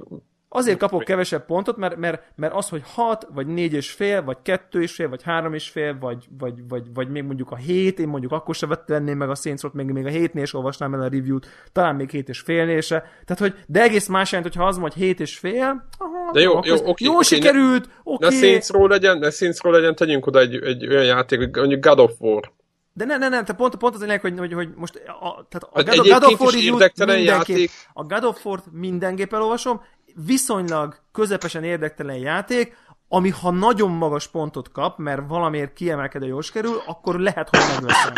Azért 0.55 0.77
kapok 0.77 1.03
kevesebb 1.03 1.45
pontot, 1.45 1.77
mert, 1.77 1.95
mert, 1.95 2.23
mert 2.35 2.53
az, 2.53 2.69
hogy 2.69 2.81
6, 2.85 3.27
vagy 3.33 3.47
4 3.47 3.73
és 3.73 3.91
fél, 3.91 4.23
vagy 4.23 4.37
2 4.41 4.81
és 4.81 4.93
fél, 4.93 5.09
vagy 5.09 5.23
3 5.23 5.53
és 5.53 5.69
fél, 5.69 5.97
vagy, 5.99 6.25
vagy, 6.39 6.53
vagy, 6.67 6.83
vagy 6.93 7.09
még 7.09 7.23
mondjuk 7.23 7.51
a 7.51 7.55
7, 7.55 7.99
én 7.99 8.07
mondjuk 8.07 8.31
akkor 8.31 8.55
se 8.55 8.67
venném 8.85 9.17
meg 9.17 9.29
a 9.29 9.35
saints 9.35 9.71
még, 9.71 9.85
még 9.85 10.05
a 10.05 10.09
7-nél 10.09 10.41
is 10.41 10.53
olvasnám 10.53 10.93
el 10.93 11.01
a 11.01 11.07
review-t, 11.07 11.47
talán 11.71 11.95
még 11.95 12.09
7 12.09 12.29
és 12.29 12.39
félnél 12.39 12.81
se. 12.81 12.99
Tehát, 13.25 13.39
hogy, 13.39 13.53
de 13.67 13.81
egész 13.81 14.07
más 14.07 14.31
jelent, 14.31 14.51
hogyha 14.51 14.67
az 14.67 14.77
hogy 14.77 14.93
7 14.93 15.19
és 15.19 15.37
fél, 15.37 15.87
aha, 15.97 16.31
De 16.31 16.39
jó, 16.39 16.59
jó, 16.63 16.73
ez 16.73 16.81
oké, 16.81 17.05
Jól 17.05 17.15
oké, 17.15 17.35
sikerült, 17.35 17.85
Ne 17.85 17.91
oké. 18.03 18.35
Saintsról 18.35 18.89
legyen, 18.89 19.17
ne 19.17 19.29
Saintsról 19.29 19.73
legyen, 19.73 19.95
tegyünk 19.95 20.25
oda 20.25 20.39
egy, 20.39 20.55
egy 20.55 20.87
olyan 20.87 21.05
játék, 21.05 21.55
mondjuk 21.55 21.85
God 21.85 21.99
of 21.99 22.11
War. 22.19 22.51
De 22.93 23.05
ne, 23.05 23.17
ne, 23.17 23.29
ne, 23.29 23.29
tehát 23.29 23.55
pont, 23.55 23.75
pont 23.75 23.95
az 23.95 24.01
a 24.01 24.05
lényeg, 24.05 24.21
hogy, 24.21 24.37
hogy, 24.37 24.53
hogy 24.53 24.69
most 24.75 24.95
a, 24.95 25.47
tehát 25.49 25.69
a 25.71 25.83
God, 25.83 26.07
God 26.07 26.23
of 26.23 26.39
War 26.39 26.53
mindenképp, 26.53 27.25
játék. 27.25 27.71
a 27.93 28.03
God 28.03 28.23
of 28.23 28.45
War-t 28.45 28.63
mindenképp 28.71 29.33
elolvasom, 29.33 29.81
viszonylag 30.25 30.95
közepesen 31.11 31.63
érdektelen 31.63 32.17
játék, 32.17 32.77
ami 33.07 33.29
ha 33.29 33.51
nagyon 33.51 33.91
magas 33.91 34.27
pontot 34.27 34.71
kap, 34.71 34.97
mert 34.97 35.21
valamiért 35.27 35.73
kiemelkedő 35.73 36.25
jól 36.25 36.41
kerül, 36.53 36.81
akkor 36.85 37.19
lehet, 37.19 37.49
hogy 37.49 37.59
megveszem. 37.73 38.13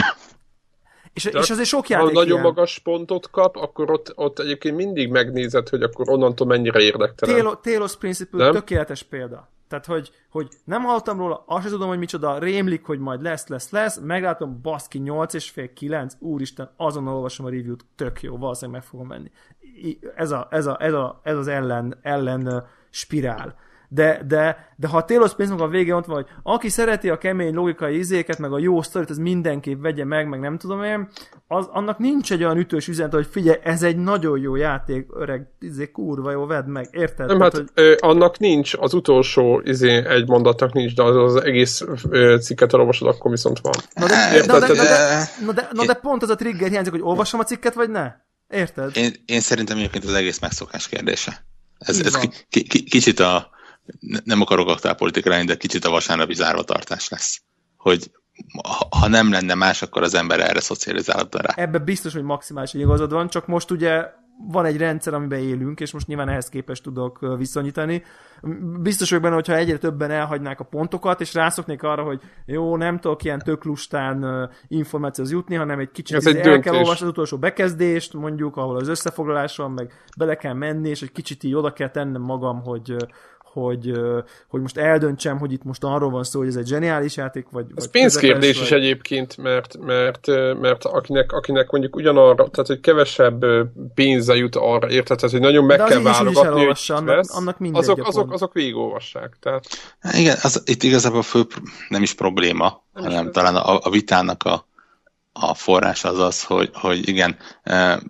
És, 1.14 1.26
és 1.26 1.50
azért 1.50 1.68
sok 1.68 1.88
Ha 1.88 1.94
játék 1.94 2.14
nagyon 2.14 2.30
ilyen. 2.32 2.42
magas 2.42 2.80
pontot 2.80 3.30
kap, 3.30 3.56
akkor 3.56 3.92
ott, 3.92 4.12
ott 4.16 4.40
egyébként 4.40 4.76
mindig 4.76 5.10
megnézed, 5.10 5.70
hogy 5.70 5.82
akkor 5.84 6.10
onnantól 6.10 6.48
mennyire 6.48 6.80
érdektelen. 6.80 7.36
Taylor, 7.36 7.60
Taylor's 7.64 7.94
Principle 8.00 8.44
Nem? 8.44 8.54
tökéletes 8.54 9.04
példa. 9.04 9.50
Tehát, 9.68 9.86
hogy, 9.86 10.12
hogy 10.30 10.50
nem 10.64 10.84
hallottam 10.84 11.18
róla, 11.18 11.44
azt 11.48 11.62
sem 11.62 11.72
tudom, 11.72 11.88
hogy 11.88 11.98
micsoda, 11.98 12.38
rémlik, 12.38 12.86
hogy 12.86 13.00
majd 13.00 13.22
lesz, 13.22 13.48
lesz, 13.48 13.70
lesz, 13.70 14.00
meglátom, 14.00 14.62
baszki, 14.62 14.98
8 14.98 15.34
és 15.34 15.50
fél, 15.50 15.74
9, 15.74 16.16
úristen, 16.20 16.70
azonnal 16.78 17.16
olvasom 17.16 17.46
a 17.46 17.50
review-t, 17.50 17.86
tök 17.96 18.22
jó, 18.22 18.38
valószínűleg 18.38 18.82
meg 18.82 18.90
fogom 18.90 19.08
menni. 19.08 19.32
I- 19.60 20.00
Ez, 20.16 20.32
a, 20.32 20.48
ez, 20.52 20.66
a, 20.66 20.78
ez, 20.80 20.94
a, 20.94 21.20
ez 21.24 21.38
az 21.38 21.48
ellen, 21.48 21.98
ellen 22.02 22.66
spirál. 22.90 23.56
De, 23.90 24.22
de, 24.28 24.74
de 24.76 24.88
ha 24.88 24.98
a 24.98 25.06
Taylor 25.06 25.30
Swiftnek 25.30 25.60
a 25.60 25.68
vége 25.68 25.96
ott 25.96 26.06
van, 26.06 26.16
hogy 26.16 26.26
aki 26.44 26.70
szereti 26.70 27.10
a 27.10 27.18
kemény 27.18 27.54
logikai 27.54 27.98
izéket, 27.98 28.38
meg 28.40 28.54
a 28.54 28.60
jó 28.60 28.82
sztorit, 28.82 29.10
az 29.10 29.18
mindenképp 29.18 29.82
vegye 29.82 30.06
meg, 30.06 30.28
meg 30.28 30.40
nem 30.40 30.58
tudom 30.58 30.84
én, 30.84 31.08
az, 31.48 31.66
annak 31.72 31.98
nincs 31.98 32.32
egy 32.32 32.44
olyan 32.44 32.58
ütős 32.58 32.88
üzenet, 32.88 33.14
hogy 33.14 33.28
figyelj, 33.32 33.58
ez 33.64 33.84
egy 33.84 33.98
nagyon 33.98 34.40
jó 34.40 34.56
játék, 34.56 35.08
öreg, 35.14 35.48
izé, 35.60 35.92
kurva 35.92 36.32
jó, 36.32 36.46
vedd 36.46 36.66
meg, 36.66 36.88
érted? 36.92 37.28
Nem, 37.28 37.38
Tehát, 37.38 37.54
hát 37.54 37.62
hogy- 37.62 37.84
ö, 37.84 37.96
annak 38.00 38.40
nincs, 38.40 38.74
az 38.80 38.94
utolsó 38.94 39.62
izé, 39.64 40.06
egy 40.08 40.28
mondatnak 40.28 40.74
nincs, 40.74 40.96
de 40.96 41.04
az, 41.04 41.16
az 41.16 41.44
egész 41.44 41.84
ö, 42.10 42.38
cikket 42.42 42.74
elolvasod, 42.74 43.08
akkor 43.08 43.32
viszont 43.32 43.60
van. 43.60 43.74
Na 43.94 44.06
de, 44.08 44.34
Érted, 44.34 44.48
na, 44.48 44.60
de, 44.60 44.68
na, 44.68 44.74
de, 44.74 44.84
de- 44.84 45.46
na, 45.46 45.52
de, 45.52 45.68
na 45.72 45.86
de 45.86 45.94
pont 45.94 46.24
az 46.24 46.30
a 46.30 46.36
trigger 46.36 46.70
hiányzik, 46.70 46.92
hogy 46.92 47.02
olvasom 47.02 47.40
a 47.40 47.44
cikket, 47.44 47.74
vagy 47.74 47.90
ne? 47.90 48.12
Érted? 48.50 48.92
Én, 48.98 49.14
én 49.26 49.40
szerintem 49.40 49.78
egyébként 49.78 50.04
az 50.04 50.14
egész 50.14 50.40
megszokás 50.40 50.88
kérdése. 50.90 51.46
Ez, 51.78 52.00
Így 52.00 52.06
ez 52.06 52.14
van. 52.16 52.30
ki, 52.50 52.64
ki, 52.64 52.84
kicsit 52.84 53.20
a, 53.20 53.50
nem 54.24 54.42
akarok 54.42 54.70
aktuálpolitika 54.70 55.30
lenni, 55.30 55.46
de 55.46 55.56
kicsit 55.56 55.86
a 55.86 55.90
vasárnapi 55.90 56.34
zárvatartás 56.34 57.10
lesz. 57.10 57.42
Hogy 57.78 58.12
ha, 58.90 59.08
nem 59.08 59.32
lenne 59.32 59.54
más, 59.54 59.82
akkor 59.82 60.04
az 60.04 60.14
ember 60.14 60.40
erre 60.40 60.60
szocializálódna 60.60 61.42
rá. 61.42 61.54
Ebben 61.56 61.84
biztos, 61.84 62.14
hogy 62.14 62.24
maximálisan 62.24 62.82
igazad 62.82 63.12
van, 63.12 63.30
csak 63.30 63.48
most 63.48 63.72
ugye 63.72 64.06
van 64.48 64.66
egy 64.66 64.78
rendszer, 64.78 65.14
amiben 65.14 65.40
élünk, 65.40 65.80
és 65.80 65.92
most 65.92 66.08
nyilván 66.08 66.30
ehhez 66.30 66.50
képest 66.50 66.84
tudok 66.84 67.36
viszonyítani. 67.38 68.04
Biztos 68.82 69.10
vagyok 69.10 69.24
benne, 69.24 69.36
hogyha 69.36 69.56
egyre 69.56 69.78
többen 69.78 70.12
elhagynák 70.12 70.60
a 70.60 70.64
pontokat, 70.64 71.22
és 71.22 71.34
rászoknék 71.34 71.84
arra, 71.84 72.04
hogy 72.04 72.22
jó, 72.46 72.78
nem 72.78 73.00
tudok 73.00 73.24
ilyen 73.24 73.40
tök 73.40 73.64
lustán 73.64 74.50
információhoz 74.68 75.34
jutni, 75.34 75.56
hanem 75.56 75.80
egy 75.80 75.92
kicsit 75.92 76.16
Ez 76.16 76.26
egy 76.26 76.36
el 76.36 76.42
döntés. 76.42 76.64
kell 76.64 76.74
olvasni 76.74 77.06
az 77.06 77.12
utolsó 77.12 77.38
bekezdést, 77.38 78.14
mondjuk, 78.14 78.58
ahol 78.58 78.76
az 78.76 78.88
összefoglalás 78.88 79.58
van, 79.58 79.72
meg 79.72 79.94
bele 80.18 80.36
kell 80.36 80.54
menni, 80.54 80.90
és 80.90 81.02
egy 81.02 81.12
kicsit 81.12 81.44
így 81.44 81.56
oda 81.56 81.74
kell 81.74 81.90
tennem 81.90 82.22
magam, 82.22 82.62
hogy 82.62 82.96
hogy, 83.62 83.92
hogy 84.48 84.62
most 84.62 84.78
eldöntsem, 84.78 85.38
hogy 85.38 85.52
itt 85.52 85.64
most 85.64 85.84
arról 85.84 86.10
van 86.10 86.24
szó, 86.24 86.40
hogy 86.40 86.48
ez 86.48 86.56
egy 86.56 86.68
zseniális 86.68 87.18
játék, 87.18 87.46
vagy, 87.52 87.66
Ez 87.76 87.84
vagy 87.84 87.88
pénzkérdés 87.92 88.40
közepes, 88.50 88.62
is 88.62 88.70
vagy... 88.70 88.80
egyébként, 88.80 89.38
mert, 89.38 89.78
mert, 89.78 90.28
mert 90.62 90.86
akinek, 90.86 91.32
akinek 91.32 91.72
mondjuk 91.72 91.96
ugyanarra, 91.96 92.50
tehát 92.50 92.68
hogy 92.68 92.80
kevesebb 92.80 93.46
pénze 93.94 94.36
jut 94.36 94.56
arra, 94.56 94.90
érted? 94.90 95.18
Tehát, 95.18 95.32
hogy 95.32 95.42
nagyon 95.42 95.66
meg 95.66 95.78
De 95.78 95.84
az 95.84 95.90
kell 95.90 96.00
is 96.00 96.06
válogatni, 96.06 96.64
hogy 96.66 96.78
annak- 96.88 97.16
vesz, 97.16 97.36
annak 97.38 97.60
mindegy 97.60 97.82
azok, 97.82 97.98
a 98.04 98.08
azok, 98.08 98.34
azok 98.34 98.54
végigolvassák. 98.54 99.38
Tehát 99.40 99.66
Hát 100.00 100.14
Igen, 100.16 100.38
az, 100.42 100.62
itt 100.66 100.84
igazából 100.84 101.22
fő, 101.22 101.42
nem 101.90 102.02
is 102.02 102.14
probléma, 102.14 102.84
Nem 102.94 103.04
nem 103.04 103.04
is 103.04 103.10
hanem 103.16 103.28
ez. 103.28 103.34
talán 103.34 103.56
a, 103.56 103.80
a 103.84 103.90
vitának 103.90 104.44
a, 104.44 104.68
a 105.34 105.54
forrás 105.54 106.04
az 106.04 106.20
az, 106.20 106.44
hogy, 106.44 106.70
hogy 106.74 107.08
igen, 107.10 107.38
e, 107.64 108.02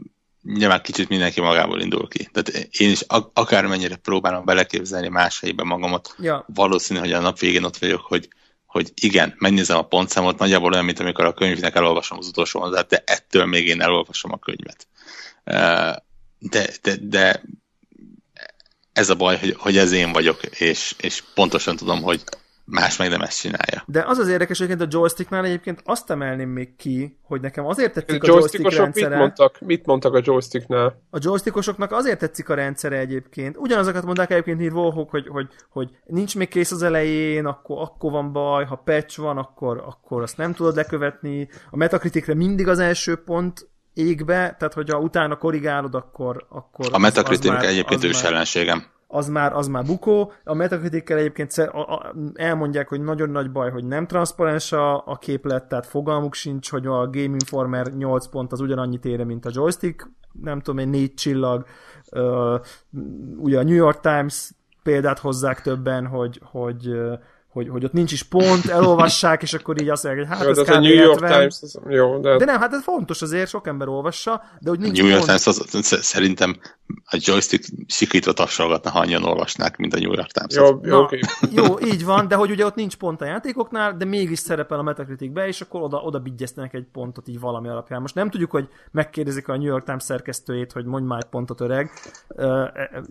nyilván 0.45 0.81
kicsit 0.81 1.09
mindenki 1.09 1.41
magából 1.41 1.81
indul 1.81 2.07
ki. 2.07 2.29
Tehát 2.31 2.67
én 2.71 2.89
is 2.89 3.01
ak- 3.01 3.39
akármennyire 3.39 3.95
próbálom 3.95 4.45
beleképzelni 4.45 5.07
más 5.07 5.39
helybe 5.39 5.63
magamat, 5.63 6.15
Ja, 6.19 6.45
valószínű, 6.53 6.99
hogy 6.99 7.11
a 7.11 7.19
nap 7.19 7.39
végén 7.39 7.63
ott 7.63 7.77
vagyok, 7.77 8.01
hogy, 8.01 8.27
hogy 8.65 8.91
igen, 8.95 9.35
megnézem 9.37 9.77
a 9.77 9.87
pontszámot, 9.87 10.39
nagyjából 10.39 10.71
olyan, 10.71 10.85
mint 10.85 10.99
amikor 10.99 11.25
a 11.25 11.33
könyvnek 11.33 11.75
elolvasom 11.75 12.17
az 12.17 12.27
utolsó 12.27 12.59
mondatát, 12.59 12.89
de 12.89 13.03
ettől 13.05 13.45
még 13.45 13.67
én 13.67 13.81
elolvasom 13.81 14.31
a 14.31 14.39
könyvet. 14.39 14.87
De, 16.39 16.69
de, 16.81 16.95
de 17.01 17.43
ez 18.93 19.09
a 19.09 19.15
baj, 19.15 19.37
hogy, 19.37 19.55
hogy 19.57 19.77
ez 19.77 19.91
én 19.91 20.11
vagyok, 20.11 20.43
és, 20.43 20.95
és 20.97 21.23
pontosan 21.33 21.75
tudom, 21.75 22.01
hogy 22.01 22.23
más 22.65 22.97
meg 22.97 23.09
nem 23.09 23.21
ezt 23.21 23.39
csinálja. 23.39 23.83
De 23.85 24.03
az 24.07 24.17
az 24.17 24.27
érdekes, 24.27 24.57
hogy 24.57 24.67
egyébként 24.67 24.93
a 24.93 24.97
joysticknál 24.97 25.45
egyébként 25.45 25.81
azt 25.85 26.09
emelném 26.09 26.49
még 26.49 26.75
ki, 26.75 27.17
hogy 27.23 27.41
nekem 27.41 27.65
azért 27.65 27.89
a 27.97 27.99
tetszik 27.99 28.23
a 28.23 28.27
joystick 28.27 28.63
joystickosok 28.63 29.09
mit 29.09 29.17
mondtak, 29.17 29.59
mit 29.59 29.85
mondtak 29.85 30.13
a 30.13 30.21
joysticknál? 30.23 31.01
A 31.09 31.17
joystickosoknak 31.21 31.91
azért 31.91 32.19
tetszik 32.19 32.49
a 32.49 32.53
rendszere 32.53 32.97
egyébként. 32.97 33.57
Ugyanazokat 33.57 34.05
mondták 34.05 34.31
egyébként 34.31 34.71
Volhok, 34.71 35.09
hogy, 35.09 35.27
hogy, 35.27 35.47
hogy 35.69 35.89
nincs 36.05 36.35
még 36.35 36.47
kész 36.47 36.71
az 36.71 36.83
elején, 36.83 37.45
akkor, 37.45 37.81
akkor 37.81 38.11
van 38.11 38.31
baj, 38.31 38.65
ha 38.65 38.75
patch 38.75 39.19
van, 39.19 39.37
akkor, 39.37 39.83
akkor 39.85 40.21
azt 40.21 40.37
nem 40.37 40.53
tudod 40.53 40.75
lekövetni. 40.75 41.49
A 41.69 41.77
Metacriticre 41.77 42.33
mindig 42.33 42.67
az 42.67 42.79
első 42.79 43.15
pont 43.15 43.69
égbe, 43.93 44.55
tehát 44.59 44.73
hogyha 44.73 44.99
utána 44.99 45.35
korrigálod, 45.35 45.95
akkor... 45.95 46.45
akkor 46.49 46.87
A 46.91 46.97
Metacritic 46.97 47.51
már- 47.51 47.63
egyébként 47.63 48.03
ős 48.03 48.21
már- 48.21 48.31
ellenségem. 48.31 48.93
Az 49.15 49.27
már, 49.27 49.53
az 49.53 49.67
már 49.67 49.85
bukó. 49.85 50.31
A 50.43 50.53
Metacritic-kel 50.53 51.17
egyébként 51.17 51.71
elmondják, 52.33 52.87
hogy 52.87 53.01
nagyon 53.01 53.29
nagy 53.29 53.51
baj, 53.51 53.71
hogy 53.71 53.85
nem 53.85 54.07
transzparens 54.07 54.71
a, 54.71 55.07
a 55.07 55.17
képlet, 55.17 55.67
tehát 55.67 55.85
fogalmuk 55.85 56.33
sincs, 56.33 56.71
hogy 56.71 56.85
a 56.85 57.09
Game 57.09 57.33
Informer 57.33 57.87
8 57.87 58.27
pont 58.27 58.51
az 58.51 58.59
ugyanannyit 58.59 59.05
ére, 59.05 59.23
mint 59.23 59.45
a 59.45 59.49
joystick, 59.53 60.11
nem 60.41 60.59
tudom 60.59 60.79
én, 60.79 60.89
4 60.89 61.13
csillag. 61.13 61.65
Ugye 63.37 63.59
a 63.59 63.63
New 63.63 63.75
York 63.75 63.99
Times 63.99 64.51
példát 64.83 65.19
hozzák 65.19 65.61
többen, 65.61 66.07
hogy, 66.07 66.41
hogy, 66.43 66.91
hogy, 67.55 67.69
hogy 67.69 67.83
ott 67.85 67.93
nincs 67.93 68.11
is 68.11 68.23
pont, 68.23 68.65
elolvassák, 68.65 69.41
és 69.41 69.53
akkor 69.53 69.81
így 69.81 69.89
azt 69.89 70.03
mondják, 70.03 70.27
hogy 70.27 70.37
hát 70.37 70.45
Jó, 70.45 70.51
ez 70.51 70.57
az 70.57 70.69
a 70.69 70.71
kb. 70.73 70.81
New 70.83 70.93
York 70.93 71.19
70. 71.19 71.37
Times, 71.37 71.57
az, 71.61 71.79
jó, 71.89 72.17
de, 72.19 72.37
De 72.37 72.45
nem, 72.45 72.59
hát 72.59 72.73
ez 72.73 72.83
fontos 72.83 73.21
azért, 73.21 73.49
sok 73.49 73.67
ember 73.67 73.87
olvassa, 73.87 74.41
de 74.59 74.69
hogy 74.69 74.79
A 74.79 74.81
nincs 74.81 74.97
New 74.97 75.07
York 75.07 75.25
pont. 75.25 75.43
Times 75.43 75.57
az, 75.57 75.85
sz- 75.85 76.01
szerintem 76.03 76.59
a 76.87 77.17
joystick 77.19 77.65
sikítva 77.87 78.31
tapsolgatna, 78.33 78.89
ha 78.89 78.99
annyian 78.99 79.23
olvasnák, 79.23 79.77
mint 79.77 79.93
a 79.93 79.99
New 79.99 80.11
York 80.13 80.31
Times. 80.31 80.55
jó, 80.55 80.79
jó, 80.83 80.95
Na, 80.97 81.01
oké. 81.03 81.19
jó, 81.51 81.79
így 81.79 82.05
van, 82.05 82.27
de 82.27 82.35
hogy 82.35 82.51
ugye 82.51 82.65
ott 82.65 82.75
nincs 82.75 82.95
pont 82.95 83.21
a 83.21 83.25
játékoknál, 83.25 83.97
de 83.97 84.05
mégis 84.05 84.39
szerepel 84.39 84.79
a 84.79 84.83
Metacriticbe, 84.83 85.47
és 85.47 85.61
akkor 85.61 85.81
oda, 85.81 85.97
oda 85.97 86.19
bigyeztenek 86.19 86.73
egy 86.73 86.85
pontot 86.91 87.27
így 87.27 87.39
valami 87.39 87.67
alapján. 87.67 88.01
Most 88.01 88.15
nem 88.15 88.29
tudjuk, 88.29 88.51
hogy 88.51 88.67
megkérdezik 88.91 89.47
a 89.47 89.55
New 89.57 89.65
York 89.67 89.85
Times 89.85 90.03
szerkesztőjét, 90.03 90.71
hogy 90.71 90.85
mondj 90.85 91.07
már 91.07 91.19
egy 91.19 91.29
pontot 91.29 91.61
öreg, 91.61 91.89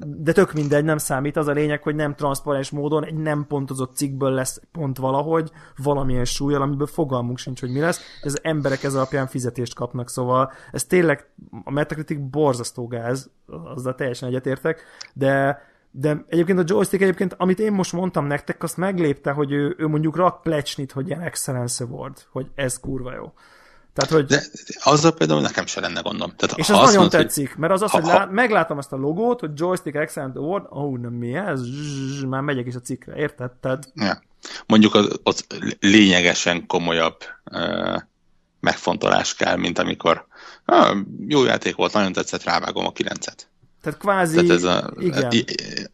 de 0.06 0.32
tök 0.32 0.52
mindegy, 0.52 0.84
nem 0.84 0.98
számít. 0.98 1.36
Az 1.36 1.46
a 1.46 1.52
lényeg, 1.52 1.82
hogy 1.82 1.94
nem 1.94 2.14
transzparens 2.14 2.70
módon 2.70 3.04
egy 3.04 3.14
nem 3.14 3.46
pontozott 3.48 3.96
cikkből 3.96 4.33
lesz 4.34 4.60
pont 4.72 4.98
valahogy, 4.98 5.50
valamilyen 5.76 6.24
súlyjal, 6.24 6.62
amiből 6.62 6.86
fogalmunk 6.86 7.38
sincs, 7.38 7.60
hogy 7.60 7.70
mi 7.70 7.80
lesz. 7.80 8.00
Ez 8.22 8.34
emberek 8.42 8.82
ez 8.82 8.94
alapján 8.94 9.26
fizetést 9.26 9.74
kapnak, 9.74 10.10
szóval 10.10 10.52
ez 10.72 10.84
tényleg 10.84 11.28
a 11.64 11.70
Metacritic 11.70 12.18
borzasztó 12.30 12.86
gáz, 12.86 13.30
azzal 13.74 13.94
teljesen 13.94 14.28
egyetértek, 14.28 14.82
de 15.12 15.62
de 15.96 16.24
egyébként 16.28 16.58
a 16.58 16.64
joystick 16.66 17.02
egyébként, 17.02 17.34
amit 17.38 17.58
én 17.58 17.72
most 17.72 17.92
mondtam 17.92 18.26
nektek, 18.26 18.62
azt 18.62 18.76
meglépte, 18.76 19.30
hogy 19.30 19.52
ő, 19.52 19.74
ő 19.78 19.86
mondjuk 19.86 20.16
rak 20.16 20.42
plecsnit, 20.42 20.92
hogy 20.92 21.06
ilyen 21.06 21.20
Excellence 21.20 21.84
Award, 21.84 22.16
hogy 22.30 22.50
ez 22.54 22.80
kurva 22.80 23.14
jó. 23.14 23.32
Tehát, 23.94 24.10
hogy, 24.10 24.24
De 24.24 24.42
azzal 24.82 25.12
például 25.12 25.40
nekem 25.40 25.66
se 25.66 25.80
lenne 25.80 26.00
gondom. 26.00 26.32
Tehát, 26.36 26.58
és 26.58 26.66
ha 26.66 26.72
azt 26.74 26.84
nagyon 26.84 27.00
mondod, 27.00 27.14
hogy- 27.14 27.26
tetszik, 27.26 27.54
mert 27.56 27.72
az 27.72 27.82
az, 27.82 27.90
ha- 27.90 28.00
hogy 28.00 28.10
ha- 28.10 28.16
lá, 28.18 28.24
meglátom 28.24 28.78
azt 28.78 28.92
a 28.92 28.96
logót, 28.96 29.40
hogy 29.40 29.50
Joystick 29.54 29.96
Excellent 29.96 30.36
Award, 30.36 30.64
ó, 30.64 30.80
oh, 30.80 30.98
nem 30.98 31.12
mi 31.12 31.34
ez, 31.34 31.64
Zsuzs, 31.64 32.24
már 32.28 32.40
megyek 32.40 32.66
is 32.66 32.74
a 32.74 32.80
cikkre, 32.80 33.16
érted? 33.16 33.50
Tehát, 33.60 33.88
Ja. 33.94 34.22
Mondjuk 34.66 34.94
az, 34.94 35.20
az 35.22 35.46
lényegesen 35.80 36.66
komolyabb 36.66 37.16
uh, 37.52 38.00
megfontolás 38.60 39.34
kell, 39.34 39.56
mint 39.56 39.78
amikor 39.78 40.26
ah, 40.64 40.96
jó 41.28 41.44
játék 41.44 41.74
volt, 41.74 41.92
nagyon 41.92 42.12
tetszett, 42.12 42.42
rávágom 42.44 42.86
a 42.86 42.92
kilencet. 42.92 43.48
tehát 43.82 43.98
kvázi, 43.98 44.34
Tehát 44.34 44.50
ez 44.50 44.62
a, 44.62 44.92
igen, 44.98 45.30
i- 45.32 45.44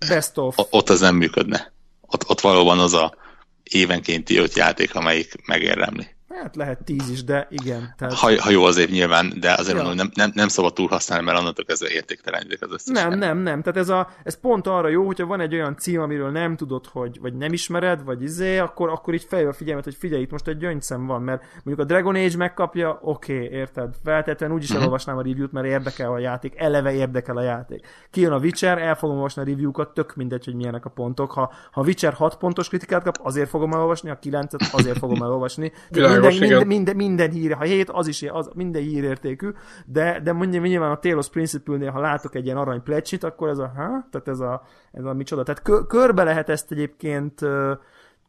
best 0.09 0.39
of. 0.39 0.56
ott 0.70 0.89
az 0.90 1.01
nem 1.01 1.14
működne. 1.16 1.72
Ott, 2.01 2.28
ott 2.28 2.40
valóban 2.40 2.78
az 2.78 2.93
a 2.94 3.14
évenkénti 3.62 4.36
öt 4.36 4.55
játék, 4.56 4.94
amelyik 4.94 5.47
megérdemli. 5.47 6.06
Hát 6.35 6.57
lehet 6.57 6.85
10 6.85 7.11
is, 7.11 7.24
de 7.24 7.47
igen. 7.51 7.94
Tehát... 7.98 8.15
Ha, 8.15 8.40
ha 8.40 8.51
jó 8.51 8.65
az 8.65 8.77
év 8.77 8.90
nyilván, 8.90 9.32
de 9.40 9.52
azért 9.52 9.77
ja. 9.77 9.82
mondom, 9.82 9.97
nem, 9.97 10.11
nem, 10.15 10.31
nem 10.35 10.48
szabad 10.48 10.73
túl 10.73 10.89
használni, 10.89 11.24
mert 11.24 11.39
onnantól 11.39 11.65
kezdve 11.65 11.89
értéktelenítik 11.90 12.62
az 12.62 12.73
összes. 12.73 13.02
Nem, 13.02 13.19
nem, 13.19 13.39
nem. 13.39 13.62
Tehát 13.62 13.78
ez, 13.78 13.89
a, 13.89 14.09
ez 14.23 14.40
pont 14.40 14.66
arra 14.66 14.89
jó, 14.89 15.07
hogyha 15.07 15.27
van 15.27 15.40
egy 15.40 15.55
olyan 15.55 15.77
cím, 15.77 16.01
amiről 16.01 16.31
nem 16.31 16.57
tudod, 16.57 16.86
hogy 16.86 17.19
vagy 17.20 17.35
nem 17.35 17.52
ismered, 17.52 18.05
vagy 18.05 18.23
izé, 18.23 18.59
akkor, 18.59 18.89
akkor 18.89 19.15
így 19.15 19.27
fejbe 19.28 19.52
figyelmet, 19.52 19.85
hogy 19.85 19.94
figyelj, 19.94 20.23
itt 20.23 20.31
most 20.31 20.48
egy 20.48 20.57
gyöngyszem 20.57 21.07
van, 21.07 21.23
mert 21.23 21.43
mondjuk 21.65 21.78
a 21.78 21.85
Dragon 21.85 22.15
Age 22.15 22.36
megkapja, 22.36 22.98
oké, 23.02 23.35
okay, 23.35 23.59
érted? 23.59 23.94
Feltétlenül 24.05 24.57
úgyis 24.57 24.69
uh-huh. 24.69 24.82
elolvasnám 24.82 25.16
a 25.16 25.23
review-t, 25.23 25.52
mert 25.52 25.66
érdekel 25.66 26.12
a 26.12 26.19
játék, 26.19 26.55
eleve 26.57 26.93
érdekel 26.93 27.36
a 27.36 27.43
játék. 27.43 27.86
Kijön 28.11 28.32
a 28.32 28.39
Witcher, 28.39 28.78
el 28.78 28.94
fogom 28.94 29.16
olvasni 29.16 29.43
a 29.43 29.44
review-kat, 29.44 29.94
tök 29.94 30.15
mindegy, 30.15 30.44
hogy 30.44 30.55
milyenek 30.55 30.85
a 30.85 30.90
pontok. 30.90 31.32
Ha, 31.32 31.52
ha 31.70 31.82
Witcher 31.82 32.12
6 32.12 32.36
pontos 32.36 32.69
kritikát 32.69 33.02
kap, 33.02 33.19
azért 33.23 33.48
fogom 33.48 33.73
elolvasni, 33.73 34.11
a 34.11 34.19
9-et 34.19 34.73
azért 34.73 34.98
fogom 34.98 35.23
elolvasni. 35.23 35.73
Minden, 36.20 36.48
minden, 36.48 36.66
minden, 36.66 36.97
minden 36.97 37.30
hír, 37.30 37.52
ha 37.52 37.64
hét, 37.64 37.90
az 37.90 38.06
is 38.06 38.22
az, 38.22 38.51
minden 38.55 38.82
hírértékű, 38.82 39.48
de, 39.86 40.20
de 40.20 40.32
mondjuk 40.32 40.64
nyilván 40.64 40.90
a 40.90 40.98
Talos 40.98 41.28
Principle-nél, 41.28 41.90
ha 41.90 42.01
látok 42.01 42.34
egy 42.34 42.44
ilyen 42.44 42.56
arany 42.56 42.82
plecsit, 42.82 43.24
akkor 43.24 43.48
ez 43.48 43.59
a, 43.59 43.72
ha? 43.76 44.06
Tehát 44.10 44.28
ez 44.28 44.40
a, 44.40 44.62
ez 44.92 45.05
a 45.05 45.12
micsoda. 45.12 45.42
Tehát 45.42 45.62
kö, 45.62 45.86
körbe 45.86 46.22
lehet 46.24 46.48
ezt 46.48 46.72
egyébként 46.72 47.44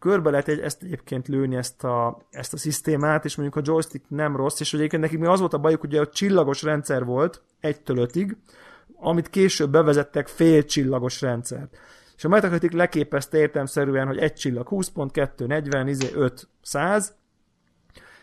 körbe 0.02 0.30
lehet 0.30 0.48
egy, 0.48 0.60
ezt 0.60 0.84
egyébként 0.84 1.28
lőni 1.28 1.56
ezt 1.56 1.84
a, 1.84 2.18
ezt 2.32 2.54
a 2.54 2.58
szisztémát, 2.58 3.26
és 3.26 3.36
mondjuk 3.36 3.66
a 3.66 3.72
joystick 3.72 4.06
nem 4.08 4.36
rossz, 4.36 4.60
és 4.60 4.74
egyébként 4.74 5.02
nekik 5.02 5.20
mi 5.20 5.26
az 5.26 5.40
volt 5.40 5.54
a 5.54 5.58
bajuk, 5.58 5.82
hogy 5.82 5.96
a 5.96 6.08
csillagos 6.08 6.64
rendszer 6.64 7.06
volt, 7.06 7.42
egytől 7.60 7.98
ötig, 7.98 8.38
amit 8.96 9.30
később 9.30 9.72
bevezettek 9.72 10.28
fél 10.28 10.66
csillagos 10.66 11.22
rendszert. 11.22 11.78
És 12.18 12.24
a 12.24 12.30
Metacritic 12.30 12.74
leképezte 12.74 13.38
értelmszerűen, 13.38 14.08
hogy 14.08 14.18
egy 14.18 14.34
csillag 14.34 14.68
20 14.68 14.88
pont, 14.88 15.12
2, 15.12 15.46
40, 15.46 15.88
izé 15.88 16.10
5, 16.14 16.48
100, 16.62 17.16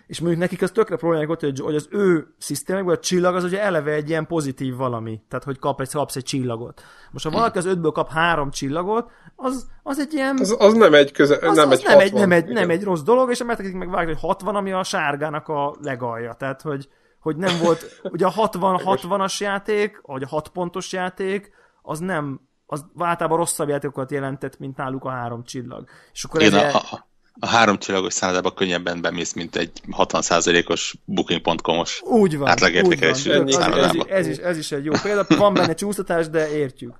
és 0.08 0.20
mondjuk 0.20 0.40
nekik 0.40 0.62
az 0.62 0.70
tökre 0.70 0.96
problémák 0.96 1.26
volt, 1.26 1.40
hogy, 1.40 1.74
az 1.74 1.88
ő 1.90 2.34
szisztémekben 2.38 2.94
a 2.94 2.98
csillag 2.98 3.34
az 3.34 3.44
ugye 3.44 3.62
eleve 3.62 3.92
egy 3.92 4.08
ilyen 4.08 4.26
pozitív 4.26 4.76
valami, 4.76 5.22
tehát 5.28 5.44
hogy 5.44 5.58
kap 5.58 5.80
egy, 5.80 5.90
kapsz 5.90 6.16
egy 6.16 6.24
csillagot. 6.24 6.82
Most 7.10 7.24
ha 7.24 7.30
valaki 7.30 7.58
az 7.58 7.66
ötből 7.66 7.90
kap 7.90 8.10
három 8.10 8.50
csillagot, 8.50 9.10
az, 9.36 9.66
az 9.82 9.98
egy 9.98 10.12
ilyen... 10.12 10.36
Az, 10.40 10.56
az 10.58 10.72
nem 10.72 10.94
egy 10.94 11.12
köze, 11.12 11.38
az, 11.48 11.56
nem, 11.56 11.70
az 11.70 11.78
egy 11.78 11.84
nem, 11.84 11.94
60, 11.94 12.00
egy, 12.00 12.12
nem, 12.12 12.32
egy, 12.32 12.48
nem 12.48 12.70
egy 12.70 12.84
rossz 12.84 13.02
dolog, 13.02 13.30
és 13.30 13.40
a 13.40 13.44
Metacritic 13.44 13.78
meg 13.78 13.90
vágja, 13.90 14.14
hogy 14.14 14.22
60, 14.22 14.54
ami 14.54 14.72
a 14.72 14.82
sárgának 14.82 15.48
a 15.48 15.74
legalja, 15.82 16.32
tehát 16.32 16.62
hogy, 16.62 16.88
hogy 17.20 17.36
nem 17.36 17.58
volt, 17.62 18.00
ugye 18.02 18.26
a 18.26 18.32
60-60-as 18.32 19.38
játék, 19.48 20.00
vagy 20.02 20.22
a 20.22 20.28
6 20.28 20.48
pontos 20.48 20.92
játék, 20.92 21.50
az 21.82 21.98
nem, 21.98 22.40
az 22.66 22.84
általában 22.98 23.38
rosszabb 23.38 23.68
játékokat 23.68 24.10
jelentett, 24.10 24.58
mint 24.58 24.76
náluk 24.76 25.04
a 25.04 25.10
három 25.10 25.44
csillag. 25.44 25.88
És 26.12 26.24
akkor 26.24 26.42
Igen, 26.42 26.64
ez 26.64 26.74
a, 26.74 27.07
a 27.40 27.46
három 27.46 27.78
csillagos 27.78 28.12
szállodában 28.12 28.54
könnyebben 28.54 29.00
bemész, 29.00 29.32
mint 29.32 29.56
egy 29.56 29.70
60%-os 29.90 30.94
booking.com-os 31.04 32.02
úgy 32.04 32.38
van, 32.38 32.48
átlagértékelésű 32.48 33.38
úgy 33.38 33.54
van. 33.54 33.72
Ez, 33.72 33.84
ez, 33.84 33.94
ez, 34.08 34.26
is, 34.26 34.36
ez 34.36 34.58
is 34.58 34.72
egy 34.72 34.84
jó 34.84 34.92
példa. 35.02 35.26
Van 35.36 35.54
benne 35.54 35.74
csúsztatás, 35.74 36.28
de 36.28 36.56
értjük. 36.56 36.94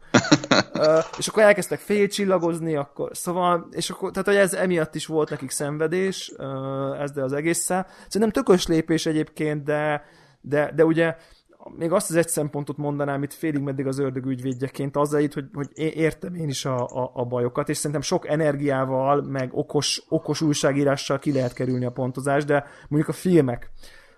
uh, 0.74 1.04
és 1.18 1.26
akkor 1.26 1.42
elkezdtek 1.42 1.80
félcsillagozni, 1.80 2.76
akkor, 2.76 3.10
szóval, 3.12 3.68
és 3.70 3.90
akkor, 3.90 4.10
tehát 4.10 4.26
hogy 4.26 4.36
ez 4.36 4.52
emiatt 4.52 4.94
is 4.94 5.06
volt 5.06 5.30
nekik 5.30 5.50
szenvedés, 5.50 6.32
uh, 6.36 7.02
ez 7.02 7.10
de 7.10 7.22
az 7.22 7.32
egésszel. 7.32 7.86
Szerintem 8.08 8.42
tökös 8.42 8.66
lépés 8.66 9.06
egyébként, 9.06 9.64
de, 9.64 10.04
de, 10.40 10.72
de 10.74 10.84
ugye 10.84 11.16
még 11.76 11.92
azt 11.92 12.10
az 12.10 12.16
egy 12.16 12.28
szempontot 12.28 12.76
mondanám 12.76 13.22
itt 13.22 13.32
félig 13.32 13.62
meddig 13.62 13.86
az 13.86 13.98
ördög 13.98 14.26
ügyvédjeként, 14.26 14.96
azzal 14.96 15.20
itt, 15.20 15.32
hogy, 15.32 15.44
hogy 15.52 15.68
értem 15.74 16.34
én 16.34 16.48
is 16.48 16.64
a, 16.64 16.86
a, 16.86 17.10
a 17.14 17.24
bajokat, 17.24 17.68
és 17.68 17.76
szerintem 17.76 18.00
sok 18.00 18.28
energiával, 18.28 19.22
meg 19.22 19.50
okos, 19.52 20.02
okos 20.08 20.40
újságírással 20.40 21.18
ki 21.18 21.32
lehet 21.32 21.52
kerülni 21.52 21.84
a 21.84 21.90
pontozást, 21.90 22.46
de 22.46 22.64
mondjuk 22.88 23.10
a 23.10 23.18
filmek 23.18 23.70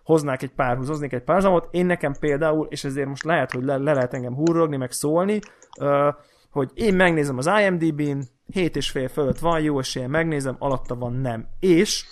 hoznák 0.02 0.42
egy 0.42 0.54
párhuz, 0.54 0.88
hoznék 0.88 1.12
egy 1.12 1.24
párhuzamot, 1.24 1.68
én 1.70 1.86
nekem 1.86 2.14
például, 2.20 2.66
és 2.70 2.84
ezért 2.84 3.08
most 3.08 3.24
lehet, 3.24 3.52
hogy 3.52 3.64
le, 3.64 3.76
le 3.76 3.92
lehet 3.92 4.14
engem 4.14 4.34
hurrogni, 4.34 4.76
meg 4.76 4.92
szólni, 4.92 5.38
uh, 5.80 6.14
hogy 6.50 6.70
én 6.74 6.94
megnézem 6.94 7.38
az 7.38 7.50
IMDb-n, 7.60 8.20
7 8.52 8.76
és 8.76 8.90
fél 8.90 9.08
fölött 9.08 9.38
van, 9.38 9.60
jó 9.60 9.78
esélye 9.78 10.08
megnézem, 10.08 10.56
alatta 10.58 10.94
van 10.94 11.12
nem. 11.12 11.46
És 11.60 12.04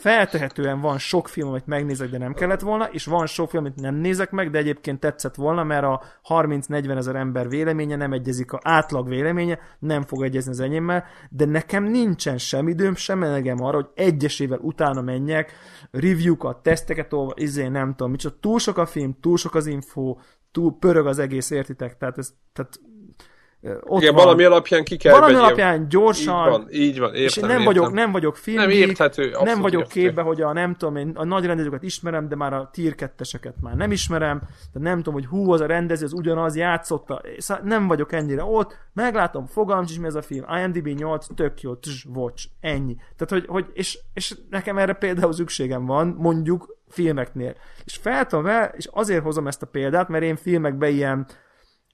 feltehetően 0.00 0.80
van 0.80 0.98
sok 0.98 1.28
film, 1.28 1.48
amit 1.48 1.66
megnézek, 1.66 2.10
de 2.10 2.18
nem 2.18 2.34
kellett 2.34 2.60
volna, 2.60 2.84
és 2.84 3.04
van 3.04 3.26
sok 3.26 3.50
film, 3.50 3.64
amit 3.64 3.80
nem 3.80 3.94
nézek 3.94 4.30
meg, 4.30 4.50
de 4.50 4.58
egyébként 4.58 5.00
tetszett 5.00 5.34
volna, 5.34 5.64
mert 5.64 5.84
a 5.84 6.02
30-40 6.28 6.96
ezer 6.96 7.16
ember 7.16 7.48
véleménye 7.48 7.96
nem 7.96 8.12
egyezik, 8.12 8.52
a 8.52 8.60
átlag 8.62 9.08
véleménye 9.08 9.58
nem 9.78 10.02
fog 10.02 10.22
egyezni 10.22 10.50
az 10.50 10.60
enyémmel, 10.60 11.04
de 11.30 11.44
nekem 11.44 11.84
nincsen 11.84 12.38
sem 12.38 12.68
időm, 12.68 12.94
sem 12.94 13.22
elegem 13.22 13.62
arra, 13.62 13.76
hogy 13.76 13.90
egyesével 13.94 14.58
utána 14.58 15.00
menjek, 15.00 15.52
review-kat, 15.90 16.62
teszteket 16.62 17.12
olva, 17.12 17.32
izé, 17.36 17.68
nem 17.68 17.94
tudom, 17.94 18.10
micsoda, 18.10 18.36
túl 18.40 18.58
sok 18.58 18.78
a 18.78 18.86
film, 18.86 19.16
túl 19.20 19.36
sok 19.36 19.54
az 19.54 19.66
info, 19.66 20.16
túl 20.52 20.76
pörög 20.78 21.06
az 21.06 21.18
egész, 21.18 21.50
értitek? 21.50 21.96
Tehát, 21.96 22.18
ez, 22.18 22.34
tehát 22.52 22.80
ott 23.62 24.00
Igen, 24.00 24.14
van. 24.14 24.24
valami 24.24 24.44
alapján 24.44 24.84
ki 24.84 24.96
kell 24.96 25.12
Valami 25.12 25.34
alapján 25.34 25.88
gyorsan. 25.88 26.46
Így 26.46 26.50
van, 26.50 26.66
így 26.70 26.98
van 26.98 27.14
értem, 27.14 27.24
és 27.24 27.34
nem 27.36 27.50
értem. 27.50 27.64
vagyok, 27.64 27.92
nem 27.92 28.12
vagyok 28.12 28.36
film, 28.36 28.56
nem, 28.56 28.70
érthető, 28.70 29.30
nem 29.42 29.60
vagyok 29.60 29.80
érthető. 29.80 30.00
képbe, 30.00 30.22
hogy 30.22 30.40
a 30.40 30.52
nem 30.52 30.74
tudom, 30.74 30.96
én 30.96 31.12
a 31.14 31.24
nagy 31.24 31.44
rendezőket 31.44 31.82
ismerem, 31.82 32.28
de 32.28 32.36
már 32.36 32.52
a 32.52 32.70
tier 32.72 32.94
2 32.94 33.24
már 33.60 33.74
nem 33.74 33.92
ismerem, 33.92 34.40
de 34.72 34.80
nem 34.80 34.96
tudom, 34.96 35.14
hogy 35.14 35.26
hú, 35.26 35.52
az 35.52 35.60
a 35.60 35.66
rendező, 35.66 36.04
az 36.04 36.12
ugyanaz 36.12 36.56
játszotta, 36.56 37.20
szóval 37.38 37.64
nem 37.64 37.86
vagyok 37.86 38.12
ennyire 38.12 38.44
ott, 38.44 38.76
meglátom, 38.92 39.46
fogalmam 39.46 39.84
is, 39.88 39.98
mi 39.98 40.06
ez 40.06 40.14
a 40.14 40.22
film, 40.22 40.44
IMDb 40.58 40.86
8, 40.86 41.26
tök 41.34 41.60
jó, 41.60 41.74
tss, 41.74 42.04
watch, 42.04 42.46
ennyi. 42.60 42.94
Tehát, 42.94 43.28
hogy, 43.28 43.44
hogy 43.46 43.66
és, 43.72 43.98
és 44.14 44.34
nekem 44.50 44.78
erre 44.78 44.92
például 44.92 45.32
szükségem 45.32 45.86
van, 45.86 46.14
mondjuk 46.18 46.76
filmeknél. 46.88 47.54
És 47.84 47.96
feltom 47.96 48.46
el, 48.46 48.72
és 48.76 48.88
azért 48.92 49.22
hozom 49.22 49.46
ezt 49.46 49.62
a 49.62 49.66
példát, 49.66 50.08
mert 50.08 50.24
én 50.24 50.36
filmekben 50.36 50.90
ilyen 50.90 51.26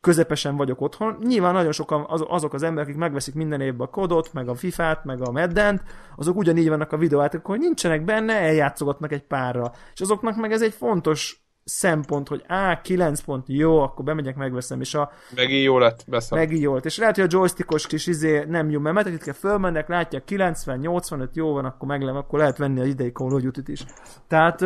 közepesen 0.07 0.57
vagyok 0.57 0.81
otthon. 0.81 1.17
Nyilván 1.21 1.53
nagyon 1.53 1.73
sokan 1.73 2.05
az, 2.09 2.25
azok 2.29 2.55
az 2.55 2.63
emberek, 2.63 2.89
akik 2.89 3.01
megveszik 3.01 3.35
minden 3.35 3.61
évben 3.61 3.87
a 3.87 3.91
kodot, 3.91 4.33
meg 4.33 4.49
a 4.49 4.55
FIFA-t, 4.55 5.05
meg 5.05 5.21
a 5.21 5.31
Meddent, 5.31 5.83
azok 6.17 6.37
ugyanígy 6.37 6.69
vannak 6.69 6.93
a 6.93 6.97
videójátékok, 6.97 7.47
hogy 7.47 7.59
nincsenek 7.59 8.05
benne, 8.05 8.33
eljátszogatnak 8.33 9.13
egy 9.13 9.23
párra. 9.23 9.73
És 9.95 10.01
azoknak 10.01 10.37
meg 10.37 10.53
ez 10.53 10.63
egy 10.63 10.73
fontos 10.73 11.47
szempont, 11.65 12.29
hogy 12.29 12.45
á, 12.47 12.81
9 12.81 13.21
pont, 13.21 13.45
jó, 13.49 13.81
akkor 13.81 14.05
bemegyek, 14.05 14.37
megveszem, 14.37 14.81
és 14.81 14.95
a... 14.95 15.11
Megint 15.35 15.65
jó 15.65 15.79
lett, 15.79 16.05
beszem. 16.09 16.39
Megint 16.39 16.63
jó 16.63 16.75
lett, 16.75 16.85
és 16.85 16.99
lehet, 16.99 17.15
hogy 17.15 17.25
a 17.25 17.29
joystickos 17.31 17.87
kis 17.87 18.07
izé 18.07 18.45
nem 18.49 18.71
jó, 18.71 18.81
mert 18.81 19.09
itt 19.09 19.23
kell 19.23 19.35
fölmennek, 19.35 19.89
látják 19.89 20.25
90, 20.25 20.79
85, 20.79 21.37
jó 21.37 21.53
van, 21.53 21.65
akkor 21.65 21.89
meg 21.89 22.03
akkor 22.03 22.39
lehet 22.39 22.59
venni 22.59 22.81
az 22.81 22.87
idei 22.87 23.13
Call 23.13 23.33
of 23.33 23.43
Duty-t 23.43 23.69
is. 23.69 23.85
Tehát 24.29 24.65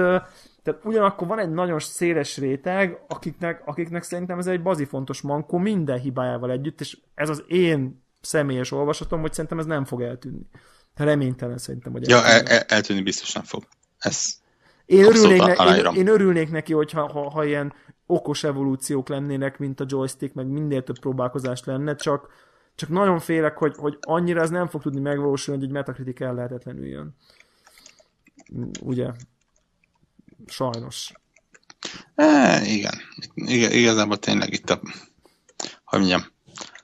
tehát 0.63 0.85
ugyanakkor 0.85 1.27
van 1.27 1.39
egy 1.39 1.51
nagyon 1.51 1.79
széles 1.79 2.37
réteg, 2.37 3.05
akiknek, 3.09 3.63
akiknek 3.65 4.03
szerintem 4.03 4.39
ez 4.39 4.47
egy 4.47 4.63
bazi 4.63 4.85
fontos 4.85 5.21
mankó 5.21 5.59
minden 5.59 6.01
hibájával 6.01 6.51
együtt, 6.51 6.81
és 6.81 6.99
ez 7.15 7.29
az 7.29 7.45
én 7.47 8.05
személyes 8.21 8.73
olvasatom, 8.73 9.21
hogy 9.21 9.33
szerintem 9.33 9.59
ez 9.59 9.67
nem 9.67 9.85
fog 9.85 10.03
eltűnni. 10.03 10.47
Reménytelen 10.95 11.59
szerintem, 11.59 11.93
hogy 11.93 12.09
Ja, 12.09 12.25
el, 12.25 12.43
el, 12.43 12.61
eltűnni 12.61 13.03
biztos 13.03 13.33
nem 13.33 13.45
fog. 13.45 13.63
Ez 13.99 14.41
én 14.91 15.05
örülnék, 15.05 15.41
ne, 15.41 15.77
én, 15.77 15.95
én 15.95 16.07
örülnék 16.07 16.51
neki, 16.51 16.73
hogyha 16.73 17.13
ha, 17.13 17.31
ha 17.31 17.45
ilyen 17.45 17.73
okos 18.07 18.45
evolúciók 18.45 19.09
lennének, 19.09 19.59
mint 19.59 19.81
a 19.81 19.85
joystick, 19.89 20.35
meg 20.35 20.47
minél 20.47 20.83
több 20.83 20.99
próbálkozás 20.99 21.65
lenne, 21.65 21.95
csak, 21.95 22.29
csak 22.75 22.89
nagyon 22.89 23.19
félek, 23.19 23.59
hogy, 23.59 23.77
hogy 23.77 23.99
annyira 24.01 24.41
ez 24.41 24.51
nem 24.51 24.67
fog 24.67 24.83
tudni 24.83 25.01
megvalósulni, 25.01 25.61
hogy 25.61 25.69
egy 25.69 25.75
metakritik 25.75 26.21
el 26.21 26.35
lehetetlenül 26.35 26.87
jön. 26.87 27.15
Ugye? 28.83 29.11
Sajnos. 30.47 31.13
E, 32.15 32.63
igen. 32.65 32.95
igen. 33.35 33.73
Igazából 33.73 34.19
tényleg 34.19 34.53
itt 34.53 34.71
a, 34.71 34.81
hogy 35.85 35.99
mondjam, 35.99 36.27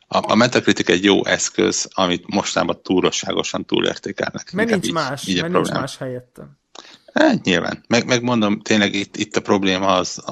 a, 0.08 0.30
a 0.30 0.34
Metacritic 0.34 0.88
egy 0.88 1.04
jó 1.04 1.24
eszköz, 1.24 1.88
amit 1.94 2.26
mostában 2.26 2.82
túlosságosan 2.82 3.64
túlértékelnek. 3.64 4.52
Mert 4.52 4.70
nincs 4.70 4.86
így, 4.86 4.92
más, 4.92 5.26
így 5.26 5.40
mert 5.40 5.52
nincs 5.52 5.70
más 5.70 5.96
helyette. 5.96 6.48
Hát 7.12 7.44
nyilván. 7.44 7.84
Meg, 7.88 8.06
megmondom, 8.06 8.60
tényleg 8.60 8.94
itt, 8.94 9.16
itt 9.16 9.36
a 9.36 9.40
probléma 9.40 9.86
az, 9.86 10.22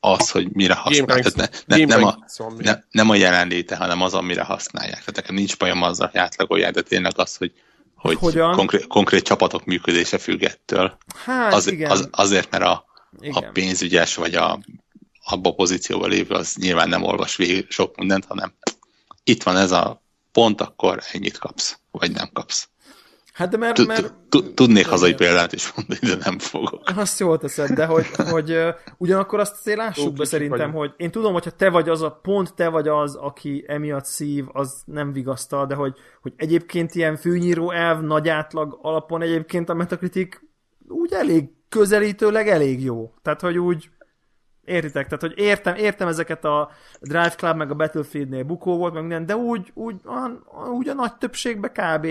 az, 0.00 0.30
hogy 0.30 0.48
mire 0.52 0.74
használják. 0.74 1.34
Ne, 1.34 1.46
ne, 1.66 1.84
nem, 1.84 2.04
a, 2.04 2.18
ne, 2.56 2.78
nem 2.90 3.10
a 3.10 3.14
jelenléte, 3.14 3.76
hanem 3.76 4.02
az, 4.02 4.14
amire 4.14 4.42
használják. 4.42 4.98
Tehát 4.98 5.16
nekem 5.16 5.34
nincs 5.34 5.56
bajom 5.56 5.82
azzal, 5.82 6.08
hogy 6.12 6.20
átlagolják, 6.20 6.72
de 6.72 6.82
tényleg 6.82 7.12
az, 7.16 7.36
hogy 7.36 7.52
hogy 7.98 8.16
Hogyan? 8.18 8.54
Konkrét, 8.56 8.86
konkrét 8.86 9.22
csapatok 9.22 9.64
működése 9.64 10.18
függ 10.18 10.42
ettől. 10.42 10.98
Hát, 11.24 11.52
az, 11.52 11.66
igen. 11.66 11.90
Az, 11.90 12.08
azért, 12.10 12.50
mert 12.50 12.64
a, 12.64 12.84
a 13.30 13.40
pénzügyes 13.40 14.14
vagy 14.14 14.34
a 14.34 14.58
abba 15.24 15.48
a 15.48 15.54
pozícióban 15.54 16.08
lévő 16.08 16.34
az 16.34 16.54
nyilván 16.54 16.88
nem 16.88 17.02
olvas 17.02 17.36
végig 17.36 17.70
sok 17.70 17.96
mindent, 17.96 18.24
hanem 18.24 18.54
itt 19.24 19.42
van 19.42 19.56
ez 19.56 19.72
a 19.72 20.02
pont, 20.32 20.60
akkor 20.60 21.02
ennyit 21.12 21.38
kapsz, 21.38 21.78
vagy 21.90 22.10
nem 22.10 22.30
kapsz. 22.32 22.68
Hát 23.38 23.50
de 23.50 23.56
mert... 23.56 23.86
mert... 23.86 24.14
Tudnék 24.54 24.86
hazai 24.86 25.14
példát 25.14 25.52
is 25.52 25.72
mondani, 25.76 26.00
de 26.00 26.24
nem 26.24 26.38
fogok. 26.38 26.82
Azt 26.96 27.18
jól 27.18 27.38
teszed, 27.38 27.70
de 27.70 27.86
hogy, 27.86 28.06
hogy 28.34 28.58
ugyanakkor 28.96 29.40
azt 29.40 29.56
azért 29.58 29.78
lássuk 29.78 30.14
be 30.14 30.24
szerintem, 30.24 30.72
hogy 30.72 30.94
én 30.96 31.10
tudom, 31.10 31.32
hogyha 31.32 31.50
te 31.50 31.70
vagy 31.70 31.88
az 31.88 32.02
a 32.02 32.10
pont, 32.22 32.54
te 32.54 32.68
vagy 32.68 32.88
az, 32.88 33.14
aki 33.14 33.64
emiatt 33.66 34.04
szív, 34.04 34.44
az 34.52 34.82
nem 34.84 35.12
vigasztal, 35.12 35.66
de 35.66 35.74
hogy, 35.74 35.94
hogy 36.22 36.32
egyébként 36.36 36.94
ilyen 36.94 37.16
fűnyíró 37.16 37.70
elv, 37.70 38.00
nagy 38.00 38.28
átlag 38.28 38.78
alapon 38.82 39.22
egyébként 39.22 39.68
a 39.68 39.74
Metacritic 39.74 40.36
úgy 40.88 41.12
elég 41.12 41.48
közelítőleg 41.68 42.48
elég 42.48 42.84
jó. 42.84 43.12
Tehát, 43.22 43.40
hogy 43.40 43.58
úgy 43.58 43.90
Értitek? 44.64 45.04
Tehát, 45.04 45.20
hogy 45.20 45.32
értem, 45.36 45.74
értem 45.74 46.08
ezeket 46.08 46.44
a 46.44 46.70
Drive 47.00 47.34
Club, 47.36 47.56
meg 47.56 47.70
a 47.70 47.74
Battlefieldnél 47.74 48.42
bukó 48.42 48.76
volt, 48.76 48.92
meg 48.92 49.02
minden, 49.02 49.26
de 49.26 49.36
úgy, 49.36 49.70
úgy, 49.74 50.00
a, 50.04 50.30
úgy 50.70 50.88
a 50.88 50.94
nagy 50.94 51.16
többségben 51.16 51.70
kb. 51.72 52.06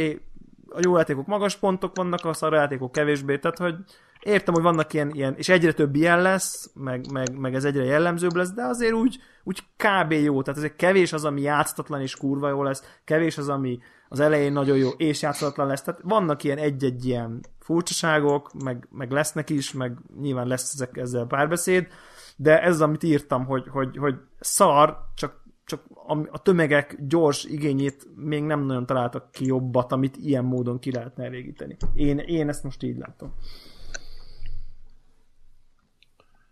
A 0.70 0.80
jó 0.84 0.98
játékok 0.98 1.28
magas 1.28 1.56
pontok 1.56 1.96
vannak, 1.96 2.26
a 2.26 2.34
szar 2.34 2.54
játékok 2.54 2.92
kevésbé, 2.92 3.38
tehát, 3.38 3.58
hogy 3.58 3.76
értem, 4.20 4.54
hogy 4.54 4.64
vannak 4.64 4.94
ilyen, 4.94 5.12
ilyen 5.14 5.36
és 5.38 5.50
egyre 5.50 5.74
több 5.74 5.96
ilyen 5.96 6.22
lesz, 6.22 6.72
meg, 6.74 7.12
meg, 7.12 7.38
meg 7.38 7.56
ez 7.56 7.66
egyre 7.66 7.84
jellemzőbb 7.84 8.36
lesz, 8.36 8.52
de 8.52 8.64
azért 8.64 8.94
úgy, 8.94 9.20
úgy 9.44 9.64
kb. 9.76 10.12
jó, 10.12 10.42
tehát 10.42 10.60
ezek 10.60 10.76
kevés 10.76 11.14
az, 11.14 11.26
ami 11.26 11.42
játszatlan 11.42 12.02
és 12.02 12.16
kurva 12.16 12.50
jó 12.50 12.64
lesz, 12.64 12.98
kevés 13.04 13.38
az, 13.38 13.50
ami 13.50 13.80
az 14.10 14.20
elején 14.20 14.52
nagyon 14.52 14.78
jó 14.78 14.90
és 14.90 15.22
játszatlan 15.22 15.68
lesz, 15.68 15.82
tehát 15.82 16.02
vannak 16.04 16.44
ilyen 16.44 16.58
egy-egy 16.58 17.06
ilyen 17.06 17.40
furcsaságok, 17.60 18.64
meg, 18.64 18.88
meg 18.92 19.12
lesznek 19.12 19.50
is, 19.50 19.74
meg 19.74 19.98
nyilván 20.20 20.48
lesz 20.48 20.74
ezek, 20.74 20.98
ezzel 20.98 21.26
párbeszéd, 21.26 21.88
de 22.36 22.62
ez 22.62 22.74
az, 22.74 22.82
amit 22.82 23.04
írtam, 23.04 23.46
hogy, 23.46 23.68
hogy, 23.68 23.98
hogy 23.98 24.16
szar, 24.40 24.98
csak, 25.16 25.46
csak 25.68 25.84
a, 26.32 26.42
tömegek 26.42 26.96
gyors 27.08 27.44
igényét 27.44 28.08
még 28.16 28.44
nem 28.44 28.66
nagyon 28.66 28.86
találtak 28.86 29.32
ki 29.32 29.46
jobbat, 29.46 29.92
amit 29.92 30.18
ilyen 30.18 30.46
módon 30.46 30.80
ki 30.80 30.92
lehetne 30.92 31.24
elégíteni. 31.24 31.78
Én, 31.94 32.18
én 32.18 32.50
ezt 32.50 32.64
most 32.64 32.84
így 32.84 32.98
látom. 32.98 33.34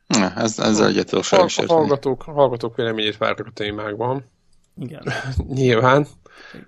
Na, 0.07 0.33
ez, 0.33 0.59
ezzel 0.59 0.87
egyet 0.87 1.13
a, 1.13 1.21
a 1.29 1.49
hallgatók, 1.67 2.21
hallgatók 2.21 2.75
véleményét 2.75 3.17
várjuk 3.17 3.47
a 3.47 3.51
témákban. 3.51 4.25
Igen. 4.77 5.03
Nyilván. 5.47 6.07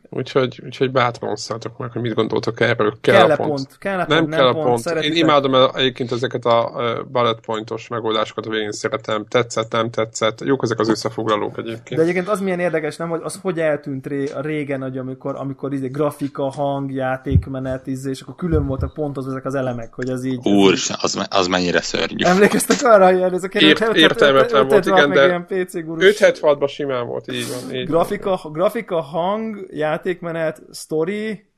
Úgyhogy, 0.10 0.62
úgyhogy 0.66 0.92
bátran 0.92 1.32
osszátok 1.32 1.78
meg, 1.78 1.92
hogy 1.92 2.02
mit 2.02 2.14
gondoltok 2.14 2.60
erről. 2.60 2.98
Kell, 3.02 3.16
kell 3.16 3.32
a 3.32 3.36
pont. 3.36 3.50
pont. 3.50 3.78
Kell 3.78 4.00
a 4.00 4.06
nem, 4.08 4.18
pont, 4.18 4.30
nem 4.30 4.40
kell 4.40 4.48
a 4.48 4.54
pont. 4.54 4.84
pont. 4.84 5.04
Én 5.04 5.14
imádom 5.14 5.70
egyébként 5.74 6.12
ezeket 6.12 6.46
a 6.46 6.72
bullet 7.12 7.40
pointos 7.40 7.88
megoldásokat, 7.88 8.46
a 8.46 8.50
végén 8.50 8.72
szeretem. 8.72 9.26
Tetszett, 9.26 9.72
nem 9.72 9.90
tetszett. 9.90 10.42
Jók 10.42 10.64
ezek 10.64 10.80
az 10.80 10.90
összefoglalók 10.90 11.58
egyébként. 11.58 12.00
De 12.00 12.02
egyébként 12.02 12.28
az 12.28 12.42
milyen 12.42 12.60
érdekes, 12.60 12.96
nem, 12.96 13.10
hogy 13.10 13.22
az 13.24 13.40
hogy 13.42 13.60
eltűnt 13.60 14.08
ré, 14.08 14.28
a 14.28 14.42
régen, 14.42 14.82
hogy 14.82 14.98
amikor, 14.98 15.36
amikor 15.36 15.74
izé, 15.74 15.88
grafika, 15.88 16.52
hang, 16.52 16.92
játékmenet, 16.92 17.88
izé, 17.88 18.10
és 18.10 18.22
akkor 18.22 18.36
külön 18.36 18.66
voltak 18.66 18.94
pontozva 18.94 19.32
ezek 19.32 19.46
az 19.46 19.56
elemek, 19.56 19.94
hogy 19.94 20.10
az 20.10 20.24
így... 20.24 20.48
Úr, 20.48 20.74
az, 21.02 21.28
az 21.30 21.48
mennyire 21.48 21.82
szörnyű. 21.82 22.26
Emlékeztek 22.26 22.78
arra, 22.92 23.06
hogy 23.12 23.34
ezek 23.34 23.54
Ért, 23.54 23.96
értelmetlen 23.96 24.68
volt, 24.68 24.86
igen, 24.86 25.10
de 25.10 25.46
576-ban 25.50 26.70
simán 26.70 27.08
volt, 27.08 27.32
így 27.32 27.46
van. 27.50 27.76
Így 27.76 27.88
grafika, 27.88 28.50
grafika, 28.52 29.02
hang, 29.02 29.57
játékmenet, 29.70 30.62
story, 30.74 31.50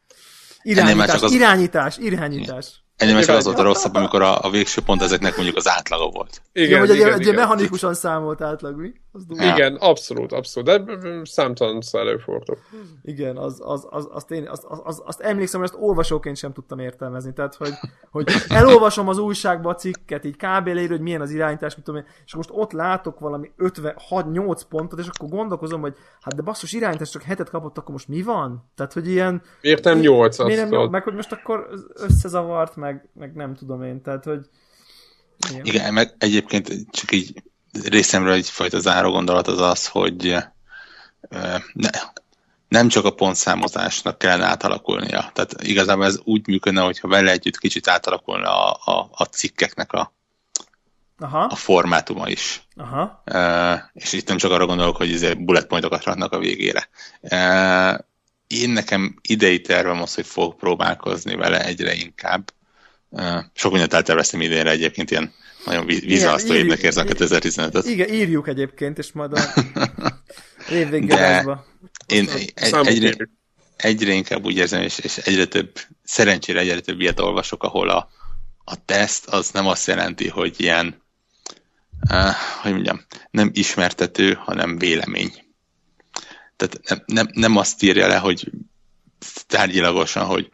irányítás, 0.62 1.22
az... 1.22 1.32
irányítás, 1.32 1.98
irányítás. 1.98 2.84
Már 3.06 3.24
csak 3.24 3.36
az 3.36 3.46
volt 3.46 3.60
a 3.60 3.64
rosszabb, 3.64 3.96
amikor 3.96 4.22
a, 4.22 4.40
a 4.42 4.50
végső 4.50 4.82
pont 4.82 5.02
ezeknek 5.02 5.36
mondjuk 5.36 5.58
az 5.58 5.68
átlaga 5.68 6.10
volt. 6.10 6.42
Igen, 6.54 6.68
igen, 6.68 6.80
hogy 6.80 6.96
igen, 6.96 7.14
egy, 7.14 7.22
igen. 7.22 7.36
mechanikusan 7.36 7.94
számolt 7.94 8.42
átlag, 8.42 8.80
mi? 8.80 8.92
Az 9.12 9.26
igen, 9.30 9.76
abszolút, 9.76 10.32
abszolút, 10.32 10.86
de 10.86 11.02
számtalan 11.24 11.82
előfordul. 11.92 12.58
Igen, 13.02 13.38
az, 13.38 13.62
az, 13.64 13.88
az, 13.90 14.08
azt, 14.12 14.32
én, 14.32 14.48
azt, 14.48 14.66
az, 14.68 15.02
azt 15.06 15.20
emlékszem, 15.20 15.60
hogy 15.60 15.70
azt 15.74 15.82
olvasóként 15.82 16.38
sem 16.38 16.54
tudtam 16.54 16.80
értelmezni, 16.80 17.34
tehát 17.34 17.56
hogy, 17.56 17.74
hogy 18.12 18.28
elolvasom 18.50 19.08
az 19.08 19.18
újságba 19.18 19.70
a 19.70 19.76
cikket, 19.76 20.26
így 20.26 20.36
kb. 20.36 20.68
leír, 20.68 20.90
hogy 20.90 21.02
milyen 21.02 21.22
az 21.22 21.32
irányítás, 21.32 21.76
mit 21.76 21.86
tudom 21.86 22.00
én, 22.00 22.08
és 22.26 22.36
most 22.36 22.50
ott 22.54 22.72
látok 22.72 23.20
valami 23.20 23.52
56-8 23.58 24.62
pontot, 24.70 25.00
és 25.00 25.08
akkor 25.08 25.30
gondolkozom, 25.30 25.82
hogy 25.82 25.96
hát 26.22 26.36
de 26.36 26.42
basszus 26.42 26.74
irányítás 26.74 27.10
csak 27.10 27.22
hetet 27.22 27.50
kapott, 27.50 27.78
akkor 27.78 27.92
most 27.92 28.08
mi 28.08 28.22
van? 28.22 28.72
Tehát, 28.76 28.94
hogy 28.94 29.08
ilyen... 29.08 29.42
Értem 29.62 30.00
8 30.00 30.44
Miért 30.44 30.70
nem, 30.70 30.90
meg 30.90 31.04
hogy 31.04 31.14
most 31.14 31.32
akkor 31.32 31.68
összezavart, 31.94 32.76
meg 32.76 32.90
meg, 32.90 33.10
meg 33.14 33.36
nem 33.36 33.56
tudom 33.56 33.84
én, 33.84 34.02
tehát 34.02 34.24
hogy... 34.24 34.50
Igen. 35.50 35.66
Igen, 35.66 35.94
meg 35.94 36.16
egyébként 36.18 36.92
csak 36.92 37.12
így 37.12 37.44
részemről 37.88 38.34
egyfajta 38.34 38.80
záró 38.80 39.12
gondolat 39.12 39.48
az 39.48 39.60
az, 39.60 39.88
hogy 39.88 40.36
ne, 41.74 41.90
nem 42.68 42.88
csak 42.88 43.06
a 43.06 43.14
pontszámozásnak 43.14 44.18
kellene 44.18 44.46
átalakulnia. 44.46 45.32
Tehát 45.34 45.54
igazából 45.62 46.06
ez 46.06 46.20
úgy 46.24 46.48
működne, 46.48 46.82
hogyha 46.82 47.08
vele 47.08 47.32
együtt 47.32 47.58
kicsit 47.58 47.88
átalakulna 47.88 48.74
a, 48.74 48.92
a, 48.92 49.10
a 49.12 49.24
cikkeknek 49.24 49.94
a, 49.94 50.14
Aha. 51.20 51.44
a 51.44 51.56
formátuma 51.56 52.30
is. 52.30 52.62
Aha. 52.76 53.24
Uh, 53.26 53.80
és 53.94 54.14
itt 54.14 54.28
nem 54.28 54.38
csak 54.38 54.52
arra 54.52 54.66
gondolok, 54.66 54.98
hogy 54.98 55.10
izé 55.10 55.34
bullet 55.34 55.68
pointokat 55.68 56.04
raknak 56.04 56.34
a 56.34 56.40
végére. 56.40 56.90
Uh, 57.22 58.00
én 58.48 58.70
nekem 58.70 59.16
idei 59.22 59.62
tervem 59.62 60.02
az, 60.02 60.16
hogy 60.16 60.26
fogok 60.26 60.58
próbálkozni 60.58 61.36
vele 61.36 61.66
egyre 61.66 61.94
inkább, 61.94 62.54
sok 63.54 63.72
mindent 63.72 63.94
elterveztem 63.94 64.42
idénre 64.42 64.70
egyébként, 64.70 65.12
ilyen 65.12 65.34
nagyon 65.66 65.86
vízválasztó 65.86 66.54
évnek 66.54 66.82
érzem 66.82 67.08
2015-öt. 67.10 67.86
Igen, 67.86 68.14
írjuk 68.14 68.48
egyébként, 68.48 68.98
és 68.98 69.12
majd 69.12 69.34
a 69.34 69.54
évvéggarázsba. 70.72 71.66
Én 72.06 72.30
egy, 72.30 72.54
egyre, 72.72 73.30
egyre 73.76 74.12
inkább 74.12 74.46
úgy 74.46 74.58
érzem, 74.58 74.82
és, 74.82 75.00
és 75.00 75.18
egyre 75.18 75.46
több, 75.46 75.80
szerencsére 76.04 76.60
egyre 76.60 76.80
több 76.80 77.00
ilyet 77.00 77.20
olvasok, 77.20 77.64
ahol 77.64 77.90
a, 77.90 78.10
a 78.64 78.86
teszt 78.86 79.28
az 79.28 79.52
nem 79.52 79.68
azt 79.68 79.88
jelenti, 79.88 80.28
hogy 80.28 80.56
ilyen, 80.58 81.04
uh, 82.10 82.34
hogy 82.62 82.72
mondjam, 82.72 83.06
nem 83.32 83.50
ismertető, 83.54 84.34
hanem 84.34 84.78
vélemény. 84.78 85.32
Tehát 86.56 86.80
nem, 86.88 87.04
nem, 87.06 87.30
nem 87.34 87.58
azt 87.58 87.84
írja 87.84 88.08
le, 88.08 88.18
hogy 88.18 88.52
tárgyilagosan, 89.48 90.26
hogy 90.26 90.50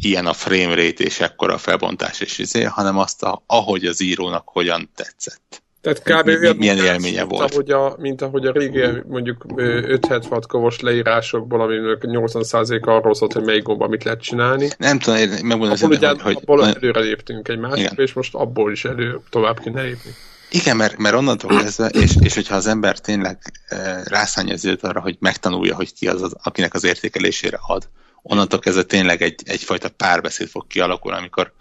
ilyen 0.00 0.26
a 0.26 0.32
frame 0.32 0.74
rate 0.74 1.04
és 1.04 1.20
ekkora 1.20 1.54
a 1.54 1.58
felbontás 1.58 2.20
és 2.20 2.38
izé, 2.38 2.62
hanem 2.62 2.98
azt, 2.98 3.22
a, 3.22 3.42
ahogy 3.46 3.84
az 3.84 4.00
írónak 4.00 4.48
hogyan 4.48 4.90
tetszett. 4.94 5.62
Tehát 5.80 6.02
kb. 6.02 6.26
Mi, 6.26 6.52
milyen 6.52 6.76
élménye 6.76 7.24
mint 7.24 7.30
volt. 7.30 7.52
Ahogy 7.52 7.70
a, 7.70 7.96
mint 7.98 8.22
ahogy 8.22 8.46
a 8.46 8.52
régi 8.52 8.82
mondjuk 9.06 9.44
576 9.56 10.46
kovos 10.46 10.80
leírásokból, 10.80 11.60
aminek 11.60 11.98
80% 12.00 12.82
arról 12.82 13.14
szólt, 13.14 13.32
hogy 13.32 13.44
melyik 13.44 13.62
gomba 13.62 13.88
mit 13.88 14.04
lehet 14.04 14.20
csinálni. 14.20 14.68
Nem 14.78 14.98
tudom, 14.98 15.18
megmondom, 15.28 15.70
abból, 15.70 15.96
ugye, 15.96 16.08
hogy, 16.08 16.20
hogy 16.20 16.36
abból 16.40 16.66
előre 16.66 17.00
léptünk 17.00 17.48
egy 17.48 17.58
másikra, 17.58 18.02
és 18.02 18.12
most 18.12 18.34
abból 18.34 18.72
is 18.72 18.84
elő 18.84 19.20
tovább 19.30 19.60
kéne 19.60 19.82
lépni. 19.82 20.10
Igen, 20.50 20.76
mert, 20.76 20.96
mert 20.96 21.14
onnantól 21.14 21.58
kezdve, 21.60 21.86
és, 21.86 22.16
és 22.20 22.34
hogyha 22.34 22.54
az 22.54 22.66
ember 22.66 22.98
tényleg 22.98 23.38
e, 23.68 24.02
rászánja 24.04 24.52
az 24.52 24.76
arra, 24.80 25.00
hogy 25.00 25.16
megtanulja, 25.20 25.74
hogy 25.74 25.92
ki 25.92 26.08
az, 26.08 26.22
az, 26.22 26.36
akinek 26.42 26.74
az 26.74 26.84
értékelésére 26.84 27.58
ad, 27.66 27.88
onnantól 28.22 28.58
kezdve 28.58 28.82
tényleg 28.82 29.22
egy, 29.22 29.42
egyfajta 29.44 29.88
párbeszéd 29.88 30.48
fog 30.48 30.66
kialakulni, 30.66 31.18
amikor 31.18 31.52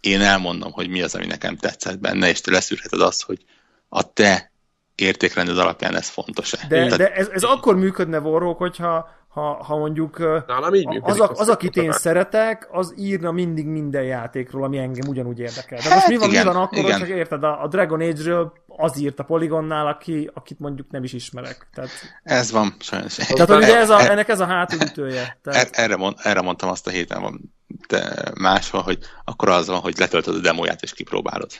én 0.00 0.20
elmondom, 0.20 0.72
hogy 0.72 0.88
mi 0.88 1.02
az, 1.02 1.14
ami 1.14 1.26
nekem 1.26 1.56
tetszett 1.56 1.98
benne, 1.98 2.28
és 2.28 2.40
te 2.40 2.50
leszűrheted 2.50 3.00
azt, 3.00 3.22
hogy 3.22 3.44
a 3.88 4.12
te 4.12 4.52
értékrended 4.94 5.58
alapján 5.58 5.96
ez 5.96 6.08
fontos-e. 6.08 6.66
De, 6.68 6.82
Tehát... 6.82 6.98
de 6.98 7.12
ez, 7.12 7.28
ez 7.28 7.42
akkor 7.42 7.76
működne, 7.76 8.18
Vorrók, 8.18 8.58
hogyha 8.58 9.10
ha, 9.30 9.64
ha 9.64 9.76
mondjuk 9.76 10.18
Nálam 10.46 10.74
így 10.74 10.98
az, 11.02 11.20
a, 11.20 11.30
az, 11.34 11.48
akit 11.48 11.76
én 11.76 11.92
szeretek, 11.92 12.68
az 12.70 12.94
írna 12.96 13.32
mindig 13.32 13.66
minden 13.66 14.02
játékról, 14.02 14.64
ami 14.64 14.78
engem 14.78 15.08
ugyanúgy 15.08 15.38
érdekel. 15.38 15.78
De 15.82 15.94
most 15.94 16.08
mi 16.08 16.16
van, 16.16 16.28
igen, 16.28 16.46
mi 16.46 16.52
van 16.52 16.62
akkor, 16.62 16.78
igen. 16.78 16.98
hogy 16.98 17.08
érted, 17.08 17.44
a, 17.44 17.62
a 17.62 17.68
Dragon 17.68 18.00
Age-ről 18.00 18.52
az 18.66 18.98
írt 18.98 19.18
a 19.18 19.24
Polygonnál, 19.24 19.86
aki, 19.86 20.30
akit 20.34 20.58
mondjuk 20.58 20.90
nem 20.90 21.04
is 21.04 21.12
ismerek. 21.12 21.68
Tehát... 21.74 21.90
Ez 22.22 22.50
van, 22.50 22.74
sajnos. 22.78 23.14
Tehát 23.14 23.48
hogy 23.48 23.56
ugye 23.56 23.76
ez 23.76 23.90
a, 23.90 24.00
e- 24.00 24.10
ennek 24.10 24.28
ez 24.28 24.40
a 24.40 24.46
hátulütője. 24.46 25.38
Tehát... 25.42 25.64
Er- 25.64 25.78
erre, 25.78 25.96
mond, 25.96 26.16
erre 26.22 26.40
mondtam 26.40 26.68
azt 26.68 26.86
a 26.86 26.90
héten 26.90 27.22
van, 27.22 27.54
de 27.88 28.22
máshol, 28.40 28.82
hogy 28.82 28.98
akkor 29.24 29.48
az 29.48 29.66
van, 29.66 29.80
hogy 29.80 29.98
letöltöd 29.98 30.34
a 30.34 30.40
demóját 30.40 30.82
és 30.82 30.92
kipróbálod. 30.92 31.50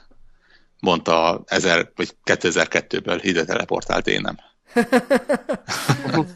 Mondta 0.80 1.42
1000 1.46 1.92
vagy 1.96 2.16
2002-ből 2.24 3.18
ide 3.22 3.44
teleportált 3.44 4.06
én 4.06 4.20
nem. 4.20 4.38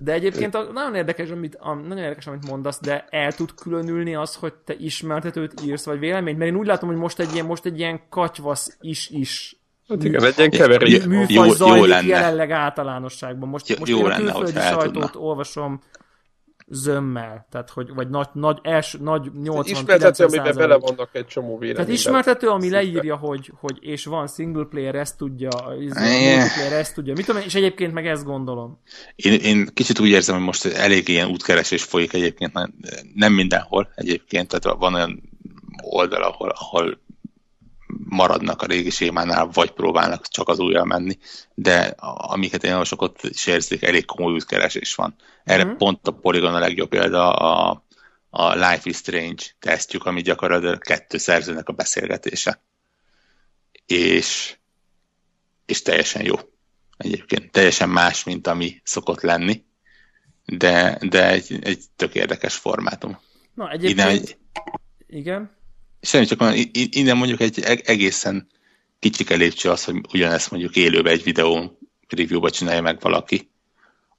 De 0.00 0.12
egyébként 0.12 0.54
a, 0.54 0.62
nagyon 0.72 0.94
érdekes, 0.94 1.30
amit, 1.30 1.56
a, 1.60 1.74
nagyon 1.74 2.02
érdekes, 2.02 2.26
amit 2.26 2.48
mondasz, 2.48 2.80
de 2.80 3.06
el 3.10 3.32
tud 3.32 3.54
különülni 3.54 4.14
az, 4.14 4.34
hogy 4.34 4.54
te 4.54 4.74
ismertetőt 4.78 5.60
írsz, 5.64 5.84
vagy 5.84 5.98
véleményt? 5.98 6.38
Mert 6.38 6.50
én 6.50 6.56
úgy 6.56 6.66
látom, 6.66 6.88
hogy 6.88 6.98
most 6.98 7.18
egy 7.18 7.32
ilyen, 7.32 7.46
most 7.46 7.64
egy 7.64 7.78
ilyen 7.78 8.00
katyvasz 8.08 8.76
is-is 8.80 9.58
Hát 9.88 10.04
igen, 10.04 10.24
egy 10.24 10.38
ilyen 10.38 10.50
keverék. 10.50 11.06
Műfaj 11.06 11.46
jó, 11.46 11.52
zajlik 11.52 11.78
jó 11.82 11.84
lenne. 11.84 12.06
jelenleg 12.06 12.50
általánosságban. 12.50 13.48
Most, 13.48 13.68
jó, 13.68 13.76
most 13.78 13.90
jó 13.90 13.98
én 13.98 14.04
a 14.10 14.16
külföldi 14.16 14.60
sajtót 14.60 15.16
olvasom, 15.16 15.80
zömmel, 16.70 17.46
tehát 17.50 17.70
hogy, 17.70 17.94
vagy 17.94 18.08
nagy, 18.08 18.28
nagy, 18.32 18.58
els, 18.62 18.96
nagy 19.00 19.30
80 19.42 19.74
Ismertető, 19.74 20.24
amiben 20.24 20.56
bele 20.56 20.76
vannak 20.76 21.08
egy 21.12 21.26
csomó 21.26 21.58
véleményben. 21.58 21.84
Tehát 21.84 21.98
ismertető, 21.98 22.48
ami 22.48 22.70
leírja, 22.70 23.16
hogy, 23.16 23.52
hogy 23.60 23.78
és 23.80 24.04
van 24.04 24.26
single 24.26 24.64
player, 24.64 24.94
ezt 24.94 25.16
tudja, 25.16 25.48
multiplayer, 25.66 26.72
ezt 26.72 26.94
tudja, 26.94 27.12
mit 27.16 27.26
tudom, 27.26 27.42
és 27.44 27.54
egyébként 27.54 27.92
meg 27.92 28.06
ezt 28.06 28.24
gondolom. 28.24 28.80
Én, 29.16 29.32
én 29.32 29.68
kicsit 29.74 30.00
úgy 30.00 30.08
érzem, 30.08 30.34
hogy 30.36 30.44
most 30.44 30.66
elég 30.66 31.08
ilyen 31.08 31.28
útkeresés 31.28 31.82
folyik 31.82 32.12
egyébként, 32.12 32.52
nem 33.14 33.32
mindenhol 33.32 33.88
egyébként, 33.94 34.48
tehát 34.48 34.78
van 34.78 34.94
olyan 34.94 35.22
oldal, 35.82 36.22
ahol, 36.22 36.48
ahol 36.48 36.98
maradnak 38.04 38.62
a 38.62 38.66
régi 38.66 38.90
sémánál, 38.90 39.48
vagy 39.52 39.70
próbálnak 39.70 40.28
csak 40.28 40.48
az 40.48 40.58
újra 40.58 40.84
menni, 40.84 41.18
de 41.54 41.94
amiket 42.16 42.64
én 42.64 42.84
sokat 42.84 43.22
is 43.22 43.46
érzik, 43.46 43.82
elég 43.82 44.04
komoly 44.04 44.32
útkeresés 44.32 44.94
van. 44.94 45.14
Erre 45.44 45.64
mm-hmm. 45.64 45.76
pont 45.76 46.06
a 46.08 46.10
Polygon 46.10 46.54
a 46.54 46.58
legjobb 46.58 46.88
példa 46.88 47.32
a, 47.32 47.84
a 48.30 48.54
Life 48.54 48.82
is 48.82 48.96
Strange 48.96 49.42
tesztjük, 49.58 50.04
ami 50.04 50.20
gyakorlatilag 50.20 50.78
kettő 50.78 51.18
szerzőnek 51.18 51.68
a 51.68 51.72
beszélgetése. 51.72 52.62
és, 53.86 54.56
és 55.66 55.82
teljesen 55.82 56.24
jó. 56.24 56.34
Egyébként 56.96 57.50
teljesen 57.50 57.88
más, 57.88 58.24
mint 58.24 58.46
ami 58.46 58.80
szokott 58.84 59.20
lenni, 59.20 59.64
de, 60.44 60.98
de 61.08 61.28
egy, 61.30 61.58
egy 61.62 61.84
tök 61.96 62.14
érdekes 62.14 62.56
formátum. 62.56 63.18
Na, 63.54 63.70
egyébként... 63.70 63.98
Innen, 63.98 64.08
egy, 64.10 64.36
igen? 65.06 65.57
Semmi, 66.00 66.24
csak 66.24 66.38
van, 66.38 66.54
innen 66.72 67.16
mondjuk 67.16 67.40
egy 67.40 67.60
egészen 67.84 68.46
kicsike 68.98 69.34
lépcső 69.34 69.70
az, 69.70 69.84
hogy 69.84 70.00
ugyanezt 70.12 70.50
mondjuk 70.50 70.76
élőben 70.76 71.12
egy 71.12 71.22
videó 71.22 71.78
reviewba 72.08 72.50
csinálja 72.50 72.82
meg 72.82 73.00
valaki, 73.00 73.50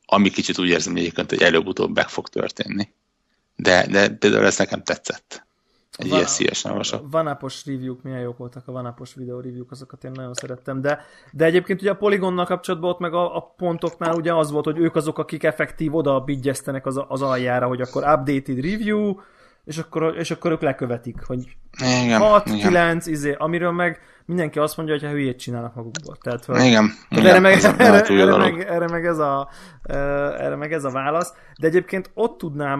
ami 0.06 0.30
kicsit 0.30 0.60
úgy 0.60 0.70
érzem 0.70 0.96
egyébként, 0.96 1.30
hogy 1.30 1.42
előbb-utóbb 1.42 1.96
meg 1.96 2.10
fog 2.10 2.28
történni. 2.28 2.90
De, 3.56 3.88
de 3.88 4.10
például 4.10 4.46
ez 4.46 4.58
nekem 4.58 4.84
tetszett. 4.84 5.48
Egy 5.98 6.08
van, 6.08 6.18
ilyen 6.18 6.30
szívesen 6.30 6.72
olvasok. 6.72 7.12
Vanapos 7.12 7.66
review-k 7.66 8.02
milyen 8.04 8.20
jók 8.20 8.38
voltak, 8.38 8.68
a 8.68 8.72
vanapos 8.72 9.14
videó 9.14 9.40
review-k, 9.40 9.72
azokat 9.72 10.04
én 10.04 10.12
nagyon 10.12 10.34
szerettem, 10.34 10.82
de, 10.82 11.06
de 11.32 11.46
egyébként 11.46 11.82
ugye 11.82 11.92
a 11.92 11.96
Polygonnal 11.96 12.46
kapcsolatban 12.46 12.90
ott 12.90 13.00
meg 13.00 13.14
a, 13.14 13.36
a 13.36 13.42
pontoknál 13.58 14.16
ugye 14.16 14.34
az 14.34 14.52
volt, 14.52 14.66
hogy 14.66 14.78
ők 14.78 14.96
azok, 14.96 15.18
akik 15.18 15.44
effektív 15.44 15.96
oda 15.96 16.20
bigyeztenek 16.20 16.86
az, 16.86 17.02
az 17.08 17.22
aljára, 17.22 17.68
hogy 17.68 17.82
akkor 17.82 18.04
updated 18.04 18.60
review, 18.60 19.16
és 19.70 19.78
akkor, 19.78 20.16
és 20.18 20.32
akkor 20.32 20.52
ők 20.52 20.62
lekövetik, 20.62 21.24
hogy 21.26 21.56
igen, 22.04 22.20
6, 22.20 22.48
igen. 22.48 22.60
9, 22.60 23.06
izé, 23.06 23.36
amiről 23.38 23.72
meg 23.72 24.00
mindenki 24.26 24.60
azt 24.60 24.78
mondja, 24.78 24.96
hogy 24.96 25.04
ha 25.04 25.10
hülyét 25.10 25.40
csinálnak 25.40 25.76
magukból. 25.76 26.18
Tehát, 26.22 26.46
hogy, 26.46 26.64
igen, 26.64 26.92
igen, 27.10 27.26
erre, 27.26 27.40
meg, 27.40 27.54
erre, 27.78 28.02
erre, 28.06 28.38
meg, 28.38 28.60
erre, 28.70 28.88
meg 28.88 29.06
ez 29.06 29.18
a, 29.18 29.50
erre 30.38 30.56
meg 30.56 30.74
ez 30.74 30.84
a 30.84 30.90
válasz. 30.90 31.34
De 31.60 31.68
egyébként 31.68 32.12
ott 32.14 32.38
tudnám 32.38 32.80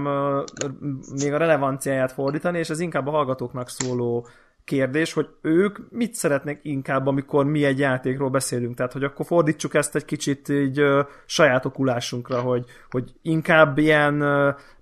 még 1.22 1.34
a 1.34 1.38
relevanciáját 1.38 2.12
fordítani, 2.12 2.60
és 2.60 2.70
ez 2.70 2.80
inkább 2.80 3.08
a 3.08 3.12
hallgatóknak 3.12 3.70
szóló 3.70 4.28
kérdés, 4.64 5.14
hogy 5.14 5.28
ők 5.42 5.78
mit 5.90 6.14
szeretnek 6.14 6.60
inkább, 6.62 7.08
amikor 7.08 7.46
mi 7.46 7.64
egy 7.64 7.80
játékról 7.80 8.30
beszélünk. 8.30 8.76
Tehát, 8.76 8.94
hogy 8.94 9.04
akkor 9.04 9.26
fordítsuk 9.26 9.74
ezt 9.74 9.96
egy 9.96 10.06
kicsit 10.06 10.50
így 10.50 10.82
saját 11.26 11.66
okulásunkra, 11.66 12.40
hogy, 12.40 12.66
hogy 12.90 13.12
inkább 13.22 13.78
ilyen 13.78 14.24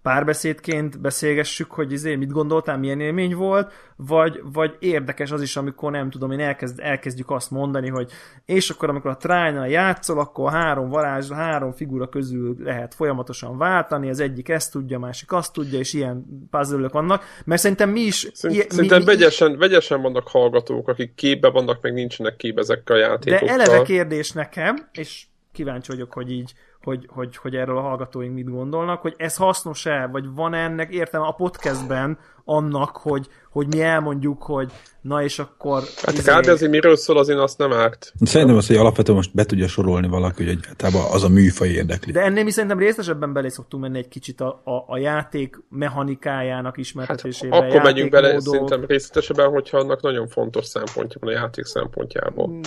párbeszédként 0.08 1.02
beszélgessük, 1.02 1.72
hogy 1.72 1.92
izé, 1.92 2.16
mit 2.16 2.32
gondoltál, 2.32 2.78
milyen 2.78 3.00
élmény 3.00 3.36
volt, 3.36 3.72
vagy, 3.96 4.42
vagy 4.54 4.76
érdekes 4.80 5.32
az 5.32 5.42
is, 5.42 5.56
amikor 5.56 5.92
nem 5.92 6.10
tudom, 6.10 6.32
én 6.32 6.40
elkezd, 6.40 6.80
elkezdjük 6.80 7.32
azt 7.32 7.52
mondani, 7.52 7.90
hogy 7.90 8.12
és 8.46 8.70
akkor 8.70 8.90
amikor 8.90 9.12
a 9.12 9.18
trájnál 9.18 9.70
játszol, 9.70 10.20
akkor 10.20 10.52
három 10.52 10.90
varázs, 10.90 11.32
három 11.32 11.72
figura 11.72 12.10
közül 12.10 12.56
lehet 12.60 12.96
folyamatosan 12.96 13.58
váltani, 13.58 14.10
az 14.10 14.20
egyik 14.20 14.50
ezt 14.50 14.72
tudja, 14.72 14.98
a 14.98 15.00
másik 15.00 15.32
azt 15.32 15.54
tudja, 15.54 15.80
és 15.80 15.94
ilyen 15.94 16.48
puzzle 16.52 16.88
vannak, 16.88 17.24
mert 17.46 17.62
szerintem 17.62 17.90
mi 17.90 18.02
is... 18.02 18.28
Szerint, 18.34 18.72
szerintem 18.72 19.00
mi, 19.00 19.06
vegyesen, 19.06 19.58
vegyesen 19.58 20.02
vannak 20.02 20.28
hallgatók, 20.28 20.88
akik 20.88 21.16
képbe 21.16 21.50
vannak, 21.50 21.82
meg 21.82 21.94
nincsenek 21.94 22.36
képbe 22.36 22.62
ezekkel 22.62 22.96
a 22.96 23.00
játékokkal. 23.00 23.48
De 23.48 23.54
eleve 23.54 23.82
kérdés 23.82 24.32
nekem, 24.32 24.90
és 24.92 25.26
kíváncsi 25.52 25.92
vagyok, 25.92 26.14
hogy 26.14 26.32
így 26.32 26.54
hogy, 26.84 27.08
hogy, 27.10 27.38
hogy 27.38 27.56
erről 27.56 27.78
a 27.78 27.82
hallgatóink 27.82 28.34
mit 28.34 28.50
gondolnak, 28.50 29.02
hogy 29.02 29.14
ez 29.18 29.36
hasznos-e, 29.36 30.08
vagy 30.12 30.26
van 30.36 30.54
-e 30.54 30.58
ennek 30.58 30.94
értelme 30.94 31.28
a 31.28 31.32
podcastben 31.32 32.18
annak, 32.46 32.98
hogy, 32.98 33.28
hogy 33.50 33.68
mi 33.68 33.82
elmondjuk, 33.82 34.44
hogy 34.44 34.72
na 35.02 35.24
és 35.24 35.40
akkor... 35.40 35.84
Hát 36.02 36.18
izé... 36.18 36.32
kb. 36.32 36.48
azért 36.48 36.72
miről 36.72 36.96
szól, 36.96 37.18
az 37.18 37.30
én 37.30 37.38
azt 37.38 37.58
nem 37.58 37.74
árt. 37.74 38.14
Szerintem 38.22 38.58
az, 38.58 38.68
hogy 38.68 38.76
alapvetően 38.76 39.18
most 39.18 39.34
be 39.34 39.44
tudja 39.44 39.68
sorolni 39.68 40.08
valaki, 40.08 40.44
hogy 40.44 40.58
egyáltalán 40.58 41.12
az 41.12 41.24
a 41.24 41.30
műfaj 41.30 41.68
érdekli. 41.68 42.12
De 42.12 42.22
ennél 42.22 42.44
mi 42.44 42.52
szerintem 42.52 42.80
részesebben 42.80 43.34
belé 43.34 43.48
szoktunk 43.48 43.84
menni 43.84 43.98
egy 43.98 44.08
kicsit 44.08 44.42
a, 44.42 44.62
a, 44.64 44.84
a 44.88 44.98
játék 44.98 45.64
mechanikájának 45.70 46.78
ismertetésébe. 46.78 47.56
Hát, 47.56 47.70
akkor 47.70 47.82
megyünk 47.82 48.12
bele 48.12 48.40
szerintem 48.40 48.86
részletesebben, 48.86 49.50
hogyha 49.50 49.78
annak 49.78 50.02
nagyon 50.02 50.28
fontos 50.28 50.66
szempontja 50.66 51.20
van 51.20 51.30
a 51.30 51.38
játék 51.38 51.66
szempontjából. 51.66 52.60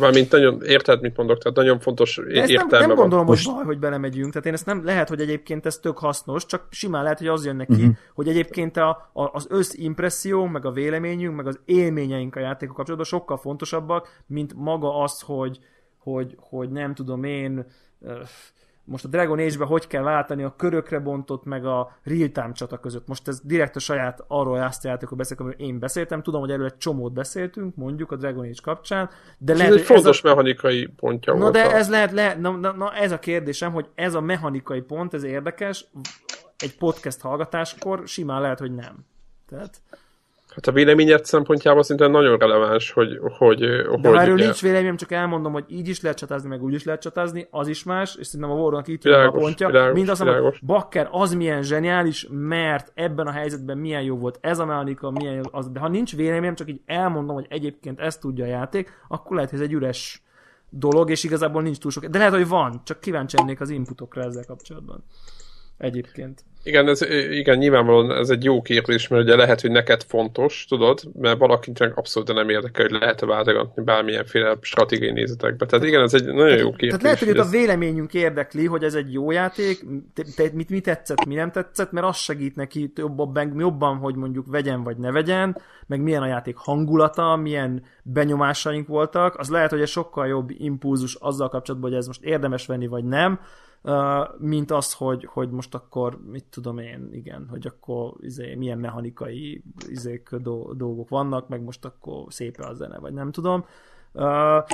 Mármint 0.00 0.30
nagyon, 0.30 0.62
érted, 0.62 1.00
mit 1.00 1.16
mondok, 1.16 1.38
tehát 1.38 1.56
nagyon 1.56 1.80
fontos 1.80 2.18
ezt 2.18 2.50
értelme 2.50 2.78
nem, 2.78 2.88
nem 2.88 2.96
gondolom, 2.96 3.26
van. 3.26 3.36
hogy 3.36 3.44
baj, 3.54 3.64
hogy 3.64 3.78
belemegyünk, 3.78 4.32
tehát 4.32 4.46
én 4.46 4.52
ezt 4.52 4.66
nem, 4.66 4.84
lehet, 4.84 5.08
hogy 5.08 5.20
egyébként 5.20 5.66
ez 5.66 5.78
tök 5.78 5.98
hasznos, 5.98 6.46
csak 6.46 6.66
simán 6.70 7.02
lehet, 7.02 7.18
hogy 7.18 7.26
az 7.26 7.44
jön 7.44 7.56
neki, 7.56 7.72
uh-huh. 7.72 7.96
hogy 8.14 8.28
egyébként 8.28 8.76
a, 8.76 9.10
a, 9.12 9.22
az 9.32 9.46
összimpresszió, 9.48 10.44
meg 10.44 10.64
a 10.64 10.70
véleményünk, 10.70 11.36
meg 11.36 11.46
az 11.46 11.60
élményeink 11.64 12.36
a 12.36 12.40
játékok 12.40 12.76
kapcsolatban 12.76 13.08
sokkal 13.08 13.36
fontosabbak, 13.36 14.22
mint 14.26 14.54
maga 14.54 15.02
az, 15.02 15.20
hogy, 15.20 15.58
hogy, 15.98 16.36
hogy 16.40 16.70
nem 16.70 16.94
tudom 16.94 17.24
én, 17.24 17.66
most 18.86 19.04
a 19.04 19.08
Dragon 19.08 19.38
Age-be 19.38 19.64
hogy 19.64 19.86
kell 19.86 20.02
váltani 20.02 20.42
a 20.42 20.54
körökre 20.56 20.98
bontott 20.98 21.44
meg 21.44 21.66
a 21.66 21.96
real-time 22.02 22.52
csata 22.52 22.78
között. 22.78 23.06
Most 23.06 23.28
ez 23.28 23.40
direkt 23.42 23.76
a 23.76 23.78
saját 23.78 24.24
arról 24.28 24.58
azt 24.58 24.84
játékokról 24.84 25.18
beszélek, 25.18 25.40
amiről 25.40 25.66
én 25.66 25.78
beszéltem. 25.78 26.22
Tudom, 26.22 26.40
hogy 26.40 26.50
erről 26.50 26.66
egy 26.66 26.76
csomót 26.76 27.12
beszéltünk, 27.12 27.76
mondjuk 27.76 28.12
a 28.12 28.16
Dragon 28.16 28.44
Age 28.44 28.60
kapcsán. 28.62 29.10
De 29.38 29.52
ez 29.52 29.58
lehet, 29.58 29.74
egy 29.74 29.80
fontos 29.80 30.18
ez 30.18 30.24
a... 30.24 30.28
mechanikai 30.28 30.86
pontja 30.86 31.34
Na 31.34 31.50
de 31.50 31.72
ez 31.72 31.88
lehet, 31.88 32.12
lehet 32.12 32.38
na, 32.38 32.50
na, 32.50 32.72
na, 32.72 32.94
ez 32.94 33.12
a 33.12 33.18
kérdésem, 33.18 33.72
hogy 33.72 33.86
ez 33.94 34.14
a 34.14 34.20
mechanikai 34.20 34.80
pont, 34.80 35.14
ez 35.14 35.22
érdekes, 35.22 35.86
egy 36.56 36.76
podcast 36.76 37.20
hallgatáskor 37.20 38.02
simán 38.08 38.40
lehet, 38.40 38.58
hogy 38.58 38.74
nem. 38.74 39.06
Tehát... 39.48 39.80
Hát 40.56 40.66
a 40.66 40.72
véleményed 40.72 41.24
szempontjából 41.24 41.82
szinte 41.82 42.06
nagyon 42.06 42.38
releváns, 42.38 42.90
hogy... 42.90 43.18
hogy 43.38 43.58
De 43.58 43.84
hogy 43.88 44.04
ha 44.04 44.20
erről 44.20 44.34
ugye... 44.34 44.44
nincs 44.44 44.62
véleményem, 44.62 44.96
csak 44.96 45.12
elmondom, 45.12 45.52
hogy 45.52 45.64
így 45.68 45.88
is 45.88 46.00
lehet 46.00 46.18
csatázni, 46.18 46.48
meg 46.48 46.62
úgy 46.62 46.74
is 46.74 46.84
lehet 46.84 47.00
csatázni, 47.00 47.46
az 47.50 47.68
is 47.68 47.84
más, 47.84 48.14
és 48.14 48.26
szerintem 48.26 48.56
a 48.56 48.60
Warnak 48.60 48.88
itt 48.88 49.04
jön 49.04 49.26
a 49.26 49.30
pontja. 49.30 49.66
Világos, 49.66 49.94
Mind 49.94 50.08
azt 50.08 50.24
mondom, 50.24 50.42
hogy 50.42 50.58
Bakker 50.62 51.08
az 51.10 51.34
milyen 51.34 51.62
zseniális, 51.62 52.26
mert 52.30 52.92
ebben 52.94 53.26
a 53.26 53.30
helyzetben 53.30 53.78
milyen 53.78 54.02
jó 54.02 54.16
volt 54.16 54.38
ez 54.40 54.58
a 54.58 54.64
mechanika, 54.64 55.10
milyen 55.10 55.34
jó 55.34 55.42
az. 55.50 55.70
De 55.70 55.80
ha 55.80 55.88
nincs 55.88 56.16
véleményem, 56.16 56.54
csak 56.54 56.68
így 56.68 56.80
elmondom, 56.86 57.34
hogy 57.34 57.46
egyébként 57.48 58.00
ezt 58.00 58.20
tudja 58.20 58.44
a 58.44 58.48
játék, 58.48 58.92
akkor 59.08 59.34
lehet, 59.34 59.50
hogy 59.50 59.58
ez 59.58 59.64
egy 59.64 59.72
üres 59.72 60.22
dolog, 60.70 61.10
és 61.10 61.24
igazából 61.24 61.62
nincs 61.62 61.78
túl 61.78 61.90
sok. 61.90 62.04
De 62.04 62.18
lehet, 62.18 62.32
hogy 62.32 62.48
van, 62.48 62.80
csak 62.84 63.00
kíváncsi 63.00 63.36
lennék 63.36 63.60
az 63.60 63.70
inputokra 63.70 64.22
ezzel 64.22 64.44
kapcsolatban. 64.46 65.04
Egyébként. 65.78 66.44
Igen, 66.66 66.88
ez, 66.88 67.02
igen, 67.30 67.58
nyilvánvalóan 67.58 68.12
ez 68.12 68.30
egy 68.30 68.44
jó 68.44 68.62
kérdés, 68.62 69.08
mert 69.08 69.22
ugye 69.22 69.36
lehet, 69.36 69.60
hogy 69.60 69.70
neked 69.70 70.02
fontos, 70.02 70.64
tudod, 70.68 71.00
mert 71.20 71.38
valakinek 71.38 71.96
abszolút 71.96 72.32
nem 72.32 72.48
érdekel, 72.48 72.86
hogy 72.88 73.00
lehet-e 73.00 73.26
váltogatni 73.26 73.82
bármilyenféle 73.82 74.56
stratégiai 74.60 75.12
nézetekbe. 75.12 75.66
Tehát 75.66 75.86
igen, 75.86 76.02
ez 76.02 76.14
egy 76.14 76.24
nagyon 76.24 76.58
jó 76.58 76.70
kérdés. 76.70 76.88
Tehát 76.88 77.02
lehet, 77.02 77.18
hogy 77.18 77.28
ez... 77.28 77.46
a 77.46 77.50
véleményünk 77.50 78.14
érdekli, 78.14 78.66
hogy 78.66 78.82
ez 78.82 78.94
egy 78.94 79.12
jó 79.12 79.30
játék, 79.30 79.84
te, 80.14 80.22
te, 80.36 80.50
mit, 80.52 80.68
mi 80.68 80.80
tetszett, 80.80 81.24
mi 81.24 81.34
nem 81.34 81.50
tetszett, 81.50 81.92
mert 81.92 82.06
az 82.06 82.16
segít 82.16 82.56
neki 82.56 82.92
jobban, 82.96 83.54
jobban, 83.58 83.96
hogy 83.96 84.14
mondjuk 84.14 84.46
vegyen 84.46 84.82
vagy 84.82 84.96
ne 84.96 85.10
vegyen, 85.10 85.58
meg 85.86 86.00
milyen 86.00 86.22
a 86.22 86.26
játék 86.26 86.56
hangulata, 86.56 87.36
milyen 87.36 87.82
benyomásaink 88.02 88.88
voltak, 88.88 89.38
az 89.38 89.48
lehet, 89.48 89.70
hogy 89.70 89.80
egy 89.80 89.88
sokkal 89.88 90.26
jobb 90.26 90.50
impulzus 90.50 91.14
azzal 91.14 91.48
kapcsolatban, 91.48 91.90
hogy 91.90 91.98
ez 91.98 92.06
most 92.06 92.22
érdemes 92.22 92.66
venni 92.66 92.86
vagy 92.86 93.04
nem, 93.04 93.40
mint 94.38 94.70
az, 94.70 94.92
hogy, 94.92 95.24
hogy 95.24 95.50
most 95.50 95.74
akkor, 95.74 96.20
mit 96.30 96.44
tudom 96.50 96.78
én, 96.78 97.08
igen, 97.12 97.46
hogy 97.50 97.66
akkor 97.66 98.12
izé, 98.20 98.54
milyen 98.54 98.78
mechanikai 98.78 99.62
izék, 99.88 100.34
dolgok 100.72 101.08
vannak, 101.08 101.48
meg 101.48 101.62
most 101.62 101.84
akkor 101.84 102.24
szép 102.28 102.58
a 102.58 102.74
zene, 102.74 102.98
vagy 102.98 103.12
nem 103.12 103.30
tudom. 103.30 103.64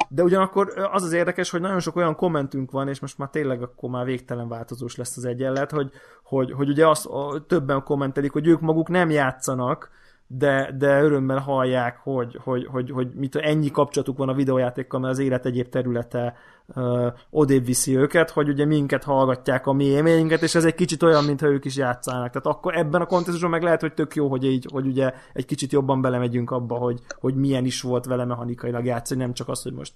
De 0.09 0.23
ugyanakkor 0.23 0.89
az 0.93 1.03
az 1.03 1.13
érdekes, 1.13 1.51
hogy 1.51 1.61
nagyon 1.61 1.81
sok 1.81 1.97
olyan 1.97 2.17
kommentünk 2.17 2.71
van, 2.71 2.89
és 2.89 3.01
most 3.01 3.19
már 3.19 3.29
tényleg 3.29 3.63
akkor 3.63 3.91
már 3.91 4.05
végtelen 4.05 4.49
változós 4.49 4.97
lesz 4.97 5.17
az 5.17 5.25
egyenlet, 5.25 5.71
hogy, 5.71 5.91
hogy, 6.23 6.53
hogy 6.53 6.69
ugye 6.69 6.89
azt 6.89 7.09
többen 7.47 7.83
kommentelik, 7.83 8.33
hogy 8.33 8.47
ők 8.47 8.61
maguk 8.61 8.89
nem 8.89 9.11
játszanak, 9.11 9.91
de, 10.27 10.75
de 10.79 11.03
örömmel 11.03 11.39
hallják, 11.39 11.97
hogy, 11.97 12.39
hogy, 12.43 12.67
hogy, 12.67 12.91
hogy 12.91 13.15
mit, 13.15 13.37
ennyi 13.37 13.71
kapcsolatuk 13.71 14.17
van 14.17 14.29
a 14.29 14.35
videójátékkal, 14.35 15.01
mert 15.01 15.13
az 15.13 15.19
élet 15.19 15.47
egyéb 15.47 15.69
területe 15.69 16.35
uh, 16.67 17.07
odébb 17.31 17.65
viszi 17.65 17.97
őket, 17.97 18.31
hogy 18.31 18.49
ugye 18.49 18.65
minket 18.65 19.05
hallgatják 19.05 19.67
a 19.67 19.73
mi 19.73 19.85
élményünket, 19.85 20.43
és 20.43 20.55
ez 20.55 20.65
egy 20.65 20.75
kicsit 20.75 21.03
olyan, 21.03 21.25
mintha 21.25 21.47
ők 21.47 21.65
is 21.65 21.77
játszanak. 21.77 22.31
Tehát 22.31 22.47
akkor 22.47 22.77
ebben 22.77 23.01
a 23.01 23.07
kontextusban 23.07 23.51
meg 23.51 23.63
lehet, 23.63 23.81
hogy 23.81 23.95
tök 23.95 24.15
jó, 24.15 24.29
hogy 24.29 24.45
így, 24.45 24.67
hogy 24.73 24.87
ugye 24.87 25.13
egy 25.33 25.45
kicsit 25.45 25.73
jobban 25.73 26.01
belemegyünk 26.01 26.51
abba, 26.51 26.75
hogy, 26.75 27.01
hogy 27.19 27.35
milyen 27.35 27.65
is 27.65 27.81
volt 27.81 28.05
vele 28.05 28.25
mechanikailag 28.25 28.85
játszani, 28.85 29.21
nem 29.21 29.35
csak 29.35 29.49
az, 29.49 29.63
hogy 29.63 29.73
most 29.73 29.93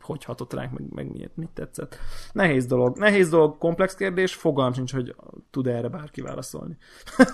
hogy 0.00 0.24
hatott 0.24 0.52
ránk, 0.52 0.78
meg, 0.78 0.92
meg 0.94 1.12
miért, 1.12 1.36
mit 1.36 1.50
tetszett. 1.54 1.98
Nehéz 2.32 2.66
dolog. 2.66 2.96
Nehéz 2.96 3.28
dolog, 3.28 3.58
komplex 3.58 3.94
kérdés, 3.94 4.34
fogalm 4.34 4.72
sincs, 4.72 4.92
hogy 4.92 5.14
tud 5.50 5.66
erre 5.66 5.88
bárki 5.88 6.20
válaszolni. 6.20 6.76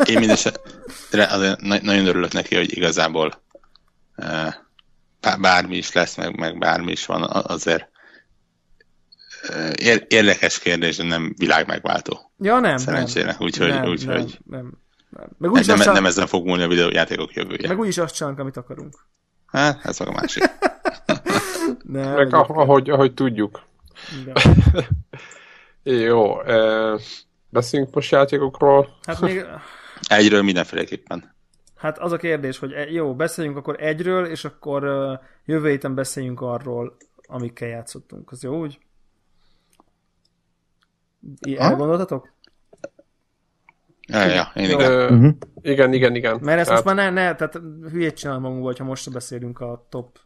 Én 0.04 0.18
mindesetre 0.18 1.56
nagyon 1.82 2.06
örülök 2.06 2.32
neki, 2.32 2.56
hogy 2.56 2.76
igazából 2.76 3.32
bármi 5.40 5.76
is 5.76 5.92
lesz, 5.92 6.16
meg, 6.16 6.38
meg 6.38 6.58
bármi 6.58 6.90
is 6.92 7.06
van, 7.06 7.22
azért 7.22 7.88
érdekes 10.08 10.58
kérdés, 10.58 10.96
de 10.96 11.04
nem 11.04 11.34
világ 11.36 11.66
megváltó. 11.66 12.30
Ja, 12.38 12.58
nem. 12.58 12.76
Szerencsére. 12.76 13.36
Úgyhogy, 13.38 13.68
nem, 13.68 13.84
úgy, 13.84 14.06
nem, 14.06 14.16
hogy 14.16 14.38
nem, 14.46 14.72
nem. 15.10 15.32
Meg 15.38 15.50
úgy 15.50 15.66
nem, 15.66 15.78
nem, 15.78 15.92
nem 15.92 16.06
ezen 16.06 16.26
fog 16.26 16.46
múlni 16.46 16.62
a 16.62 16.68
videójátékok 16.68 17.34
jövője. 17.34 17.68
Meg 17.68 17.78
úgyis 17.78 17.98
azt 17.98 18.14
csinálunk, 18.14 18.40
amit 18.40 18.56
akarunk. 18.56 18.94
Hát, 19.46 19.84
ez 19.84 19.98
meg 19.98 20.08
a 20.08 20.12
másik. 20.12 20.44
nem, 21.82 22.14
meg 22.14 22.34
ahogy, 22.34 22.90
ahogy 22.90 23.14
tudjuk. 23.14 23.62
Jó, 25.82 26.42
e, 26.42 26.98
beszéljünk 27.48 27.94
most 27.94 28.10
játékokról. 28.10 28.98
Hát 29.06 29.20
még... 29.20 29.46
Egyről 30.08 30.42
mindenféleképpen. 30.42 31.34
Hát 31.76 31.98
az 31.98 32.12
a 32.12 32.16
kérdés, 32.16 32.58
hogy 32.58 32.72
e- 32.72 32.90
jó, 32.90 33.14
beszéljünk 33.14 33.56
akkor 33.56 33.82
egyről, 33.82 34.26
és 34.26 34.44
akkor 34.44 34.82
jövő 35.44 35.68
héten 35.68 35.94
beszéljünk 35.94 36.40
arról, 36.40 36.96
amikkel 37.26 37.68
játszottunk. 37.68 38.30
Az 38.30 38.42
jó 38.42 38.60
úgy? 38.60 38.78
Elgondoltatok? 41.56 42.36
Ja, 44.08 44.24
ja, 44.26 44.50
én 44.54 44.64
igen. 44.70 44.90
Ö, 44.92 45.04
Uh-huh. 45.10 45.34
igen, 45.62 45.92
igen, 45.92 46.14
igen. 46.14 46.38
Mert 46.42 46.58
ezt 46.58 46.68
Tehát- 46.68 46.84
most 46.84 46.96
már 46.96 47.12
ne, 47.12 47.22
ne 47.22 47.34
tehát 47.34 47.60
hülyét 47.90 48.16
csinálom 48.16 48.42
magunkból, 48.42 48.74
ha 48.78 48.84
most 48.84 49.12
beszélünk 49.12 49.60
a 49.60 49.86
top, 49.88 50.18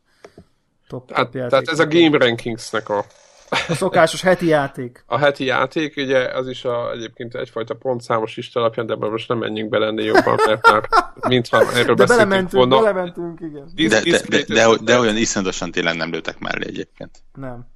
top, 0.88 1.12
Hát, 1.12 1.30
tehát 1.30 1.68
ez 1.68 1.78
a 1.78 1.86
Game 1.86 2.18
Rankingsnek 2.18 2.88
a, 2.88 3.04
A 3.68 3.74
szokásos 3.74 4.22
heti 4.22 4.46
játék. 4.46 5.04
a 5.06 5.18
heti 5.18 5.44
játék, 5.44 5.96
ugye 5.96 6.18
az 6.18 6.48
is 6.48 6.64
a, 6.64 6.92
egyébként 6.92 7.34
egyfajta 7.34 7.74
pontszámos 7.74 8.36
lista 8.36 8.60
alapján, 8.60 8.86
de 8.86 8.94
most 8.96 9.28
nem 9.28 9.38
menjünk 9.38 9.70
bele 9.70 9.86
ennél 9.86 10.04
jobban, 10.04 10.38
mert 10.46 10.70
már 10.70 10.88
mintha 11.28 11.72
erről 11.74 11.94
De 11.94 12.04
belementünk, 12.06 12.52
volna. 12.52 12.80
belementünk, 12.82 13.40
igen. 13.40 13.70
De, 13.74 14.00
de, 14.00 14.20
de, 14.28 14.44
de, 14.54 14.76
de, 14.82 14.98
olyan 14.98 15.16
iszonyatosan 15.16 15.70
tényleg 15.70 15.96
nem 15.96 16.10
lőttek 16.10 16.38
mellé 16.38 16.66
egyébként. 16.66 17.18
Nem. 17.34 17.66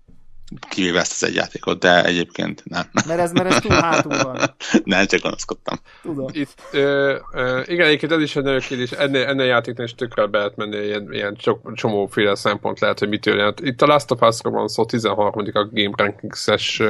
Kivéve 0.69 0.99
ezt 0.99 1.13
az 1.13 1.29
egy 1.29 1.35
játékot, 1.35 1.79
de 1.79 2.05
egyébként 2.05 2.63
nem. 2.65 2.85
Mert 3.07 3.21
ez, 3.21 3.33
mert 3.33 3.53
ez 3.53 3.61
túl 3.61 3.73
hátul 3.73 4.23
van. 4.23 4.39
nem, 4.85 5.07
csak 5.07 5.23
gonoszkodtam. 5.23 5.79
Tudom. 6.03 6.27
Itt, 6.33 6.63
ö, 6.73 7.17
ö, 7.33 7.61
igen, 7.65 7.87
egyébként 7.87 8.13
ez 8.13 8.21
is 8.21 8.37
egy 8.37 8.43
nagyon 8.43 8.61
kérdés, 8.61 8.91
ennél, 8.91 9.27
ennél 9.27 9.47
játéknál 9.47 9.87
is 9.87 9.95
tökre 9.95 10.27
be 10.27 10.39
lehet 10.39 10.57
menni, 10.57 10.77
ilyen, 10.77 11.13
ilyen 11.13 11.35
csok, 11.37 11.75
csomóféle 11.75 12.35
szempont 12.35 12.81
lehet, 12.81 12.99
hogy 12.99 13.09
mitől 13.09 13.37
jelent. 13.37 13.61
Itt 13.61 13.83
a 13.83 13.87
Last 13.87 14.11
of 14.11 14.21
Us-ról 14.21 14.53
van 14.53 14.69
szó, 14.69 14.85
13. 14.85 15.33
a 15.53 15.69
Game 15.73 15.95
Rankings-es 15.97 16.83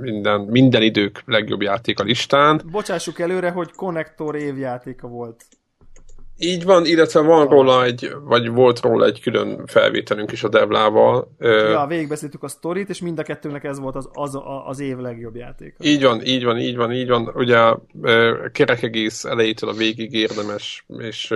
minden, 0.00 0.40
minden 0.40 0.82
idők 0.82 1.22
legjobb 1.26 1.62
játék 1.62 2.00
a 2.00 2.02
listán. 2.02 2.62
Bocsássuk 2.70 3.18
előre, 3.18 3.50
hogy 3.50 3.72
Connector 3.72 4.36
évjátéka 4.36 5.08
volt. 5.08 5.44
Így 6.42 6.64
van, 6.64 6.86
illetve 6.86 7.20
van 7.20 7.48
róla 7.48 7.84
egy, 7.84 8.14
vagy 8.24 8.48
volt 8.48 8.80
róla 8.80 9.04
egy 9.04 9.20
külön 9.20 9.66
felvételünk 9.66 10.32
is 10.32 10.42
a 10.42 10.48
Devlával. 10.48 11.36
Ja, 11.38 11.86
végigbeszéltük 11.88 12.42
a 12.42 12.48
sztorit, 12.48 12.88
és 12.88 13.00
mind 13.00 13.18
a 13.18 13.22
kettőnek 13.22 13.64
ez 13.64 13.78
volt 13.78 13.96
az, 13.96 14.08
az, 14.12 14.38
az 14.66 14.80
év 14.80 14.96
legjobb 14.96 15.36
játéka. 15.36 15.84
Így 15.84 16.02
van, 16.02 16.24
így 16.24 16.44
van, 16.44 16.58
így 16.58 16.76
van, 16.76 16.92
így 16.92 17.08
van. 17.08 17.32
Ugye 17.34 17.74
kerek 18.52 18.82
egész 18.82 19.24
elejétől 19.24 19.70
a 19.70 19.74
végig 19.74 20.12
érdemes, 20.12 20.84
és 20.98 21.34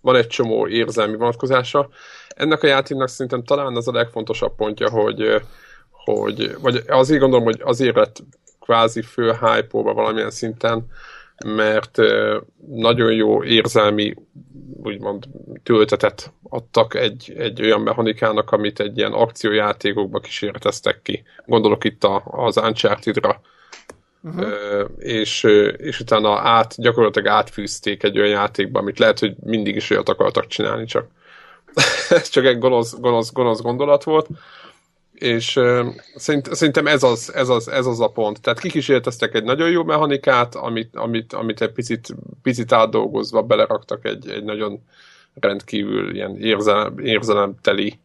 van 0.00 0.16
egy 0.16 0.26
csomó 0.26 0.68
érzelmi 0.68 1.16
vonatkozása. 1.16 1.88
Ennek 2.28 2.62
a 2.62 2.66
játéknak 2.66 3.08
szerintem 3.08 3.44
talán 3.44 3.76
az 3.76 3.88
a 3.88 3.92
legfontosabb 3.92 4.54
pontja, 4.56 4.90
hogy, 4.90 5.42
hogy 5.90 6.56
vagy 6.60 6.82
azért 6.86 7.20
gondolom, 7.20 7.44
hogy 7.44 7.60
azért 7.64 7.96
lett 7.96 8.22
kvázi 8.60 9.02
fő 9.02 9.32
hype 9.32 9.68
valamilyen 9.70 10.30
szinten, 10.30 10.86
mert 11.44 11.98
nagyon 12.68 13.12
jó 13.12 13.44
érzelmi 13.44 14.14
úgymond 14.82 15.24
töltetet 15.62 16.32
adtak 16.42 16.94
egy, 16.94 17.34
egy 17.38 17.62
olyan 17.62 17.80
mechanikának, 17.80 18.50
amit 18.50 18.80
egy 18.80 18.98
ilyen 18.98 19.12
akciójátékokba 19.12 20.20
kísérleteztek 20.20 21.02
ki. 21.02 21.22
Gondolok 21.46 21.84
itt 21.84 22.04
a, 22.04 22.22
az 22.24 22.56
Uncharted-ra, 22.56 23.40
Ö, 24.38 24.84
és, 24.98 25.44
és 25.76 26.00
utána 26.00 26.38
át, 26.38 26.74
gyakorlatilag 26.76 27.28
átfűzték 27.28 28.02
egy 28.02 28.18
olyan 28.18 28.30
játékba, 28.30 28.78
amit 28.78 28.98
lehet, 28.98 29.18
hogy 29.18 29.34
mindig 29.44 29.76
is 29.76 29.90
olyat 29.90 30.08
akartak 30.08 30.46
csinálni, 30.46 30.84
csak 30.84 31.06
ez 32.08 32.28
csak 32.34 32.44
egy 32.44 32.58
gonosz, 32.58 32.94
gonosz, 32.98 33.32
gonosz 33.32 33.60
gondolat 33.60 34.04
volt, 34.04 34.28
és 35.18 35.56
ö, 35.56 35.88
szerint, 36.14 36.54
szerintem 36.54 36.86
ez 36.86 37.02
az, 37.02 37.34
ez, 37.34 37.48
az, 37.48 37.68
ez 37.68 37.86
az 37.86 38.00
a 38.00 38.08
pont. 38.08 38.40
Tehát 38.40 38.60
kikísérleteztek 38.60 39.34
egy 39.34 39.44
nagyon 39.44 39.70
jó 39.70 39.84
mechanikát, 39.84 40.54
amit, 40.54 40.96
amit, 40.96 41.32
amit 41.32 41.60
egy 41.60 41.72
picit, 41.72 42.14
picit 42.42 42.72
átdolgozva 42.72 43.42
beleraktak 43.42 44.04
egy, 44.04 44.28
egy 44.28 44.44
nagyon 44.44 44.82
rendkívül 45.34 46.14
ilyen 46.14 46.36
érzelem, 46.40 46.98
érzelemteli, 46.98 47.98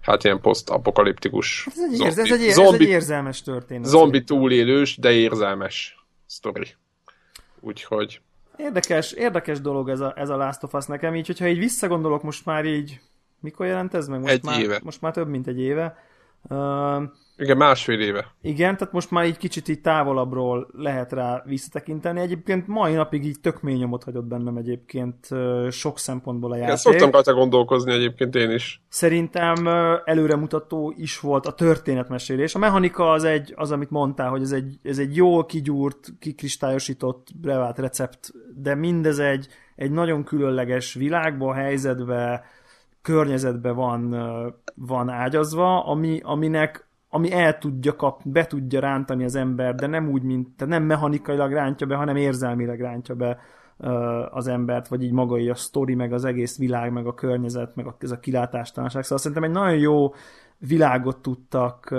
hát 0.00 0.24
ilyen 0.24 0.40
posztapokaliptikus 0.40 1.66
Ez 1.70 1.78
egy, 1.92 2.00
ez 2.00 2.18
egy, 2.18 2.46
ez 2.46 2.54
zombi, 2.54 2.84
egy 2.84 2.90
érzelmes 2.90 3.42
történet. 3.42 3.84
zombi 3.84 4.24
túlélős, 4.24 4.96
de 4.96 5.10
érzelmes 5.12 6.04
sztori. 6.26 6.74
Úgyhogy 7.60 8.20
Érdekes, 8.56 9.12
érdekes 9.12 9.60
dolog 9.60 9.88
ez 9.88 10.00
a, 10.00 10.12
ez 10.16 10.28
a 10.28 10.36
Last 10.36 10.62
of 10.62 10.74
Us 10.74 10.86
nekem, 10.86 11.14
így, 11.14 11.26
hogyha 11.26 11.46
így 11.46 11.58
visszagondolok 11.58 12.22
most 12.22 12.44
már 12.44 12.64
így, 12.64 13.00
mikor 13.40 13.66
jelent 13.66 13.94
ez 13.94 14.08
meg? 14.08 14.20
Most 14.20 14.32
Egy 14.32 14.42
már, 14.42 14.60
éve. 14.60 14.80
Most 14.82 15.00
már 15.00 15.12
több, 15.12 15.28
mint 15.28 15.46
egy 15.46 15.60
éve. 15.60 16.05
Uh, 16.42 17.02
igen, 17.38 17.56
másfél 17.56 18.00
éve. 18.00 18.34
igen, 18.42 18.76
tehát 18.76 18.92
most 18.92 19.10
már 19.10 19.26
így 19.26 19.36
kicsit 19.36 19.68
így 19.68 19.80
távolabbról 19.80 20.68
lehet 20.72 21.12
rá 21.12 21.42
visszatekinteni. 21.46 22.20
Egyébként 22.20 22.66
mai 22.66 22.92
napig 22.92 23.24
így 23.24 23.40
tök 23.40 23.62
mély 23.62 23.76
nyomot 23.76 24.04
hagyott 24.04 24.24
bennem 24.24 24.56
egyébként 24.56 25.28
sok 25.70 25.98
szempontból 25.98 26.52
a 26.52 26.56
játék. 26.56 26.76
szoktam 26.76 27.10
rajta 27.10 27.34
gondolkozni 27.34 27.92
egyébként 27.92 28.34
én 28.34 28.50
is. 28.50 28.82
Szerintem 28.88 29.66
előremutató 30.04 30.94
is 30.96 31.20
volt 31.20 31.46
a 31.46 31.52
történetmesélés. 31.52 32.54
A 32.54 32.58
mechanika 32.58 33.10
az 33.10 33.24
egy, 33.24 33.52
az 33.56 33.70
amit 33.72 33.90
mondtál, 33.90 34.28
hogy 34.28 34.42
ez 34.42 34.52
egy, 34.52 34.78
ez 34.82 34.98
egy 34.98 35.16
jól 35.16 35.46
kigyúrt, 35.46 36.12
kikristályosított, 36.18 37.28
bevált 37.40 37.78
recept, 37.78 38.32
de 38.54 38.74
mindez 38.74 39.18
egy, 39.18 39.46
egy 39.74 39.90
nagyon 39.90 40.24
különleges 40.24 40.94
világba, 40.94 41.54
helyzetbe, 41.54 42.44
környezetbe 43.06 43.70
van, 43.70 44.16
van 44.74 45.08
ágyazva, 45.08 45.84
ami, 45.84 46.20
aminek 46.22 46.88
ami 47.08 47.32
el 47.32 47.58
tudja 47.58 47.96
kap, 47.96 48.20
be 48.24 48.46
tudja 48.46 48.80
rántani 48.80 49.24
az 49.24 49.34
ember, 49.34 49.74
de 49.74 49.86
nem 49.86 50.08
úgy, 50.08 50.22
mint, 50.22 50.56
tehát 50.56 50.74
nem 50.74 50.82
mechanikailag 50.82 51.52
rántja 51.52 51.86
be, 51.86 51.94
hanem 51.94 52.16
érzelmileg 52.16 52.80
rántja 52.80 53.14
be 53.14 53.38
az 54.30 54.46
embert, 54.46 54.88
vagy 54.88 55.02
így 55.02 55.12
maga 55.12 55.38
így 55.38 55.48
a 55.48 55.54
sztori, 55.54 55.94
meg 55.94 56.12
az 56.12 56.24
egész 56.24 56.58
világ, 56.58 56.92
meg 56.92 57.06
a 57.06 57.14
környezet, 57.14 57.76
meg 57.76 57.86
ez 57.98 58.10
a 58.10 58.18
kilátástalanság. 58.18 59.02
Szóval 59.02 59.18
szerintem 59.18 59.44
egy 59.44 59.56
nagyon 59.56 59.78
jó 59.78 60.14
világot 60.58 61.16
tudtak, 61.16 61.94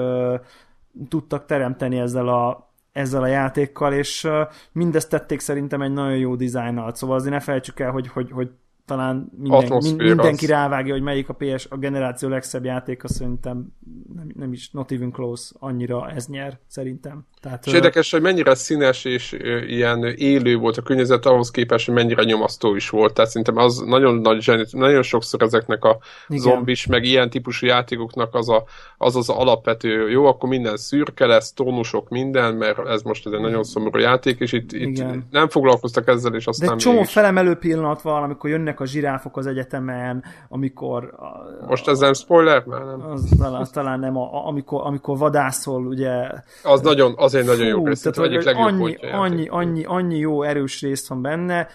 tudtak 1.07 1.45
teremteni 1.45 1.99
ezzel 1.99 2.27
a, 2.27 2.71
ezzel 2.91 3.21
a 3.21 3.27
játékkal, 3.27 3.93
és 3.93 4.27
mindezt 4.71 5.09
tették 5.09 5.39
szerintem 5.39 5.81
egy 5.81 5.93
nagyon 5.93 6.17
jó 6.17 6.35
dizájnnal. 6.35 6.93
Szóval 6.93 7.15
azért 7.15 7.33
ne 7.33 7.39
felejtsük 7.39 7.79
el, 7.79 7.91
hogy, 7.91 8.07
hogy, 8.07 8.31
hogy 8.31 8.51
talán 8.87 9.15
minden, 9.15 9.31
min, 9.41 9.51
Atmoszféra 9.51 10.03
mindenki 10.15 10.45
az. 10.45 10.51
rávágja, 10.51 10.93
hogy 10.93 11.01
melyik 11.01 11.29
a 11.29 11.33
PS, 11.33 11.67
a 11.69 11.77
generáció 11.77 12.29
legszebb 12.29 12.65
játéka, 12.65 13.07
szerintem 13.07 13.67
nem, 14.15 14.31
nem 14.35 14.53
is 14.53 14.69
not 14.71 14.91
even 14.91 15.11
close, 15.11 15.51
annyira 15.59 16.09
ez 16.09 16.27
nyer, 16.27 16.59
szerintem. 16.67 17.25
Tehát, 17.41 17.65
És 17.65 17.73
érdekes, 17.73 18.11
hogy 18.11 18.21
mennyire 18.21 18.55
színes 18.55 19.05
és 19.05 19.37
ilyen 19.67 20.03
élő 20.03 20.55
volt 20.57 20.77
a 20.77 20.81
környezet, 20.81 21.25
ahhoz 21.25 21.51
képest, 21.51 21.85
hogy 21.85 21.95
mennyire 21.95 22.23
nyomasztó 22.23 22.75
is 22.75 22.89
volt. 22.89 23.13
Tehát 23.13 23.29
szerintem 23.29 23.57
az 23.57 23.77
nagyon 23.77 24.15
nagy 24.15 24.41
zseni, 24.41 24.65
nagyon 24.71 25.01
sokszor 25.01 25.41
ezeknek 25.41 25.83
a 25.83 25.97
Igen. 26.27 26.41
zombis, 26.41 26.85
meg 26.85 27.03
ilyen 27.03 27.29
típusú 27.29 27.65
játékoknak 27.65 28.35
az, 28.35 28.49
a, 28.49 28.63
az 28.97 29.15
az 29.15 29.29
alapvető, 29.29 30.09
jó, 30.09 30.25
akkor 30.25 30.49
minden 30.49 30.77
szürke 30.77 31.25
lesz, 31.25 31.53
tónusok, 31.53 32.09
minden, 32.09 32.55
mert 32.55 32.87
ez 32.87 33.01
most 33.01 33.25
ez 33.25 33.31
egy 33.31 33.39
nagyon 33.41 33.63
szomorú 33.63 33.99
játék, 33.99 34.39
és 34.39 34.51
itt, 34.51 34.71
itt 34.71 35.03
nem 35.31 35.49
foglalkoztak 35.49 36.07
ezzel, 36.07 36.35
és 36.35 36.43
De 36.43 36.49
aztán 36.49 36.71
egy 36.71 36.75
csomó 36.77 36.95
mégis. 36.95 37.11
felemelő 37.11 37.55
pillanat 37.55 38.01
van, 38.01 38.23
amikor 38.23 38.49
jönnek 38.49 38.76
a 38.79 38.85
zsiráfok 38.85 39.37
az 39.37 39.47
egyetemen, 39.47 40.23
amikor... 40.49 41.13
A, 41.17 41.65
Most 41.67 41.87
ez 41.87 41.99
nem 41.99 42.13
spoiler? 42.13 42.63
Már 42.65 42.85
nem. 42.85 43.11
az, 43.11 43.29
talán, 43.37 43.67
talán 43.71 43.99
nem, 43.99 44.17
a, 44.17 44.33
a, 44.33 44.47
amikor, 44.47 44.81
amikor 44.85 45.17
vadászol, 45.17 45.85
ugye... 45.85 46.29
Az, 46.63 46.81
nagyon, 46.81 47.13
az 47.17 47.35
egy 47.35 47.45
nagyon 47.45 47.67
jó 47.67 47.77
Fú, 47.77 47.87
rész. 47.87 48.01
tehát, 48.01 48.17
az 48.17 48.23
egyik 48.23 48.43
legjobb 48.43 48.65
annyi, 48.65 48.95
annyi, 49.11 49.47
annyi, 49.47 49.83
annyi 49.83 50.17
jó 50.17 50.43
erős 50.43 50.81
rész 50.81 51.07
van 51.07 51.21
benne. 51.21 51.67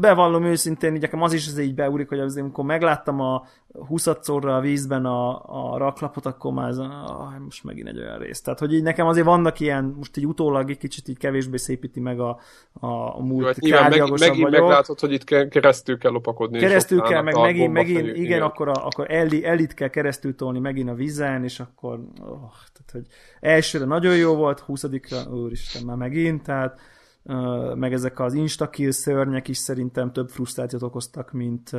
Bevallom 0.00 0.44
őszintén, 0.44 0.94
így 0.94 1.00
nekem 1.00 1.22
az 1.22 1.32
is 1.32 1.46
azért 1.46 1.66
így 1.66 1.74
beúrik, 1.74 2.08
hogy 2.08 2.18
azért, 2.18 2.44
amikor 2.44 2.64
megláttam 2.64 3.20
a 3.20 3.46
20 3.88 4.06
a 4.06 4.60
vízben 4.60 5.04
a, 5.04 5.42
a 5.72 5.78
raklapot, 5.78 6.26
akkor 6.26 6.52
már 6.52 6.68
ez, 6.68 6.78
ah, 6.78 7.38
most 7.38 7.64
megint 7.64 7.88
egy 7.88 7.98
olyan 7.98 8.18
rész. 8.18 8.40
Tehát, 8.40 8.58
hogy 8.58 8.74
így 8.74 8.82
nekem 8.82 9.06
azért 9.06 9.26
vannak 9.26 9.60
ilyen, 9.60 9.94
most 9.96 10.16
így 10.16 10.26
utólag 10.26 10.70
egy 10.70 10.78
kicsit 10.78 11.08
így 11.08 11.18
kevésbé 11.18 11.56
szépíti 11.56 12.00
meg 12.00 12.20
a, 12.20 12.38
a, 12.72 12.86
a 12.86 13.14
Jó, 13.18 13.24
múlt 13.24 13.46
hát 13.46 13.56
nyilván 13.56 13.90
meg, 13.90 14.10
megint 14.10 14.42
vagyok. 14.42 14.50
meglátod, 14.50 15.00
hogy 15.00 15.12
itt 15.12 15.24
ke- 15.24 15.48
keresztül 15.48 15.98
kell 15.98 16.12
lopakodni. 16.12 16.58
Keresztül 16.58 17.00
kell, 17.00 17.22
meg 17.22 17.34
megint, 17.34 17.72
megint 17.72 17.96
bombafejű- 17.98 18.24
igen, 18.24 18.42
akkor, 18.42 18.68
a, 18.68 18.86
akkor 18.86 19.10
Elli, 19.10 19.44
Ellit 19.44 19.74
kell 19.74 19.88
keresztül 19.88 20.34
tolni 20.34 20.58
megint 20.58 20.88
a 20.88 20.94
vízen, 20.94 21.44
és 21.44 21.60
akkor, 21.60 21.94
oh, 22.20 22.50
tehát, 22.50 22.90
hogy 22.92 23.06
elsőre 23.40 23.84
nagyon 23.84 24.16
jó 24.16 24.34
volt, 24.34 24.64
20-ra, 24.68 25.32
úristen, 25.32 25.82
már 25.82 25.96
megint, 25.96 26.42
tehát 26.42 26.80
meg 27.74 27.92
ezek 27.92 28.20
az 28.20 28.34
instakill 28.34 28.90
szörnyek 28.90 29.48
is 29.48 29.56
szerintem 29.56 30.12
több 30.12 30.28
frusztrációt 30.28 30.82
okoztak, 30.82 31.32
mint, 31.32 31.70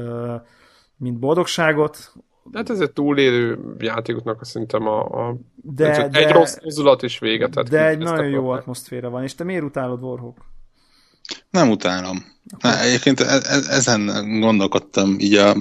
mint 0.97 1.19
boldogságot, 1.19 2.13
Hát 2.53 2.69
ez 2.69 2.79
egy 2.79 2.91
túlélő 2.91 3.59
játékoknak 3.77 4.45
szerintem 4.45 4.87
a, 4.87 5.27
a 5.27 5.37
de, 5.55 5.91
de, 5.91 6.07
de, 6.07 6.19
egy 6.19 6.31
rossz 6.31 6.57
mozulat 6.63 7.03
is 7.03 7.19
véget. 7.19 7.51
Tehát 7.51 7.69
de 7.69 7.87
egy 7.87 7.97
nagyon 7.97 8.29
jó 8.29 8.49
atmoszféra 8.49 9.09
van, 9.09 9.23
és 9.23 9.35
te 9.35 9.43
miért 9.43 9.63
utálod 9.63 10.03
Warhawk? 10.03 10.37
Nem 11.49 11.69
utálom. 11.69 12.17
Na, 12.59 12.81
egyébként 12.81 13.19
e- 13.19 13.41
e- 13.43 13.69
ezen 13.69 14.29
gondolkodtam, 14.39 15.15
így 15.19 15.33
a 15.33 15.55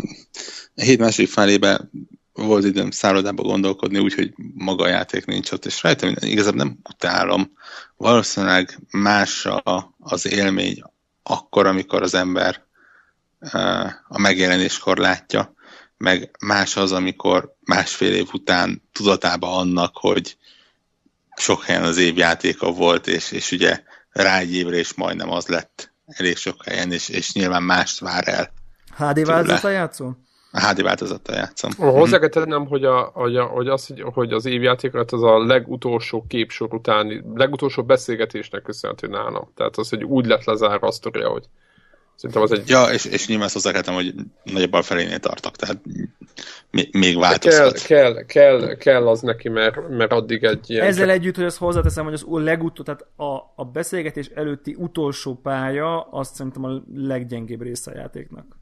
hét 0.75 0.99
másik 0.99 1.29
felébe 1.29 1.91
volt 2.37 2.65
időm 2.65 2.91
szállodába 2.91 3.43
gondolkodni, 3.43 3.99
úgyhogy 3.99 4.33
maga 4.55 4.85
a 4.85 4.89
játék 4.89 5.25
nincs 5.25 5.53
ott, 5.53 5.65
és 5.67 5.83
rájöttem, 5.83 6.15
hogy 6.19 6.29
igazából 6.29 6.63
nem 6.63 6.79
utálom. 6.89 7.53
Valószínűleg 7.97 8.79
más 8.91 9.47
a, 9.47 9.95
az 9.99 10.27
élmény 10.27 10.83
akkor, 11.23 11.67
amikor 11.67 12.03
az 12.03 12.15
ember 12.15 12.65
a 14.09 14.19
megjelenéskor 14.19 14.99
látja, 14.99 15.55
meg 15.97 16.31
más 16.41 16.77
az, 16.77 16.93
amikor 16.93 17.55
másfél 17.65 18.15
év 18.15 18.29
után 18.33 18.83
tudatában 18.93 19.59
annak, 19.59 19.97
hogy 19.97 20.37
sok 21.37 21.65
helyen 21.65 21.83
az 21.83 21.97
év 21.97 22.17
játéka 22.17 22.71
volt, 22.71 23.07
és, 23.07 23.33
és 23.33 23.53
ugye 23.53 23.83
rá 24.11 24.39
egy 24.39 24.55
évre 24.55 24.79
is 24.79 24.95
majdnem 24.95 25.31
az 25.31 25.47
lett 25.47 25.95
elég 26.07 26.37
sok 26.37 26.65
helyen, 26.65 26.93
és, 26.93 27.09
és 27.09 27.33
nyilván 27.33 27.63
mást 27.63 27.99
vár 27.99 28.29
el. 28.29 28.53
HD 28.97 29.25
változata 29.25 29.69
játszol? 29.69 30.26
A 30.57 30.69
HD 30.69 30.83
változattal 30.83 31.35
játszom. 31.35 31.71
Hozzá 31.77 32.19
kell 32.19 32.29
tennem, 32.29 32.67
hogy, 32.67 32.85
a, 32.85 33.11
hogy, 33.15 33.37
a, 33.37 33.45
hogy, 33.45 33.69
az, 33.69 33.95
hogy 34.03 34.33
az 34.33 34.47
évjátékot 34.47 35.13
az 35.13 35.23
a 35.23 35.45
legutolsó 35.45 36.25
képsor 36.29 36.75
utáni, 36.75 37.23
legutolsó 37.35 37.85
beszélgetésnek 37.85 38.63
köszönhető 38.63 39.07
nálam. 39.07 39.51
Tehát 39.57 39.77
az, 39.77 39.89
hogy 39.89 40.05
úgy 40.05 40.27
lett 40.27 40.45
lezárva 40.45 40.87
a 40.87 40.91
sztoria, 40.91 41.29
hogy 41.29 41.45
Szerintem 42.17 42.43
az 42.43 42.53
egy... 42.53 42.69
Ja, 42.69 42.85
és, 42.85 43.05
és 43.05 43.29
nyilván 43.29 43.49
hozzá 43.53 43.93
hogy 43.93 44.15
nagyobb 44.43 44.83
felénél 44.83 45.19
tartok, 45.19 45.57
tehát 45.57 45.81
még 46.91 47.19
változhat. 47.19 47.83
Kell, 47.83 48.13
kell, 48.13 48.25
kell, 48.25 48.77
kell 48.77 49.09
az 49.09 49.21
neki, 49.21 49.49
mert, 49.49 49.89
mert 49.89 50.13
addig 50.13 50.45
egy 50.45 50.71
ilyen... 50.71 50.87
Ezzel 50.87 51.11
együtt, 51.11 51.37
hogy 51.37 51.45
azt 51.45 51.59
hozzáteszem, 51.59 52.05
hogy 52.05 52.13
az 52.13 52.25
legutó, 52.29 52.83
tehát 52.83 53.07
a, 53.17 53.53
a 53.57 53.65
beszélgetés 53.65 54.27
előtti 54.27 54.75
utolsó 54.79 55.35
pálya, 55.35 56.01
azt 56.01 56.35
szerintem 56.35 56.65
a 56.65 56.83
leggyengébb 56.95 57.63
része 57.63 57.91
a 57.91 57.95
játéknak. 57.95 58.56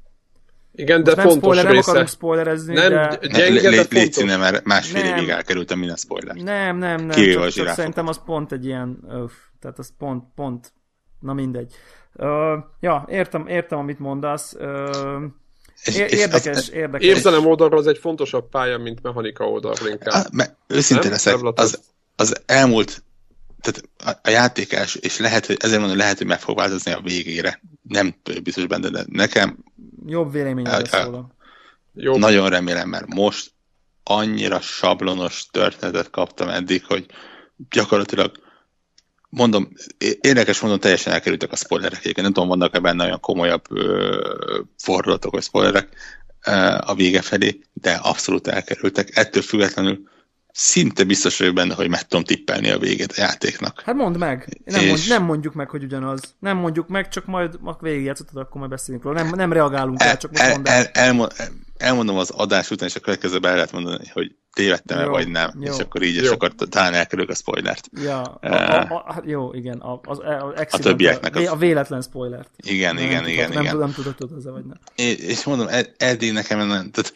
Igen, 0.77 1.03
de 1.03 1.15
nem 1.15 1.27
fontos 1.29 1.57
spoiler, 1.57 1.65
része. 1.65 1.75
Nem 1.75 1.91
akarunk 1.91 2.09
spoilerezni, 2.09 2.75
nem, 2.75 2.91
de... 2.91 3.19
Gyenge, 3.21 3.71
de 3.71 3.87
Légy 3.91 4.13
színe, 4.13 4.37
mert 4.37 4.65
másfél 4.65 5.05
évig 5.05 5.29
elkerültem 5.29 5.79
minden 5.79 5.97
spoiler. 5.97 6.35
Nem, 6.35 6.77
nem, 6.77 7.07
nem. 7.07 7.11
Csak, 7.11 7.49
csak 7.49 7.69
szerintem 7.69 8.07
az 8.09 8.21
pont 8.25 8.53
egy 8.53 8.65
ilyen... 8.65 8.99
Öf, 9.09 9.33
tehát 9.61 9.79
az 9.79 9.93
pont, 9.99 10.25
pont... 10.35 10.73
Na 11.21 11.33
mindegy. 11.33 11.73
Uh, 12.15 12.29
ja, 12.81 13.07
értem, 13.09 13.47
értem, 13.47 13.79
amit 13.79 13.99
mondasz. 13.99 14.55
Uh, 14.59 15.23
érdekes, 16.11 16.57
az, 16.57 16.73
érdekes. 16.73 17.07
Érzelem 17.07 17.47
oldalról 17.47 17.79
az 17.79 17.87
egy 17.87 17.99
fontosabb 17.99 18.49
pálya, 18.49 18.79
mint 18.79 19.03
mechanika 19.03 19.51
oldalról 19.51 19.89
inkább. 19.89 20.25
Ah, 20.25 20.33
me, 20.33 20.57
őszintén 20.67 21.11
leszek, 21.11 21.37
az, 21.55 21.81
az 22.17 22.43
elmúlt 22.47 23.03
tehát 23.65 24.19
a, 24.25 24.29
a 24.29 24.31
játékás, 24.31 24.95
és 24.95 25.19
lehet, 25.19 25.47
hogy 25.47 25.57
ezért 25.61 25.79
mondom, 25.81 25.99
lehet, 25.99 26.19
hogy 26.19 26.27
meg 26.27 26.41
fog 26.41 26.57
változni 26.57 26.93
a 26.93 27.01
végére. 27.01 27.61
Nem 27.83 28.15
biztos 28.43 28.67
benne, 28.67 28.89
de 28.89 29.05
nekem... 29.09 29.59
Jobb 30.07 30.33
vélemény 30.33 30.65
lesz 30.65 30.93
róla. 30.93 31.35
Jobb. 31.95 32.19
Nagyon 32.19 32.49
remélem, 32.49 32.89
mert 32.89 33.15
most 33.15 33.53
annyira 34.03 34.61
sablonos 34.61 35.47
történetet 35.51 36.11
kaptam 36.11 36.49
eddig, 36.49 36.85
hogy 36.85 37.07
gyakorlatilag 37.71 38.33
mondom, 39.29 39.69
érdekes 40.21 40.61
mondom, 40.61 40.81
teljesen 40.81 41.13
elkerültek 41.13 41.53
a 41.53 41.57
spoilerek. 41.57 41.99
Egyébként 41.99 42.23
nem 42.23 42.33
tudom, 42.33 42.49
vannak-e 42.49 42.79
benne 42.79 43.05
olyan 43.05 43.21
komolyabb 43.21 43.65
ö, 43.71 44.61
fordulatok, 44.79 45.33
vagy 45.33 45.43
spoilerek 45.43 45.89
ö, 46.47 46.51
a 46.81 46.95
vége 46.95 47.23
felé, 47.23 47.61
de 47.73 47.93
abszolút 47.93 48.47
elkerültek. 48.47 49.17
Ettől 49.17 49.43
függetlenül 49.43 50.13
szinte 50.57 51.05
biztos 51.05 51.39
vagyok 51.39 51.55
benne, 51.55 51.75
hogy 51.75 51.89
meg 51.89 52.03
tudom 52.03 52.25
tippelni 52.25 52.71
a 52.71 52.79
végét 52.79 53.13
a 53.13 53.21
játéknak. 53.21 53.83
Hát 53.85 53.95
mondd 53.95 54.19
meg. 54.19 54.61
Nem, 54.65 54.81
és... 54.81 54.89
mond, 54.89 55.03
nem 55.09 55.23
mondjuk 55.25 55.55
meg, 55.55 55.69
hogy 55.69 55.83
ugyanaz. 55.83 56.35
Nem 56.39 56.57
mondjuk 56.57 56.89
meg, 56.89 57.09
csak 57.09 57.27
majd 57.27 57.59
a 57.65 57.77
végigjátszottad, 57.81 58.37
akkor 58.37 58.57
majd 58.57 58.71
beszélünk 58.71 59.05
róla. 59.05 59.23
Nem, 59.23 59.33
nem 59.35 59.53
reagálunk 59.53 60.03
el, 60.03 60.09
el 60.09 60.17
csak 60.17 60.31
most 60.31 60.51
mondd 60.51 60.69
el. 60.69 60.75
el, 60.75 60.91
el, 60.93 61.31
el, 61.37 61.49
elmondom 61.77 62.17
az 62.17 62.31
adás 62.31 62.71
után, 62.71 62.89
és 62.89 62.95
a 62.95 63.01
következőben 63.01 63.51
el 63.51 63.57
lehet 63.57 63.73
mondani, 63.73 64.09
hogy 64.13 64.35
tévedtem-e, 64.53 65.05
vagy 65.05 65.29
nem. 65.29 65.51
Jó. 65.61 65.73
És 65.73 65.79
akkor 65.79 66.03
így, 66.03 66.15
jó. 66.15 66.23
és 66.23 66.29
akkor 66.29 66.55
talán 66.55 66.95
elkerülök 66.95 67.31
a 67.31 67.35
spoilert. 67.35 67.89
Ja, 68.03 68.39
uh, 68.43 68.53
a, 68.53 68.81
a, 68.81 68.95
a, 68.95 69.23
jó, 69.25 69.53
igen. 69.53 69.79
A, 69.79 70.01
az, 70.05 70.19
az 70.19 70.67
a 70.71 70.79
többieknek. 70.79 71.37
Az... 71.37 71.47
A 71.47 71.57
véletlen 71.57 72.03
spoilert. 72.03 72.51
Igen, 72.57 72.95
nem, 72.95 73.05
igen, 73.05 73.23
nem 73.23 73.31
igen. 73.31 73.47
Tudod, 73.47 73.63
igen. 73.63 73.77
Nem, 73.77 73.93
tudom, 73.93 74.15
tudod, 74.15 74.15
tudod, 74.15 74.53
vagy 74.53 74.65
nem. 74.65 74.79
És, 74.95 75.17
és 75.17 75.45
mondom, 75.45 75.69
ed, 75.69 75.93
eddig 75.97 76.33
nekem 76.33 76.59
nem, 76.59 76.91
tehát 76.91 77.13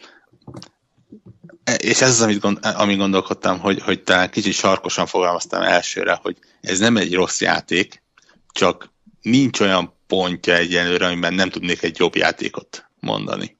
és 1.77 2.01
ez 2.01 2.09
az, 2.09 2.21
amit 2.21 2.39
gond, 2.39 2.59
amit 2.61 2.97
gondolkodtam, 2.97 3.59
hogy, 3.59 3.81
hogy 3.81 4.03
talán 4.03 4.29
kicsit 4.29 4.53
sarkosan 4.53 5.05
fogalmaztam 5.05 5.61
elsőre, 5.61 6.19
hogy 6.21 6.37
ez 6.61 6.79
nem 6.79 6.97
egy 6.97 7.13
rossz 7.13 7.41
játék, 7.41 8.03
csak 8.51 8.91
nincs 9.21 9.59
olyan 9.59 9.93
pontja 10.07 10.55
egyenlőre, 10.55 11.05
amiben 11.05 11.33
nem 11.33 11.49
tudnék 11.49 11.83
egy 11.83 11.99
jobb 11.99 12.15
játékot 12.15 12.85
mondani. 12.99 13.57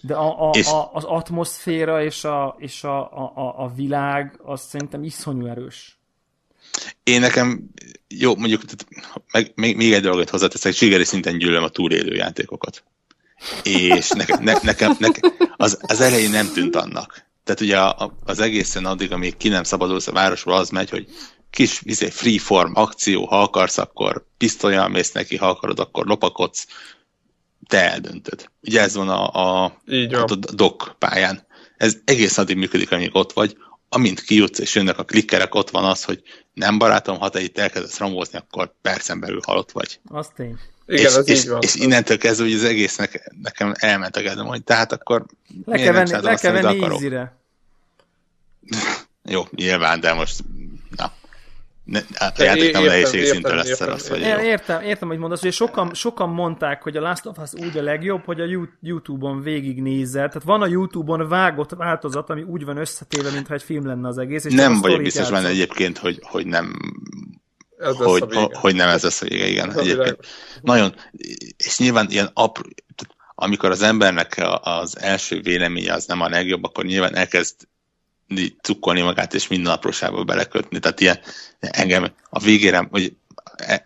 De 0.00 0.14
a, 0.14 0.48
a, 0.48 0.50
és... 0.50 0.66
a, 0.66 0.90
az 0.92 1.04
atmoszféra 1.04 2.04
és, 2.04 2.24
a, 2.24 2.56
és 2.58 2.84
a, 2.84 3.00
a, 3.36 3.54
a 3.64 3.72
világ 3.76 4.40
az 4.44 4.60
szerintem 4.60 5.02
iszonyú 5.02 5.46
erős. 5.46 5.98
Én 7.02 7.20
nekem, 7.20 7.70
jó, 8.08 8.36
mondjuk, 8.36 8.62
meg, 9.32 9.52
még, 9.54 9.76
még 9.76 9.92
egy 9.92 10.02
dolgot 10.02 10.30
hozzáteszek, 10.30 10.72
zsigeri 10.72 11.04
szinten 11.04 11.38
gyűlöm 11.38 11.62
a 11.62 11.68
túlélő 11.68 12.14
játékokat. 12.14 12.84
És 13.62 14.08
nekem, 14.10 14.42
ne, 14.42 14.52
nekem, 14.62 14.96
nekem 14.98 15.32
az, 15.56 15.78
az 15.82 16.00
elején 16.00 16.30
nem 16.30 16.52
tűnt 16.52 16.76
annak. 16.76 17.28
Tehát 17.50 17.64
ugye 17.64 17.78
a, 17.78 18.16
az 18.24 18.40
egészen 18.40 18.84
addig, 18.84 19.12
amíg 19.12 19.36
ki 19.36 19.48
nem 19.48 19.62
szabadulsz 19.62 20.06
a 20.06 20.12
városból, 20.12 20.54
az 20.54 20.68
megy, 20.70 20.90
hogy 20.90 21.06
kis 21.50 21.80
izé, 21.84 22.10
freeform 22.10 22.72
akció, 22.74 23.26
ha 23.26 23.42
akarsz, 23.42 23.78
akkor 23.78 24.26
pisztolyal 24.38 24.88
mész 24.88 25.12
neki, 25.12 25.36
ha 25.36 25.48
akarod, 25.48 25.78
akkor 25.78 26.06
lopakodsz, 26.06 26.66
te 27.68 27.90
eldöntöd. 27.90 28.50
Ugye 28.62 28.80
ez 28.80 28.94
van 28.94 29.08
a, 29.08 29.28
a, 29.64 29.80
Így 29.88 30.12
van. 30.12 30.22
a, 30.22 30.34
dock 30.54 30.94
pályán. 30.98 31.46
Ez 31.76 31.96
egész 32.04 32.38
addig 32.38 32.56
működik, 32.56 32.92
amíg 32.92 33.10
ott 33.12 33.32
vagy. 33.32 33.56
Amint 33.88 34.20
kijutsz 34.20 34.58
és 34.58 34.74
jönnek 34.74 34.98
a 34.98 35.04
klikkerek, 35.04 35.54
ott 35.54 35.70
van 35.70 35.84
az, 35.84 36.04
hogy 36.04 36.22
nem 36.52 36.78
barátom, 36.78 37.18
ha 37.18 37.28
te 37.28 37.40
itt 37.40 37.58
elkezdesz 37.58 37.98
ramózni, 37.98 38.38
akkor 38.38 38.74
percen 38.82 39.20
belül 39.20 39.40
halott 39.46 39.70
vagy. 39.70 40.00
Azt 40.08 40.34
tény. 40.34 40.58
Igen, 40.86 41.04
és, 41.04 41.16
az 41.16 41.28
és, 41.28 41.38
így 41.38 41.48
van. 41.48 41.58
és 41.62 41.74
innentől 41.74 42.18
kezdve, 42.18 42.44
hogy 42.44 42.54
az 42.54 42.64
egész 42.64 42.96
nekem, 42.96 43.22
nekem 43.42 43.74
elment 43.78 44.16
a 44.16 44.20
kedvem, 44.20 44.46
hogy 44.46 44.64
tehát 44.64 44.92
akkor 44.92 45.24
le 45.64 45.76
kell 45.76 45.92
venni, 45.92 46.10
le 46.10 46.34
kell 46.34 46.52
venni 46.52 46.82
easy-re. 46.82 47.39
Jó, 49.24 49.42
nyilván, 49.50 50.00
de 50.00 50.12
most 50.12 50.44
na, 50.96 51.12
ne, 51.84 51.98
a 52.18 52.42
játék 52.42 52.72
nem 52.72 52.84
nehézség 52.84 53.24
szinten 53.24 53.56
lesz 53.56 53.68
értem, 53.68 53.88
értem, 53.88 54.18
értem, 54.20 54.44
értem, 54.44 54.82
értem, 54.82 55.08
hogy 55.08 55.18
mondasz, 55.18 55.40
hogy 55.40 55.52
sokan, 55.52 55.94
sokan 55.94 56.28
mondták, 56.28 56.82
hogy 56.82 56.96
a 56.96 57.00
Last 57.00 57.26
of 57.26 57.38
Us 57.38 57.50
úgy 57.54 57.78
a 57.78 57.82
legjobb, 57.82 58.24
hogy 58.24 58.40
a 58.40 58.68
YouTube-on 58.80 59.42
végignézel. 59.42 60.28
Tehát 60.28 60.42
van 60.42 60.62
a 60.62 60.66
YouTube-on 60.66 61.28
vágott 61.28 61.70
változat, 61.70 62.30
ami 62.30 62.42
úgy 62.42 62.64
van 62.64 62.76
összetéve, 62.76 63.30
mintha 63.30 63.54
egy 63.54 63.62
film 63.62 63.86
lenne 63.86 64.08
az 64.08 64.18
egész. 64.18 64.44
És 64.44 64.54
nem 64.54 64.80
vagyok 64.80 65.02
biztos 65.02 65.30
benne 65.30 65.48
egyébként, 65.48 65.98
hogy, 65.98 66.18
hogy 66.22 66.46
nem 66.46 66.72
ez 67.78 67.96
hogy, 67.96 68.24
hogy 68.52 68.74
nem 68.74 68.88
ez 68.88 69.02
lesz 69.02 69.22
a 69.22 69.26
vége, 69.26 69.46
igen. 69.46 69.78
Egyébként. 69.78 70.18
Nagyon, 70.62 70.94
és 71.56 71.78
nyilván 71.78 72.06
ilyen 72.10 72.30
apró, 72.34 72.68
amikor 73.34 73.70
az 73.70 73.82
embernek 73.82 74.42
az 74.60 74.98
első 74.98 75.40
véleménye 75.40 75.92
az 75.92 76.06
nem 76.06 76.20
a 76.20 76.28
legjobb, 76.28 76.64
akkor 76.64 76.84
nyilván 76.84 77.16
elkezd 77.16 77.54
cukkolni 78.62 79.00
magát, 79.00 79.34
és 79.34 79.48
minden 79.48 79.72
apróságba 79.72 80.24
belekötni. 80.24 80.78
Tehát 80.78 81.00
ilyen, 81.00 81.18
engem 81.60 82.12
a 82.30 82.38
végére, 82.38 82.88
hogy 82.90 83.16
e, 83.56 83.82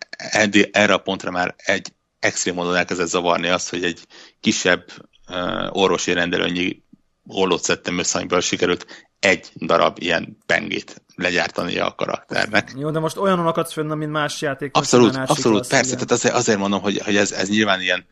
erre 0.71 0.93
a 0.93 0.97
pontra 0.97 1.31
már 1.31 1.55
egy 1.57 1.93
extrém 2.19 2.55
módon 2.55 2.75
elkezdett 2.75 3.07
zavarni 3.07 3.47
azt, 3.47 3.69
hogy 3.69 3.83
egy 3.83 4.07
kisebb 4.39 4.85
uh, 5.29 5.77
orvosi 5.77 6.13
rendelőnyi 6.13 6.83
ollót 7.27 7.63
szedtem 7.63 7.97
össze, 7.97 8.17
amiből 8.17 8.41
sikerült 8.41 9.07
egy 9.19 9.51
darab 9.55 9.97
ilyen 9.99 10.37
pengét 10.45 11.01
legyártania 11.15 11.85
a 11.85 11.95
karakternek. 11.95 12.73
Jó, 12.77 12.91
de 12.91 12.99
most 12.99 13.17
olyanon 13.17 13.47
akadsz 13.47 13.73
fönn, 13.73 13.97
mint 13.97 14.11
más 14.11 14.41
játék. 14.41 14.75
Abszolút, 14.75 15.15
abszolút, 15.15 15.67
persze, 15.67 15.93
tehát 15.93 16.11
azért, 16.11 16.35
azért 16.35 16.57
mondom, 16.57 16.81
hogy, 16.81 17.01
hogy 17.03 17.15
ez, 17.15 17.31
ez 17.31 17.49
nyilván 17.49 17.81
ilyen 17.81 18.05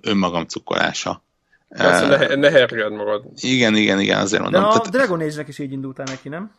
önmagam 0.00 0.46
cukkolása. 0.46 1.24
Persze, 1.68 2.06
ne, 2.06 2.34
ne 2.34 2.50
herged 2.50 2.92
magad. 2.92 3.24
Igen, 3.34 3.76
igen, 3.76 4.00
igen, 4.00 4.20
azért 4.20 4.42
mondom. 4.42 4.60
De 4.60 4.66
a 4.66 4.70
tehát... 4.70 4.90
Dragon 4.90 5.20
Age-nek 5.20 5.48
is 5.48 5.58
így 5.58 5.72
indultál 5.72 6.06
neki, 6.08 6.28
nem? 6.28 6.52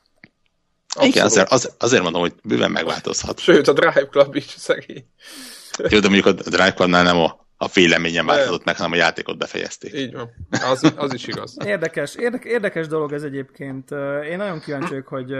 Abszolút. 0.88 1.16
Igen, 1.16 1.26
azért, 1.26 1.52
az, 1.52 1.76
azért 1.80 2.04
mondom, 2.04 2.22
hogy 2.22 2.34
bőven 2.44 2.72
megváltozhat. 2.72 3.40
Sőt, 3.40 3.68
a 3.68 3.74
Drive 3.74 4.08
Club 4.08 4.36
is 4.36 4.46
szegény. 4.58 5.06
Jó, 5.90 6.00
de 6.00 6.10
mondjuk 6.10 6.26
a 6.26 6.32
Drive 6.32 6.74
Clubnál 6.74 7.04
nem 7.04 7.18
a 7.18 7.45
a 7.66 7.70
véleményem 7.74 8.26
változott 8.26 8.64
meg, 8.64 8.76
hanem 8.76 8.92
a 8.92 8.96
játékot 8.96 9.38
befejezték. 9.38 9.94
Így 9.94 10.14
van. 10.14 10.30
Az, 10.50 10.94
az 10.96 11.14
is 11.14 11.28
igaz. 11.28 11.58
Érdekes, 11.66 12.16
érdekes, 12.16 12.52
érdekes 12.52 12.88
dolog 12.88 13.14
ez 13.14 13.24
egyébként. 13.24 13.92
Én 14.30 14.38
nagyon 14.38 14.60
kíváncsi 14.60 14.90
vagyok, 14.90 15.08
hogy, 15.08 15.34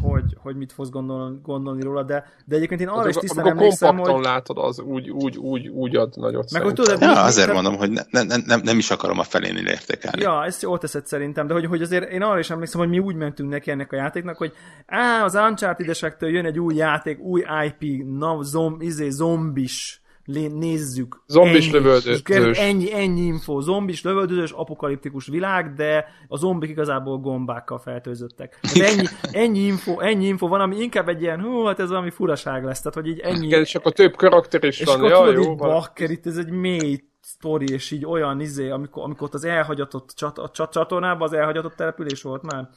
hogy, 0.00 0.36
hogy 0.36 0.56
mit 0.56 0.72
fogsz 0.72 0.88
gondolni, 0.88 1.38
gondolni 1.42 1.82
róla, 1.82 2.02
de, 2.02 2.26
de 2.44 2.56
egyébként 2.56 2.80
én 2.80 2.88
arra 2.88 3.08
is 3.08 3.14
tisztán 3.14 3.46
emlékszem, 3.46 3.96
hogy... 3.98 4.22
látod, 4.22 4.58
az 4.58 4.80
úgy, 4.80 5.10
úgy, 5.10 5.36
úgy, 5.36 5.68
úgy 5.68 5.96
ad 5.96 6.12
nagyot 6.16 6.50
meg, 6.50 6.62
hogy 6.62 6.74
tudod, 6.74 7.00
ja, 7.00 7.22
azért 7.22 7.46
te... 7.46 7.52
mondom, 7.52 7.76
hogy 7.76 7.90
ne, 7.90 8.02
ne, 8.10 8.36
ne, 8.46 8.56
nem 8.56 8.78
is 8.78 8.90
akarom 8.90 9.18
a 9.18 9.22
felénél 9.22 9.66
értékelni. 9.66 10.22
Ja, 10.22 10.44
ezt 10.44 10.62
jól 10.62 10.78
teszed 10.78 11.06
szerintem, 11.06 11.46
de 11.46 11.52
hogy, 11.52 11.66
hogy 11.66 11.82
azért 11.82 12.10
én 12.10 12.22
arra 12.22 12.38
is 12.38 12.50
emlékszem, 12.50 12.80
hogy 12.80 12.88
mi 12.88 12.98
úgy 12.98 13.14
mentünk 13.14 13.50
neki 13.50 13.70
ennek 13.70 13.92
a 13.92 13.96
játéknak, 13.96 14.36
hogy 14.36 14.52
á, 14.86 15.24
az 15.24 15.34
Uncharted-esektől 15.34 16.30
jön 16.30 16.44
egy 16.44 16.58
új 16.58 16.74
játék, 16.74 17.18
új 17.18 17.44
IP, 17.64 18.04
na, 18.18 18.42
zom, 18.42 18.76
izé, 18.80 19.08
zombis 19.08 20.01
nézzük. 20.24 21.22
Zombis 21.26 21.64
ennyi, 21.64 21.72
lövöldözős. 21.72 22.58
Ennyi, 22.58 22.92
ennyi 22.92 23.20
info. 23.20 23.60
Zombis, 23.60 24.02
lövöldözős, 24.02 24.50
apokaliptikus 24.50 25.26
világ, 25.26 25.74
de 25.74 26.06
a 26.28 26.36
zombik 26.36 26.70
igazából 26.70 27.18
gombákkal 27.18 27.78
fertőzöttek. 27.78 28.58
Ennyi, 28.74 29.06
ennyi, 29.32 29.58
info, 29.58 30.00
ennyi 30.00 30.26
info 30.26 30.48
van, 30.48 30.60
ami 30.60 30.76
inkább 30.76 31.08
egy 31.08 31.22
ilyen, 31.22 31.40
hú, 31.40 31.64
hát 31.64 31.80
ez 31.80 31.88
valami 31.88 32.10
furaság 32.10 32.64
lesz. 32.64 32.78
Tehát, 32.78 32.94
hogy 32.94 33.06
így 33.06 33.18
ennyi, 33.18 33.46
Igen, 33.46 33.60
és 33.60 33.74
akkor 33.74 33.92
több 33.92 34.16
karakter 34.16 34.64
is 34.64 34.80
és 34.80 34.86
van. 34.86 34.96
akkor 34.96 35.10
Ja, 35.10 35.18
tudod, 35.18 35.44
jó, 35.44 35.54
bakker, 35.54 36.10
itt 36.10 36.26
ez 36.26 36.36
egy 36.36 36.50
mély 36.50 37.00
sztori, 37.20 37.72
és 37.72 37.90
így 37.90 38.06
olyan 38.06 38.40
izé, 38.40 38.70
amikor, 38.70 39.02
amikor 39.04 39.26
ott 39.26 39.34
az 39.34 39.44
elhagyatott 39.44 40.12
csat, 40.16 40.38
a 40.38 40.48
csat, 40.48 40.72
csatornában 40.72 41.28
az 41.28 41.32
elhagyatott 41.32 41.74
település 41.74 42.22
volt 42.22 42.42
már. 42.42 42.68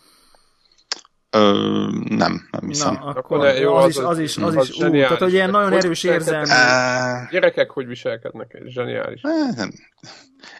Ö, 1.35 1.87
nem, 1.91 2.31
nem 2.51 2.61
Na, 2.61 2.67
hiszem. 2.67 2.97
akkor 3.01 3.39
ne, 3.39 3.53
jó, 3.53 3.73
az, 3.75 3.97
az 3.97 3.97
is, 3.97 4.03
az- 4.05 4.19
is, 4.19 4.37
az 4.37 4.55
az 4.55 4.69
is, 4.69 4.75
ú, 4.77 4.91
tehát 4.91 5.17
hogy 5.19 5.33
ilyen 5.33 5.49
nagyon 5.49 5.71
Hogy 5.71 5.83
erős 5.83 6.01
viselkednek? 6.01 6.39
érzelmi. 6.41 7.27
Gyerekek 7.31 7.69
hogy 7.69 7.87
viselkednek, 7.87 8.53
ez 8.53 8.71
zseniális. 8.71 9.21
Nem. 9.55 9.71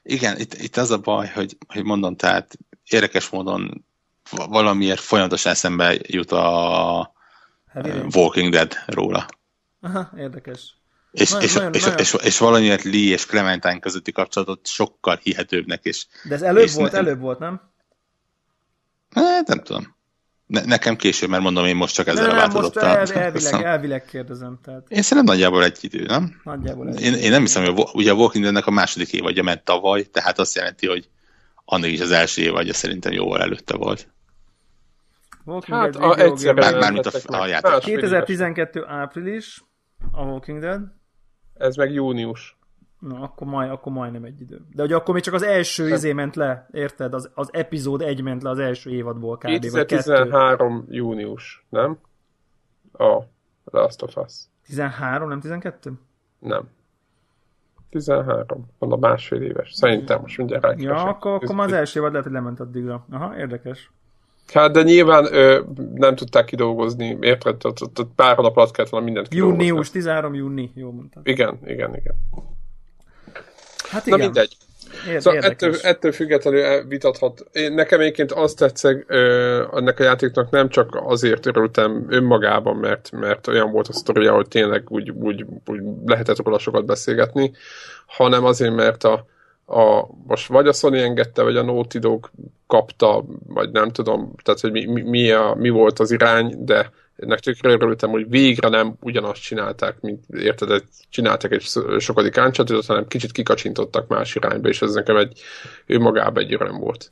Igen, 0.04 0.40
itt, 0.40 0.54
itt 0.54 0.78
az 0.78 0.92
a 0.92 0.98
baj, 0.98 1.28
hogy, 1.34 1.58
hogy 1.68 1.84
mondom, 1.84 2.16
tehát 2.16 2.58
érdekes 2.90 3.30
módon 3.30 3.86
va- 4.32 4.48
valamiért 4.50 5.00
folyamatosan 5.00 5.52
eszembe 5.52 5.96
jut 6.02 6.32
a 6.32 7.14
Heavy 7.74 7.90
Rain. 7.90 8.08
Walking 8.16 8.52
Dead 8.52 8.74
róla. 8.86 9.26
Aha, 9.82 10.10
érdekes. 10.18 10.74
És, 11.12 11.30
Nagyon- 11.32 11.46
és, 11.46 11.54
nagyon- 11.54 11.74
és, 11.74 11.82
nagyon- 11.84 12.00
és, 12.00 12.14
és 12.24 12.38
valamiért 12.38 12.84
Lee 12.84 13.12
és 13.14 13.26
Clementine 13.26 13.80
közötti 13.80 14.12
kapcsolatot 14.12 14.68
sokkal 14.68 15.20
hihetőbbnek, 15.24 15.84
és 15.84 16.06
De 16.28 16.36
ez 16.36 16.42
előbb 16.42 16.64
És 16.64 16.74
volt, 16.74 16.92
ne- 16.92 16.98
előbb 16.98 17.20
volt, 17.20 17.40
nem? 17.40 17.62
hát, 19.16 19.48
nem 19.48 19.60
tudom. 19.64 19.96
Ne, 20.48 20.66
nekem 20.66 20.96
később, 20.96 21.30
mert 21.30 21.44
mondom, 21.44 21.66
én 21.66 21.76
most 21.76 21.96
csak 21.96 22.08
ezzel 22.08 22.36
Nem, 22.36 22.52
most 22.52 22.76
el, 22.78 22.98
elvileg, 23.24 23.64
elvileg 23.64 24.06
kérdezem, 24.06 24.60
tehát 24.64 24.86
Én 24.88 25.02
szerintem 25.02 25.34
nagyjából 25.34 25.64
egy 25.64 25.78
idő, 25.82 26.06
nem? 26.06 26.42
nagyjából 26.44 26.90
ez. 26.90 27.02
Én, 27.02 27.14
én 27.14 27.32
nem 27.32 27.42
hiszem, 27.42 27.64
hogy 27.66 27.74
a, 27.86 27.90
ugye 27.94 28.12
a 28.12 28.16
Walking 28.16 28.44
Deadnek 28.44 28.66
a 28.68 28.72
második 28.72 29.14
évadja 29.14 29.44
ment 29.44 29.64
tavaly, 29.64 30.04
tehát 30.04 30.40
azt 30.40 30.56
jelenti, 30.56 30.88
hogy 30.88 31.10
annak 31.66 31.90
is 31.90 32.00
az 32.00 32.12
első 32.12 32.42
évadja 32.42 32.74
szerintem 32.74 33.12
jóval 33.12 33.42
előtte 33.42 33.76
volt. 33.76 34.08
Walking 35.46 35.78
Hát 35.78 35.90
Dead 35.98 36.04
a, 36.12 36.18
egyszerűen 36.24 36.72
Már- 36.72 36.80
mármint 36.82 37.06
a- 37.06 37.38
a 37.38 37.48
játék. 37.48 37.72
Másfél 37.72 37.94
éves. 37.98 38.10
2012 38.10 38.86
április, 38.88 39.64
a 40.12 40.22
Walking 40.24 40.60
Dead. 40.60 40.82
Ez 41.58 41.76
meg 41.76 41.94
június. 41.94 42.55
Na, 43.08 43.20
akkor, 43.22 43.48
majd, 43.48 43.72
akkor 43.72 43.92
majdnem 43.92 44.24
egy 44.24 44.42
idő. 44.42 44.62
De 44.74 44.84
ugye 44.84 44.96
akkor 44.96 45.14
még 45.14 45.24
csak 45.24 45.34
az 45.34 45.44
első 45.44 45.90
izé 45.90 46.14
ment 46.14 46.36
le, 46.36 46.68
érted? 46.72 47.14
Az, 47.14 47.30
az 47.34 47.50
epizód 47.54 48.02
egy 48.02 48.22
ment 48.22 48.44
le 48.44 48.50
az 48.50 48.60
első 48.60 48.90
évadból 48.90 49.38
kb. 49.38 49.44
vagy 49.44 49.60
kettő. 49.60 49.70
2013 49.70 50.86
június, 50.90 51.66
nem? 51.70 51.98
A 52.94 53.22
Last 53.64 54.02
of 54.02 54.16
Us. 54.18 54.34
13, 54.66 55.30
nem 55.30 55.40
12? 55.40 55.92
Nem. 56.40 56.64
13. 57.90 58.66
Van 58.80 58.92
a 58.92 58.96
másfél 58.96 59.42
éves. 59.42 59.74
Szerintem 59.74 60.22
most 60.22 60.38
mindjárt 60.38 60.64
Ja, 60.64 60.70
rákeresek. 60.70 61.08
akkor, 61.08 61.32
akkor 61.32 61.56
már 61.56 61.68
az 61.68 61.74
első 61.74 62.00
évad 62.00 62.12
lehet, 62.12 62.26
hogy 62.26 62.36
lement 62.36 62.60
addigra. 62.60 63.06
Aha, 63.12 63.38
érdekes. 63.38 63.92
Hát, 64.54 64.72
de 64.72 64.82
nyilván 64.82 65.26
ö, 65.34 65.64
nem 65.94 66.16
tudták 66.16 66.46
kidolgozni, 66.46 67.18
érted? 67.22 67.62
Pár 68.16 68.36
hónap 68.36 68.58
alatt 68.58 68.72
kellett 68.72 68.92
volna 68.92 69.06
mindent 69.06 69.28
kidolgozni. 69.28 69.66
Június, 69.66 69.90
13 69.90 70.34
júni, 70.34 70.72
jó 70.74 70.92
mondtad. 70.92 71.28
Igen, 71.28 71.60
igen, 71.64 71.96
igen. 71.96 72.16
Hát 73.90 74.06
Na 74.06 74.16
igen. 74.16 74.20
mindegy. 74.20 74.58
Ér- 75.08 75.22
Szóval 75.22 75.40
ettől, 75.40 75.70
érdekes. 75.70 75.90
ettől 75.90 76.12
függetlenül 76.12 76.88
vitathat. 76.88 77.46
Én, 77.52 77.74
nekem 77.74 78.00
egyébként 78.00 78.32
azt 78.32 78.58
tetszeg 78.58 79.06
ö, 79.08 79.64
ennek 79.76 80.00
a 80.00 80.04
játéknak 80.04 80.50
nem 80.50 80.70
csak 80.70 80.90
azért 81.04 81.46
örültem 81.46 82.06
önmagában, 82.10 82.76
mert, 82.76 83.12
mert 83.12 83.48
olyan 83.48 83.72
volt 83.72 83.88
a 83.88 83.94
sztoria, 83.94 84.34
hogy 84.34 84.48
tényleg 84.48 84.84
úgy, 84.88 85.10
úgy, 85.12 85.46
úgy 85.66 85.82
lehetett 86.06 86.44
róla 86.44 86.60
sokat 86.60 86.86
beszélgetni, 86.86 87.52
hanem 88.06 88.46
azért, 88.46 88.76
mert 88.76 89.04
a, 89.04 89.26
a, 89.66 90.08
most 90.28 90.48
vagy 90.48 90.68
a 90.68 90.74
Sony 90.74 90.98
engedte, 90.98 91.42
vagy 91.44 91.58
a 91.58 91.64
Naughty 91.64 91.98
Dog 92.00 92.30
kapta, 92.68 93.26
vagy 93.48 93.72
nem 93.72 93.90
tudom, 93.90 94.34
tehát 94.44 94.60
hogy 94.60 94.72
mi, 94.72 94.86
mi, 94.86 95.02
mi, 95.02 95.32
a, 95.32 95.56
mi 95.58 95.70
volt 95.70 96.00
az 96.00 96.12
irány, 96.12 96.56
de 96.66 96.92
ennek 97.18 97.40
tökre 97.40 97.72
örültem, 97.72 98.10
hogy 98.10 98.30
végre 98.30 98.70
nem 98.70 98.94
ugyanazt 99.02 99.42
csinálták, 99.42 100.02
mint 100.02 100.24
érted, 100.30 100.84
csináltak 101.10 101.52
egy 101.52 101.68
sokadik 102.00 102.38
uncharted 102.38 102.86
hanem 102.86 103.08
kicsit 103.08 103.32
kikacsintottak 103.32 104.08
más 104.08 104.36
irányba, 104.36 104.68
és 104.68 104.82
ez 104.82 104.94
nekem 104.94 105.18
egy 105.18 105.42
önmagában 105.86 106.44
egy 106.44 106.54
öröm 106.54 106.80
volt. 106.80 107.10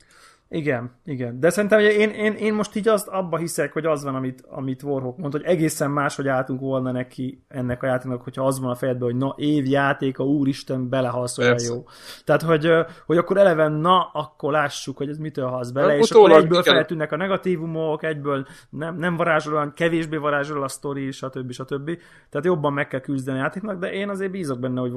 Igen, 0.48 0.90
igen. 1.04 1.40
De 1.40 1.50
szerintem 1.50 1.78
ugye 1.78 1.92
én, 1.92 2.10
én, 2.10 2.32
én 2.32 2.54
most 2.54 2.76
így 2.76 2.88
azt 2.88 3.08
abba 3.08 3.36
hiszek, 3.36 3.72
hogy 3.72 3.86
az 3.86 4.04
van, 4.04 4.14
amit, 4.14 4.44
amit 4.48 4.82
Warhawk 4.82 5.18
mondta, 5.18 5.38
hogy 5.38 5.46
egészen 5.46 5.90
más, 5.90 6.16
hogy 6.16 6.28
álltunk 6.28 6.60
volna 6.60 6.92
neki 6.92 7.44
ennek 7.48 7.82
a 7.82 7.86
játéknak, 7.86 8.22
hogyha 8.22 8.46
az 8.46 8.60
van 8.60 8.70
a 8.70 8.74
fejedben, 8.74 9.08
hogy 9.08 9.18
na, 9.18 9.34
év 9.36 9.66
játéka, 9.66 10.24
úristen, 10.24 10.88
belehalsz 10.88 11.38
olyan 11.38 11.50
Persze. 11.50 11.74
jó. 11.74 11.84
Tehát, 12.24 12.42
hogy, 12.42 12.70
hogy 13.06 13.16
akkor 13.16 13.36
eleven, 13.36 13.72
na, 13.72 14.10
akkor 14.12 14.52
lássuk, 14.52 14.96
hogy 14.96 15.08
ez 15.08 15.18
mitől 15.18 15.46
halsz 15.46 15.70
bele, 15.70 15.92
Hát 15.92 16.02
és 16.02 16.10
akkor 16.10 16.32
egyből 16.32 16.62
feltűnnek 16.62 17.12
a 17.12 17.16
negatívumok, 17.16 18.02
egyből 18.02 18.46
nem, 18.70 18.96
nem 18.96 19.16
varázsol 19.16 19.54
olyan, 19.54 19.72
kevésbé 19.72 20.16
varázsol 20.16 20.62
a 20.62 20.68
sztori, 20.68 21.10
stb. 21.10 21.52
stb. 21.52 21.98
Tehát 22.30 22.46
jobban 22.46 22.72
meg 22.72 22.88
kell 22.88 23.00
küzdeni 23.00 23.38
a 23.38 23.42
játéknak, 23.42 23.78
de 23.78 23.92
én 23.92 24.08
azért 24.08 24.30
bízok 24.30 24.58
benne, 24.58 24.80
hogy 24.80 24.92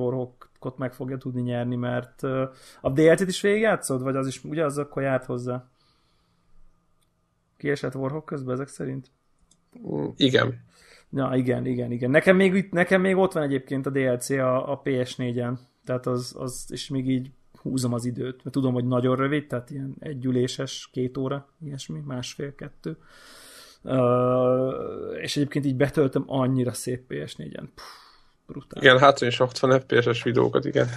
Warhawkot 0.59 0.77
meg 0.77 0.93
fogja 0.93 1.17
tudni 1.17 1.41
nyerni, 1.41 1.75
mert 1.75 2.23
a 2.81 2.89
DLC-t 2.93 3.27
is 3.27 3.41
végigjátszod, 3.41 4.01
vagy 4.01 4.15
az 4.15 4.27
is 4.27 4.43
ugye 4.43 4.65
az 4.65 4.77
akkor 4.77 5.01
járt 5.01 5.25
hozzá? 5.25 5.69
Kiesett 7.57 7.95
Warhawk 7.95 8.25
közben 8.25 8.53
ezek 8.53 8.67
szerint? 8.67 9.11
Mm, 9.88 10.07
Igen. 10.15 10.65
Ja, 11.11 11.31
igen, 11.35 11.65
igen, 11.65 11.91
igen. 11.91 12.09
Nekem 12.09 12.35
még, 12.35 12.53
itt- 12.53 12.71
nekem 12.71 13.01
még 13.01 13.15
ott 13.17 13.31
van 13.34 13.43
egyébként 13.43 13.85
a 13.85 13.89
DLC 13.89 14.29
a, 14.29 14.71
a 14.71 14.81
PS4-en, 14.81 15.57
tehát 15.85 16.05
az, 16.05 16.35
az, 16.38 16.65
és 16.69 16.89
még 16.89 17.09
így 17.09 17.31
húzom 17.61 17.93
az 17.93 18.05
időt, 18.05 18.43
mert 18.43 18.51
tudom, 18.51 18.73
hogy 18.73 18.85
nagyon 18.85 19.15
rövid, 19.15 19.47
tehát 19.47 19.69
ilyen 19.69 19.95
egy 19.99 20.25
üléses, 20.25 20.89
két 20.91 21.17
óra, 21.17 21.47
ilyesmi, 21.59 21.99
másfél, 22.05 22.55
kettő. 22.55 22.97
Uh, 23.84 25.21
és 25.21 25.38
egyébként 25.38 25.65
így 25.65 25.75
betöltöm 25.75 26.23
annyira 26.27 26.73
szép 26.73 27.05
PS4-en. 27.09 27.67
Puh, 27.75 28.06
brutál. 28.48 28.84
Igen, 28.84 28.99
hát 28.99 29.22
is 29.22 29.38
60 29.38 29.80
FPS-es 29.80 30.24
videókat, 30.24 30.65
igen. 30.65 30.88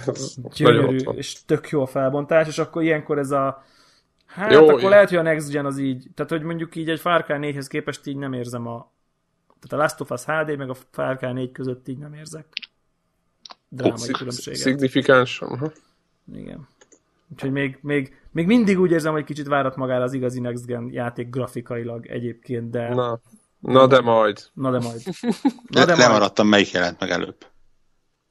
Gyönyörű, 0.55 0.97
és 0.97 1.45
tök 1.45 1.69
jó 1.69 1.81
a 1.81 1.85
felbontás, 1.85 2.47
és 2.47 2.57
akkor 2.57 2.83
ilyenkor 2.83 3.17
ez 3.17 3.31
a 3.31 3.63
Hát 4.25 4.51
Jó, 4.51 4.63
akkor 4.63 4.77
igen. 4.77 4.89
lehet, 4.89 5.09
hogy 5.09 5.17
a 5.17 5.21
Next 5.21 5.49
Gen 5.49 5.65
az 5.65 5.77
így, 5.77 6.07
tehát 6.15 6.31
hogy 6.31 6.41
mondjuk 6.41 6.75
így 6.75 6.89
egy 6.89 6.99
Far 6.99 7.23
Cry 7.23 7.35
4-hez 7.39 7.65
képest 7.67 8.07
így 8.07 8.17
nem 8.17 8.33
érzem 8.33 8.67
a 8.67 8.91
tehát 9.59 9.73
a 9.73 9.75
Last 9.77 10.01
of 10.01 10.11
Us 10.11 10.23
HD 10.25 10.57
meg 10.57 10.69
a 10.69 10.75
Far 10.91 11.17
Cry 11.17 11.31
4 11.31 11.51
között 11.51 11.87
így 11.87 11.97
nem 11.97 12.13
érzek 12.13 12.45
drámai 13.69 14.11
különbséget. 14.11 14.59
Szignifikáns. 14.59 15.41
aha. 15.41 15.71
Igen. 16.33 16.67
Úgyhogy 17.29 17.51
még, 17.51 17.77
még, 17.81 18.15
még 18.31 18.45
mindig 18.45 18.79
úgy 18.79 18.91
érzem, 18.91 19.11
hogy 19.11 19.23
kicsit 19.23 19.47
várat 19.47 19.75
magára 19.75 20.03
az 20.03 20.13
igazi 20.13 20.39
Next 20.39 20.65
Gen 20.65 20.89
játék 20.91 21.29
grafikailag 21.29 22.05
egyébként, 22.05 22.69
de 22.69 22.93
na, 22.93 23.19
Na, 23.61 23.87
de 23.87 24.01
majd. 24.01 24.39
na 24.53 24.71
de 24.71 24.79
majd. 24.79 25.01
Na 25.67 25.79
de 25.79 25.85
majd. 25.85 25.97
lemaradtam, 25.97 26.47
melyik 26.47 26.71
jelent 26.71 26.99
meg 26.99 27.09
előbb. 27.09 27.35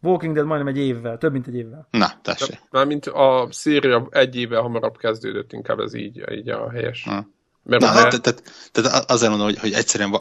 Walking 0.02 0.34
Dead 0.34 0.46
majdnem 0.46 0.74
egy 0.74 0.78
évvel, 0.80 1.18
több 1.18 1.32
mint 1.32 1.46
egy 1.46 1.54
évvel. 1.54 1.88
Na, 1.90 2.06
tessék. 2.22 2.60
Mármint 2.70 3.06
a 3.06 3.46
széria 3.50 4.06
egy 4.10 4.36
éve 4.36 4.58
hamarabb 4.58 4.96
kezdődött, 4.96 5.52
inkább 5.52 5.78
ez 5.78 5.94
így, 5.94 6.24
így 6.32 6.48
a 6.48 6.70
helyes. 6.70 7.04
Ha. 7.04 7.26
Mert 7.62 7.82
Na, 7.82 7.88
a- 7.88 7.92
tehát, 7.92 8.20
tehát, 8.22 8.42
tehát 8.72 9.10
azért 9.10 9.30
mondom, 9.30 9.48
hogy, 9.48 9.58
hogy 9.58 9.72
egyszerűen, 9.72 10.12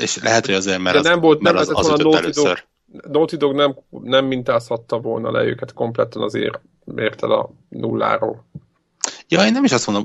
és 0.00 0.22
lehet, 0.22 0.46
hogy 0.46 0.54
azért, 0.54 0.78
mert 0.78 0.92
De 0.94 1.00
az, 1.00 1.06
nem 1.06 1.20
volt- 1.20 1.40
mert 1.40 1.54
nem 1.54 1.64
az, 1.64 1.68
az 1.68 1.74
volna 1.74 1.92
ütött 1.92 2.12
Naughty 2.12 2.30
Dog. 2.34 2.46
először. 2.46 2.64
Naughty 3.12 3.36
Dog 3.36 3.54
nem, 3.54 3.76
nem 3.90 4.24
mintázhatta 4.24 4.98
volna 4.98 5.30
le 5.30 5.42
őket 5.44 5.72
kompletten 5.72 6.22
azért, 6.22 6.60
érted 6.96 7.30
a 7.30 7.50
nulláról. 7.68 8.46
Ja, 9.28 9.44
én 9.44 9.52
nem 9.52 9.64
is 9.64 9.72
azt 9.72 9.86
mondom, 9.86 10.04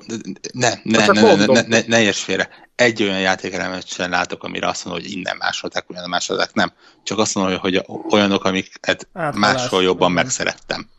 ne, 0.53 0.69
ne, 0.84 1.06
ne, 1.06 1.22
ne, 1.22 1.35
ne, 1.35 1.45
ne, 1.45 1.61
ne, 1.61 1.81
ne 1.88 2.02
érts 2.02 2.19
félre. 2.19 2.49
Egy 2.76 3.03
olyan 3.03 3.19
játékelemet 3.19 3.88
sem 3.88 4.11
látok, 4.11 4.43
amire 4.43 4.68
azt 4.68 4.85
mondom, 4.85 5.03
hogy 5.03 5.11
innen 5.11 5.38
másolták, 5.38 5.89
olyan 5.89 6.10
másolták, 6.10 6.53
nem. 6.53 6.72
Csak 7.03 7.18
azt 7.18 7.35
mondom, 7.35 7.60
hogy 7.60 7.85
olyanok, 8.10 8.43
amiket 8.43 9.07
Áthalás. 9.14 9.39
máshol 9.39 9.84
jobban 9.84 10.11
megszerettem. 10.11 10.89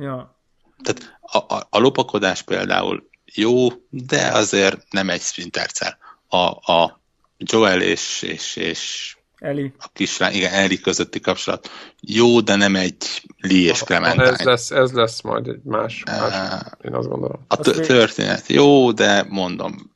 Ja. 0.00 0.40
Tehát 0.82 1.18
a, 1.20 1.54
a, 1.54 1.66
a 1.70 1.78
lopakodás 1.78 2.42
például 2.42 3.10
jó, 3.24 3.68
de 3.88 4.26
azért 4.26 4.86
nem 4.90 5.10
egy 5.10 5.20
Splinter 5.20 5.72
Cell. 5.72 5.96
A, 6.28 6.72
a 6.72 7.00
Joel 7.36 7.80
és, 7.80 8.22
és, 8.22 8.56
és 8.56 9.16
Eli. 9.42 9.72
a 9.78 9.88
kislány, 9.92 10.34
igen, 10.34 10.52
Ellie 10.52 10.78
közötti 10.80 11.20
kapcsolat 11.20 11.70
jó, 12.00 12.40
de 12.40 12.54
nem 12.54 12.76
egy 12.76 12.96
Lee 13.38 13.70
és 13.70 13.78
Clementine. 13.82 14.30
Ez 14.30 14.40
lesz, 14.40 14.70
ez 14.70 14.92
lesz 14.92 15.20
majd 15.20 15.46
egy 15.46 15.60
más, 15.64 16.02
más 16.06 16.32
Ah. 16.32 16.60
én 16.84 16.94
azt 16.94 17.08
gondolom. 17.08 17.44
A 17.48 17.56
történet 17.56 18.46
jó, 18.46 18.92
de 18.92 19.26
mondom, 19.28 19.90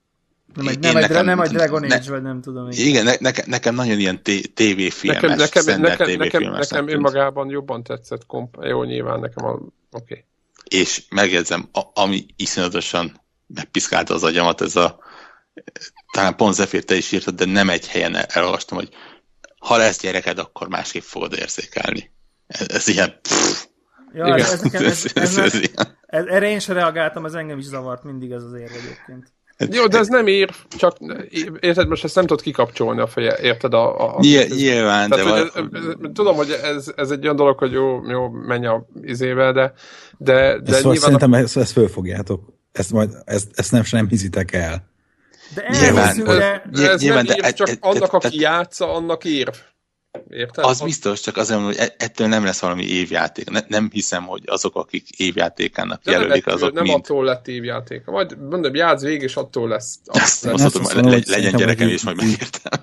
Nem 0.54 0.66
egy, 0.68 0.78
nem, 0.78 0.96
egy, 0.96 1.02
nekem- 1.02 1.24
nem 1.24 1.40
egy 1.40 1.50
Dragon 1.50 1.80
ne- 1.80 1.94
Age, 1.94 2.10
vagy 2.10 2.22
nem 2.22 2.40
tudom. 2.40 2.70
így. 2.70 2.78
igen, 2.78 3.04
ne, 3.04 3.12
nekem, 3.20 3.44
nekem 3.48 3.74
nagyon 3.74 3.98
ilyen 3.98 4.22
té- 4.22 4.54
tévéfilmes, 4.54 5.20
Nekem, 5.22 5.36
nekem, 5.38 5.80
nekem, 5.80 6.16
nekem, 6.18 6.42
nekem 6.52 6.88
önmagában 6.88 7.50
jobban 7.50 7.82
tetszett. 7.82 8.26
Komp- 8.26 8.56
jó, 8.64 8.82
nyilván 8.84 9.20
nekem 9.20 9.44
a... 9.44 9.50
Oké. 9.50 9.70
Okay. 9.90 10.24
És 10.70 11.02
megjegyzem, 11.08 11.68
a, 11.72 11.80
ami 12.00 12.26
iszonyatosan 12.36 13.20
megpiszkálta 13.46 14.14
az 14.14 14.22
agyamat, 14.24 14.60
ez 14.60 14.76
a 14.76 14.98
talán 16.12 16.36
pont 16.36 16.54
Zephyr, 16.54 16.84
te 16.84 16.94
is 16.96 17.12
írtad, 17.12 17.34
de 17.34 17.44
nem 17.44 17.70
egy 17.70 17.86
helyen 17.88 18.14
el- 18.16 18.26
elolvastam, 18.28 18.78
hogy 18.78 18.88
ha 19.66 19.76
lesz 19.76 20.00
gyereked, 20.00 20.38
akkor 20.38 20.68
másképp 20.68 21.02
fogod 21.02 21.32
érzékelni. 21.38 22.10
Ez, 22.46 22.68
ez 22.68 22.88
ilyen... 22.88 23.18
Pff, 23.22 23.64
Ja, 24.12 24.26
Igen. 24.26 24.38
ez, 24.38 24.52
ez, 24.52 24.60
nekem, 24.60 24.84
ez, 24.92 25.04
ez, 25.14 25.38
ez, 25.38 25.54
ez, 26.06 26.24
erre 26.26 26.48
én 26.48 26.58
sem 26.58 26.74
reagáltam, 26.74 27.24
ez 27.24 27.34
engem 27.34 27.58
is 27.58 27.64
zavart 27.64 28.04
mindig 28.04 28.30
ez 28.30 28.42
az 28.42 28.52
érv 28.52 28.72
egyébként. 28.72 29.32
Jó, 29.76 29.86
de 29.86 29.98
ez 29.98 30.08
nem 30.08 30.28
ír, 30.28 30.50
csak 30.68 30.96
érted, 31.60 31.88
most 31.88 32.04
ezt 32.04 32.14
nem 32.14 32.26
tudod 32.26 32.42
kikapcsolni 32.42 33.00
a 33.00 33.06
feje, 33.06 33.38
érted? 33.42 33.74
A, 33.74 34.00
a, 34.00 34.16
a 34.16 34.20
Nyilván, 34.20 34.48
nyilván, 34.56 35.08
de 35.08 35.16
Tehát, 35.16 35.52
van, 35.52 35.68
hogy 35.70 35.70
ez, 35.72 36.10
tudom, 36.12 36.36
hogy 36.36 36.50
ez, 36.62 36.92
ez 36.96 37.10
egy 37.10 37.22
olyan 37.24 37.36
dolog, 37.36 37.58
hogy 37.58 37.72
jó, 37.72 38.10
jó 38.10 38.28
menj 38.28 38.66
a 38.66 38.86
izével, 39.02 39.52
de, 39.52 39.72
de, 40.18 40.32
de 40.34 40.40
Ezt 40.40 40.64
nyilván... 40.64 40.80
nyilván 40.82 40.96
szerintem 40.96 41.34
ezt, 41.34 41.56
ezt 41.56 41.72
fölfogjátok. 41.72 42.52
Ezt, 42.72 42.92
majd, 42.92 43.10
ezt, 43.24 43.48
ezt 43.54 43.72
nem, 43.72 43.82
nem 43.90 44.08
hiszitek 44.08 44.52
el. 44.52 44.94
De 45.54 45.68
Nyilván, 45.70 46.04
elhiszük, 46.06 46.28
ez, 46.28 46.36
de... 46.36 46.62
Nyilván, 46.72 46.92
ez 46.92 47.02
nem 47.02 47.24
de 47.40 47.52
csak 47.52 47.68
e- 47.68 47.76
annak, 47.80 48.12
e- 48.12 48.16
aki 48.16 48.40
játsza, 48.40 48.94
annak 48.94 49.24
ír. 49.24 49.50
Érted? 50.30 50.64
az 50.64 50.80
biztos, 50.80 51.20
csak 51.20 51.36
azért 51.36 51.60
mondom, 51.60 51.76
hogy 51.78 51.88
e- 51.88 52.04
ettől 52.04 52.26
nem 52.26 52.44
lesz 52.44 52.60
valami 52.60 52.84
évjáték. 52.84 53.50
Ne, 53.50 53.60
nem 53.68 53.88
hiszem, 53.92 54.24
hogy 54.24 54.42
azok, 54.46 54.76
akik 54.76 55.08
évjátékának 55.10 56.02
De 56.02 56.10
nem, 56.10 56.20
jelölik, 56.20 56.42
ettől, 56.42 56.54
azok 56.54 56.72
nem 56.72 56.82
mind. 56.82 56.96
attól 56.96 57.24
lett 57.24 57.48
évjáték. 57.48 58.04
Majd 58.04 58.48
mondom, 58.48 58.74
játsz 58.74 59.02
végig, 59.02 59.22
és 59.22 59.36
attól 59.36 59.68
lesz. 59.68 59.98
Azt, 60.04 60.46
azt 60.46 60.64
azt 60.64 60.94
mondom, 60.94 61.12
hogy 61.12 61.26
le- 61.26 61.36
legyen 61.36 61.56
gyerekem, 61.56 61.88
és 61.88 62.02
majd 62.02 62.16
megértem. 62.16 62.80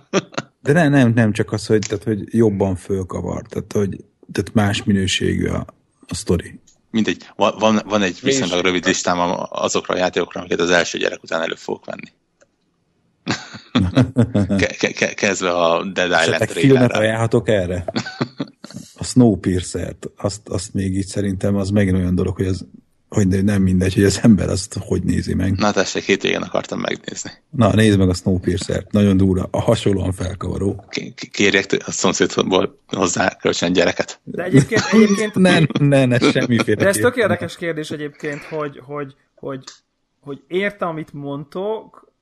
De 0.62 0.72
nem, 0.72 0.92
nem, 0.92 1.12
nem 1.16 1.32
csak 1.34 1.52
az, 1.52 1.66
hogy, 1.66 1.80
tehát, 1.88 2.04
hogy 2.04 2.36
jobban 2.36 2.76
fölkavar, 2.76 3.42
tehát, 3.50 3.72
hogy 3.72 4.04
tehát 4.32 4.54
más 4.54 4.84
minőségű 4.84 5.48
a, 5.48 5.66
a 6.08 6.16
sztori. 6.16 6.60
Mindegy, 6.92 7.28
van, 7.36 7.82
van, 7.86 8.02
egy 8.02 8.20
viszonylag 8.22 8.64
rövid 8.66 8.86
listám 8.86 9.18
azokra 9.50 9.94
a 9.94 9.98
játékokra, 9.98 10.40
amiket 10.40 10.60
az 10.60 10.70
első 10.70 10.98
gyerek 10.98 11.24
után 11.24 11.42
elő 11.42 11.56
fogok 11.56 11.86
venni. 11.86 12.12
Ke- 14.58 14.76
ke- 14.78 14.94
ke- 14.94 15.14
kezdve 15.14 15.52
a 15.52 15.84
Dead 15.84 16.08
Island 16.08 16.14
Esetleg 16.14 16.50
filmet 16.50 16.92
ajánlhatok 16.92 17.50
erre? 17.50 17.86
A 18.96 19.04
Snowpiercer-t, 19.04 20.10
azt, 20.18 20.50
azt 20.50 20.74
még 20.74 20.96
így 20.96 21.06
szerintem 21.06 21.56
az 21.56 21.70
megint 21.70 21.98
olyan 21.98 22.16
dolog, 22.16 22.36
hogy 22.36 22.48
az 22.48 22.66
hogy 23.14 23.44
nem 23.44 23.62
mindegy, 23.62 23.94
hogy 23.94 24.04
az 24.04 24.20
ember 24.24 24.50
azt 24.50 24.78
hogy 24.80 25.04
nézi 25.04 25.34
meg. 25.34 25.56
Na 25.58 25.72
tessék, 25.72 26.04
hétvégén 26.04 26.42
akartam 26.42 26.80
megnézni. 26.80 27.32
Na, 27.50 27.74
nézd 27.74 27.98
meg 27.98 28.10
a 28.10 28.14
Snowpiercer-t, 28.14 28.92
nagyon 28.92 29.18
durva, 29.18 29.48
a 29.52 29.62
hasonlóan 29.62 30.12
felkavaró. 30.12 30.86
K- 30.90 31.30
Kérjek 31.32 31.78
a 31.86 31.92
szomszédból 31.92 32.80
hozzá 32.88 33.38
kölcsön 33.42 33.74
gyereket. 33.74 34.20
De 34.24 34.44
egyébként, 34.44 34.82
egyébként 34.92 35.36
Ne, 35.48 35.60
ne, 35.80 36.06
ne, 36.06 36.20
semmiféle. 36.20 36.84
De 36.84 36.88
ez 36.88 36.98
tök 36.98 37.16
érdekes 37.16 37.56
kérdés 37.56 37.92
egyébként, 37.92 38.44
hogy, 38.44 38.80
hogy, 38.84 39.16
hogy, 39.36 39.64
hogy 40.20 40.42
érte, 40.48 40.86
amit 40.86 41.14
mondtok, 41.14 42.13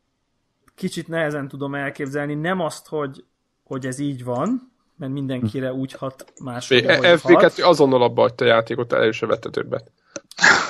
kicsit 0.81 1.07
nehezen 1.07 1.47
tudom 1.47 1.75
elképzelni, 1.75 2.33
nem 2.33 2.59
azt, 2.59 2.87
hogy, 2.87 3.23
hogy 3.63 3.85
ez 3.85 3.99
így 3.99 4.23
van, 4.23 4.71
mert 4.97 5.11
mindenkire 5.11 5.73
úgy 5.73 5.93
hat 5.93 6.33
máshogy, 6.43 6.85
ahogy 6.85 7.21
hat. 7.21 7.21
FB2 7.21 7.63
azonnal 7.63 8.01
abba 8.01 8.21
hagyta 8.21 8.45
a 8.45 8.47
játékot, 8.47 8.93
el 8.93 9.11
se 9.11 9.25
vette 9.25 9.49
többet. 9.49 9.91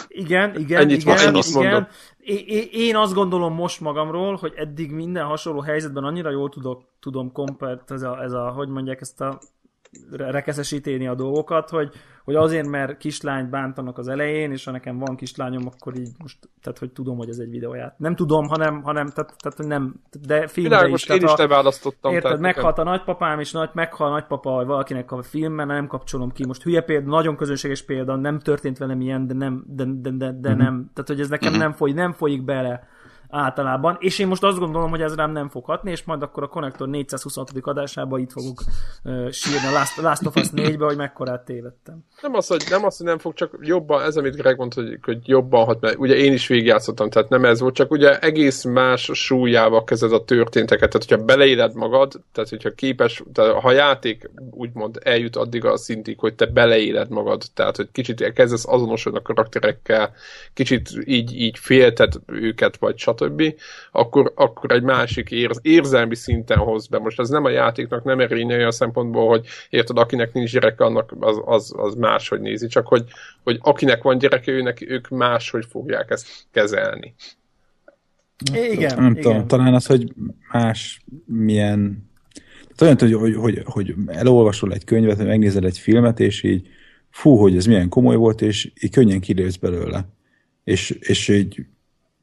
Igen, 0.08 0.60
igen, 0.60 0.82
Ennyit 0.82 1.02
igen, 1.02 1.16
van, 1.16 1.28
én 1.28 1.36
azt 1.36 1.56
igen. 1.56 1.88
É- 2.18 2.48
é- 2.48 2.74
Én 2.74 2.96
azt 2.96 3.14
gondolom 3.14 3.54
most 3.54 3.80
magamról, 3.80 4.36
hogy 4.36 4.54
eddig 4.56 4.92
minden 4.92 5.26
hasonló 5.26 5.62
helyzetben 5.62 6.04
annyira 6.04 6.30
jól 6.30 6.50
tudok, 6.50 6.84
tudom 7.00 7.32
kompert, 7.32 7.92
ez 7.92 8.02
a, 8.02 8.24
ez 8.24 8.32
a, 8.32 8.50
hogy 8.50 8.68
mondják 8.68 9.02
ezt 9.02 9.22
a 9.22 9.40
re- 10.12 10.32
rekeszesíteni 10.32 11.08
a 11.08 11.16
dolgokat, 11.16 11.70
hogy, 11.70 11.94
hogy 12.24 12.36
azért, 12.36 12.68
mert 12.68 12.98
kislányt 12.98 13.50
bántanak 13.50 13.98
az 13.98 14.08
elején, 14.08 14.52
és 14.52 14.64
ha 14.66 14.72
nekem 14.72 14.98
van 14.98 15.16
kislányom, 15.16 15.68
akkor 15.76 15.98
így 15.98 16.10
most, 16.20 16.38
tehát 16.62 16.80
hogy 16.80 16.92
tudom, 16.92 17.18
hogy 17.18 17.30
ez 17.30 17.38
egy 17.38 17.50
videóját. 17.50 18.00
Nem 18.00 18.16
tudom, 18.16 18.48
hanem, 18.48 18.82
hanem 18.82 19.08
tehát, 19.08 19.34
tehát 19.38 19.58
hogy 19.58 19.68
nem, 19.68 19.94
de 20.28 20.48
filmbe 20.48 20.76
Világos, 20.76 21.04
is. 21.04 21.10
én 21.10 21.18
tehát 21.20 21.24
is 21.38 21.44
a- 21.44 21.48
te 21.48 21.54
választottam. 21.54 22.12
Érted, 22.12 22.24
tehát 22.32 22.40
meghalt 22.56 22.78
a 22.78 22.84
nagypapám, 22.84 23.40
és 23.40 23.52
nagy, 23.52 23.70
meghal 23.74 24.08
a 24.08 24.12
nagypapa, 24.12 24.52
vagy 24.52 24.66
valakinek 24.66 25.12
a 25.12 25.22
filmben, 25.22 25.68
nem 25.68 25.88
kapcsolom 25.88 26.32
ki. 26.32 26.46
Most 26.46 26.64
hülye 26.64 26.82
példa, 26.82 27.10
nagyon 27.10 27.36
közönséges 27.36 27.82
példa, 27.84 28.16
nem 28.16 28.40
történt 28.40 28.78
velem 28.78 29.02
ilyen, 29.02 29.28
de 29.28 29.34
nem, 29.34 29.64
de, 29.68 29.84
de, 29.88 30.10
de, 30.10 30.32
de 30.40 30.50
Mhm. 30.50 30.58
nem. 30.58 30.90
Tehát, 30.94 31.10
hogy 31.10 31.20
ez 31.20 31.30
nekem 31.30 31.54
nem, 31.54 31.72
folyik, 31.72 31.96
nem 31.96 32.12
folyik 32.12 32.44
bele 32.44 32.88
általában, 33.32 33.98
és 34.00 34.20
én 34.20 34.28
most 34.28 34.44
azt 34.44 34.60
gondolom, 34.60 34.90
hogy 34.90 35.02
ez 35.02 35.16
rám 35.16 35.32
nem 35.32 35.50
fog 35.50 35.66
hatni, 35.66 35.92
és 35.92 36.04
majd 36.04 36.22
akkor 36.22 36.44
a 36.44 36.48
Connector 36.48 36.88
426. 36.88 37.52
adásában 37.62 38.20
itt 38.20 38.32
fogok 38.32 38.64
uh, 39.04 39.32
sírni 39.32 39.68
a 39.68 39.72
Last, 39.72 39.98
Last 39.98 40.26
of 40.26 40.36
Us 40.36 40.48
4-be, 40.56 40.86
hogy 40.86 40.98
mekkorát 40.98 41.46
tévedtem. 41.46 42.06
Nem 42.22 42.34
az, 42.34 42.48
hogy 42.48 42.64
nem, 42.70 42.86
az, 42.86 42.98
hogy 42.98 43.06
nem 43.06 43.18
fog, 43.18 43.34
csak 43.34 43.58
jobban, 43.60 44.02
ez 44.04 44.18
amit 44.18 44.36
Greg 44.36 44.58
mondta, 44.58 44.82
hogy, 44.82 44.98
hogy 45.02 45.28
jobban 45.28 45.66
hat, 45.66 45.82
mert 45.82 45.98
ugye 45.98 46.16
én 46.16 46.34
is 46.34 46.48
végigjátszottam, 46.48 47.10
tehát 47.10 47.30
nem 47.30 47.46
ez 47.46 47.60
volt, 47.60 47.76
csak 47.76 47.92
ugye 47.92 48.20
egész 48.20 48.64
más 48.64 49.10
súlyával 49.14 49.84
kezded 49.84 50.14
a 50.14 50.24
történteket, 50.24 50.90
tehát 50.90 51.08
hogyha 51.08 51.26
beleéled 51.26 51.76
magad, 51.76 52.22
tehát 52.32 52.50
hogyha 52.50 52.74
képes, 52.74 53.24
tehát 53.34 53.54
ha 53.54 53.68
a 53.68 53.72
játék 53.72 54.30
úgymond 54.52 55.00
eljut 55.04 55.36
addig 55.36 55.66
a 55.66 55.78
szintig, 55.78 56.20
hogy 56.20 56.36
te 56.36 56.46
beleéled 56.46 57.10
magad, 57.10 57.44
tehát 57.54 57.76
hogy 57.76 57.88
kicsit 57.92 58.34
kezdesz 58.34 58.68
azonosulni 58.68 59.18
a 59.18 59.22
karakterekkel, 59.22 60.14
kicsit 60.54 60.90
így, 61.06 61.36
így 61.36 61.58
félted 61.58 62.14
őket, 62.26 62.78
vagy 62.78 62.98
stb., 62.98 63.21
akkor, 63.92 64.32
akkor 64.36 64.72
egy 64.72 64.84
másik 64.84 65.32
érz, 65.32 65.60
érzelmi 65.62 66.16
szinten 66.16 66.58
hoz 66.58 66.88
be. 66.88 67.00
Most 67.00 67.20
ez 67.20 67.30
nem 67.30 67.46
a 67.46 67.50
játéknak 67.50 68.04
nem 68.04 68.20
erénye 68.20 68.56
olyan 68.56 68.72
szempontból, 68.72 69.28
hogy 69.28 69.46
érted, 69.70 69.98
akinek 69.98 70.34
nincs 70.34 70.52
gyereke, 70.52 70.84
annak 70.84 71.16
az, 71.20 71.42
az, 71.46 71.74
az 71.78 71.96
máshogy 71.96 72.42
nézi, 72.42 72.68
csak 72.68 72.88
hogy, 72.88 73.04
hogy 73.44 73.60
akinek 73.62 74.04
van 74.04 74.18
gyereke, 74.18 74.52
őnek, 74.52 74.82
ők 74.82 75.10
máshogy 75.10 75.66
fogják 75.70 76.10
ezt 76.10 76.28
kezelni. 76.52 77.16
Igen, 78.54 78.96
nem 78.96 79.12
igen. 79.12 79.22
tudom, 79.22 79.48
talán 79.48 79.74
az, 79.74 79.86
hogy 79.86 80.14
más 80.52 81.04
milyen... 81.26 82.10
Tehát 82.76 83.02
olyan, 83.02 83.20
hogy, 83.20 83.36
hogy, 83.36 83.36
hogy, 83.36 83.64
hogy 83.66 83.96
elolvasol 84.08 84.74
egy 84.74 84.84
könyvet, 84.84 85.18
vagy 85.18 85.28
megnézel 85.28 85.66
egy 85.66 85.78
filmet, 85.78 86.20
és 86.20 86.44
így 86.44 86.68
fú, 87.10 87.36
hogy 87.36 87.56
ez 87.56 87.66
milyen 87.66 87.90
komoly 87.90 88.16
volt, 88.16 88.42
és 88.42 88.72
így 88.82 88.92
könnyen 88.92 89.20
kilépsz 89.20 89.56
belőle. 89.56 90.08
És, 90.64 90.90
és 90.90 91.28
így 91.28 91.66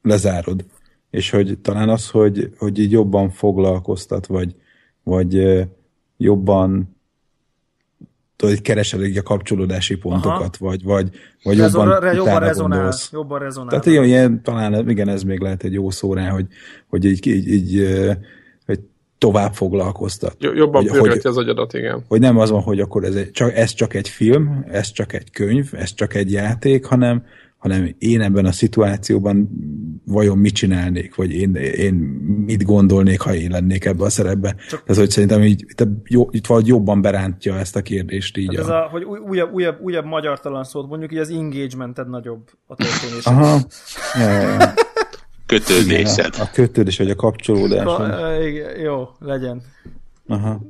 lezárod. 0.03 0.65
És 1.11 1.31
hogy 1.31 1.59
talán 1.59 1.89
az, 1.89 2.11
hogy, 2.11 2.51
hogy 2.59 2.79
így 2.79 2.91
jobban 2.93 3.31
foglalkoztat, 3.31 4.27
vagy, 4.27 4.55
vagy 5.03 5.65
jobban 6.17 6.97
tudod, 8.37 8.55
így 8.55 8.63
keresel 8.63 9.05
így 9.05 9.17
a 9.17 9.23
kapcsolódási 9.23 9.97
pontokat, 9.97 10.57
vagy, 10.57 10.83
vagy, 10.83 11.11
vagy 11.43 11.59
Rezon, 11.59 11.85
jobban, 11.87 12.01
re, 12.01 12.13
jobban 12.13 12.41
rezonál. 12.41 12.79
gondolsz. 12.79 13.11
Jobban 13.13 13.39
rezonál. 13.39 13.69
Tehát 13.69 13.87
ilyen, 13.87 14.05
ilyen, 14.05 14.43
talán 14.43 14.89
igen, 14.89 15.09
ez 15.09 15.23
még 15.23 15.41
lehet 15.41 15.65
egy 15.65 15.73
jó 15.73 15.91
szó 15.91 16.15
rá, 16.15 16.29
hogy, 16.29 16.47
hogy 16.89 17.05
így, 17.05 17.27
így, 17.27 17.49
így 17.53 17.87
hogy 18.67 18.81
tovább 19.19 19.55
foglalkoztat. 19.55 20.37
Jo- 20.39 20.57
Jobban 20.57 20.89
hogy, 20.89 20.99
hogy, 20.99 21.21
az 21.23 21.37
agyadat, 21.37 21.75
igen. 21.75 22.05
hogy 22.09 22.21
nem 22.21 22.39
az 22.39 22.51
van, 22.51 22.63
hogy 22.63 22.81
akkor 22.81 23.05
ez, 23.05 23.15
egy, 23.15 23.31
csak, 23.31 23.55
ez 23.55 23.73
csak 23.73 23.95
egy 23.95 24.09
film, 24.09 24.65
ez 24.71 24.91
csak 24.93 25.13
egy 25.13 25.31
könyv, 25.31 25.69
ez 25.73 25.95
csak 25.95 26.15
egy 26.15 26.33
játék, 26.33 26.85
hanem, 26.85 27.25
hanem 27.71 27.95
én 27.99 28.21
ebben 28.21 28.45
a 28.45 28.53
szituációban 28.53 29.49
vajon 30.05 30.39
mit 30.39 30.55
csinálnék, 30.55 31.15
vagy 31.15 31.33
én, 31.33 31.55
én 31.55 31.95
mit 32.47 32.65
gondolnék, 32.65 33.21
ha 33.21 33.35
én 33.35 33.51
lennék 33.51 33.85
ebben 33.85 34.07
a 34.07 34.11
szerepben. 34.11 34.57
Csak... 34.69 34.83
Ez, 34.87 34.97
hogy 34.97 35.11
szerintem 35.11 35.43
így, 35.43 35.65
itt, 35.69 35.87
jó, 36.05 36.29
itt 36.31 36.47
valahogy 36.47 36.69
jobban 36.69 37.01
berántja 37.01 37.59
ezt 37.59 37.77
a 37.77 37.83
kérdést 37.83 38.37
így. 38.37 38.49
Tehát 38.49 38.65
ez 38.65 38.71
a... 38.71 38.85
a, 38.85 38.89
hogy 38.89 39.05
új- 39.05 39.21
újabb, 39.21 39.53
újabb, 39.53 39.81
újabb 39.81 40.05
magyartalan 40.05 40.65
szót 40.65 40.89
mondjuk, 40.89 41.13
így 41.13 41.19
az 41.19 41.31
engagemented 41.31 42.09
nagyobb 42.09 42.49
a 42.67 42.75
történés. 42.75 43.25
Aha. 43.25 43.59
Ja, 44.19 44.31
ja, 44.31 44.41
ja. 44.41 44.75
Kötődésed. 45.47 46.35
A, 46.39 46.43
a 46.43 46.51
kötődés, 46.53 46.99
vagy 46.99 47.11
a 47.11 47.15
kapcsolódás. 47.15 47.99
Ö, 47.99 48.47
igen, 48.47 48.81
jó, 48.81 49.09
legyen. 49.19 49.63
Aha. 50.27 50.61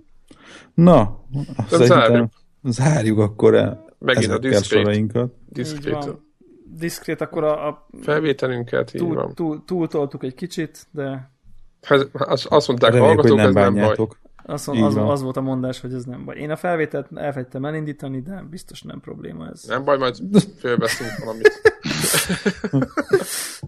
Na, 0.74 1.24
szerintem 1.68 1.98
zárjuk. 1.98 2.30
zárjuk 2.62 3.18
akkor 3.18 3.54
el 3.54 3.86
Megint 3.98 4.32
a 4.32 4.38
ezekkel 4.42 4.62
sorainkat. 4.62 5.34
Diszkrét. 5.48 6.27
Diszkrét, 6.77 7.20
akkor 7.20 7.45
a, 7.45 7.69
a 7.69 7.86
felvételünket, 8.01 8.95
így 8.95 9.01
túl, 9.01 9.15
van. 9.15 9.35
túl, 9.35 9.62
túltoltuk 9.66 10.23
egy 10.23 10.35
kicsit, 10.35 10.86
de 10.90 11.31
Hát, 11.82 12.09
azt 12.12 12.47
azt 12.47 12.69
mondták, 12.69 12.93
Reméljük, 12.93 13.20
hogy 13.20 13.31
hallgatók, 13.31 13.55
nem 13.55 13.62
ez 13.62 13.65
nem 13.65 13.73
baj. 13.74 13.81
bánjátok. 13.82 14.19
az, 14.45 14.70
Így 14.73 14.82
az, 14.82 14.97
az 14.97 15.23
volt 15.23 15.36
a 15.36 15.40
mondás, 15.40 15.81
hogy 15.81 15.93
ez 15.95 16.05
nem 16.05 16.24
baj. 16.24 16.36
Én 16.36 16.51
a 16.51 16.57
felvételt 16.57 17.07
elfegytem 17.15 17.65
elindítani, 17.65 18.20
de 18.20 18.45
biztos 18.51 18.82
nem 18.82 19.01
probléma 19.01 19.49
ez. 19.49 19.62
Nem 19.62 19.85
baj, 19.85 19.99
majd 19.99 20.16
fölveszünk 20.59 21.11
valamit. 21.19 21.61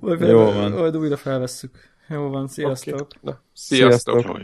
Majd, 0.01 0.21
Jó 0.21 0.45
van. 0.45 0.73
Majd 0.73 0.97
újra 0.97 1.17
felvesszük. 1.17 1.79
Jó 2.09 2.29
van, 2.29 2.49
sziasztok. 2.49 2.95
Okay. 2.95 3.19
Na, 3.21 3.41
sziasztok. 3.53 4.15
Sziasztok. 4.21 4.37